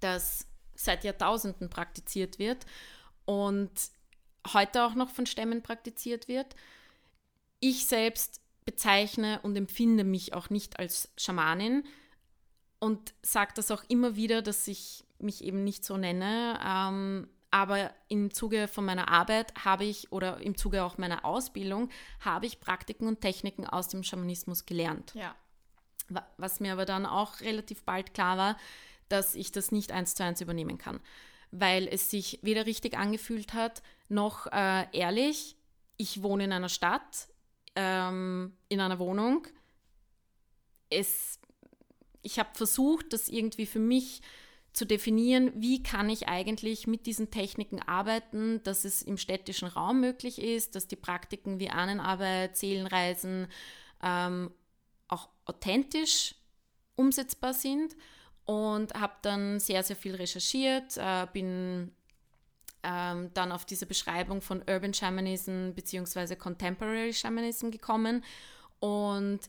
das 0.00 0.46
seit 0.74 1.04
Jahrtausenden 1.04 1.68
praktiziert 1.68 2.38
wird 2.38 2.64
und 3.26 3.70
heute 4.54 4.86
auch 4.86 4.94
noch 4.94 5.10
von 5.10 5.26
Stämmen 5.26 5.62
praktiziert 5.62 6.26
wird. 6.26 6.56
Ich 7.60 7.86
selbst 7.86 8.40
bezeichne 8.64 9.40
und 9.42 9.56
empfinde 9.56 10.04
mich 10.04 10.34
auch 10.34 10.50
nicht 10.50 10.78
als 10.78 11.10
Schamanin 11.16 11.84
und 12.78 13.14
sage 13.22 13.52
das 13.54 13.70
auch 13.70 13.82
immer 13.88 14.16
wieder, 14.16 14.42
dass 14.42 14.66
ich 14.68 15.04
mich 15.18 15.44
eben 15.44 15.64
nicht 15.64 15.84
so 15.84 15.96
nenne. 15.96 16.58
Ähm, 16.64 17.28
aber 17.50 17.92
im 18.08 18.32
Zuge 18.32 18.68
von 18.68 18.84
meiner 18.84 19.08
Arbeit 19.08 19.52
habe 19.64 19.84
ich 19.84 20.12
oder 20.12 20.38
im 20.40 20.56
Zuge 20.56 20.84
auch 20.84 20.98
meiner 20.98 21.24
Ausbildung 21.24 21.90
habe 22.20 22.46
ich 22.46 22.60
Praktiken 22.60 23.08
und 23.08 23.20
Techniken 23.20 23.66
aus 23.66 23.88
dem 23.88 24.02
Schamanismus 24.04 24.66
gelernt. 24.66 25.12
Ja. 25.14 25.34
Wa- 26.08 26.26
Was 26.36 26.60
mir 26.60 26.72
aber 26.72 26.84
dann 26.86 27.06
auch 27.06 27.40
relativ 27.40 27.82
bald 27.82 28.14
klar 28.14 28.38
war, 28.38 28.56
dass 29.08 29.34
ich 29.34 29.50
das 29.50 29.72
nicht 29.72 29.90
eins 29.90 30.14
zu 30.14 30.22
eins 30.22 30.40
übernehmen 30.40 30.78
kann, 30.78 31.00
weil 31.50 31.88
es 31.88 32.08
sich 32.10 32.38
weder 32.42 32.66
richtig 32.66 32.96
angefühlt 32.96 33.52
hat, 33.52 33.82
noch 34.08 34.46
äh, 34.46 34.86
ehrlich. 34.96 35.56
Ich 35.96 36.22
wohne 36.22 36.44
in 36.44 36.52
einer 36.52 36.68
Stadt, 36.68 37.28
ähm, 37.76 38.56
in 38.68 38.80
einer 38.80 38.98
Wohnung. 38.98 39.46
Es, 40.88 41.38
ich 42.22 42.38
habe 42.38 42.50
versucht, 42.54 43.12
das 43.12 43.28
irgendwie 43.28 43.66
für 43.66 43.78
mich 43.78 44.22
zu 44.72 44.86
definieren, 44.86 45.52
wie 45.56 45.82
kann 45.82 46.08
ich 46.08 46.28
eigentlich 46.28 46.86
mit 46.86 47.06
diesen 47.06 47.30
Techniken 47.30 47.82
arbeiten, 47.82 48.62
dass 48.62 48.84
es 48.84 49.02
im 49.02 49.18
städtischen 49.18 49.66
Raum 49.66 50.00
möglich 50.00 50.40
ist, 50.40 50.76
dass 50.76 50.86
die 50.86 50.96
Praktiken 50.96 51.58
wie 51.58 51.70
Ahnenarbeit, 51.70 52.56
Seelenreisen 52.56 53.48
ähm, 54.02 54.52
auch 55.08 55.28
authentisch 55.44 56.36
umsetzbar 56.94 57.52
sind 57.52 57.96
und 58.44 58.94
habe 58.94 59.14
dann 59.22 59.58
sehr, 59.58 59.82
sehr 59.82 59.96
viel 59.96 60.14
recherchiert, 60.14 60.96
äh, 60.96 61.26
bin 61.32 61.92
ähm, 62.82 63.30
dann 63.34 63.52
auf 63.52 63.64
diese 63.64 63.86
Beschreibung 63.86 64.40
von 64.40 64.62
Urban 64.68 64.94
Shamanism 64.94 65.72
bzw. 65.72 66.36
Contemporary 66.36 67.12
Shamanism 67.12 67.70
gekommen 67.70 68.24
und 68.78 69.40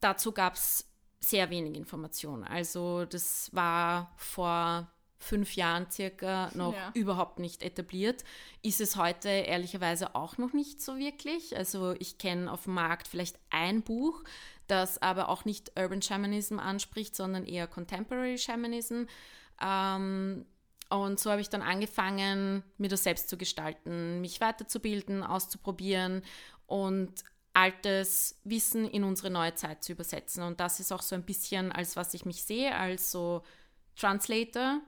dazu 0.00 0.32
gab 0.32 0.54
es 0.54 0.86
sehr 1.20 1.50
wenig 1.50 1.76
Informationen. 1.76 2.44
Also 2.44 3.04
das 3.04 3.54
war 3.54 4.12
vor 4.16 4.90
fünf 5.18 5.54
Jahren 5.54 5.90
circa 5.90 6.50
noch 6.54 6.72
Ja. 6.72 6.90
überhaupt 6.94 7.38
nicht 7.38 7.62
etabliert. 7.62 8.24
Ist 8.62 8.80
es 8.80 8.96
heute 8.96 9.28
ehrlicherweise 9.28 10.14
auch 10.14 10.38
noch 10.38 10.54
nicht 10.54 10.80
so 10.80 10.96
wirklich. 10.96 11.54
Also 11.56 11.94
ich 11.98 12.16
kenne 12.16 12.50
auf 12.50 12.64
dem 12.64 12.72
Markt 12.72 13.06
vielleicht 13.06 13.38
ein 13.50 13.82
Buch, 13.82 14.24
das 14.66 15.02
aber 15.02 15.28
auch 15.28 15.44
nicht 15.44 15.78
Urban 15.78 16.00
Shamanism 16.00 16.58
anspricht, 16.58 17.14
sondern 17.14 17.44
eher 17.44 17.66
Contemporary 17.66 18.38
Shamanism. 18.38 19.04
Ähm, 19.60 20.46
und 20.90 21.20
so 21.20 21.30
habe 21.30 21.40
ich 21.40 21.48
dann 21.48 21.62
angefangen, 21.62 22.64
mir 22.76 22.88
das 22.88 23.04
selbst 23.04 23.28
zu 23.28 23.38
gestalten, 23.38 24.20
mich 24.20 24.40
weiterzubilden, 24.40 25.22
auszuprobieren 25.22 26.22
und 26.66 27.24
altes 27.52 28.40
Wissen 28.44 28.88
in 28.88 29.04
unsere 29.04 29.30
neue 29.30 29.54
Zeit 29.54 29.84
zu 29.84 29.92
übersetzen. 29.92 30.42
Und 30.42 30.60
das 30.60 30.80
ist 30.80 30.92
auch 30.92 31.02
so 31.02 31.14
ein 31.14 31.24
bisschen, 31.24 31.72
als 31.72 31.96
was 31.96 32.14
ich 32.14 32.24
mich 32.24 32.42
sehe, 32.42 32.74
als 32.74 33.10
so 33.10 33.42
Translator. 33.96 34.80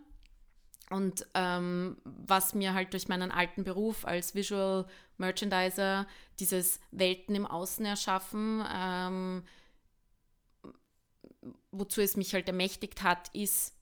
Und 0.90 1.26
ähm, 1.34 1.96
was 2.04 2.54
mir 2.54 2.74
halt 2.74 2.92
durch 2.92 3.08
meinen 3.08 3.30
alten 3.30 3.64
Beruf 3.64 4.04
als 4.04 4.34
Visual 4.34 4.86
Merchandiser 5.18 6.06
dieses 6.38 6.80
Welten 6.90 7.34
im 7.34 7.46
Außen 7.46 7.84
erschaffen, 7.86 8.64
ähm, 8.70 9.44
wozu 11.70 12.00
es 12.00 12.16
mich 12.16 12.34
halt 12.34 12.48
ermächtigt 12.48 13.02
hat, 13.02 13.28
ist, 13.34 13.74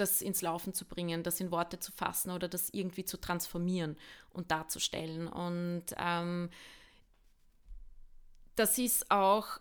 das 0.00 0.22
ins 0.22 0.42
Laufen 0.42 0.74
zu 0.74 0.84
bringen, 0.84 1.22
das 1.22 1.40
in 1.40 1.50
Worte 1.50 1.78
zu 1.78 1.92
fassen 1.92 2.30
oder 2.30 2.48
das 2.48 2.70
irgendwie 2.70 3.04
zu 3.04 3.20
transformieren 3.20 3.96
und 4.30 4.50
darzustellen. 4.50 5.26
Und 5.26 5.84
ähm, 5.98 6.50
das 8.56 8.78
ist 8.78 9.10
auch, 9.10 9.60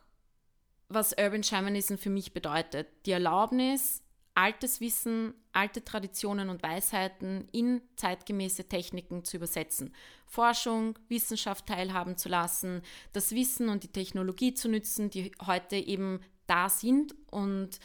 was 0.89 1.13
Urban 1.17 1.43
Shamanism 1.43 1.95
für 1.95 2.09
mich 2.09 2.33
bedeutet. 2.33 2.87
Die 3.05 3.11
Erlaubnis, 3.11 4.01
altes 4.35 4.79
Wissen, 4.79 5.33
alte 5.51 5.83
Traditionen 5.83 6.49
und 6.49 6.61
Weisheiten 6.61 7.47
in 7.51 7.81
zeitgemäße 7.95 8.69
Techniken 8.69 9.23
zu 9.23 9.37
übersetzen. 9.37 9.93
Forschung, 10.25 10.97
Wissenschaft 11.09 11.65
teilhaben 11.65 12.17
zu 12.17 12.29
lassen, 12.29 12.83
das 13.13 13.31
Wissen 13.31 13.69
und 13.69 13.83
die 13.83 13.91
Technologie 13.91 14.53
zu 14.53 14.69
nützen, 14.69 15.09
die 15.09 15.31
heute 15.45 15.75
eben 15.75 16.21
da 16.45 16.69
sind 16.69 17.15
und 17.31 17.79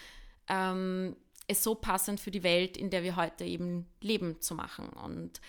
ähm, 0.49 1.17
es 1.47 1.63
so 1.63 1.75
passend 1.75 2.21
für 2.21 2.31
die 2.31 2.43
Welt, 2.43 2.77
in 2.77 2.91
der 2.91 3.03
wir 3.03 3.17
heute 3.17 3.45
eben 3.45 3.87
leben, 4.01 4.41
zu 4.41 4.55
machen. 4.55 4.89
Und 4.89 5.41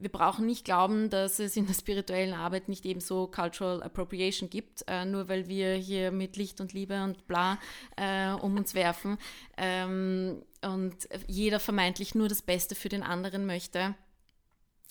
wir 0.00 0.10
brauchen 0.10 0.46
nicht 0.46 0.64
glauben, 0.64 1.10
dass 1.10 1.38
es 1.38 1.56
in 1.56 1.66
der 1.66 1.74
spirituellen 1.74 2.32
Arbeit 2.32 2.68
nicht 2.68 2.86
ebenso 2.86 3.26
Cultural 3.26 3.82
Appropriation 3.82 4.48
gibt, 4.48 4.82
äh, 4.86 5.04
nur 5.04 5.28
weil 5.28 5.46
wir 5.46 5.74
hier 5.74 6.10
mit 6.10 6.36
Licht 6.36 6.60
und 6.60 6.72
Liebe 6.72 7.04
und 7.04 7.26
bla 7.26 7.58
äh, 7.96 8.30
um 8.30 8.56
uns 8.56 8.74
werfen 8.74 9.18
ähm, 9.58 10.42
und 10.62 11.08
jeder 11.26 11.60
vermeintlich 11.60 12.14
nur 12.14 12.28
das 12.28 12.40
Beste 12.40 12.74
für 12.74 12.88
den 12.88 13.02
anderen 13.02 13.44
möchte. 13.44 13.94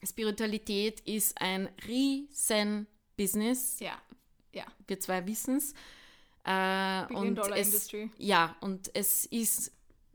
Spiritualität 0.07 1.01
ist 1.01 1.41
ein 1.41 1.67
riesen 1.87 2.87
Business. 3.17 3.79
Ja, 3.79 3.97
ja. 4.53 4.63
Wir 4.87 4.99
zwei 4.99 5.25
wissen 5.25 5.57
es. 5.57 5.73
Äh, 6.45 7.07
Dollar 7.07 7.57
Industry. 7.57 8.09
Ja, 8.17 8.55
und 8.61 8.89
es 8.93 9.25
ist 9.25 9.71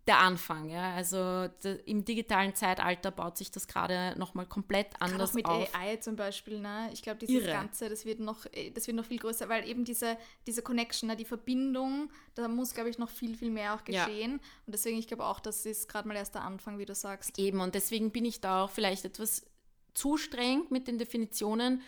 der 0.06 0.18
Anfang. 0.18 0.68
Ja? 0.68 0.94
Also 0.94 1.48
im 1.86 2.04
digitalen 2.04 2.54
Zeitalter 2.54 3.10
baut 3.10 3.38
sich 3.38 3.50
das 3.50 3.66
gerade 3.66 4.14
nochmal 4.18 4.44
komplett 4.46 4.88
anders 5.00 5.30
auch 5.30 5.34
mit 5.34 5.46
auf. 5.46 5.74
AI 5.74 5.96
zum 5.96 6.14
Beispiel, 6.16 6.60
ne? 6.60 6.90
Ich 6.92 7.02
glaube, 7.02 7.20
dieses 7.20 7.42
Irre. 7.44 7.52
Ganze, 7.52 7.88
das 7.88 8.04
wird 8.04 8.20
noch, 8.20 8.44
äh, 8.52 8.70
das 8.70 8.86
wird 8.86 8.96
noch 8.96 9.06
viel 9.06 9.18
größer, 9.18 9.48
weil 9.48 9.66
eben 9.68 9.84
diese, 9.84 10.18
diese 10.46 10.60
Connection, 10.62 11.08
ne, 11.08 11.16
die 11.16 11.24
Verbindung, 11.24 12.10
da 12.34 12.48
muss, 12.48 12.74
glaube 12.74 12.90
ich, 12.90 12.98
noch 12.98 13.08
viel, 13.08 13.34
viel 13.36 13.50
mehr 13.50 13.74
auch 13.74 13.80
Ja. 13.88 14.04
geschehen. 14.04 14.34
Und 14.66 14.74
deswegen, 14.74 14.98
ich 14.98 15.06
glaube 15.08 15.24
auch, 15.24 15.40
das 15.40 15.64
ist 15.64 15.88
gerade 15.88 16.06
mal 16.06 16.16
erst 16.16 16.34
der 16.34 16.42
Anfang, 16.42 16.78
wie 16.78 16.84
du 16.84 16.94
sagst. 16.94 17.38
Eben, 17.38 17.60
und 17.60 17.74
deswegen 17.74 18.10
bin 18.10 18.24
ich 18.26 18.40
da 18.40 18.64
auch 18.64 18.70
vielleicht 18.70 19.04
etwas 19.06 19.46
zu 19.94 20.16
streng 20.18 20.64
mit 20.70 20.86
den 20.88 20.98
Definitionen. 20.98 21.80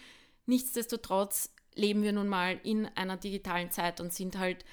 Nichtsdestotrotz 0.47 1.51
leben 1.75 2.03
wir 2.03 2.13
nun 2.13 2.29
mal 2.29 2.59
in 2.63 2.87
einer 2.97 3.17
digitalen 3.17 3.71
Zeit 3.71 4.01
und 4.01 4.13
sind 4.15 4.39
halt 4.39 4.65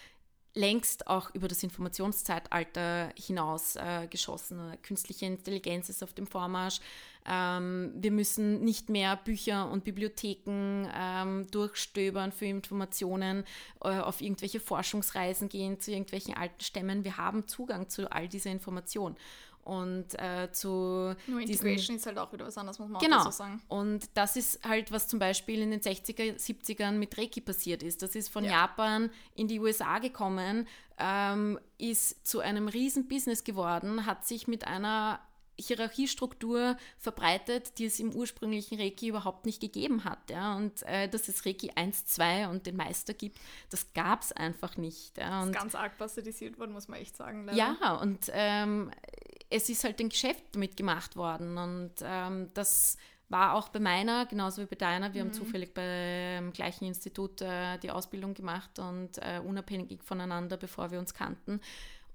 längst 0.56 1.08
auch 1.08 1.34
über 1.34 1.48
das 1.48 1.64
Informationszeitalter 1.64 3.12
hinaus 3.16 3.76
äh, 3.76 4.08
geschossen. 4.08 4.78
Künstliche 4.84 5.26
Intelligenz 5.26 5.90
ist 5.90 6.04
auf 6.04 6.14
dem 6.14 6.28
Vormarsch. 6.28 6.80
Ähm, 7.26 7.92
wir 7.96 8.12
müssen 8.12 8.64
nicht 8.64 8.90
mehr 8.90 9.16
Bücher 9.16 9.70
und 9.72 9.84
Bibliotheken 9.84 10.88
ähm, 10.94 11.48
durchstöbern 11.50 12.32
für 12.32 12.46
Informationen, 12.46 13.46
äh, 13.82 14.00
auf 14.00 14.22
irgendwelche 14.22 14.60
Forschungsreisen 14.60 15.50
gehen 15.50 15.80
zu 15.80 15.92
irgendwelchen 15.92 16.36
alten 16.36 16.62
Stämmen. 16.62 17.04
Wir 17.04 17.18
haben 17.18 17.48
Zugang 17.48 17.90
zu 17.90 18.12
all 18.12 18.28
dieser 18.28 18.52
Information. 18.52 19.16
Und 19.64 20.20
äh, 20.20 20.50
zu 20.52 21.16
Nur 21.28 21.40
Integration 21.40 21.96
ist 21.96 22.06
halt 22.06 22.18
auch 22.18 22.32
wieder 22.34 22.46
was 22.46 22.58
anderes, 22.58 22.80
muss 22.80 22.90
man 22.90 23.02
Genau. 23.02 23.18
auch 23.20 23.26
dazu 23.26 23.38
sagen. 23.38 23.62
Und 23.70 24.10
das 24.14 24.36
ist 24.36 24.64
halt, 24.68 24.92
was 24.92 25.08
zum 25.08 25.20
Beispiel 25.20 25.62
in 25.62 25.72
den 25.72 25.80
60er, 25.82 26.36
70ern 26.38 26.92
mit 26.94 27.18
Reiki 27.18 27.40
passiert 27.42 27.82
ist. 27.84 28.02
Das 28.02 28.16
ist 28.16 28.28
von 28.30 28.44
Ja. 28.44 28.52
Japan 28.52 29.10
in 29.36 29.48
die 29.48 29.60
USA 29.60 30.00
gekommen, 30.00 30.68
ähm, 30.98 31.60
ist 31.78 32.28
zu 32.28 32.40
einem 32.40 32.68
riesen 32.68 33.08
Business 33.08 33.44
geworden, 33.44 34.06
hat 34.06 34.26
sich 34.28 34.48
mit 34.48 34.68
einer 34.68 35.20
Hierarchiestruktur 35.88 36.78
verbreitet, 36.98 37.78
die 37.78 37.86
es 37.86 38.00
im 38.00 38.12
ursprünglichen 38.14 38.80
Reiki 38.80 39.10
überhaupt 39.10 39.46
nicht 39.46 39.62
gegeben 39.62 40.04
hat. 40.04 40.30
Ja? 40.30 40.56
Und 40.56 40.82
äh, 40.84 41.08
dass 41.08 41.28
es 41.28 41.46
Reiki 41.46 41.72
1, 41.76 42.06
2 42.06 42.48
und 42.50 42.66
den 42.66 42.76
Meister 42.76 43.14
gibt, 43.14 43.38
das 43.70 43.94
gab 43.94 44.22
es 44.24 44.32
einfach 44.32 44.78
nicht. 44.78 45.18
Ja? 45.18 45.30
Das 45.40 45.44
Und 45.48 45.52
ist 45.56 45.60
ganz 45.62 45.76
arg 45.76 45.98
bastardisiert 45.98 46.58
worden, 46.58 46.72
muss 46.74 46.88
man 46.88 47.00
echt 47.00 47.16
sagen. 47.16 47.46
leider. 47.46 47.58
ja, 47.58 47.96
und 47.96 48.30
ähm, 48.34 48.92
es 49.54 49.70
ist 49.70 49.84
halt 49.84 50.00
ein 50.00 50.10
Geschäft 50.10 50.44
damit 50.54 50.76
gemacht 50.76 51.16
worden. 51.16 51.58
Und 51.58 51.94
ähm, 52.02 52.50
das 52.54 52.98
war 53.30 53.54
auch 53.54 53.70
bei 53.70 53.80
meiner, 53.80 54.26
genauso 54.26 54.62
wie 54.64 54.66
bei 54.66 54.76
deiner. 54.76 55.14
Wir 55.14 55.22
haben 55.22 55.34
zufällig 55.34 55.74
beim 55.74 56.52
gleichen 56.54 56.86
Institut 56.86 57.42
äh, 57.42 57.78
die 57.78 57.92
Ausbildung 57.92 58.34
gemacht 58.34 58.80
und 58.80 59.18
äh, 59.20 59.40
unabhängig 59.44 60.04
voneinander, 60.04 60.58
bevor 60.58 60.92
wir 60.92 61.00
uns 61.00 61.14
kannten. 61.14 61.62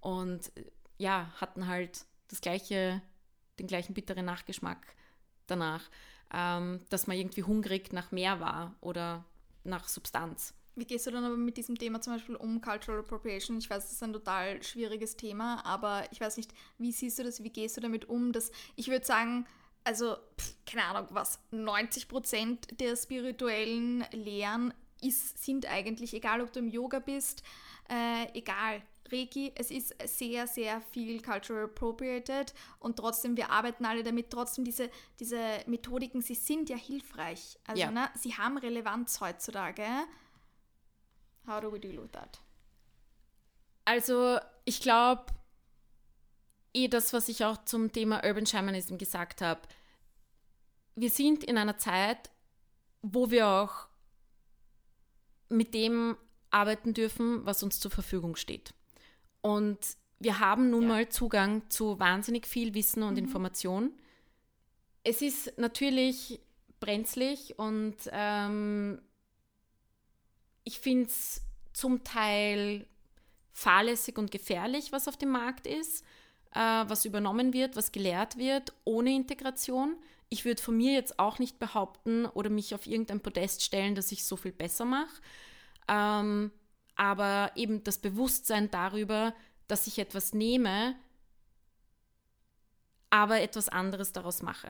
Und 0.00 0.56
äh, 0.56 0.64
ja, 0.98 1.32
hatten 1.40 1.68
halt 1.68 2.04
das 2.28 2.40
gleiche, 2.40 3.00
den 3.58 3.68
gleichen 3.68 3.94
bitteren 3.94 4.24
Nachgeschmack 4.24 4.94
danach, 5.46 5.88
ähm, 6.34 6.80
dass 6.90 7.06
man 7.06 7.16
irgendwie 7.16 7.44
hungrig 7.44 7.92
nach 7.92 8.10
mehr 8.10 8.40
war 8.40 8.74
oder 8.80 9.24
nach 9.62 9.86
Substanz. 9.86 10.54
Wie 10.78 10.84
gehst 10.84 11.06
du 11.06 11.10
dann 11.10 11.24
aber 11.24 11.36
mit 11.36 11.56
diesem 11.56 11.76
Thema 11.76 12.00
zum 12.00 12.12
Beispiel 12.14 12.36
um 12.36 12.60
Cultural 12.60 13.00
Appropriation? 13.00 13.58
Ich 13.58 13.68
weiß, 13.68 13.82
das 13.84 13.92
ist 13.92 14.02
ein 14.02 14.12
total 14.12 14.62
schwieriges 14.62 15.16
Thema, 15.16 15.64
aber 15.64 16.04
ich 16.12 16.20
weiß 16.20 16.36
nicht, 16.36 16.52
wie 16.78 16.92
siehst 16.92 17.18
du 17.18 17.24
das, 17.24 17.42
wie 17.42 17.50
gehst 17.50 17.76
du 17.76 17.80
damit 17.80 18.08
um? 18.08 18.32
Dass, 18.32 18.52
ich 18.76 18.88
würde 18.88 19.04
sagen, 19.04 19.46
also, 19.84 20.16
pff, 20.38 20.54
keine 20.66 20.84
Ahnung, 20.84 21.08
was, 21.10 21.40
90 21.50 22.08
Prozent 22.08 22.80
der 22.80 22.94
spirituellen 22.96 24.04
Lehren 24.12 24.72
ist, 25.02 25.42
sind 25.44 25.66
eigentlich, 25.66 26.14
egal 26.14 26.40
ob 26.40 26.52
du 26.52 26.60
im 26.60 26.68
Yoga 26.68 26.98
bist, 27.00 27.42
äh, 27.90 28.26
egal. 28.38 28.82
Reiki, 29.10 29.52
es 29.54 29.70
ist 29.70 29.94
sehr, 30.04 30.46
sehr 30.46 30.82
viel 30.92 31.22
cultural 31.22 31.64
appropriated 31.64 32.52
und 32.78 32.96
trotzdem, 32.96 33.38
wir 33.38 33.50
arbeiten 33.50 33.86
alle 33.86 34.02
damit, 34.02 34.28
trotzdem 34.30 34.64
diese, 34.66 34.90
diese 35.18 35.40
Methodiken, 35.66 36.20
sie 36.20 36.34
sind 36.34 36.68
ja 36.68 36.76
hilfreich. 36.76 37.58
Also, 37.66 37.80
Ja. 37.80 37.90
ne, 37.90 38.10
sie 38.14 38.34
haben 38.34 38.58
Relevanz 38.58 39.20
heutzutage. 39.22 39.86
How 41.48 41.60
do 41.60 41.72
we 41.72 41.80
deal 41.80 42.02
with 42.02 42.10
that? 42.12 42.38
Also, 43.84 44.38
ich 44.64 44.80
glaube, 44.80 45.26
eh 46.74 46.88
das, 46.88 47.12
was 47.12 47.28
ich 47.28 47.44
auch 47.44 47.64
zum 47.64 47.90
Thema 47.92 48.22
Urban 48.24 48.46
Shamanism 48.46 48.98
gesagt 48.98 49.40
habe. 49.40 49.62
Wir 50.94 51.10
sind 51.10 51.42
in 51.44 51.56
einer 51.56 51.78
Zeit, 51.78 52.30
wo 53.02 53.30
wir 53.30 53.46
auch 53.48 53.86
mit 55.48 55.72
dem 55.72 56.16
arbeiten 56.50 56.92
dürfen, 56.92 57.44
was 57.46 57.62
uns 57.62 57.80
zur 57.80 57.90
Verfügung 57.90 58.36
steht. 58.36 58.74
Und 59.40 59.78
wir 60.18 60.40
haben 60.40 60.70
nun 60.70 60.82
Ja. 60.82 60.88
mal 60.88 61.08
Zugang 61.08 61.68
zu 61.70 61.98
wahnsinnig 61.98 62.46
viel 62.46 62.74
Wissen 62.74 63.02
und 63.02 63.16
Information. 63.16 63.92
Es 65.04 65.22
ist 65.22 65.56
natürlich 65.58 66.40
brenzlig 66.80 67.58
und 67.58 67.96
ähm, 68.12 69.00
ich 70.68 70.80
finde 70.80 71.06
es 71.06 71.40
zum 71.72 72.04
Teil 72.04 72.86
fahrlässig 73.52 74.18
und 74.18 74.30
gefährlich, 74.30 74.92
was 74.92 75.08
auf 75.08 75.16
dem 75.16 75.30
Markt 75.30 75.66
ist, 75.66 76.04
äh, 76.54 76.60
was 76.60 77.06
übernommen 77.06 77.54
wird, 77.54 77.74
was 77.74 77.90
gelehrt 77.90 78.36
wird, 78.36 78.74
ohne 78.84 79.14
Integration. 79.14 79.96
Ich 80.28 80.44
würde 80.44 80.60
von 80.62 80.76
mir 80.76 80.92
jetzt 80.92 81.18
auch 81.18 81.38
nicht 81.38 81.58
behaupten 81.58 82.26
oder 82.26 82.50
mich 82.50 82.74
auf 82.74 82.86
irgendein 82.86 83.20
Podest 83.20 83.62
stellen, 83.62 83.94
dass 83.94 84.12
ich 84.12 84.26
so 84.26 84.36
viel 84.36 84.52
besser 84.52 84.84
mache. 84.84 85.22
Ähm, 85.88 86.52
aber 86.96 87.52
eben 87.54 87.82
das 87.82 87.96
Bewusstsein 87.96 88.70
darüber, 88.70 89.34
dass 89.68 89.86
ich 89.86 89.98
etwas 89.98 90.34
nehme, 90.34 90.96
aber 93.08 93.40
etwas 93.40 93.70
anderes 93.70 94.12
daraus 94.12 94.42
mache. 94.42 94.68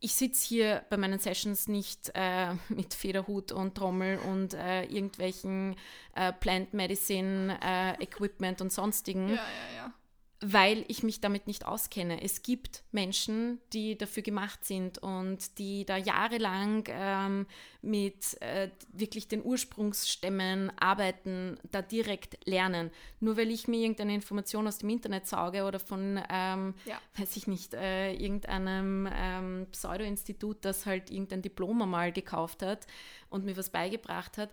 Ich 0.00 0.14
sitze 0.14 0.46
hier 0.46 0.84
bei 0.90 0.96
meinen 0.96 1.18
Sessions 1.18 1.66
nicht 1.66 2.12
äh, 2.14 2.54
mit 2.68 2.94
Federhut 2.94 3.52
und 3.52 3.74
Trommel 3.74 4.18
und 4.18 4.54
äh, 4.54 4.84
irgendwelchen 4.84 5.76
äh, 6.14 6.32
Plant 6.32 6.72
Medicine 6.74 7.58
äh, 7.62 8.02
Equipment 8.02 8.60
und 8.60 8.72
sonstigen, 8.72 9.28
Ja, 9.28 9.34
ja, 9.34 9.76
ja. 9.76 9.92
Weil 10.40 10.84
ich 10.86 11.02
mich 11.02 11.20
damit 11.20 11.48
nicht 11.48 11.66
auskenne. 11.66 12.22
Es 12.22 12.42
gibt 12.42 12.84
Menschen, 12.92 13.60
die 13.72 13.98
dafür 13.98 14.22
gemacht 14.22 14.64
sind 14.64 14.98
und 14.98 15.58
die 15.58 15.84
da 15.84 15.96
jahrelang 15.96 16.84
ähm, 16.88 17.46
mit 17.82 18.40
äh, 18.40 18.70
wirklich 18.92 19.26
den 19.26 19.44
Ursprungsstämmen 19.44 20.70
arbeiten, 20.78 21.58
da 21.72 21.82
direkt 21.82 22.38
lernen. 22.46 22.92
Nur 23.18 23.36
weil 23.36 23.50
ich 23.50 23.66
mir 23.66 23.80
irgendeine 23.80 24.14
Information 24.14 24.68
aus 24.68 24.78
dem 24.78 24.90
Internet 24.90 25.26
sauge 25.26 25.64
oder 25.64 25.80
von, 25.80 26.20
ähm, 26.30 26.74
Ja. 26.84 27.00
weiß 27.16 27.36
ich 27.36 27.48
nicht, 27.48 27.74
äh, 27.74 28.12
irgendeinem 28.12 29.08
ähm, 29.12 29.66
Pseudo-Institut, 29.72 30.58
das 30.64 30.86
halt 30.86 31.10
irgendein 31.10 31.42
Diplom 31.42 31.82
einmal 31.82 32.12
gekauft 32.12 32.62
hat 32.62 32.86
und 33.28 33.44
mir 33.44 33.56
was 33.56 33.70
beigebracht 33.70 34.38
hat, 34.38 34.50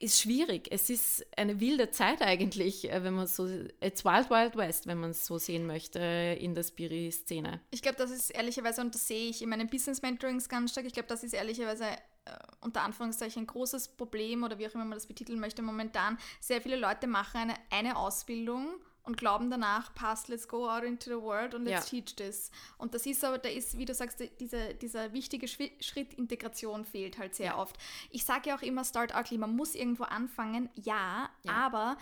ist 0.00 0.20
schwierig. 0.20 0.68
Es 0.70 0.90
ist 0.90 1.26
eine 1.36 1.60
wilde 1.60 1.90
Zeit 1.90 2.22
eigentlich, 2.22 2.90
äh, 2.90 3.02
wenn 3.02 3.14
man 3.14 3.26
so, 3.26 3.46
it's 3.80 4.04
wild, 4.04 4.30
wild 4.30 4.56
west, 4.56 4.86
wenn 4.86 4.98
man 4.98 5.10
es 5.10 5.26
so 5.26 5.38
sehen 5.38 5.66
möchte 5.66 5.98
in 5.98 6.54
der 6.54 6.62
Spiri-Szene. 6.62 7.60
Ich 7.70 7.82
glaube, 7.82 7.98
das 7.98 8.10
ist 8.10 8.30
ehrlicherweise, 8.30 8.80
und 8.80 8.94
das 8.94 9.06
sehe 9.06 9.30
ich 9.30 9.42
in 9.42 9.48
meinen 9.48 9.68
Business 9.68 10.02
Mentorings 10.02 10.48
ganz 10.48 10.72
stark, 10.72 10.86
ich 10.86 10.92
glaube, 10.92 11.08
das 11.08 11.24
ist 11.24 11.34
ehrlicherweise 11.34 11.84
äh, 11.84 12.30
unter 12.60 12.82
Anführungszeichen 12.82 13.42
ein 13.42 13.46
großes 13.46 13.88
Problem 13.96 14.42
oder 14.42 14.58
wie 14.58 14.66
auch 14.66 14.74
immer 14.74 14.84
man 14.84 14.96
das 14.96 15.06
betiteln 15.06 15.40
möchte 15.40 15.62
momentan. 15.62 16.18
Sehr 16.40 16.60
viele 16.60 16.76
Leute 16.76 17.06
machen 17.06 17.38
eine, 17.38 17.54
eine 17.70 17.96
Ausbildung 17.96 18.80
und 19.08 19.16
glauben 19.16 19.50
danach, 19.50 19.92
passt, 19.94 20.28
let's 20.28 20.46
go 20.46 20.70
out 20.70 20.84
into 20.84 21.10
the 21.10 21.20
world 21.20 21.54
und 21.54 21.64
let's 21.64 21.90
Ja. 21.90 22.00
teach 22.02 22.14
this. 22.14 22.50
Und 22.76 22.94
das 22.94 23.06
ist 23.06 23.24
aber, 23.24 23.38
da 23.38 23.48
ist, 23.48 23.76
wie 23.78 23.84
du 23.86 23.94
sagst, 23.94 24.20
die- 24.20 24.30
diese, 24.38 24.74
dieser 24.74 25.12
wichtige 25.12 25.48
Schritt 25.48 26.14
Integration 26.14 26.84
fehlt 26.84 27.18
halt 27.18 27.34
sehr 27.34 27.46
Ja. 27.46 27.58
oft. 27.58 27.76
Ich 28.10 28.24
sage 28.24 28.50
ja 28.50 28.56
auch 28.56 28.62
immer, 28.62 28.84
start 28.84 29.14
ugly, 29.16 29.38
man 29.38 29.56
muss 29.56 29.74
irgendwo 29.74 30.04
anfangen, 30.04 30.68
ja, 30.76 31.28
Ja. 31.42 31.52
aber 31.52 31.96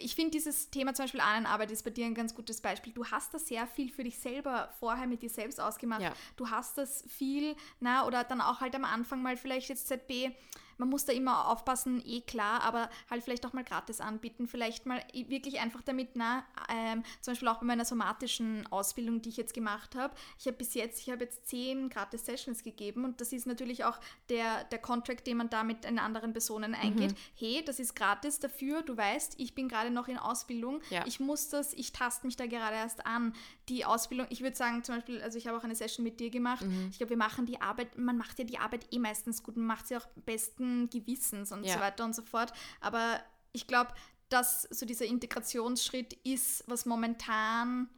ich 0.00 0.14
finde 0.14 0.32
dieses 0.32 0.70
Thema 0.70 0.92
zum 0.94 1.04
Beispiel 1.04 1.20
Ahnenarbeit 1.20 1.70
ist 1.70 1.82
bei 1.84 1.90
dir 1.90 2.04
ein 2.06 2.14
ganz 2.14 2.34
gutes 2.34 2.60
Beispiel. 2.60 2.92
Du 2.92 3.06
hast 3.06 3.32
da 3.32 3.38
sehr 3.38 3.66
viel 3.66 3.90
für 3.90 4.04
dich 4.04 4.18
selber 4.18 4.68
vorher 4.80 5.06
mit 5.06 5.22
dir 5.22 5.30
selbst 5.30 5.60
ausgemacht. 5.60 6.02
Ja. 6.02 6.12
Du 6.36 6.50
hast 6.50 6.76
das 6.76 7.04
viel, 7.08 7.56
na, 7.80 8.06
oder 8.06 8.24
dann 8.24 8.40
auch 8.40 8.60
halt 8.60 8.74
am 8.74 8.84
Anfang 8.84 9.22
mal 9.22 9.36
vielleicht 9.36 9.68
jetzt 9.70 9.88
ZB 9.88 10.34
man 10.78 10.88
muss 10.88 11.04
da 11.04 11.12
immer 11.12 11.48
aufpassen, 11.48 12.02
eh 12.04 12.20
klar, 12.20 12.62
aber 12.62 12.88
halt 13.10 13.22
vielleicht 13.22 13.44
auch 13.44 13.52
mal 13.52 13.64
gratis 13.64 14.00
anbieten, 14.00 14.46
vielleicht 14.46 14.86
mal 14.86 15.02
wirklich 15.12 15.60
einfach 15.60 15.82
damit, 15.82 16.10
na, 16.14 16.44
ähm, 16.72 17.02
zum 17.20 17.32
Beispiel 17.32 17.48
auch 17.48 17.58
bei 17.58 17.66
meiner 17.66 17.84
somatischen 17.84 18.66
Ausbildung, 18.68 19.20
die 19.20 19.28
ich 19.28 19.36
jetzt 19.36 19.54
gemacht 19.54 19.96
habe, 19.96 20.14
ich 20.38 20.46
habe 20.46 20.56
bis 20.56 20.74
jetzt, 20.74 21.00
ich 21.00 21.10
habe 21.10 21.24
jetzt 21.24 21.48
zehn 21.48 21.90
gratis 21.90 22.24
Sessions 22.24 22.62
gegeben 22.62 23.04
und 23.04 23.20
das 23.20 23.32
ist 23.32 23.46
natürlich 23.46 23.84
auch 23.84 23.98
der, 24.28 24.64
der 24.64 24.78
Contract, 24.78 25.26
den 25.26 25.36
man 25.36 25.50
da 25.50 25.64
mit 25.64 25.84
den 25.84 25.98
anderen 25.98 26.32
Personen 26.32 26.74
eingeht. 26.74 27.12
Mhm. 27.12 27.16
Hey, 27.34 27.62
das 27.64 27.80
ist 27.80 27.96
gratis 27.96 28.38
dafür, 28.38 28.82
du 28.82 28.96
weißt, 28.96 29.34
ich 29.38 29.54
bin 29.54 29.68
gerade 29.68 29.90
noch 29.90 30.08
in 30.08 30.16
Ausbildung, 30.16 30.80
ja. 30.90 31.04
ich 31.06 31.18
muss 31.18 31.48
das, 31.48 31.74
ich 31.74 31.92
taste 31.92 32.26
mich 32.26 32.36
da 32.36 32.46
gerade 32.46 32.76
erst 32.76 33.04
an. 33.04 33.34
Die 33.68 33.84
Ausbildung, 33.84 34.26
ich 34.30 34.42
würde 34.42 34.56
sagen 34.56 34.84
zum 34.84 34.94
Beispiel, 34.94 35.20
also 35.20 35.36
ich 35.36 35.46
habe 35.46 35.58
auch 35.58 35.64
eine 35.64 35.74
Session 35.74 36.04
mit 36.04 36.20
dir 36.20 36.30
gemacht, 36.30 36.64
mhm. 36.64 36.88
ich 36.90 36.98
glaube, 36.98 37.10
wir 37.10 37.16
machen 37.16 37.46
die 37.46 37.60
Arbeit, 37.60 37.98
man 37.98 38.16
macht 38.16 38.38
ja 38.38 38.44
die 38.44 38.58
Arbeit 38.58 38.86
eh 38.92 38.98
meistens 38.98 39.42
gut, 39.42 39.56
man 39.56 39.66
macht 39.66 39.88
sie 39.88 39.96
auch 39.96 40.06
besten 40.24 40.67
Gewissens 40.90 41.52
und 41.52 41.64
ja. 41.64 41.74
so 41.74 41.80
weiter 41.80 42.04
und 42.04 42.14
so 42.14 42.22
fort, 42.22 42.52
aber 42.80 43.20
ich 43.52 43.66
glaube, 43.66 43.92
dass 44.28 44.62
so 44.62 44.84
dieser 44.84 45.06
Integrationsschritt 45.06 46.12
ist, 46.24 46.64
was 46.66 46.84
momentan 46.84 47.88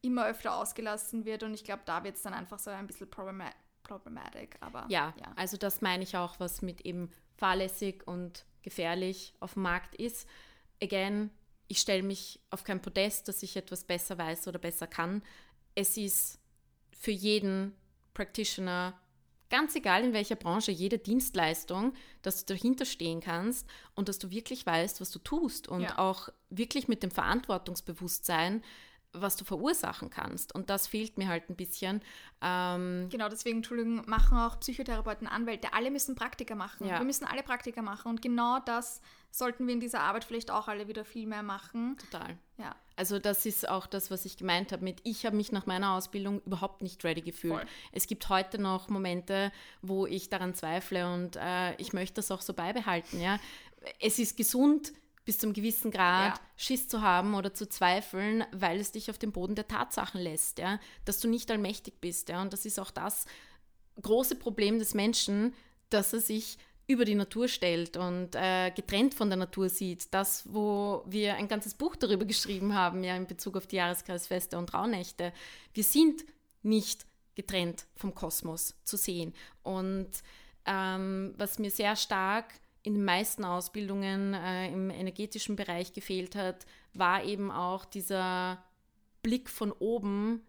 immer 0.00 0.26
öfter 0.26 0.54
ausgelassen 0.54 1.24
wird 1.24 1.42
und 1.42 1.54
ich 1.54 1.64
glaube, 1.64 1.82
da 1.84 2.04
wird 2.04 2.16
es 2.16 2.22
dann 2.22 2.34
einfach 2.34 2.58
so 2.58 2.70
ein 2.70 2.86
bisschen 2.86 3.10
problematisch. 3.10 3.56
Problematic, 3.82 4.56
aber 4.60 4.84
ja, 4.90 5.14
ja, 5.18 5.32
also 5.34 5.56
das 5.56 5.80
meine 5.80 6.02
ich 6.02 6.14
auch, 6.14 6.38
was 6.38 6.60
mit 6.60 6.82
eben 6.82 7.10
fahrlässig 7.38 8.06
und 8.06 8.44
gefährlich 8.60 9.32
auf 9.40 9.54
dem 9.54 9.62
Markt 9.62 9.94
ist. 9.94 10.28
Again, 10.82 11.30
ich 11.68 11.78
stelle 11.78 12.02
mich 12.02 12.38
auf 12.50 12.64
kein 12.64 12.82
Podest, 12.82 13.28
dass 13.28 13.42
ich 13.42 13.56
etwas 13.56 13.84
besser 13.84 14.18
weiß 14.18 14.46
oder 14.46 14.58
besser 14.58 14.86
kann. 14.86 15.22
Es 15.74 15.96
ist 15.96 16.38
für 16.98 17.12
jeden 17.12 17.74
Practitioner 18.12 19.00
ganz 19.50 19.74
egal 19.74 20.04
in 20.04 20.12
welcher 20.12 20.36
Branche, 20.36 20.70
jede 20.70 20.98
Dienstleistung, 20.98 21.94
dass 22.22 22.44
du 22.44 22.54
dahinter 22.54 22.84
stehen 22.84 23.20
kannst 23.20 23.66
und 23.94 24.08
dass 24.08 24.18
du 24.18 24.30
wirklich 24.30 24.66
weißt, 24.66 25.00
was 25.00 25.10
du 25.10 25.18
tust 25.18 25.68
und 25.68 25.82
ja. 25.82 25.98
auch 25.98 26.28
wirklich 26.50 26.88
mit 26.88 27.02
dem 27.02 27.10
Verantwortungsbewusstsein, 27.10 28.62
was 29.12 29.36
du 29.36 29.44
verursachen 29.44 30.10
kannst. 30.10 30.54
Und 30.54 30.70
das 30.70 30.86
fehlt 30.86 31.18
mir 31.18 31.28
halt 31.28 31.48
ein 31.48 31.56
bisschen. 31.56 32.02
Ähm 32.42 33.08
genau, 33.10 33.28
deswegen, 33.28 33.58
Entschuldigung, 33.58 34.02
machen 34.06 34.38
auch 34.38 34.60
Psychotherapeuten, 34.60 35.26
Anwälte, 35.26 35.72
alle 35.72 35.90
müssen 35.90 36.14
Praktika 36.14 36.54
machen. 36.54 36.86
Ja. 36.86 36.98
Wir 36.98 37.06
müssen 37.06 37.24
alle 37.24 37.42
Praktika 37.42 37.82
machen. 37.82 38.08
Und 38.08 38.22
genau 38.22 38.58
das 38.60 39.00
sollten 39.30 39.66
wir 39.66 39.74
in 39.74 39.80
dieser 39.80 40.00
Arbeit 40.00 40.24
vielleicht 40.24 40.50
auch 40.50 40.68
alle 40.68 40.88
wieder 40.88 41.04
viel 41.04 41.26
mehr 41.26 41.42
machen. 41.42 41.96
Total. 42.10 42.36
Ja. 42.58 42.74
Also 42.96 43.18
das 43.18 43.46
ist 43.46 43.68
auch 43.68 43.86
das, 43.86 44.10
was 44.10 44.24
ich 44.24 44.36
gemeint 44.36 44.72
habe 44.72 44.82
mit, 44.82 45.00
ich 45.04 45.24
habe 45.24 45.36
mich 45.36 45.52
nach 45.52 45.66
meiner 45.66 45.92
Ausbildung 45.92 46.40
überhaupt 46.44 46.82
nicht 46.82 47.04
ready 47.04 47.20
gefühlt. 47.20 47.60
Voll. 47.60 47.66
Es 47.92 48.06
gibt 48.06 48.28
heute 48.28 48.60
noch 48.60 48.88
Momente, 48.88 49.52
wo 49.82 50.06
ich 50.06 50.30
daran 50.30 50.54
zweifle 50.54 51.12
und 51.12 51.36
äh, 51.36 51.74
ich 51.76 51.92
möchte 51.92 52.14
das 52.14 52.30
auch 52.30 52.42
so 52.42 52.54
beibehalten. 52.54 53.20
Ja? 53.20 53.38
Es 54.00 54.18
ist 54.18 54.36
gesund, 54.36 54.92
bis 55.28 55.36
zum 55.36 55.52
gewissen 55.52 55.90
Grad 55.90 56.38
ja. 56.38 56.40
Schiss 56.56 56.88
zu 56.88 57.02
haben 57.02 57.34
oder 57.34 57.52
zu 57.52 57.68
zweifeln, 57.68 58.46
weil 58.50 58.80
es 58.80 58.92
dich 58.92 59.10
auf 59.10 59.18
den 59.18 59.30
Boden 59.30 59.54
der 59.54 59.68
Tatsachen 59.68 60.22
lässt, 60.22 60.58
ja? 60.58 60.80
dass 61.04 61.20
du 61.20 61.28
nicht 61.28 61.50
allmächtig 61.50 62.00
bist. 62.00 62.30
Ja? 62.30 62.40
Und 62.40 62.54
das 62.54 62.64
ist 62.64 62.80
auch 62.80 62.90
das 62.90 63.26
große 64.00 64.36
Problem 64.36 64.78
des 64.78 64.94
Menschen, 64.94 65.52
dass 65.90 66.14
er 66.14 66.20
sich 66.20 66.56
über 66.86 67.04
die 67.04 67.14
Natur 67.14 67.46
stellt 67.46 67.98
und 67.98 68.36
äh, 68.36 68.70
getrennt 68.70 69.12
von 69.12 69.28
der 69.28 69.36
Natur 69.36 69.68
sieht. 69.68 70.14
Das, 70.14 70.44
wo 70.50 71.04
wir 71.04 71.34
ein 71.34 71.46
ganzes 71.46 71.74
Buch 71.74 71.94
darüber 71.94 72.24
geschrieben 72.24 72.72
haben, 72.72 73.04
ja, 73.04 73.14
in 73.14 73.26
Bezug 73.26 73.58
auf 73.58 73.66
die 73.66 73.76
Jahreskreisfeste 73.76 74.56
und 74.56 74.72
Rauhnächte. 74.72 75.34
Wir 75.74 75.84
sind 75.84 76.24
nicht 76.62 77.04
getrennt 77.34 77.84
vom 77.96 78.14
Kosmos 78.14 78.76
zu 78.82 78.96
sehen. 78.96 79.34
Und 79.62 80.08
ähm, 80.64 81.34
was 81.36 81.58
mir 81.58 81.70
sehr 81.70 81.96
stark 81.96 82.46
in 82.82 82.94
den 82.94 83.04
meisten 83.04 83.44
Ausbildungen 83.44 84.34
äh, 84.34 84.70
im 84.72 84.90
energetischen 84.90 85.56
Bereich 85.56 85.92
gefehlt 85.92 86.34
hat, 86.34 86.66
war 86.94 87.24
eben 87.24 87.50
auch 87.50 87.84
dieser 87.84 88.64
Blick 89.22 89.50
von 89.50 89.72
oben 89.72 90.42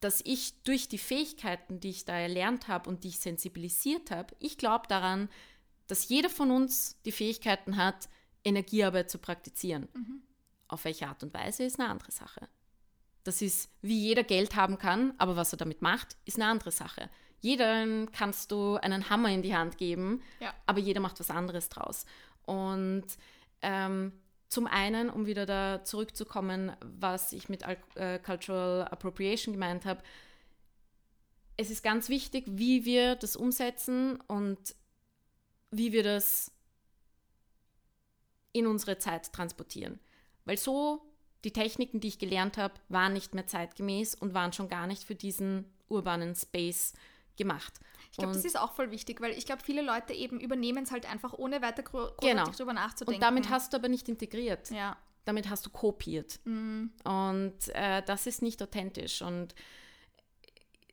dass 0.00 0.20
ich 0.24 0.62
durch 0.62 0.88
die 0.88 0.98
Fähigkeiten, 0.98 1.80
die 1.80 1.90
ich 1.90 2.04
da 2.04 2.18
erlernt 2.18 2.68
habe 2.68 2.88
und 2.88 3.04
die 3.04 3.08
ich 3.08 3.18
sensibilisiert 3.18 4.10
habe, 4.10 4.34
ich 4.38 4.58
glaube 4.58 4.86
daran, 4.88 5.28
dass 5.86 6.08
jeder 6.08 6.28
von 6.28 6.50
uns 6.50 7.00
die 7.04 7.12
Fähigkeiten 7.12 7.76
hat, 7.76 8.08
Energiearbeit 8.44 9.10
zu 9.10 9.18
praktizieren. 9.18 9.88
Mhm. 9.94 10.22
Auf 10.68 10.84
welche 10.84 11.08
Art 11.08 11.22
und 11.22 11.32
Weise 11.32 11.64
ist 11.64 11.80
eine 11.80 11.88
andere 11.88 12.12
Sache. 12.12 12.48
Das 13.24 13.42
ist, 13.42 13.70
wie 13.82 13.98
jeder 13.98 14.22
Geld 14.22 14.54
haben 14.54 14.78
kann, 14.78 15.14
aber 15.18 15.36
was 15.36 15.52
er 15.52 15.58
damit 15.58 15.82
macht, 15.82 16.16
ist 16.24 16.36
eine 16.36 16.46
andere 16.46 16.70
Sache. 16.70 17.08
Jedem 17.40 18.10
kannst 18.12 18.50
du 18.50 18.76
einen 18.76 19.10
Hammer 19.10 19.30
in 19.30 19.42
die 19.42 19.54
Hand 19.54 19.78
geben, 19.78 20.22
ja. 20.40 20.54
aber 20.66 20.80
jeder 20.80 21.00
macht 21.00 21.20
was 21.20 21.30
anderes 21.30 21.68
draus. 21.68 22.06
Und 22.44 23.06
ähm, 23.62 24.12
zum 24.48 24.66
einen, 24.66 25.10
um 25.10 25.26
wieder 25.26 25.46
da 25.46 25.84
zurückzukommen, 25.84 26.72
was 26.80 27.32
ich 27.32 27.48
mit 27.48 27.62
äh, 27.94 28.18
Cultural 28.18 28.88
Appropriation 28.88 29.52
gemeint 29.52 29.84
habe, 29.84 30.02
es 31.56 31.70
ist 31.70 31.82
ganz 31.82 32.08
wichtig, 32.08 32.44
wie 32.46 32.84
wir 32.84 33.16
das 33.16 33.34
umsetzen 33.34 34.20
und 34.28 34.74
wie 35.70 35.92
wir 35.92 36.02
das 36.02 36.52
in 38.52 38.66
unsere 38.66 38.98
Zeit 38.98 39.32
transportieren. 39.32 39.98
Weil 40.44 40.58
so 40.58 41.02
die 41.44 41.52
Techniken, 41.52 42.00
die 42.00 42.08
ich 42.08 42.18
gelernt 42.18 42.56
habe, 42.56 42.74
waren 42.88 43.12
nicht 43.12 43.34
mehr 43.34 43.46
zeitgemäß 43.46 44.14
und 44.14 44.34
waren 44.34 44.52
schon 44.52 44.68
gar 44.68 44.86
nicht 44.86 45.04
für 45.04 45.14
diesen 45.14 45.64
urbanen 45.88 46.34
Space 46.34 46.92
gemacht. 47.36 47.74
Ich 48.10 48.18
glaube, 48.18 48.32
das 48.32 48.44
ist 48.44 48.58
auch 48.58 48.72
voll 48.72 48.90
wichtig, 48.90 49.20
weil 49.20 49.32
ich 49.32 49.44
glaube, 49.44 49.62
viele 49.62 49.82
Leute 49.82 50.14
eben 50.14 50.40
übernehmen 50.40 50.84
es 50.84 50.90
halt 50.90 51.10
einfach, 51.10 51.34
ohne 51.34 51.60
weiter 51.60 51.82
großartig 51.82 52.30
genau. 52.30 52.44
drüber 52.50 52.72
nachzudenken. 52.72 53.16
Und 53.16 53.22
damit 53.22 53.50
hast 53.50 53.72
du 53.72 53.76
aber 53.76 53.88
nicht 53.88 54.08
integriert. 54.08 54.70
Ja. 54.70 54.96
Damit 55.26 55.50
hast 55.50 55.66
du 55.66 55.70
kopiert. 55.70 56.40
Mhm. 56.44 56.92
Und 57.04 57.68
äh, 57.74 58.02
das 58.02 58.26
ist 58.26 58.42
nicht 58.42 58.62
authentisch. 58.62 59.22
Und 59.22 59.54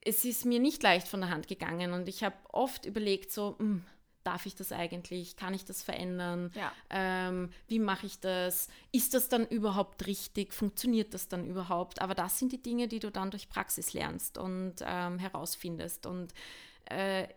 es 0.03 0.25
ist 0.25 0.43
mir 0.43 0.59
nicht 0.59 0.83
leicht 0.83 1.07
von 1.07 1.21
der 1.21 1.29
Hand 1.29 1.47
gegangen. 1.47 1.93
Und 1.93 2.09
ich 2.09 2.23
habe 2.23 2.35
oft 2.51 2.85
überlegt, 2.85 3.31
so, 3.31 3.55
mh, 3.59 3.59
hm, 3.59 3.85
darf 4.23 4.45
ich 4.45 4.55
das 4.55 4.71
eigentlich? 4.71 5.35
Kann 5.35 5.53
ich 5.53 5.65
das 5.65 5.83
verändern? 5.83 6.51
Ja. 6.55 6.71
Ähm, 6.89 7.49
wie 7.67 7.79
mache 7.79 8.05
ich 8.05 8.19
das? 8.19 8.67
Ist 8.91 9.13
das 9.13 9.29
dann 9.29 9.45
überhaupt 9.47 10.07
richtig? 10.07 10.53
Funktioniert 10.53 11.13
das 11.13 11.27
dann 11.27 11.45
überhaupt? 11.45 12.01
Aber 12.01 12.15
das 12.15 12.39
sind 12.39 12.51
die 12.51 12.61
Dinge, 12.61 12.87
die 12.87 12.99
du 12.99 13.11
dann 13.11 13.31
durch 13.31 13.49
Praxis 13.49 13.93
lernst 13.93 14.37
und 14.37 14.75
ähm, 14.81 15.19
herausfindest. 15.19 16.05
Und 16.05 16.33
äh, 16.85 17.27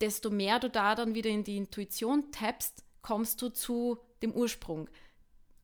desto 0.00 0.30
mehr 0.30 0.60
du 0.60 0.68
da 0.68 0.94
dann 0.94 1.14
wieder 1.14 1.30
in 1.30 1.44
die 1.44 1.56
Intuition 1.56 2.30
tappst, 2.32 2.84
kommst 3.02 3.40
du 3.42 3.48
zu 3.48 3.98
dem 4.22 4.32
Ursprung. 4.32 4.88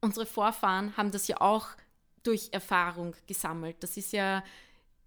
Unsere 0.00 0.26
Vorfahren 0.26 0.96
haben 0.96 1.10
das 1.10 1.28
ja 1.28 1.40
auch 1.40 1.68
durch 2.22 2.48
Erfahrung 2.52 3.14
gesammelt. 3.26 3.82
Das 3.82 3.96
ist 3.96 4.12
ja 4.12 4.42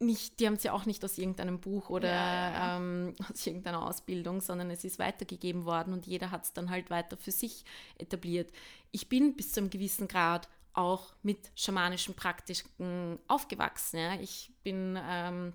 nicht, 0.05 0.39
die 0.39 0.47
haben 0.47 0.55
es 0.55 0.63
ja 0.63 0.73
auch 0.73 0.85
nicht 0.85 1.03
aus 1.03 1.17
irgendeinem 1.17 1.59
Buch 1.59 1.89
oder 1.89 2.09
ja, 2.09 2.51
ja. 2.51 2.77
Ähm, 2.77 3.13
aus 3.31 3.45
irgendeiner 3.45 3.85
Ausbildung, 3.85 4.41
sondern 4.41 4.69
es 4.69 4.83
ist 4.83 4.99
weitergegeben 4.99 5.65
worden 5.65 5.93
und 5.93 6.05
jeder 6.05 6.31
hat 6.31 6.45
es 6.45 6.53
dann 6.53 6.69
halt 6.69 6.89
weiter 6.89 7.17
für 7.17 7.31
sich 7.31 7.65
etabliert. 7.97 8.51
Ich 8.91 9.09
bin 9.09 9.35
bis 9.35 9.51
zu 9.51 9.59
einem 9.59 9.69
gewissen 9.69 10.07
Grad 10.07 10.49
auch 10.73 11.13
mit 11.21 11.51
schamanischen 11.55 12.15
Praktiken 12.15 13.19
aufgewachsen. 13.27 13.99
Ja. 13.99 14.15
Ich 14.19 14.51
bin 14.63 14.99
ähm, 15.01 15.53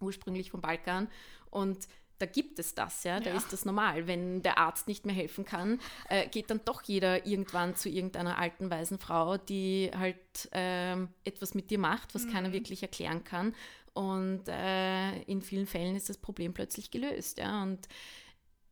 ursprünglich 0.00 0.50
vom 0.50 0.60
Balkan 0.60 1.08
und 1.50 1.86
da 2.18 2.26
gibt 2.26 2.58
es 2.58 2.74
das, 2.74 3.04
ja, 3.04 3.20
da 3.20 3.30
ja. 3.30 3.36
ist 3.36 3.52
das 3.52 3.64
normal. 3.64 4.06
Wenn 4.06 4.42
der 4.42 4.58
Arzt 4.58 4.88
nicht 4.88 5.06
mehr 5.06 5.14
helfen 5.14 5.44
kann, 5.44 5.80
äh, 6.08 6.26
geht 6.28 6.50
dann 6.50 6.60
doch 6.64 6.82
jeder 6.82 7.26
irgendwann 7.26 7.76
zu 7.76 7.88
irgendeiner 7.88 8.38
alten, 8.38 8.70
weisen 8.70 8.98
Frau, 8.98 9.36
die 9.36 9.90
halt 9.96 10.48
ähm, 10.52 11.08
etwas 11.24 11.54
mit 11.54 11.70
dir 11.70 11.78
macht, 11.78 12.14
was 12.14 12.24
mhm. 12.24 12.32
keiner 12.32 12.52
wirklich 12.52 12.82
erklären 12.82 13.22
kann. 13.22 13.54
Und 13.98 14.44
äh, 14.46 15.22
in 15.22 15.42
vielen 15.42 15.66
Fällen 15.66 15.96
ist 15.96 16.08
das 16.08 16.18
Problem 16.18 16.54
plötzlich 16.54 16.92
gelöst. 16.92 17.38
Ja? 17.38 17.64
Und 17.64 17.88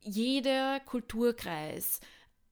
jeder 0.00 0.78
Kulturkreis, 0.78 1.98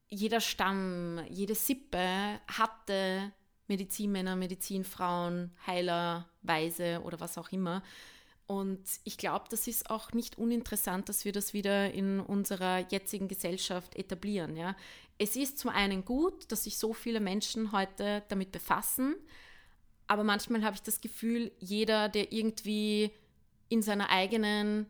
jeder 0.09 0.41
Stamm, 0.41 1.21
jede 1.31 1.55
Sippe 1.55 2.41
hatte 2.49 3.31
Medizinmänner, 3.69 4.35
Medizinfrauen, 4.35 5.53
Heiler, 5.69 6.29
Weise 6.43 7.01
oder 7.05 7.21
was 7.21 7.39
auch 7.39 7.53
immer. 7.53 7.81
Und 8.49 8.83
ich 9.05 9.19
glaube, 9.19 9.45
das 9.51 9.69
ist 9.69 9.89
auch 9.89 10.11
nicht 10.11 10.37
uninteressant, 10.37 11.09
dass 11.09 11.25
wir 11.25 11.31
das 11.31 11.55
wieder 11.55 11.95
in 11.95 12.19
unserer 12.19 12.81
jetzigen 12.91 13.29
Gesellschaft 13.29 13.95
etablieren. 13.95 14.57
Ja? 14.57 14.75
Es 15.17 15.37
ist 15.37 15.61
zum 15.61 15.71
einen 15.71 16.05
gut, 16.05 16.51
dass 16.51 16.65
sich 16.65 16.77
so 16.77 16.93
viele 16.93 17.21
Menschen 17.21 17.71
heute 17.71 18.25
damit 18.27 18.51
befassen, 18.51 19.15
aber 20.07 20.25
manchmal 20.25 20.63
habe 20.63 20.77
ich 20.77 20.83
das 20.83 21.01
Gefühl, 21.01 21.53
jeder, 21.59 22.09
der 22.09 22.33
irgendwie 22.33 23.11
in 23.69 23.83
seiner 23.83 24.11
eigenen 24.11 24.87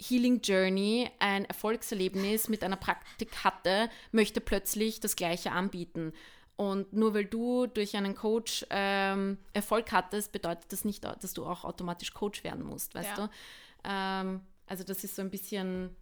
Healing 0.00 0.40
Journey 0.40 1.10
ein 1.18 1.44
Erfolgserlebnis 1.44 2.48
mit 2.48 2.62
einer 2.62 2.76
Praktik 2.76 3.44
hatte, 3.44 3.90
möchte 4.12 4.40
plötzlich 4.40 5.00
das 5.00 5.16
Gleiche 5.16 5.52
anbieten. 5.52 6.12
Und 6.56 6.92
nur 6.92 7.14
weil 7.14 7.24
du 7.24 7.66
durch 7.66 7.96
einen 7.96 8.14
Coach 8.14 8.66
ähm, 8.70 9.38
Erfolg 9.52 9.92
hattest, 9.92 10.32
bedeutet 10.32 10.72
das 10.72 10.84
nicht, 10.84 11.04
dass 11.04 11.32
du 11.32 11.46
auch 11.46 11.64
automatisch 11.64 12.12
Coach 12.12 12.42
werden 12.42 12.64
musst, 12.64 12.94
weißt 12.94 13.16
ja. 13.16 13.26
du? 13.26 13.30
Ähm, 13.84 14.40
also 14.66 14.84
das 14.84 15.04
ist 15.04 15.14
so 15.16 15.22
ein 15.22 15.30
bisschen 15.30 15.94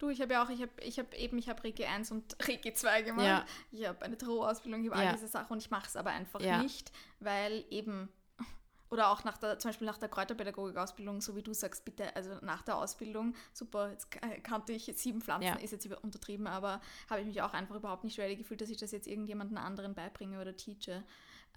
Du, 0.00 0.08
ich 0.08 0.20
habe 0.20 0.32
ja 0.32 0.42
auch, 0.42 0.48
ich 0.48 0.62
habe 0.62 0.72
ich 0.80 0.98
hab 0.98 1.14
eben, 1.14 1.36
ich 1.38 1.48
habe 1.48 1.62
Reiki 1.62 1.84
1 1.84 2.10
und 2.10 2.34
Reiki 2.48 2.72
2 2.72 3.02
gemacht. 3.02 3.26
Ja. 3.26 3.44
Ich 3.70 3.86
habe 3.86 4.02
eine 4.04 4.16
Drohausbildung, 4.16 4.82
ich 4.82 4.90
habe 4.90 5.00
Ja. 5.02 5.08
all 5.10 5.14
diese 5.14 5.28
Sachen 5.28 5.52
und 5.52 5.58
ich 5.62 5.70
mache 5.70 5.86
es 5.86 5.94
aber 5.94 6.10
einfach 6.10 6.40
Ja. 6.40 6.62
nicht, 6.62 6.90
weil 7.20 7.64
eben, 7.70 8.08
oder 8.90 9.10
auch 9.10 9.22
nach 9.24 9.36
der, 9.36 9.58
zum 9.58 9.68
Beispiel 9.68 9.86
nach 9.86 9.98
der 9.98 10.08
Kräuterpädagogik-Ausbildung, 10.08 11.20
so 11.20 11.36
wie 11.36 11.42
du 11.42 11.52
sagst, 11.52 11.84
bitte, 11.84 12.16
also 12.16 12.30
nach 12.40 12.62
der 12.62 12.76
Ausbildung, 12.78 13.34
super, 13.52 13.90
jetzt 13.90 14.10
ka- 14.10 14.26
kannte 14.42 14.72
ich 14.72 14.90
sieben 14.96 15.20
Pflanzen, 15.20 15.58
ist 15.60 15.70
jetzt 15.72 15.84
über- 15.84 16.02
untertrieben, 16.02 16.46
aber 16.46 16.80
habe 17.10 17.20
ich 17.20 17.26
mich 17.26 17.42
auch 17.42 17.52
einfach 17.52 17.76
überhaupt 17.76 18.02
nicht 18.04 18.18
ready 18.18 18.36
gefühlt, 18.36 18.62
dass 18.62 18.70
ich 18.70 18.78
das 18.78 18.90
jetzt 18.92 19.06
irgendjemandem 19.06 19.58
anderen 19.58 19.94
beibringe 19.94 20.40
oder 20.40 20.56
teache. 20.56 21.04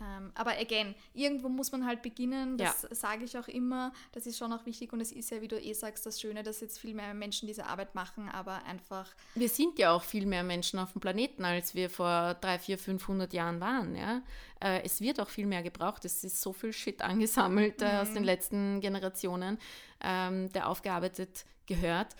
Ähm, 0.02 0.32
aber 0.34 0.58
again, 0.60 0.96
irgendwo 1.14 1.50
muss 1.50 1.72
man 1.72 1.86
halt 1.86 2.02
beginnen, 2.02 2.58
das 2.58 2.82
sage 2.92 3.26
ich 3.26 3.38
auch 3.38 3.48
immer, 3.48 3.94
das 4.12 4.26
ist 4.26 4.38
schon 4.38 4.52
auch 4.52 4.66
wichtig 4.66 4.92
und 4.92 5.00
es 5.02 5.12
ist 5.12 5.30
ja, 5.30 5.42
wie 5.42 5.48
du 5.48 5.60
eh 5.60 5.74
sagst, 5.74 6.06
das 6.06 6.20
Schöne, 6.20 6.42
dass 6.42 6.62
jetzt 6.62 6.80
viel 6.80 6.96
mehr 6.96 7.14
Menschen 7.14 7.48
diese 7.48 7.68
Arbeit 7.68 7.94
machen, 7.94 8.28
aber 8.28 8.64
einfach 8.66 9.14
Wir 9.36 9.50
sind 9.50 9.78
ja 9.78 9.92
auch 9.92 10.04
viel 10.04 10.26
mehr 10.26 10.44
Menschen 10.44 10.80
auf 10.80 10.94
dem 10.94 11.02
Planeten, 11.02 11.46
als 11.46 11.76
wir 11.76 11.90
vor 11.90 12.34
300, 12.42 12.62
400, 12.62 12.86
500 12.86 13.34
Jahren 13.34 13.60
waren. 13.62 13.96
Ja? 13.96 14.24
Äh, 14.60 14.82
es 14.84 15.00
wird 15.00 15.20
auch 15.20 15.30
viel 15.30 15.46
mehr 15.46 15.62
gebraucht. 15.62 16.06
Es 16.06 16.24
ist 16.24 16.42
so 16.42 16.54
viel 16.54 16.74
Shit 16.74 17.02
angesammelt 17.02 17.82
äh, 17.82 18.00
aus 18.02 18.14
den 18.14 18.24
letzten 18.24 18.82
Generationen, 18.82 19.60
ähm, 20.02 20.52
der 20.54 20.70
aufgearbeitet 20.70 21.46
gehört. 21.68 22.14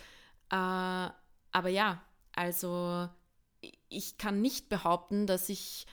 Äh, 0.52 0.56
aber 0.56 1.70
ja, 1.70 2.04
also 2.34 3.10
ich 3.90 4.18
kann 4.18 4.42
nicht 4.42 4.70
behaupten, 4.70 5.26
dass 5.28 5.50
ich 5.50 5.88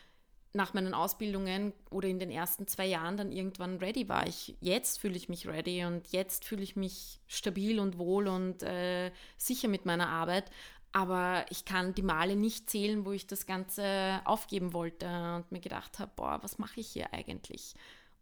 nach 0.52 0.74
meinen 0.74 0.94
Ausbildungen 0.94 1.72
oder 1.90 2.08
in 2.08 2.18
den 2.18 2.30
ersten 2.30 2.66
zwei 2.66 2.86
Jahren 2.86 3.16
dann 3.16 3.30
irgendwann 3.30 3.78
ready 3.78 4.08
war. 4.08 4.26
Ich, 4.26 4.56
jetzt 4.60 4.98
fühle 4.98 5.16
ich 5.16 5.28
mich 5.28 5.46
ready 5.46 5.84
und 5.84 6.10
jetzt 6.12 6.44
fühle 6.44 6.62
ich 6.62 6.74
mich 6.74 7.20
stabil 7.28 7.78
und 7.78 7.98
wohl 7.98 8.26
und 8.26 8.62
äh, 8.62 9.12
sicher 9.36 9.68
mit 9.68 9.86
meiner 9.86 10.08
Arbeit. 10.08 10.50
Aber 10.92 11.46
ich 11.50 11.64
kann 11.64 11.94
die 11.94 12.02
Male 12.02 12.34
nicht 12.34 12.68
zählen, 12.68 13.04
wo 13.04 13.12
ich 13.12 13.28
das 13.28 13.46
Ganze 13.46 14.20
aufgeben 14.24 14.72
wollte 14.72 15.06
und 15.36 15.52
mir 15.52 15.60
gedacht 15.60 16.00
habe, 16.00 16.10
boah, 16.16 16.40
was 16.42 16.58
mache 16.58 16.80
ich 16.80 16.88
hier 16.88 17.12
eigentlich? 17.14 17.74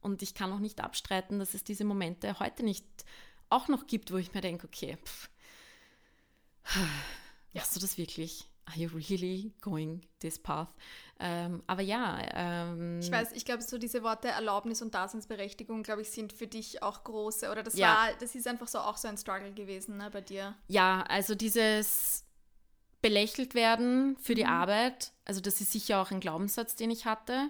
Und 0.02 0.20
ich 0.20 0.34
kann 0.34 0.52
auch 0.52 0.58
nicht 0.58 0.82
abstreiten, 0.82 1.38
dass 1.38 1.54
es 1.54 1.64
diese 1.64 1.84
Momente 1.84 2.38
heute 2.38 2.62
nicht 2.62 2.84
auch 3.48 3.68
noch 3.68 3.86
gibt, 3.86 4.12
wo 4.12 4.18
ich 4.18 4.34
mir 4.34 4.42
denke, 4.42 4.66
okay, 4.66 4.98
pff, 5.02 5.30
machst 7.54 7.74
du 7.74 7.80
das 7.80 7.96
wirklich? 7.96 8.46
Are 8.68 8.76
you 8.76 8.88
really 8.92 9.52
going 9.62 10.02
this 10.20 10.38
path? 10.38 10.68
Ähm, 11.18 11.62
aber 11.66 11.82
ja, 11.82 12.18
ähm, 12.34 13.00
Ich 13.00 13.10
weiß, 13.10 13.32
ich 13.32 13.44
glaube, 13.44 13.62
so 13.62 13.78
diese 13.78 14.02
Worte 14.02 14.28
Erlaubnis 14.28 14.82
und 14.82 14.94
Daseinsberechtigung, 14.94 15.82
glaube 15.82 16.02
ich, 16.02 16.10
sind 16.10 16.32
für 16.32 16.46
dich 16.46 16.82
auch 16.82 17.02
große. 17.02 17.50
Oder 17.50 17.62
das 17.62 17.74
Ja. 17.76 17.88
war, 17.88 18.08
das 18.20 18.34
ist 18.34 18.46
einfach 18.46 18.68
so 18.68 18.78
auch 18.78 18.96
so 18.98 19.08
ein 19.08 19.16
Struggle 19.16 19.52
gewesen 19.52 19.96
ne, 19.96 20.10
bei 20.10 20.20
dir. 20.20 20.54
Ja, 20.68 21.02
also 21.08 21.34
dieses 21.34 22.24
belächelt 23.00 23.54
werden 23.54 24.16
für 24.18 24.34
die 24.34 24.44
Arbeit, 24.44 25.12
also 25.24 25.40
das 25.40 25.60
ist 25.60 25.72
sicher 25.72 26.02
auch 26.02 26.10
ein 26.10 26.20
Glaubenssatz, 26.20 26.74
den 26.74 26.90
ich 26.90 27.06
hatte. 27.06 27.48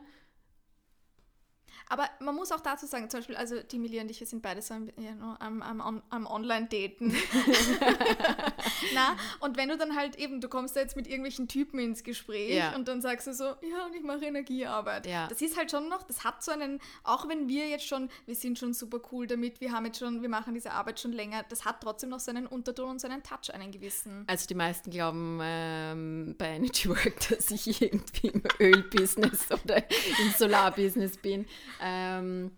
Aber 1.90 2.08
man 2.20 2.34
muss 2.34 2.52
auch 2.52 2.60
dazu 2.60 2.86
sagen, 2.86 3.08
zum 3.10 3.20
Beispiel, 3.20 3.36
also 3.36 3.60
die 3.62 3.76
Emilia 3.76 4.02
und 4.02 4.10
ich, 4.10 4.20
wir 4.20 4.26
sind 4.26 4.42
beide 4.42 4.60
so 4.62 4.74
ein, 4.74 4.92
ja, 4.98 5.14
no, 5.14 5.36
am, 5.38 5.62
am, 5.62 5.80
am, 5.80 6.02
am 6.10 6.26
Online-Daten. 6.26 7.14
Na, 8.94 9.16
und 9.40 9.56
wenn 9.56 9.68
du 9.68 9.76
dann 9.76 9.96
halt 9.96 10.16
eben, 10.16 10.40
du 10.40 10.48
kommst 10.48 10.76
da 10.76 10.80
jetzt 10.80 10.96
mit 10.96 11.06
irgendwelchen 11.06 11.48
Typen 11.48 11.78
ins 11.78 12.02
Gespräch 12.02 12.54
Ja. 12.56 12.74
und 12.74 12.88
dann 12.88 13.00
sagst 13.00 13.26
du 13.26 13.34
so, 13.34 13.44
ja, 13.44 13.86
und 13.86 13.94
ich 13.94 14.02
mache 14.02 14.24
Energiearbeit. 14.24 15.06
Ja. 15.06 15.26
Das 15.28 15.40
ist 15.40 15.56
halt 15.56 15.70
schon 15.70 15.88
noch, 15.88 16.02
das 16.02 16.24
hat 16.24 16.42
so 16.42 16.52
einen, 16.52 16.80
auch 17.04 17.28
wenn 17.28 17.48
wir 17.48 17.68
jetzt 17.68 17.86
schon, 17.86 18.08
wir 18.26 18.34
sind 18.34 18.58
schon 18.58 18.74
super 18.74 19.00
cool 19.12 19.26
damit, 19.26 19.60
wir 19.60 19.72
haben 19.72 19.86
jetzt 19.86 19.98
schon, 19.98 20.22
wir 20.22 20.28
machen 20.28 20.54
diese 20.54 20.72
Arbeit 20.72 21.00
schon 21.00 21.12
länger, 21.12 21.44
das 21.48 21.64
hat 21.64 21.80
trotzdem 21.82 22.10
noch 22.10 22.20
so 22.20 22.30
einen 22.30 22.46
Unterton 22.46 22.90
und 22.90 23.00
so 23.00 23.08
einen 23.08 23.22
Touch, 23.22 23.52
einen 23.54 23.70
gewissen. 23.72 24.24
Also 24.26 24.46
die 24.46 24.54
meisten 24.54 24.90
glauben 24.90 25.38
ähm, 25.42 26.34
bei 26.38 26.48
Energy 26.56 26.88
Work, 26.88 27.28
dass 27.30 27.50
ich 27.50 27.80
irgendwie 27.82 28.28
im 28.28 28.42
Ölbusiness 28.60 29.50
oder 29.50 29.78
im 29.78 30.30
Solarbusiness 30.36 31.16
bin. 31.16 31.46
Ähm, 31.80 32.56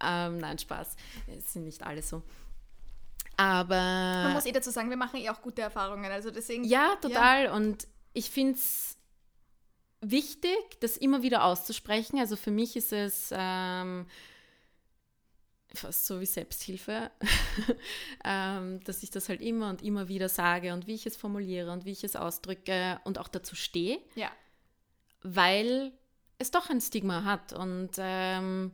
ähm, 0.00 0.38
nein, 0.38 0.58
Spaß. 0.58 0.96
Es 1.36 1.52
sind 1.52 1.64
nicht 1.64 1.82
alle 1.82 2.02
so. 2.02 2.22
Aber 3.36 3.76
Man 3.76 4.32
muss 4.34 4.46
eh 4.46 4.52
dazu 4.52 4.70
sagen, 4.70 4.90
wir 4.90 4.96
machen 4.96 5.20
eh 5.20 5.30
auch 5.30 5.40
gute 5.42 5.62
Erfahrungen, 5.62 6.10
also 6.10 6.30
deswegen. 6.30 6.64
Ja, 6.64 6.96
total. 7.00 7.48
Und 7.48 7.86
ich 8.12 8.30
finde 8.30 8.54
es 8.54 8.96
wichtig, 10.00 10.56
das 10.80 10.96
immer 10.96 11.22
wieder 11.22 11.44
auszusprechen. 11.44 12.18
Also 12.18 12.34
für 12.36 12.50
mich 12.50 12.74
ist 12.76 12.92
es 12.92 13.30
ähm, 13.32 14.06
fast 15.74 16.06
so 16.06 16.20
wie 16.20 16.26
Selbsthilfe, 16.26 17.10
ähm, 18.24 18.80
dass 18.84 19.02
ich 19.02 19.10
das 19.10 19.28
halt 19.28 19.40
immer 19.40 19.70
und 19.70 19.82
immer 19.82 20.08
wieder 20.08 20.28
sage 20.28 20.72
und 20.72 20.86
wie 20.86 20.94
ich 20.94 21.06
es 21.06 21.16
formuliere 21.16 21.70
und 21.72 21.84
wie 21.84 21.92
ich 21.92 22.04
es 22.04 22.16
ausdrücke 22.16 23.00
und 23.04 23.18
auch 23.18 23.28
dazu 23.28 23.54
stehe, 23.54 24.00
Ja. 24.14 24.30
weil 25.22 25.92
es 26.38 26.50
doch 26.50 26.70
ein 26.70 26.80
Stigma 26.80 27.24
hat. 27.24 27.52
Und 27.52 27.90
ähm, 27.98 28.72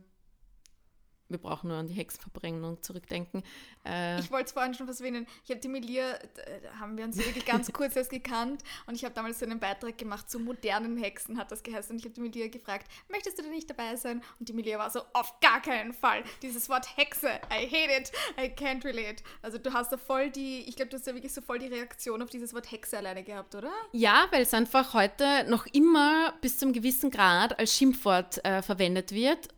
wir 1.29 1.37
brauchen 1.39 1.69
nur 1.69 1.77
an 1.77 1.87
die 1.87 1.93
Hexenverbrennung 1.93 2.81
zurückdenken. 2.81 3.43
Äh, 3.85 4.19
Ich 4.19 4.29
wollte 4.31 4.45
es 4.45 4.51
vorhin 4.51 4.73
schon 4.73 4.87
was 4.87 4.99
erwähnen. 4.99 5.25
Ich 5.43 5.49
habe 5.49 5.59
die 5.59 5.67
Melia, 5.67 6.11
äh, 6.13 6.19
da 6.63 6.79
haben 6.79 6.97
wir 6.97 7.03
uns 7.05 7.17
wirklich 7.17 7.45
ganz 7.45 7.71
kurz 7.73 7.95
erst 7.95 8.11
gekannt 8.11 8.63
und 8.85 8.95
ich 8.95 9.03
habe 9.03 9.15
damals 9.15 9.39
so 9.39 9.45
einen 9.45 9.59
Beitrag 9.59 9.97
gemacht 9.97 10.29
zu 10.29 10.39
modernen 10.39 10.97
Hexen, 10.97 11.37
hat 11.37 11.51
das 11.51 11.63
geheißen. 11.63 11.91
Und 11.93 11.99
ich 11.99 12.05
habe 12.05 12.13
die 12.13 12.21
Melia 12.21 12.47
gefragt, 12.47 12.87
möchtest 13.09 13.37
du 13.37 13.41
denn 13.43 13.51
nicht 13.51 13.69
dabei 13.69 13.95
sein? 13.95 14.21
Und 14.39 14.49
die 14.49 14.53
Melia 14.53 14.77
war 14.77 14.89
so, 14.89 15.01
auf 15.13 15.39
gar 15.39 15.61
keinen 15.61 15.93
Fall. 15.93 16.23
Dieses 16.41 16.69
Wort 16.69 16.95
Hexe, 16.97 17.27
I 17.51 17.65
hate 17.67 17.91
it, 18.01 18.11
I 18.37 18.47
can't 18.47 18.83
relate. 18.83 19.23
Also 19.41 19.57
du 19.57 19.73
hast 19.73 19.91
da 19.91 19.97
voll 19.97 20.29
die, 20.29 20.59
ich 20.67 20.75
glaube, 20.75 20.89
du 20.89 20.97
hast 20.97 21.07
ja 21.07 21.13
wirklich 21.15 21.33
so 21.33 21.41
voll 21.41 21.59
die 21.59 21.67
Reaktion 21.67 22.21
auf 22.21 22.29
dieses 22.29 22.53
Wort 22.53 22.71
Hexe 22.71 22.97
alleine 22.97 23.23
gehabt, 23.23 23.55
oder? 23.55 23.71
Ja, 23.91 24.27
weil 24.31 24.43
es 24.43 24.53
einfach 24.53 24.93
heute 24.93 25.45
noch 25.49 25.65
immer 25.67 26.33
bis 26.41 26.57
zum 26.59 26.71
gewissen 26.73 27.09
Grad 27.09 27.57
als 27.57 27.75
Schimpfwort 27.75 28.43
äh, 28.45 28.61
verwendet 28.61 29.11
wird. 29.11 29.49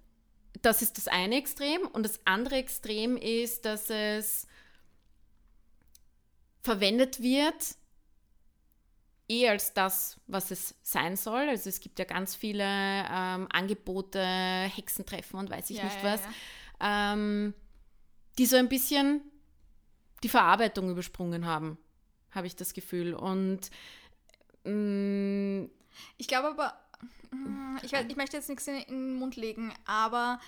Das 0.61 0.81
ist 0.81 0.97
das 0.97 1.07
eine 1.07 1.35
Extrem. 1.37 1.81
Und 1.87 2.03
das 2.03 2.19
andere 2.25 2.55
Extrem 2.55 3.17
ist, 3.17 3.65
dass 3.65 3.89
es 3.89 4.47
verwendet 6.63 7.21
wird, 7.21 7.75
eher 9.27 9.51
als 9.51 9.73
das, 9.73 10.19
was 10.27 10.51
es 10.51 10.75
sein 10.83 11.15
soll. 11.15 11.49
Also 11.49 11.69
es 11.69 11.79
gibt 11.79 11.99
ja 11.99 12.05
ganz 12.05 12.35
viele 12.35 12.63
ähm, 12.63 13.47
Angebote, 13.51 14.21
Hexentreffen 14.21 15.39
und 15.39 15.49
weiß 15.49 15.69
ich 15.69 15.77
Ja, 15.77 15.83
nicht 15.83 15.97
ja, 15.97 16.03
was, 16.03 16.21
ja. 16.23 17.13
Ähm, 17.13 17.53
die 18.37 18.45
so 18.45 18.55
ein 18.55 18.69
bisschen 18.69 19.21
die 20.23 20.29
Verarbeitung 20.29 20.89
übersprungen 20.89 21.45
haben, 21.45 21.77
habe 22.31 22.47
ich 22.47 22.55
das 22.55 22.73
Gefühl. 22.73 23.13
Und 23.13 23.69
mm, 24.63 25.65
Ich 26.17 26.27
glaube 26.27 26.49
aber, 26.49 26.79
ich, 27.83 27.93
weiß, 27.93 28.05
ich 28.09 28.15
möchte 28.15 28.37
jetzt 28.37 28.49
nichts 28.49 28.67
in, 28.67 28.75
in 28.75 28.87
den 28.87 29.15
Mund 29.15 29.35
legen, 29.35 29.73
aber 29.85 30.39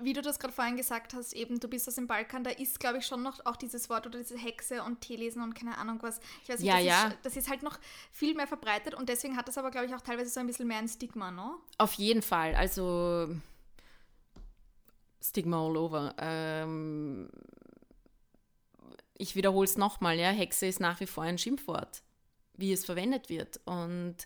wie 0.00 0.12
du 0.12 0.22
das 0.22 0.38
gerade 0.38 0.52
vorhin 0.54 0.76
gesagt 0.76 1.14
hast, 1.14 1.32
eben, 1.32 1.60
du 1.60 1.68
bist 1.68 1.88
aus 1.88 1.96
dem 1.96 2.06
Balkan, 2.06 2.44
da 2.44 2.50
ist, 2.50 2.78
glaube 2.80 2.98
ich, 2.98 3.06
schon 3.06 3.22
noch 3.22 3.44
auch 3.46 3.56
dieses 3.56 3.90
Wort 3.90 4.06
oder 4.06 4.18
diese 4.18 4.36
Hexe 4.36 4.82
und 4.82 5.00
Teelesen 5.00 5.42
und 5.42 5.54
keine 5.54 5.76
Ahnung 5.78 5.98
was. 6.02 6.20
Ich 6.42 6.48
weiß 6.48 6.60
nicht, 6.60 6.68
Ja, 6.68 6.76
das, 6.76 6.84
ja. 6.84 7.08
Ist, 7.08 7.16
das 7.22 7.36
ist 7.36 7.50
halt 7.50 7.62
noch 7.62 7.78
viel 8.12 8.34
mehr 8.34 8.46
verbreitet 8.46 8.94
und 8.94 9.08
deswegen 9.08 9.36
hat 9.36 9.48
das 9.48 9.58
aber, 9.58 9.70
glaube 9.70 9.86
ich, 9.86 9.94
auch 9.94 10.00
teilweise 10.00 10.30
so 10.30 10.40
ein 10.40 10.46
bisschen 10.46 10.68
mehr 10.68 10.78
ein 10.78 10.88
Stigma, 10.88 11.30
ne? 11.30 11.50
Auf 11.78 11.94
jeden 11.94 12.22
Fall. 12.22 12.54
Also 12.54 13.34
Stigma 15.20 15.58
all 15.64 15.76
over. 15.76 16.14
Ähm, 16.18 17.28
ich 19.14 19.34
wiederhole 19.34 19.64
es 19.64 19.76
nochmal, 19.76 20.18
ja, 20.18 20.30
Hexe 20.30 20.66
ist 20.66 20.80
nach 20.80 21.00
wie 21.00 21.06
vor 21.06 21.24
ein 21.24 21.38
Schimpfwort, 21.38 22.02
wie 22.54 22.72
es 22.72 22.84
verwendet 22.84 23.28
wird. 23.28 23.60
Und 23.64 24.16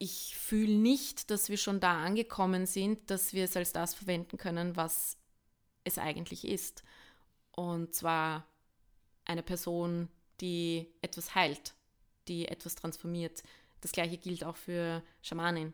ich 0.00 0.36
fühle 0.36 0.74
nicht, 0.74 1.30
dass 1.30 1.48
wir 1.48 1.56
schon 1.56 1.78
da 1.78 2.02
angekommen 2.02 2.66
sind, 2.66 3.08
dass 3.08 3.32
wir 3.32 3.44
es 3.44 3.56
als 3.56 3.72
das 3.72 3.94
verwenden 3.94 4.36
können, 4.36 4.74
was 4.74 5.16
es 5.84 5.98
eigentlich 5.98 6.44
ist. 6.44 6.82
Und 7.52 7.94
zwar 7.94 8.44
eine 9.24 9.44
Person, 9.44 10.08
die 10.40 10.88
etwas 11.02 11.36
heilt, 11.36 11.74
die 12.26 12.48
etwas 12.48 12.74
transformiert. 12.74 13.44
Das 13.80 13.92
gleiche 13.92 14.18
gilt 14.18 14.42
auch 14.42 14.56
für 14.56 15.02
Schamanin 15.22 15.72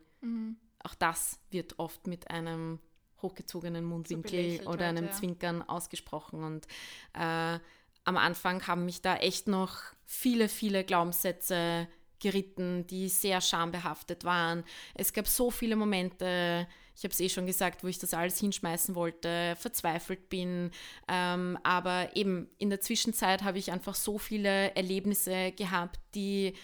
auch 0.86 0.94
das 0.94 1.38
wird 1.50 1.78
oft 1.78 2.06
mit 2.06 2.30
einem 2.30 2.78
hochgezogenen 3.20 3.84
Mundwinkel 3.84 4.30
belächelt 4.30 4.68
oder 4.68 4.86
halt, 4.86 4.96
einem 4.96 5.06
ja. 5.06 5.12
Zwinkern 5.12 5.62
ausgesprochen. 5.62 6.44
Und 6.44 6.66
äh, 7.14 7.58
am 8.04 8.16
Anfang 8.16 8.66
haben 8.66 8.84
mich 8.84 9.02
da 9.02 9.16
echt 9.16 9.48
noch 9.48 9.78
viele, 10.04 10.48
viele 10.48 10.84
Glaubenssätze 10.84 11.88
geritten, 12.20 12.86
die 12.86 13.09
sehr 13.09 13.40
schambehaftet 13.40 14.24
waren. 14.24 14.64
Es 14.94 15.12
gab 15.12 15.26
so 15.28 15.51
viele 15.51 15.76
Momente, 15.76 16.66
ich 16.97 17.05
habe 17.05 17.12
es 17.12 17.20
eh 17.20 17.28
schon 17.28 17.47
gesagt, 17.47 17.84
wo 17.84 17.88
ich 17.88 17.98
das 17.98 18.14
alles 18.14 18.40
hinschmeißen 18.40 18.94
wollte, 18.94 19.55
verzweifelt 19.59 20.28
bin. 20.28 20.70
Ähm, 21.09 21.59
aber 21.62 22.16
eben 22.16 22.48
in 22.59 22.70
der 22.70 22.80
Zwischenzeit 22.80 23.43
habe 23.43 23.59
ich 23.59 23.70
einfach 23.70 23.94
so 23.94 24.18
viele 24.18 24.74
Erlebnisse 24.74 25.52
gehabt, 25.52 26.01
die 26.14 26.55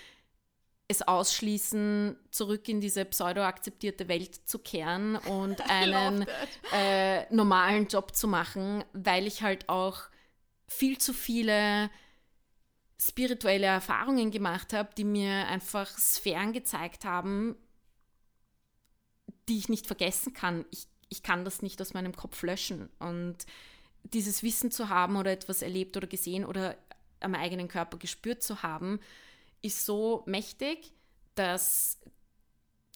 es 0.89 1.03
ausschließen, 1.03 2.17
zurück 2.31 2.69
in 2.69 2.81
diese 2.81 3.05
pseudo-akzeptierte 3.05 4.09
Welt 4.09 4.35
zu 4.49 4.59
kehren 4.59 5.17
und 5.29 5.61
einen 5.71 6.27
äh, 6.73 7.33
normalen 7.35 7.89
Job 7.89 8.15
zu 8.15 8.29
machen, 8.29 8.85
weil 8.93 9.27
ich 9.27 9.43
halt 9.43 9.69
auch 9.69 10.01
viel 10.67 10.99
zu 10.99 11.13
viele 11.13 11.91
spirituelle 13.09 13.67
Erfahrungen 13.67 14.31
gemacht 14.31 14.73
habe, 14.73 14.91
die 14.97 15.05
mir 15.05 15.47
einfach 15.49 15.89
Sphären 15.99 16.53
gezeigt 16.53 17.05
haben, 17.05 17.57
die 19.49 19.59
ich 19.59 19.69
nicht 19.69 19.87
vergessen 19.87 20.33
kann. 20.33 20.65
Ich, 20.71 20.87
ich 21.09 21.23
kann 21.23 21.45
das 21.45 21.63
nicht 21.63 21.81
aus 21.81 21.95
meinem 21.95 22.15
Kopf 22.15 22.43
löschen. 22.43 22.89
Und 22.99 23.39
dieses 24.05 24.43
Wissen 24.43 24.71
zu 24.71 24.89
haben 24.89 25.17
oder 25.17 25.33
etwas 25.33 25.63
erlebt 25.63 25.97
oder 25.97 26.07
gesehen 26.07 26.45
oder 26.45 26.77
am 27.21 27.35
eigenen 27.35 27.69
Körper 27.69 27.99
gespürt 27.99 28.43
zu 28.43 28.63
haben, 28.63 29.01
ist 29.63 29.85
so 29.85 30.23
mächtig, 30.27 30.93
dass 31.35 31.99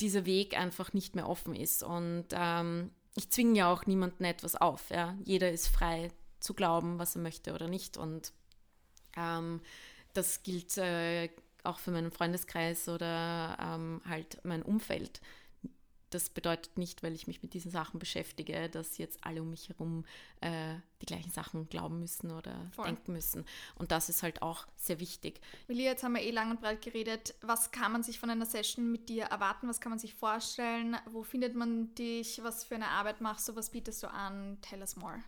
dieser 0.00 0.26
Weg 0.26 0.58
einfach 0.58 0.92
nicht 0.92 1.14
mehr 1.16 1.28
offen 1.28 1.54
ist. 1.54 1.82
Und 1.82 2.26
ähm, 2.32 2.90
ich 3.14 3.30
zwinge 3.30 3.58
ja 3.58 3.72
auch 3.72 3.86
niemanden 3.86 4.24
etwas 4.24 4.56
auf. 4.56 4.90
Ja? 4.90 5.16
Jeder 5.24 5.50
ist 5.50 5.68
frei 5.68 6.10
zu 6.38 6.54
glauben, 6.54 6.98
was 6.98 7.16
er 7.16 7.22
möchte 7.22 7.54
oder 7.54 7.68
nicht. 7.68 7.96
Und 7.96 8.32
ähm, 9.16 9.60
das 10.16 10.42
gilt 10.42 10.76
äh, 10.78 11.28
auch 11.62 11.78
für 11.78 11.90
meinen 11.90 12.10
Freundeskreis 12.10 12.88
oder 12.88 13.56
ähm, 13.60 14.00
halt 14.06 14.38
mein 14.44 14.62
Umfeld 14.62 15.20
das 16.10 16.30
bedeutet 16.30 16.78
nicht, 16.78 17.02
weil 17.02 17.14
ich 17.14 17.26
mich 17.26 17.42
mit 17.42 17.52
diesen 17.52 17.70
Sachen 17.70 17.98
beschäftige, 17.98 18.68
dass 18.68 18.98
jetzt 18.98 19.24
alle 19.24 19.42
um 19.42 19.50
mich 19.50 19.68
herum 19.68 20.04
äh, 20.40 20.76
die 21.02 21.06
gleichen 21.06 21.30
Sachen 21.30 21.68
glauben 21.68 21.98
müssen 21.98 22.30
oder 22.30 22.54
Voll. 22.74 22.86
denken 22.86 23.12
müssen. 23.12 23.44
Und 23.74 23.90
das 23.90 24.08
ist 24.08 24.22
halt 24.22 24.40
auch 24.40 24.66
sehr 24.76 25.00
wichtig. 25.00 25.40
Willi, 25.66 25.84
jetzt 25.84 26.04
haben 26.04 26.14
wir 26.14 26.22
eh 26.22 26.30
lang 26.30 26.50
und 26.50 26.60
breit 26.60 26.80
geredet. 26.80 27.34
Was 27.42 27.72
kann 27.72 27.92
man 27.92 28.02
sich 28.02 28.20
von 28.20 28.30
einer 28.30 28.46
Session 28.46 28.90
mit 28.90 29.08
dir 29.08 29.24
erwarten? 29.24 29.68
Was 29.68 29.80
kann 29.80 29.90
man 29.90 29.98
sich 29.98 30.14
vorstellen? 30.14 30.96
Wo 31.10 31.22
findet 31.22 31.54
man 31.54 31.94
dich? 31.96 32.42
Was 32.42 32.64
für 32.64 32.76
eine 32.76 32.88
Arbeit 32.88 33.20
machst 33.20 33.48
du? 33.48 33.56
Was 33.56 33.70
bietest 33.70 34.02
du 34.02 34.10
an? 34.10 34.58
Tell 34.62 34.80
us 34.80 34.96
more. 34.96 35.22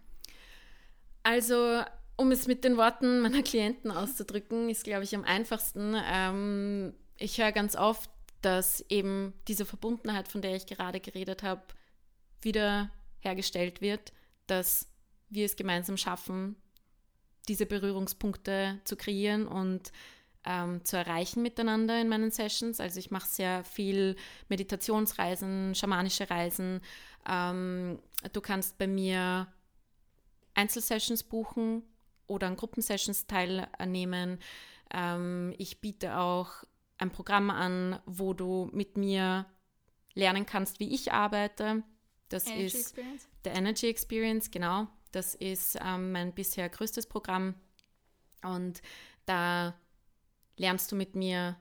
Also, 1.24 1.82
um 2.18 2.32
es 2.32 2.48
mit 2.48 2.64
den 2.64 2.76
Worten 2.76 3.20
meiner 3.20 3.42
Klienten 3.42 3.90
auszudrücken, 3.90 4.68
ist, 4.68 4.84
glaube 4.84 5.04
ich, 5.04 5.14
am 5.14 5.24
einfachsten. 5.24 5.96
Ähm, 5.96 6.92
ich 7.16 7.38
höre 7.38 7.52
ganz 7.52 7.76
oft, 7.76 8.10
dass 8.42 8.84
eben 8.88 9.32
diese 9.46 9.64
Verbundenheit, 9.64 10.28
von 10.28 10.42
der 10.42 10.54
ich 10.56 10.66
gerade 10.66 11.00
geredet 11.00 11.42
habe, 11.42 11.62
wieder 12.42 12.90
hergestellt 13.20 13.80
wird, 13.80 14.12
dass 14.48 14.88
wir 15.30 15.46
es 15.46 15.56
gemeinsam 15.56 15.96
schaffen, 15.96 16.56
diese 17.46 17.66
Berührungspunkte 17.66 18.80
zu 18.84 18.96
kreieren 18.96 19.46
und 19.46 19.92
ähm, 20.44 20.84
zu 20.84 20.96
erreichen 20.96 21.42
miteinander 21.42 22.00
in 22.00 22.08
meinen 22.08 22.32
Sessions. 22.32 22.80
Also 22.80 22.98
ich 22.98 23.12
mache 23.12 23.28
sehr 23.28 23.62
viel 23.62 24.16
Meditationsreisen, 24.48 25.74
schamanische 25.76 26.28
Reisen. 26.28 26.80
Ähm, 27.28 28.00
du 28.32 28.40
kannst 28.40 28.76
bei 28.76 28.88
mir 28.88 29.46
Einzelsessions 30.54 31.22
buchen 31.22 31.84
oder 32.28 32.46
an 32.46 32.56
Gruppensessions 32.56 33.26
teilnehmen. 33.26 34.38
Ähm, 34.92 35.54
ich 35.58 35.80
biete 35.80 36.18
auch 36.18 36.64
ein 36.98 37.10
Programm 37.10 37.50
an, 37.50 38.00
wo 38.06 38.34
du 38.34 38.70
mit 38.72 38.96
mir 38.96 39.46
lernen 40.14 40.46
kannst, 40.46 40.80
wie 40.80 40.94
ich 40.94 41.12
arbeite. 41.12 41.82
Das 42.28 42.46
Energy 42.46 42.64
ist 42.64 42.74
Experience. 42.74 43.28
der 43.44 43.54
Energy 43.54 43.86
Experience, 43.86 44.50
genau. 44.50 44.88
Das 45.12 45.34
ist 45.34 45.78
ähm, 45.82 46.12
mein 46.12 46.34
bisher 46.34 46.68
größtes 46.68 47.06
Programm. 47.06 47.54
Und 48.42 48.82
da 49.26 49.74
lernst 50.56 50.92
du 50.92 50.96
mit 50.96 51.14
mir 51.14 51.56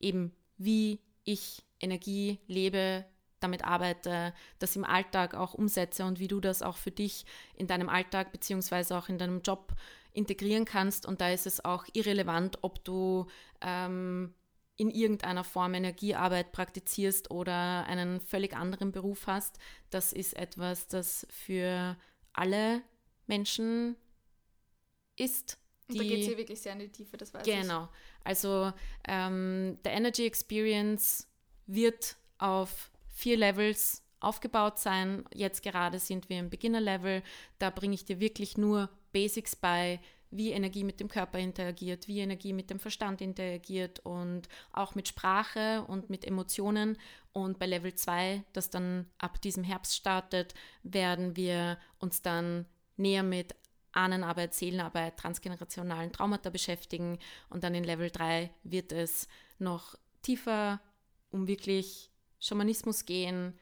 eben, 0.00 0.32
wie 0.58 1.00
ich 1.24 1.62
Energie 1.80 2.38
lebe, 2.46 3.04
damit 3.42 3.64
arbeite, 3.64 4.32
das 4.58 4.76
im 4.76 4.84
Alltag 4.84 5.34
auch 5.34 5.54
umsetze 5.54 6.04
und 6.04 6.18
wie 6.18 6.28
du 6.28 6.40
das 6.40 6.62
auch 6.62 6.76
für 6.76 6.90
dich 6.90 7.24
in 7.54 7.66
deinem 7.66 7.88
Alltag 7.88 8.32
beziehungsweise 8.32 8.96
auch 8.96 9.08
in 9.08 9.18
deinem 9.18 9.42
Job 9.42 9.72
integrieren 10.12 10.64
kannst. 10.64 11.06
Und 11.06 11.20
da 11.20 11.30
ist 11.30 11.46
es 11.46 11.64
auch 11.64 11.86
irrelevant, 11.92 12.58
ob 12.62 12.84
du 12.84 13.26
ähm, 13.60 14.34
in 14.76 14.90
irgendeiner 14.90 15.44
Form 15.44 15.74
Energiearbeit 15.74 16.52
praktizierst 16.52 17.30
oder 17.30 17.86
einen 17.86 18.20
völlig 18.20 18.56
anderen 18.56 18.92
Beruf 18.92 19.26
hast. 19.26 19.58
Das 19.90 20.12
ist 20.12 20.36
etwas, 20.36 20.88
das 20.88 21.26
für 21.30 21.96
alle 22.32 22.82
Menschen 23.26 23.96
ist. 25.16 25.58
Und 25.88 25.98
da 25.98 26.04
geht 26.04 26.20
es 26.20 26.26
hier 26.26 26.38
wirklich 26.38 26.60
sehr 26.60 26.72
in 26.72 26.78
die 26.78 26.88
Tiefe, 26.88 27.16
das 27.16 27.34
weiß 27.34 27.44
genau. 27.44 27.56
ich. 27.56 27.62
Genau. 27.62 27.88
Also 28.24 28.72
ähm, 29.06 29.78
der 29.84 29.92
Energy 29.92 30.26
Experience 30.26 31.28
wird 31.66 32.16
auf 32.38 32.91
vier 33.12 33.36
Levels 33.36 34.02
aufgebaut 34.20 34.78
sein. 34.78 35.24
Jetzt 35.34 35.62
gerade 35.62 35.98
sind 35.98 36.28
wir 36.28 36.38
im 36.38 36.50
Beginner-Level. 36.50 37.22
Da 37.58 37.70
bringe 37.70 37.94
ich 37.94 38.04
dir 38.04 38.20
wirklich 38.20 38.56
nur 38.56 38.88
Basics 39.12 39.56
bei, 39.56 40.00
wie 40.30 40.52
Energie 40.52 40.84
mit 40.84 40.98
dem 40.98 41.08
Körper 41.08 41.38
interagiert, 41.38 42.08
wie 42.08 42.20
Energie 42.20 42.52
mit 42.52 42.70
dem 42.70 42.80
Verstand 42.80 43.20
interagiert 43.20 44.00
und 44.00 44.48
auch 44.72 44.94
mit 44.94 45.08
Sprache 45.08 45.84
und 45.86 46.08
mit 46.08 46.24
Emotionen. 46.24 46.96
Und 47.32 47.58
bei 47.58 47.66
Level 47.66 47.94
2, 47.94 48.42
das 48.52 48.70
dann 48.70 49.06
ab 49.18 49.40
diesem 49.42 49.62
Herbst 49.62 49.94
startet, 49.94 50.54
werden 50.82 51.36
wir 51.36 51.78
uns 51.98 52.22
dann 52.22 52.66
näher 52.96 53.22
mit 53.22 53.54
Ahnenarbeit, 53.92 54.54
Seelenarbeit, 54.54 55.18
transgenerationalen 55.18 56.12
Traumata 56.12 56.48
beschäftigen. 56.48 57.18
Und 57.50 57.62
dann 57.62 57.74
in 57.74 57.84
Level 57.84 58.10
3 58.10 58.50
wird 58.62 58.92
es 58.92 59.28
noch 59.58 59.96
tiefer 60.22 60.80
um 61.30 61.46
wirklich 61.46 62.11
Schamanismus 62.42 63.06
gehen, 63.06 63.56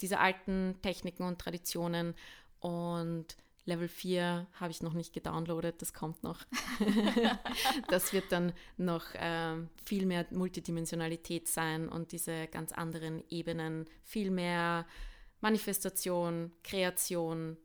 diese 0.00 0.20
alten 0.20 0.76
Techniken 0.82 1.24
und 1.24 1.40
Traditionen. 1.40 2.14
Und 2.60 3.26
Level 3.64 3.88
4 3.88 4.46
habe 4.54 4.70
ich 4.70 4.82
noch 4.82 4.94
nicht 4.94 5.12
gedownloadet, 5.12 5.82
das 5.82 5.92
kommt 5.92 6.22
noch. 6.22 6.44
das 7.88 8.12
wird 8.12 8.30
dann 8.30 8.52
noch 8.76 9.04
ähm, 9.14 9.68
viel 9.84 10.06
mehr 10.06 10.26
Multidimensionalität 10.30 11.48
sein 11.48 11.88
und 11.88 12.12
diese 12.12 12.46
ganz 12.46 12.72
anderen 12.72 13.22
Ebenen, 13.28 13.86
viel 14.04 14.30
mehr 14.30 14.86
Manifestation, 15.40 16.52
Kreation, 16.62 17.56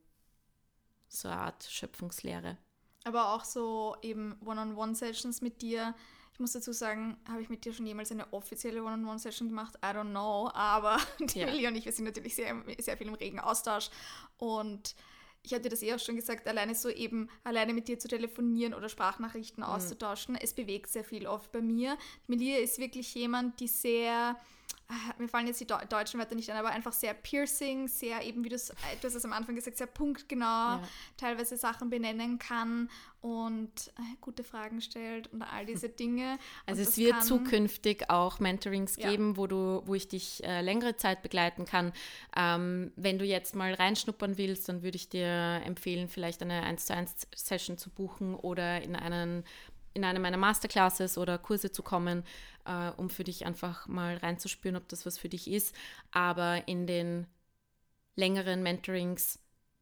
so 1.08 1.28
eine 1.28 1.38
Art 1.38 1.64
Schöpfungslehre. 1.64 2.58
Aber 3.04 3.36
auch 3.36 3.44
so 3.44 3.96
eben 4.02 4.36
One-on-One-Sessions 4.44 5.42
mit 5.42 5.62
dir. 5.62 5.94
Ich 6.36 6.40
muss 6.42 6.52
dazu 6.52 6.74
sagen, 6.74 7.16
habe 7.30 7.42
ich 7.42 7.48
mit 7.48 7.64
dir 7.64 7.72
schon 7.72 7.86
jemals 7.86 8.12
eine 8.12 8.34
offizielle 8.34 8.84
One-on-One-Session 8.84 9.48
gemacht? 9.48 9.76
I 9.78 9.96
don't 9.96 10.10
know, 10.10 10.50
aber 10.54 10.98
die 11.22 11.40
ja. 11.40 11.46
Millie 11.46 11.66
und 11.66 11.78
ich, 11.78 11.86
wir 11.86 11.94
sind 11.94 12.04
natürlich 12.04 12.36
sehr, 12.36 12.62
sehr 12.78 12.98
viel 12.98 13.08
im 13.08 13.14
regen 13.14 13.40
Austausch 13.40 13.90
und 14.38 14.96
ich 15.44 15.54
hatte 15.54 15.70
das 15.70 15.82
eh 15.82 15.94
auch 15.94 16.00
schon 16.00 16.18
gesagt, 16.18 16.46
alleine 16.46 16.76
so 16.76 16.90
eben, 16.90 17.30
alleine 17.46 17.74
mit 17.74 17.88
dir 17.88 18.00
zu 18.00 18.10
telefonieren 18.10 18.74
oder 18.74 18.90
Sprachnachrichten 18.90 19.64
mhm. 19.64 19.70
auszutauschen, 19.70 20.36
es 20.36 20.52
bewegt 20.52 20.90
sehr 20.90 21.06
viel 21.06 21.26
oft 21.26 21.54
bei 21.54 21.62
mir. 21.62 21.98
Melia 22.28 22.58
ist 22.58 22.80
wirklich 22.80 23.16
jemand, 23.16 23.58
die 23.62 23.70
sehr 23.70 24.36
mir 25.18 25.28
fallen 25.28 25.48
jetzt 25.48 25.60
die 25.60 25.68
deutschen 25.68 26.20
Wörter 26.20 26.36
nicht 26.36 26.50
ein, 26.50 26.58
aber 26.58 26.70
einfach 26.70 26.94
sehr 26.94 27.14
piercing, 27.14 27.88
sehr 27.88 28.24
eben, 28.24 28.44
wie 28.44 28.50
du 28.50 28.56
es, 28.56 28.68
du 28.68 29.08
hast 29.08 29.16
es 29.16 29.26
am 29.26 29.34
Anfang 29.34 29.56
gesagt, 29.56 29.78
sehr 29.78 29.88
punktgenau, 29.88 30.46
ja. 30.46 30.84
teilweise 31.18 31.58
Sachen 31.58 31.90
benennen 31.90 32.38
kann 32.38 32.90
und 33.22 33.72
äh, 33.98 34.16
gute 34.22 34.44
Fragen 34.44 34.82
stellt 34.82 35.32
und 35.34 35.42
all 35.42 35.66
diese 35.66 35.90
Dinge. 35.90 36.38
Also 36.68 36.84
es 36.84 36.98
wird 36.98 37.24
zukünftig 37.24 38.10
auch 38.10 38.40
Mentorings 38.40 38.98
ja. 38.98 39.10
geben, 39.10 39.38
wo 39.38 39.48
du, 39.48 39.82
wo 39.86 39.96
ich 39.96 40.08
dich 40.08 40.44
äh, 40.44 40.62
längere 40.62 40.96
Zeit 40.96 41.24
begleiten 41.24 41.66
kann. 41.66 41.92
Ähm, 42.38 42.92
wenn 42.96 43.18
du 43.18 43.26
jetzt 43.26 43.56
mal 43.56 43.74
reinschnuppern 43.74 44.38
willst, 44.38 44.70
dann 44.70 44.84
würde 44.84 44.98
ich 44.98 45.10
dir 45.10 45.62
empfehlen, 45.66 46.08
vielleicht 46.08 46.44
eine 46.44 46.62
1 46.64 46.86
zu 46.86 46.94
1 46.94 47.28
Session 47.36 47.78
zu 47.78 47.90
buchen 47.90 48.36
oder 48.36 48.82
in 48.84 48.96
einen 48.96 49.44
in 49.96 50.04
eine 50.04 50.20
meiner 50.20 50.38
Masterclasses 50.38 51.18
oder 51.18 51.40
Kurse 51.40 51.72
zu 51.72 51.82
kommen, 51.82 52.24
äh, 52.66 52.92
um 52.98 53.10
für 53.10 53.24
dich 53.24 53.46
einfach 53.46 53.88
mal 53.88 54.18
reinzuspüren, 54.18 54.76
ob 54.76 54.88
das 54.90 55.06
was 55.06 55.18
für 55.18 55.30
dich 55.30 55.50
ist. 55.50 55.74
Aber 56.12 56.68
in 56.68 56.86
den 56.86 57.26
längeren 58.16 58.62
Mentorings 58.62 59.40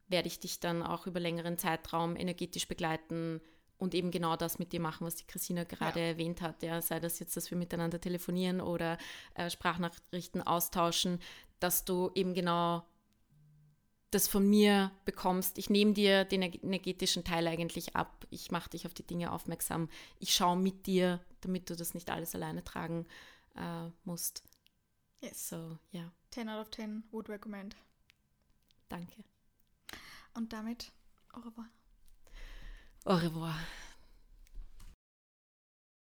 werde 0.08 0.28
ich 0.28 0.40
dich 0.40 0.60
dann 0.60 0.84
auch 0.84 1.08
über 1.08 1.20
längeren 1.20 1.58
Zeitraum 1.58 2.16
energetisch 2.16 2.68
begleiten 2.68 3.42
und 3.78 3.96
eben 3.96 4.12
genau 4.12 4.36
das 4.36 4.60
mit 4.60 4.72
dir 4.72 4.80
machen, 4.80 5.06
was 5.06 5.16
die 5.16 5.26
Christina 5.26 5.64
gerade 5.64 6.00
ja. 6.00 6.06
erwähnt 6.06 6.42
hat. 6.42 6.62
Ja, 6.64 6.82
sei 6.82 7.00
das 7.00 7.20
jetzt, 7.20 7.36
dass 7.36 7.50
wir 7.50 7.58
miteinander 7.58 8.00
telefonieren 8.00 8.62
oder 8.62 8.98
äh, 9.34 9.50
Sprachnachrichten 9.50 10.42
austauschen, 10.42 11.20
dass 11.60 11.86
du 11.86 12.12
eben 12.14 12.34
genau 12.34 12.84
das 14.14 14.28
von 14.28 14.50
mir 14.50 14.92
bekommst. 15.06 15.58
Ich 15.58 15.70
nehme 15.70 15.94
dir 15.94 16.26
den 16.26 16.42
energetischen 16.42 17.24
Teil 17.24 17.48
eigentlich 17.48 17.96
ab. 17.96 18.26
Ich 18.30 18.52
mache 18.52 18.70
dich 18.70 18.86
auf 18.86 18.94
die 18.94 19.06
Dinge 19.06 19.32
aufmerksam. 19.32 19.90
Ich 20.20 20.34
schaue 20.34 20.58
mit 20.58 20.86
dir, 20.86 21.20
damit 21.42 21.70
du 21.70 21.76
das 21.76 21.94
nicht 21.94 22.10
alles 22.10 22.36
alleine 22.36 22.64
tragen 22.64 23.06
äh, 23.56 23.90
musst. 24.04 24.44
Yes. 25.22 25.50
So, 25.50 25.78
ja. 25.92 26.02
Yeah. 26.02 26.12
10 26.32 26.50
out 26.50 26.62
of 26.62 26.72
10 26.72 27.04
would 27.12 27.30
recommend. 27.30 27.76
Danke. 28.90 29.24
Und 30.34 30.52
damit 30.52 30.92
au 31.34 31.42
revoir. 31.42 31.70
Au 33.06 33.16
revoir. 33.16 33.56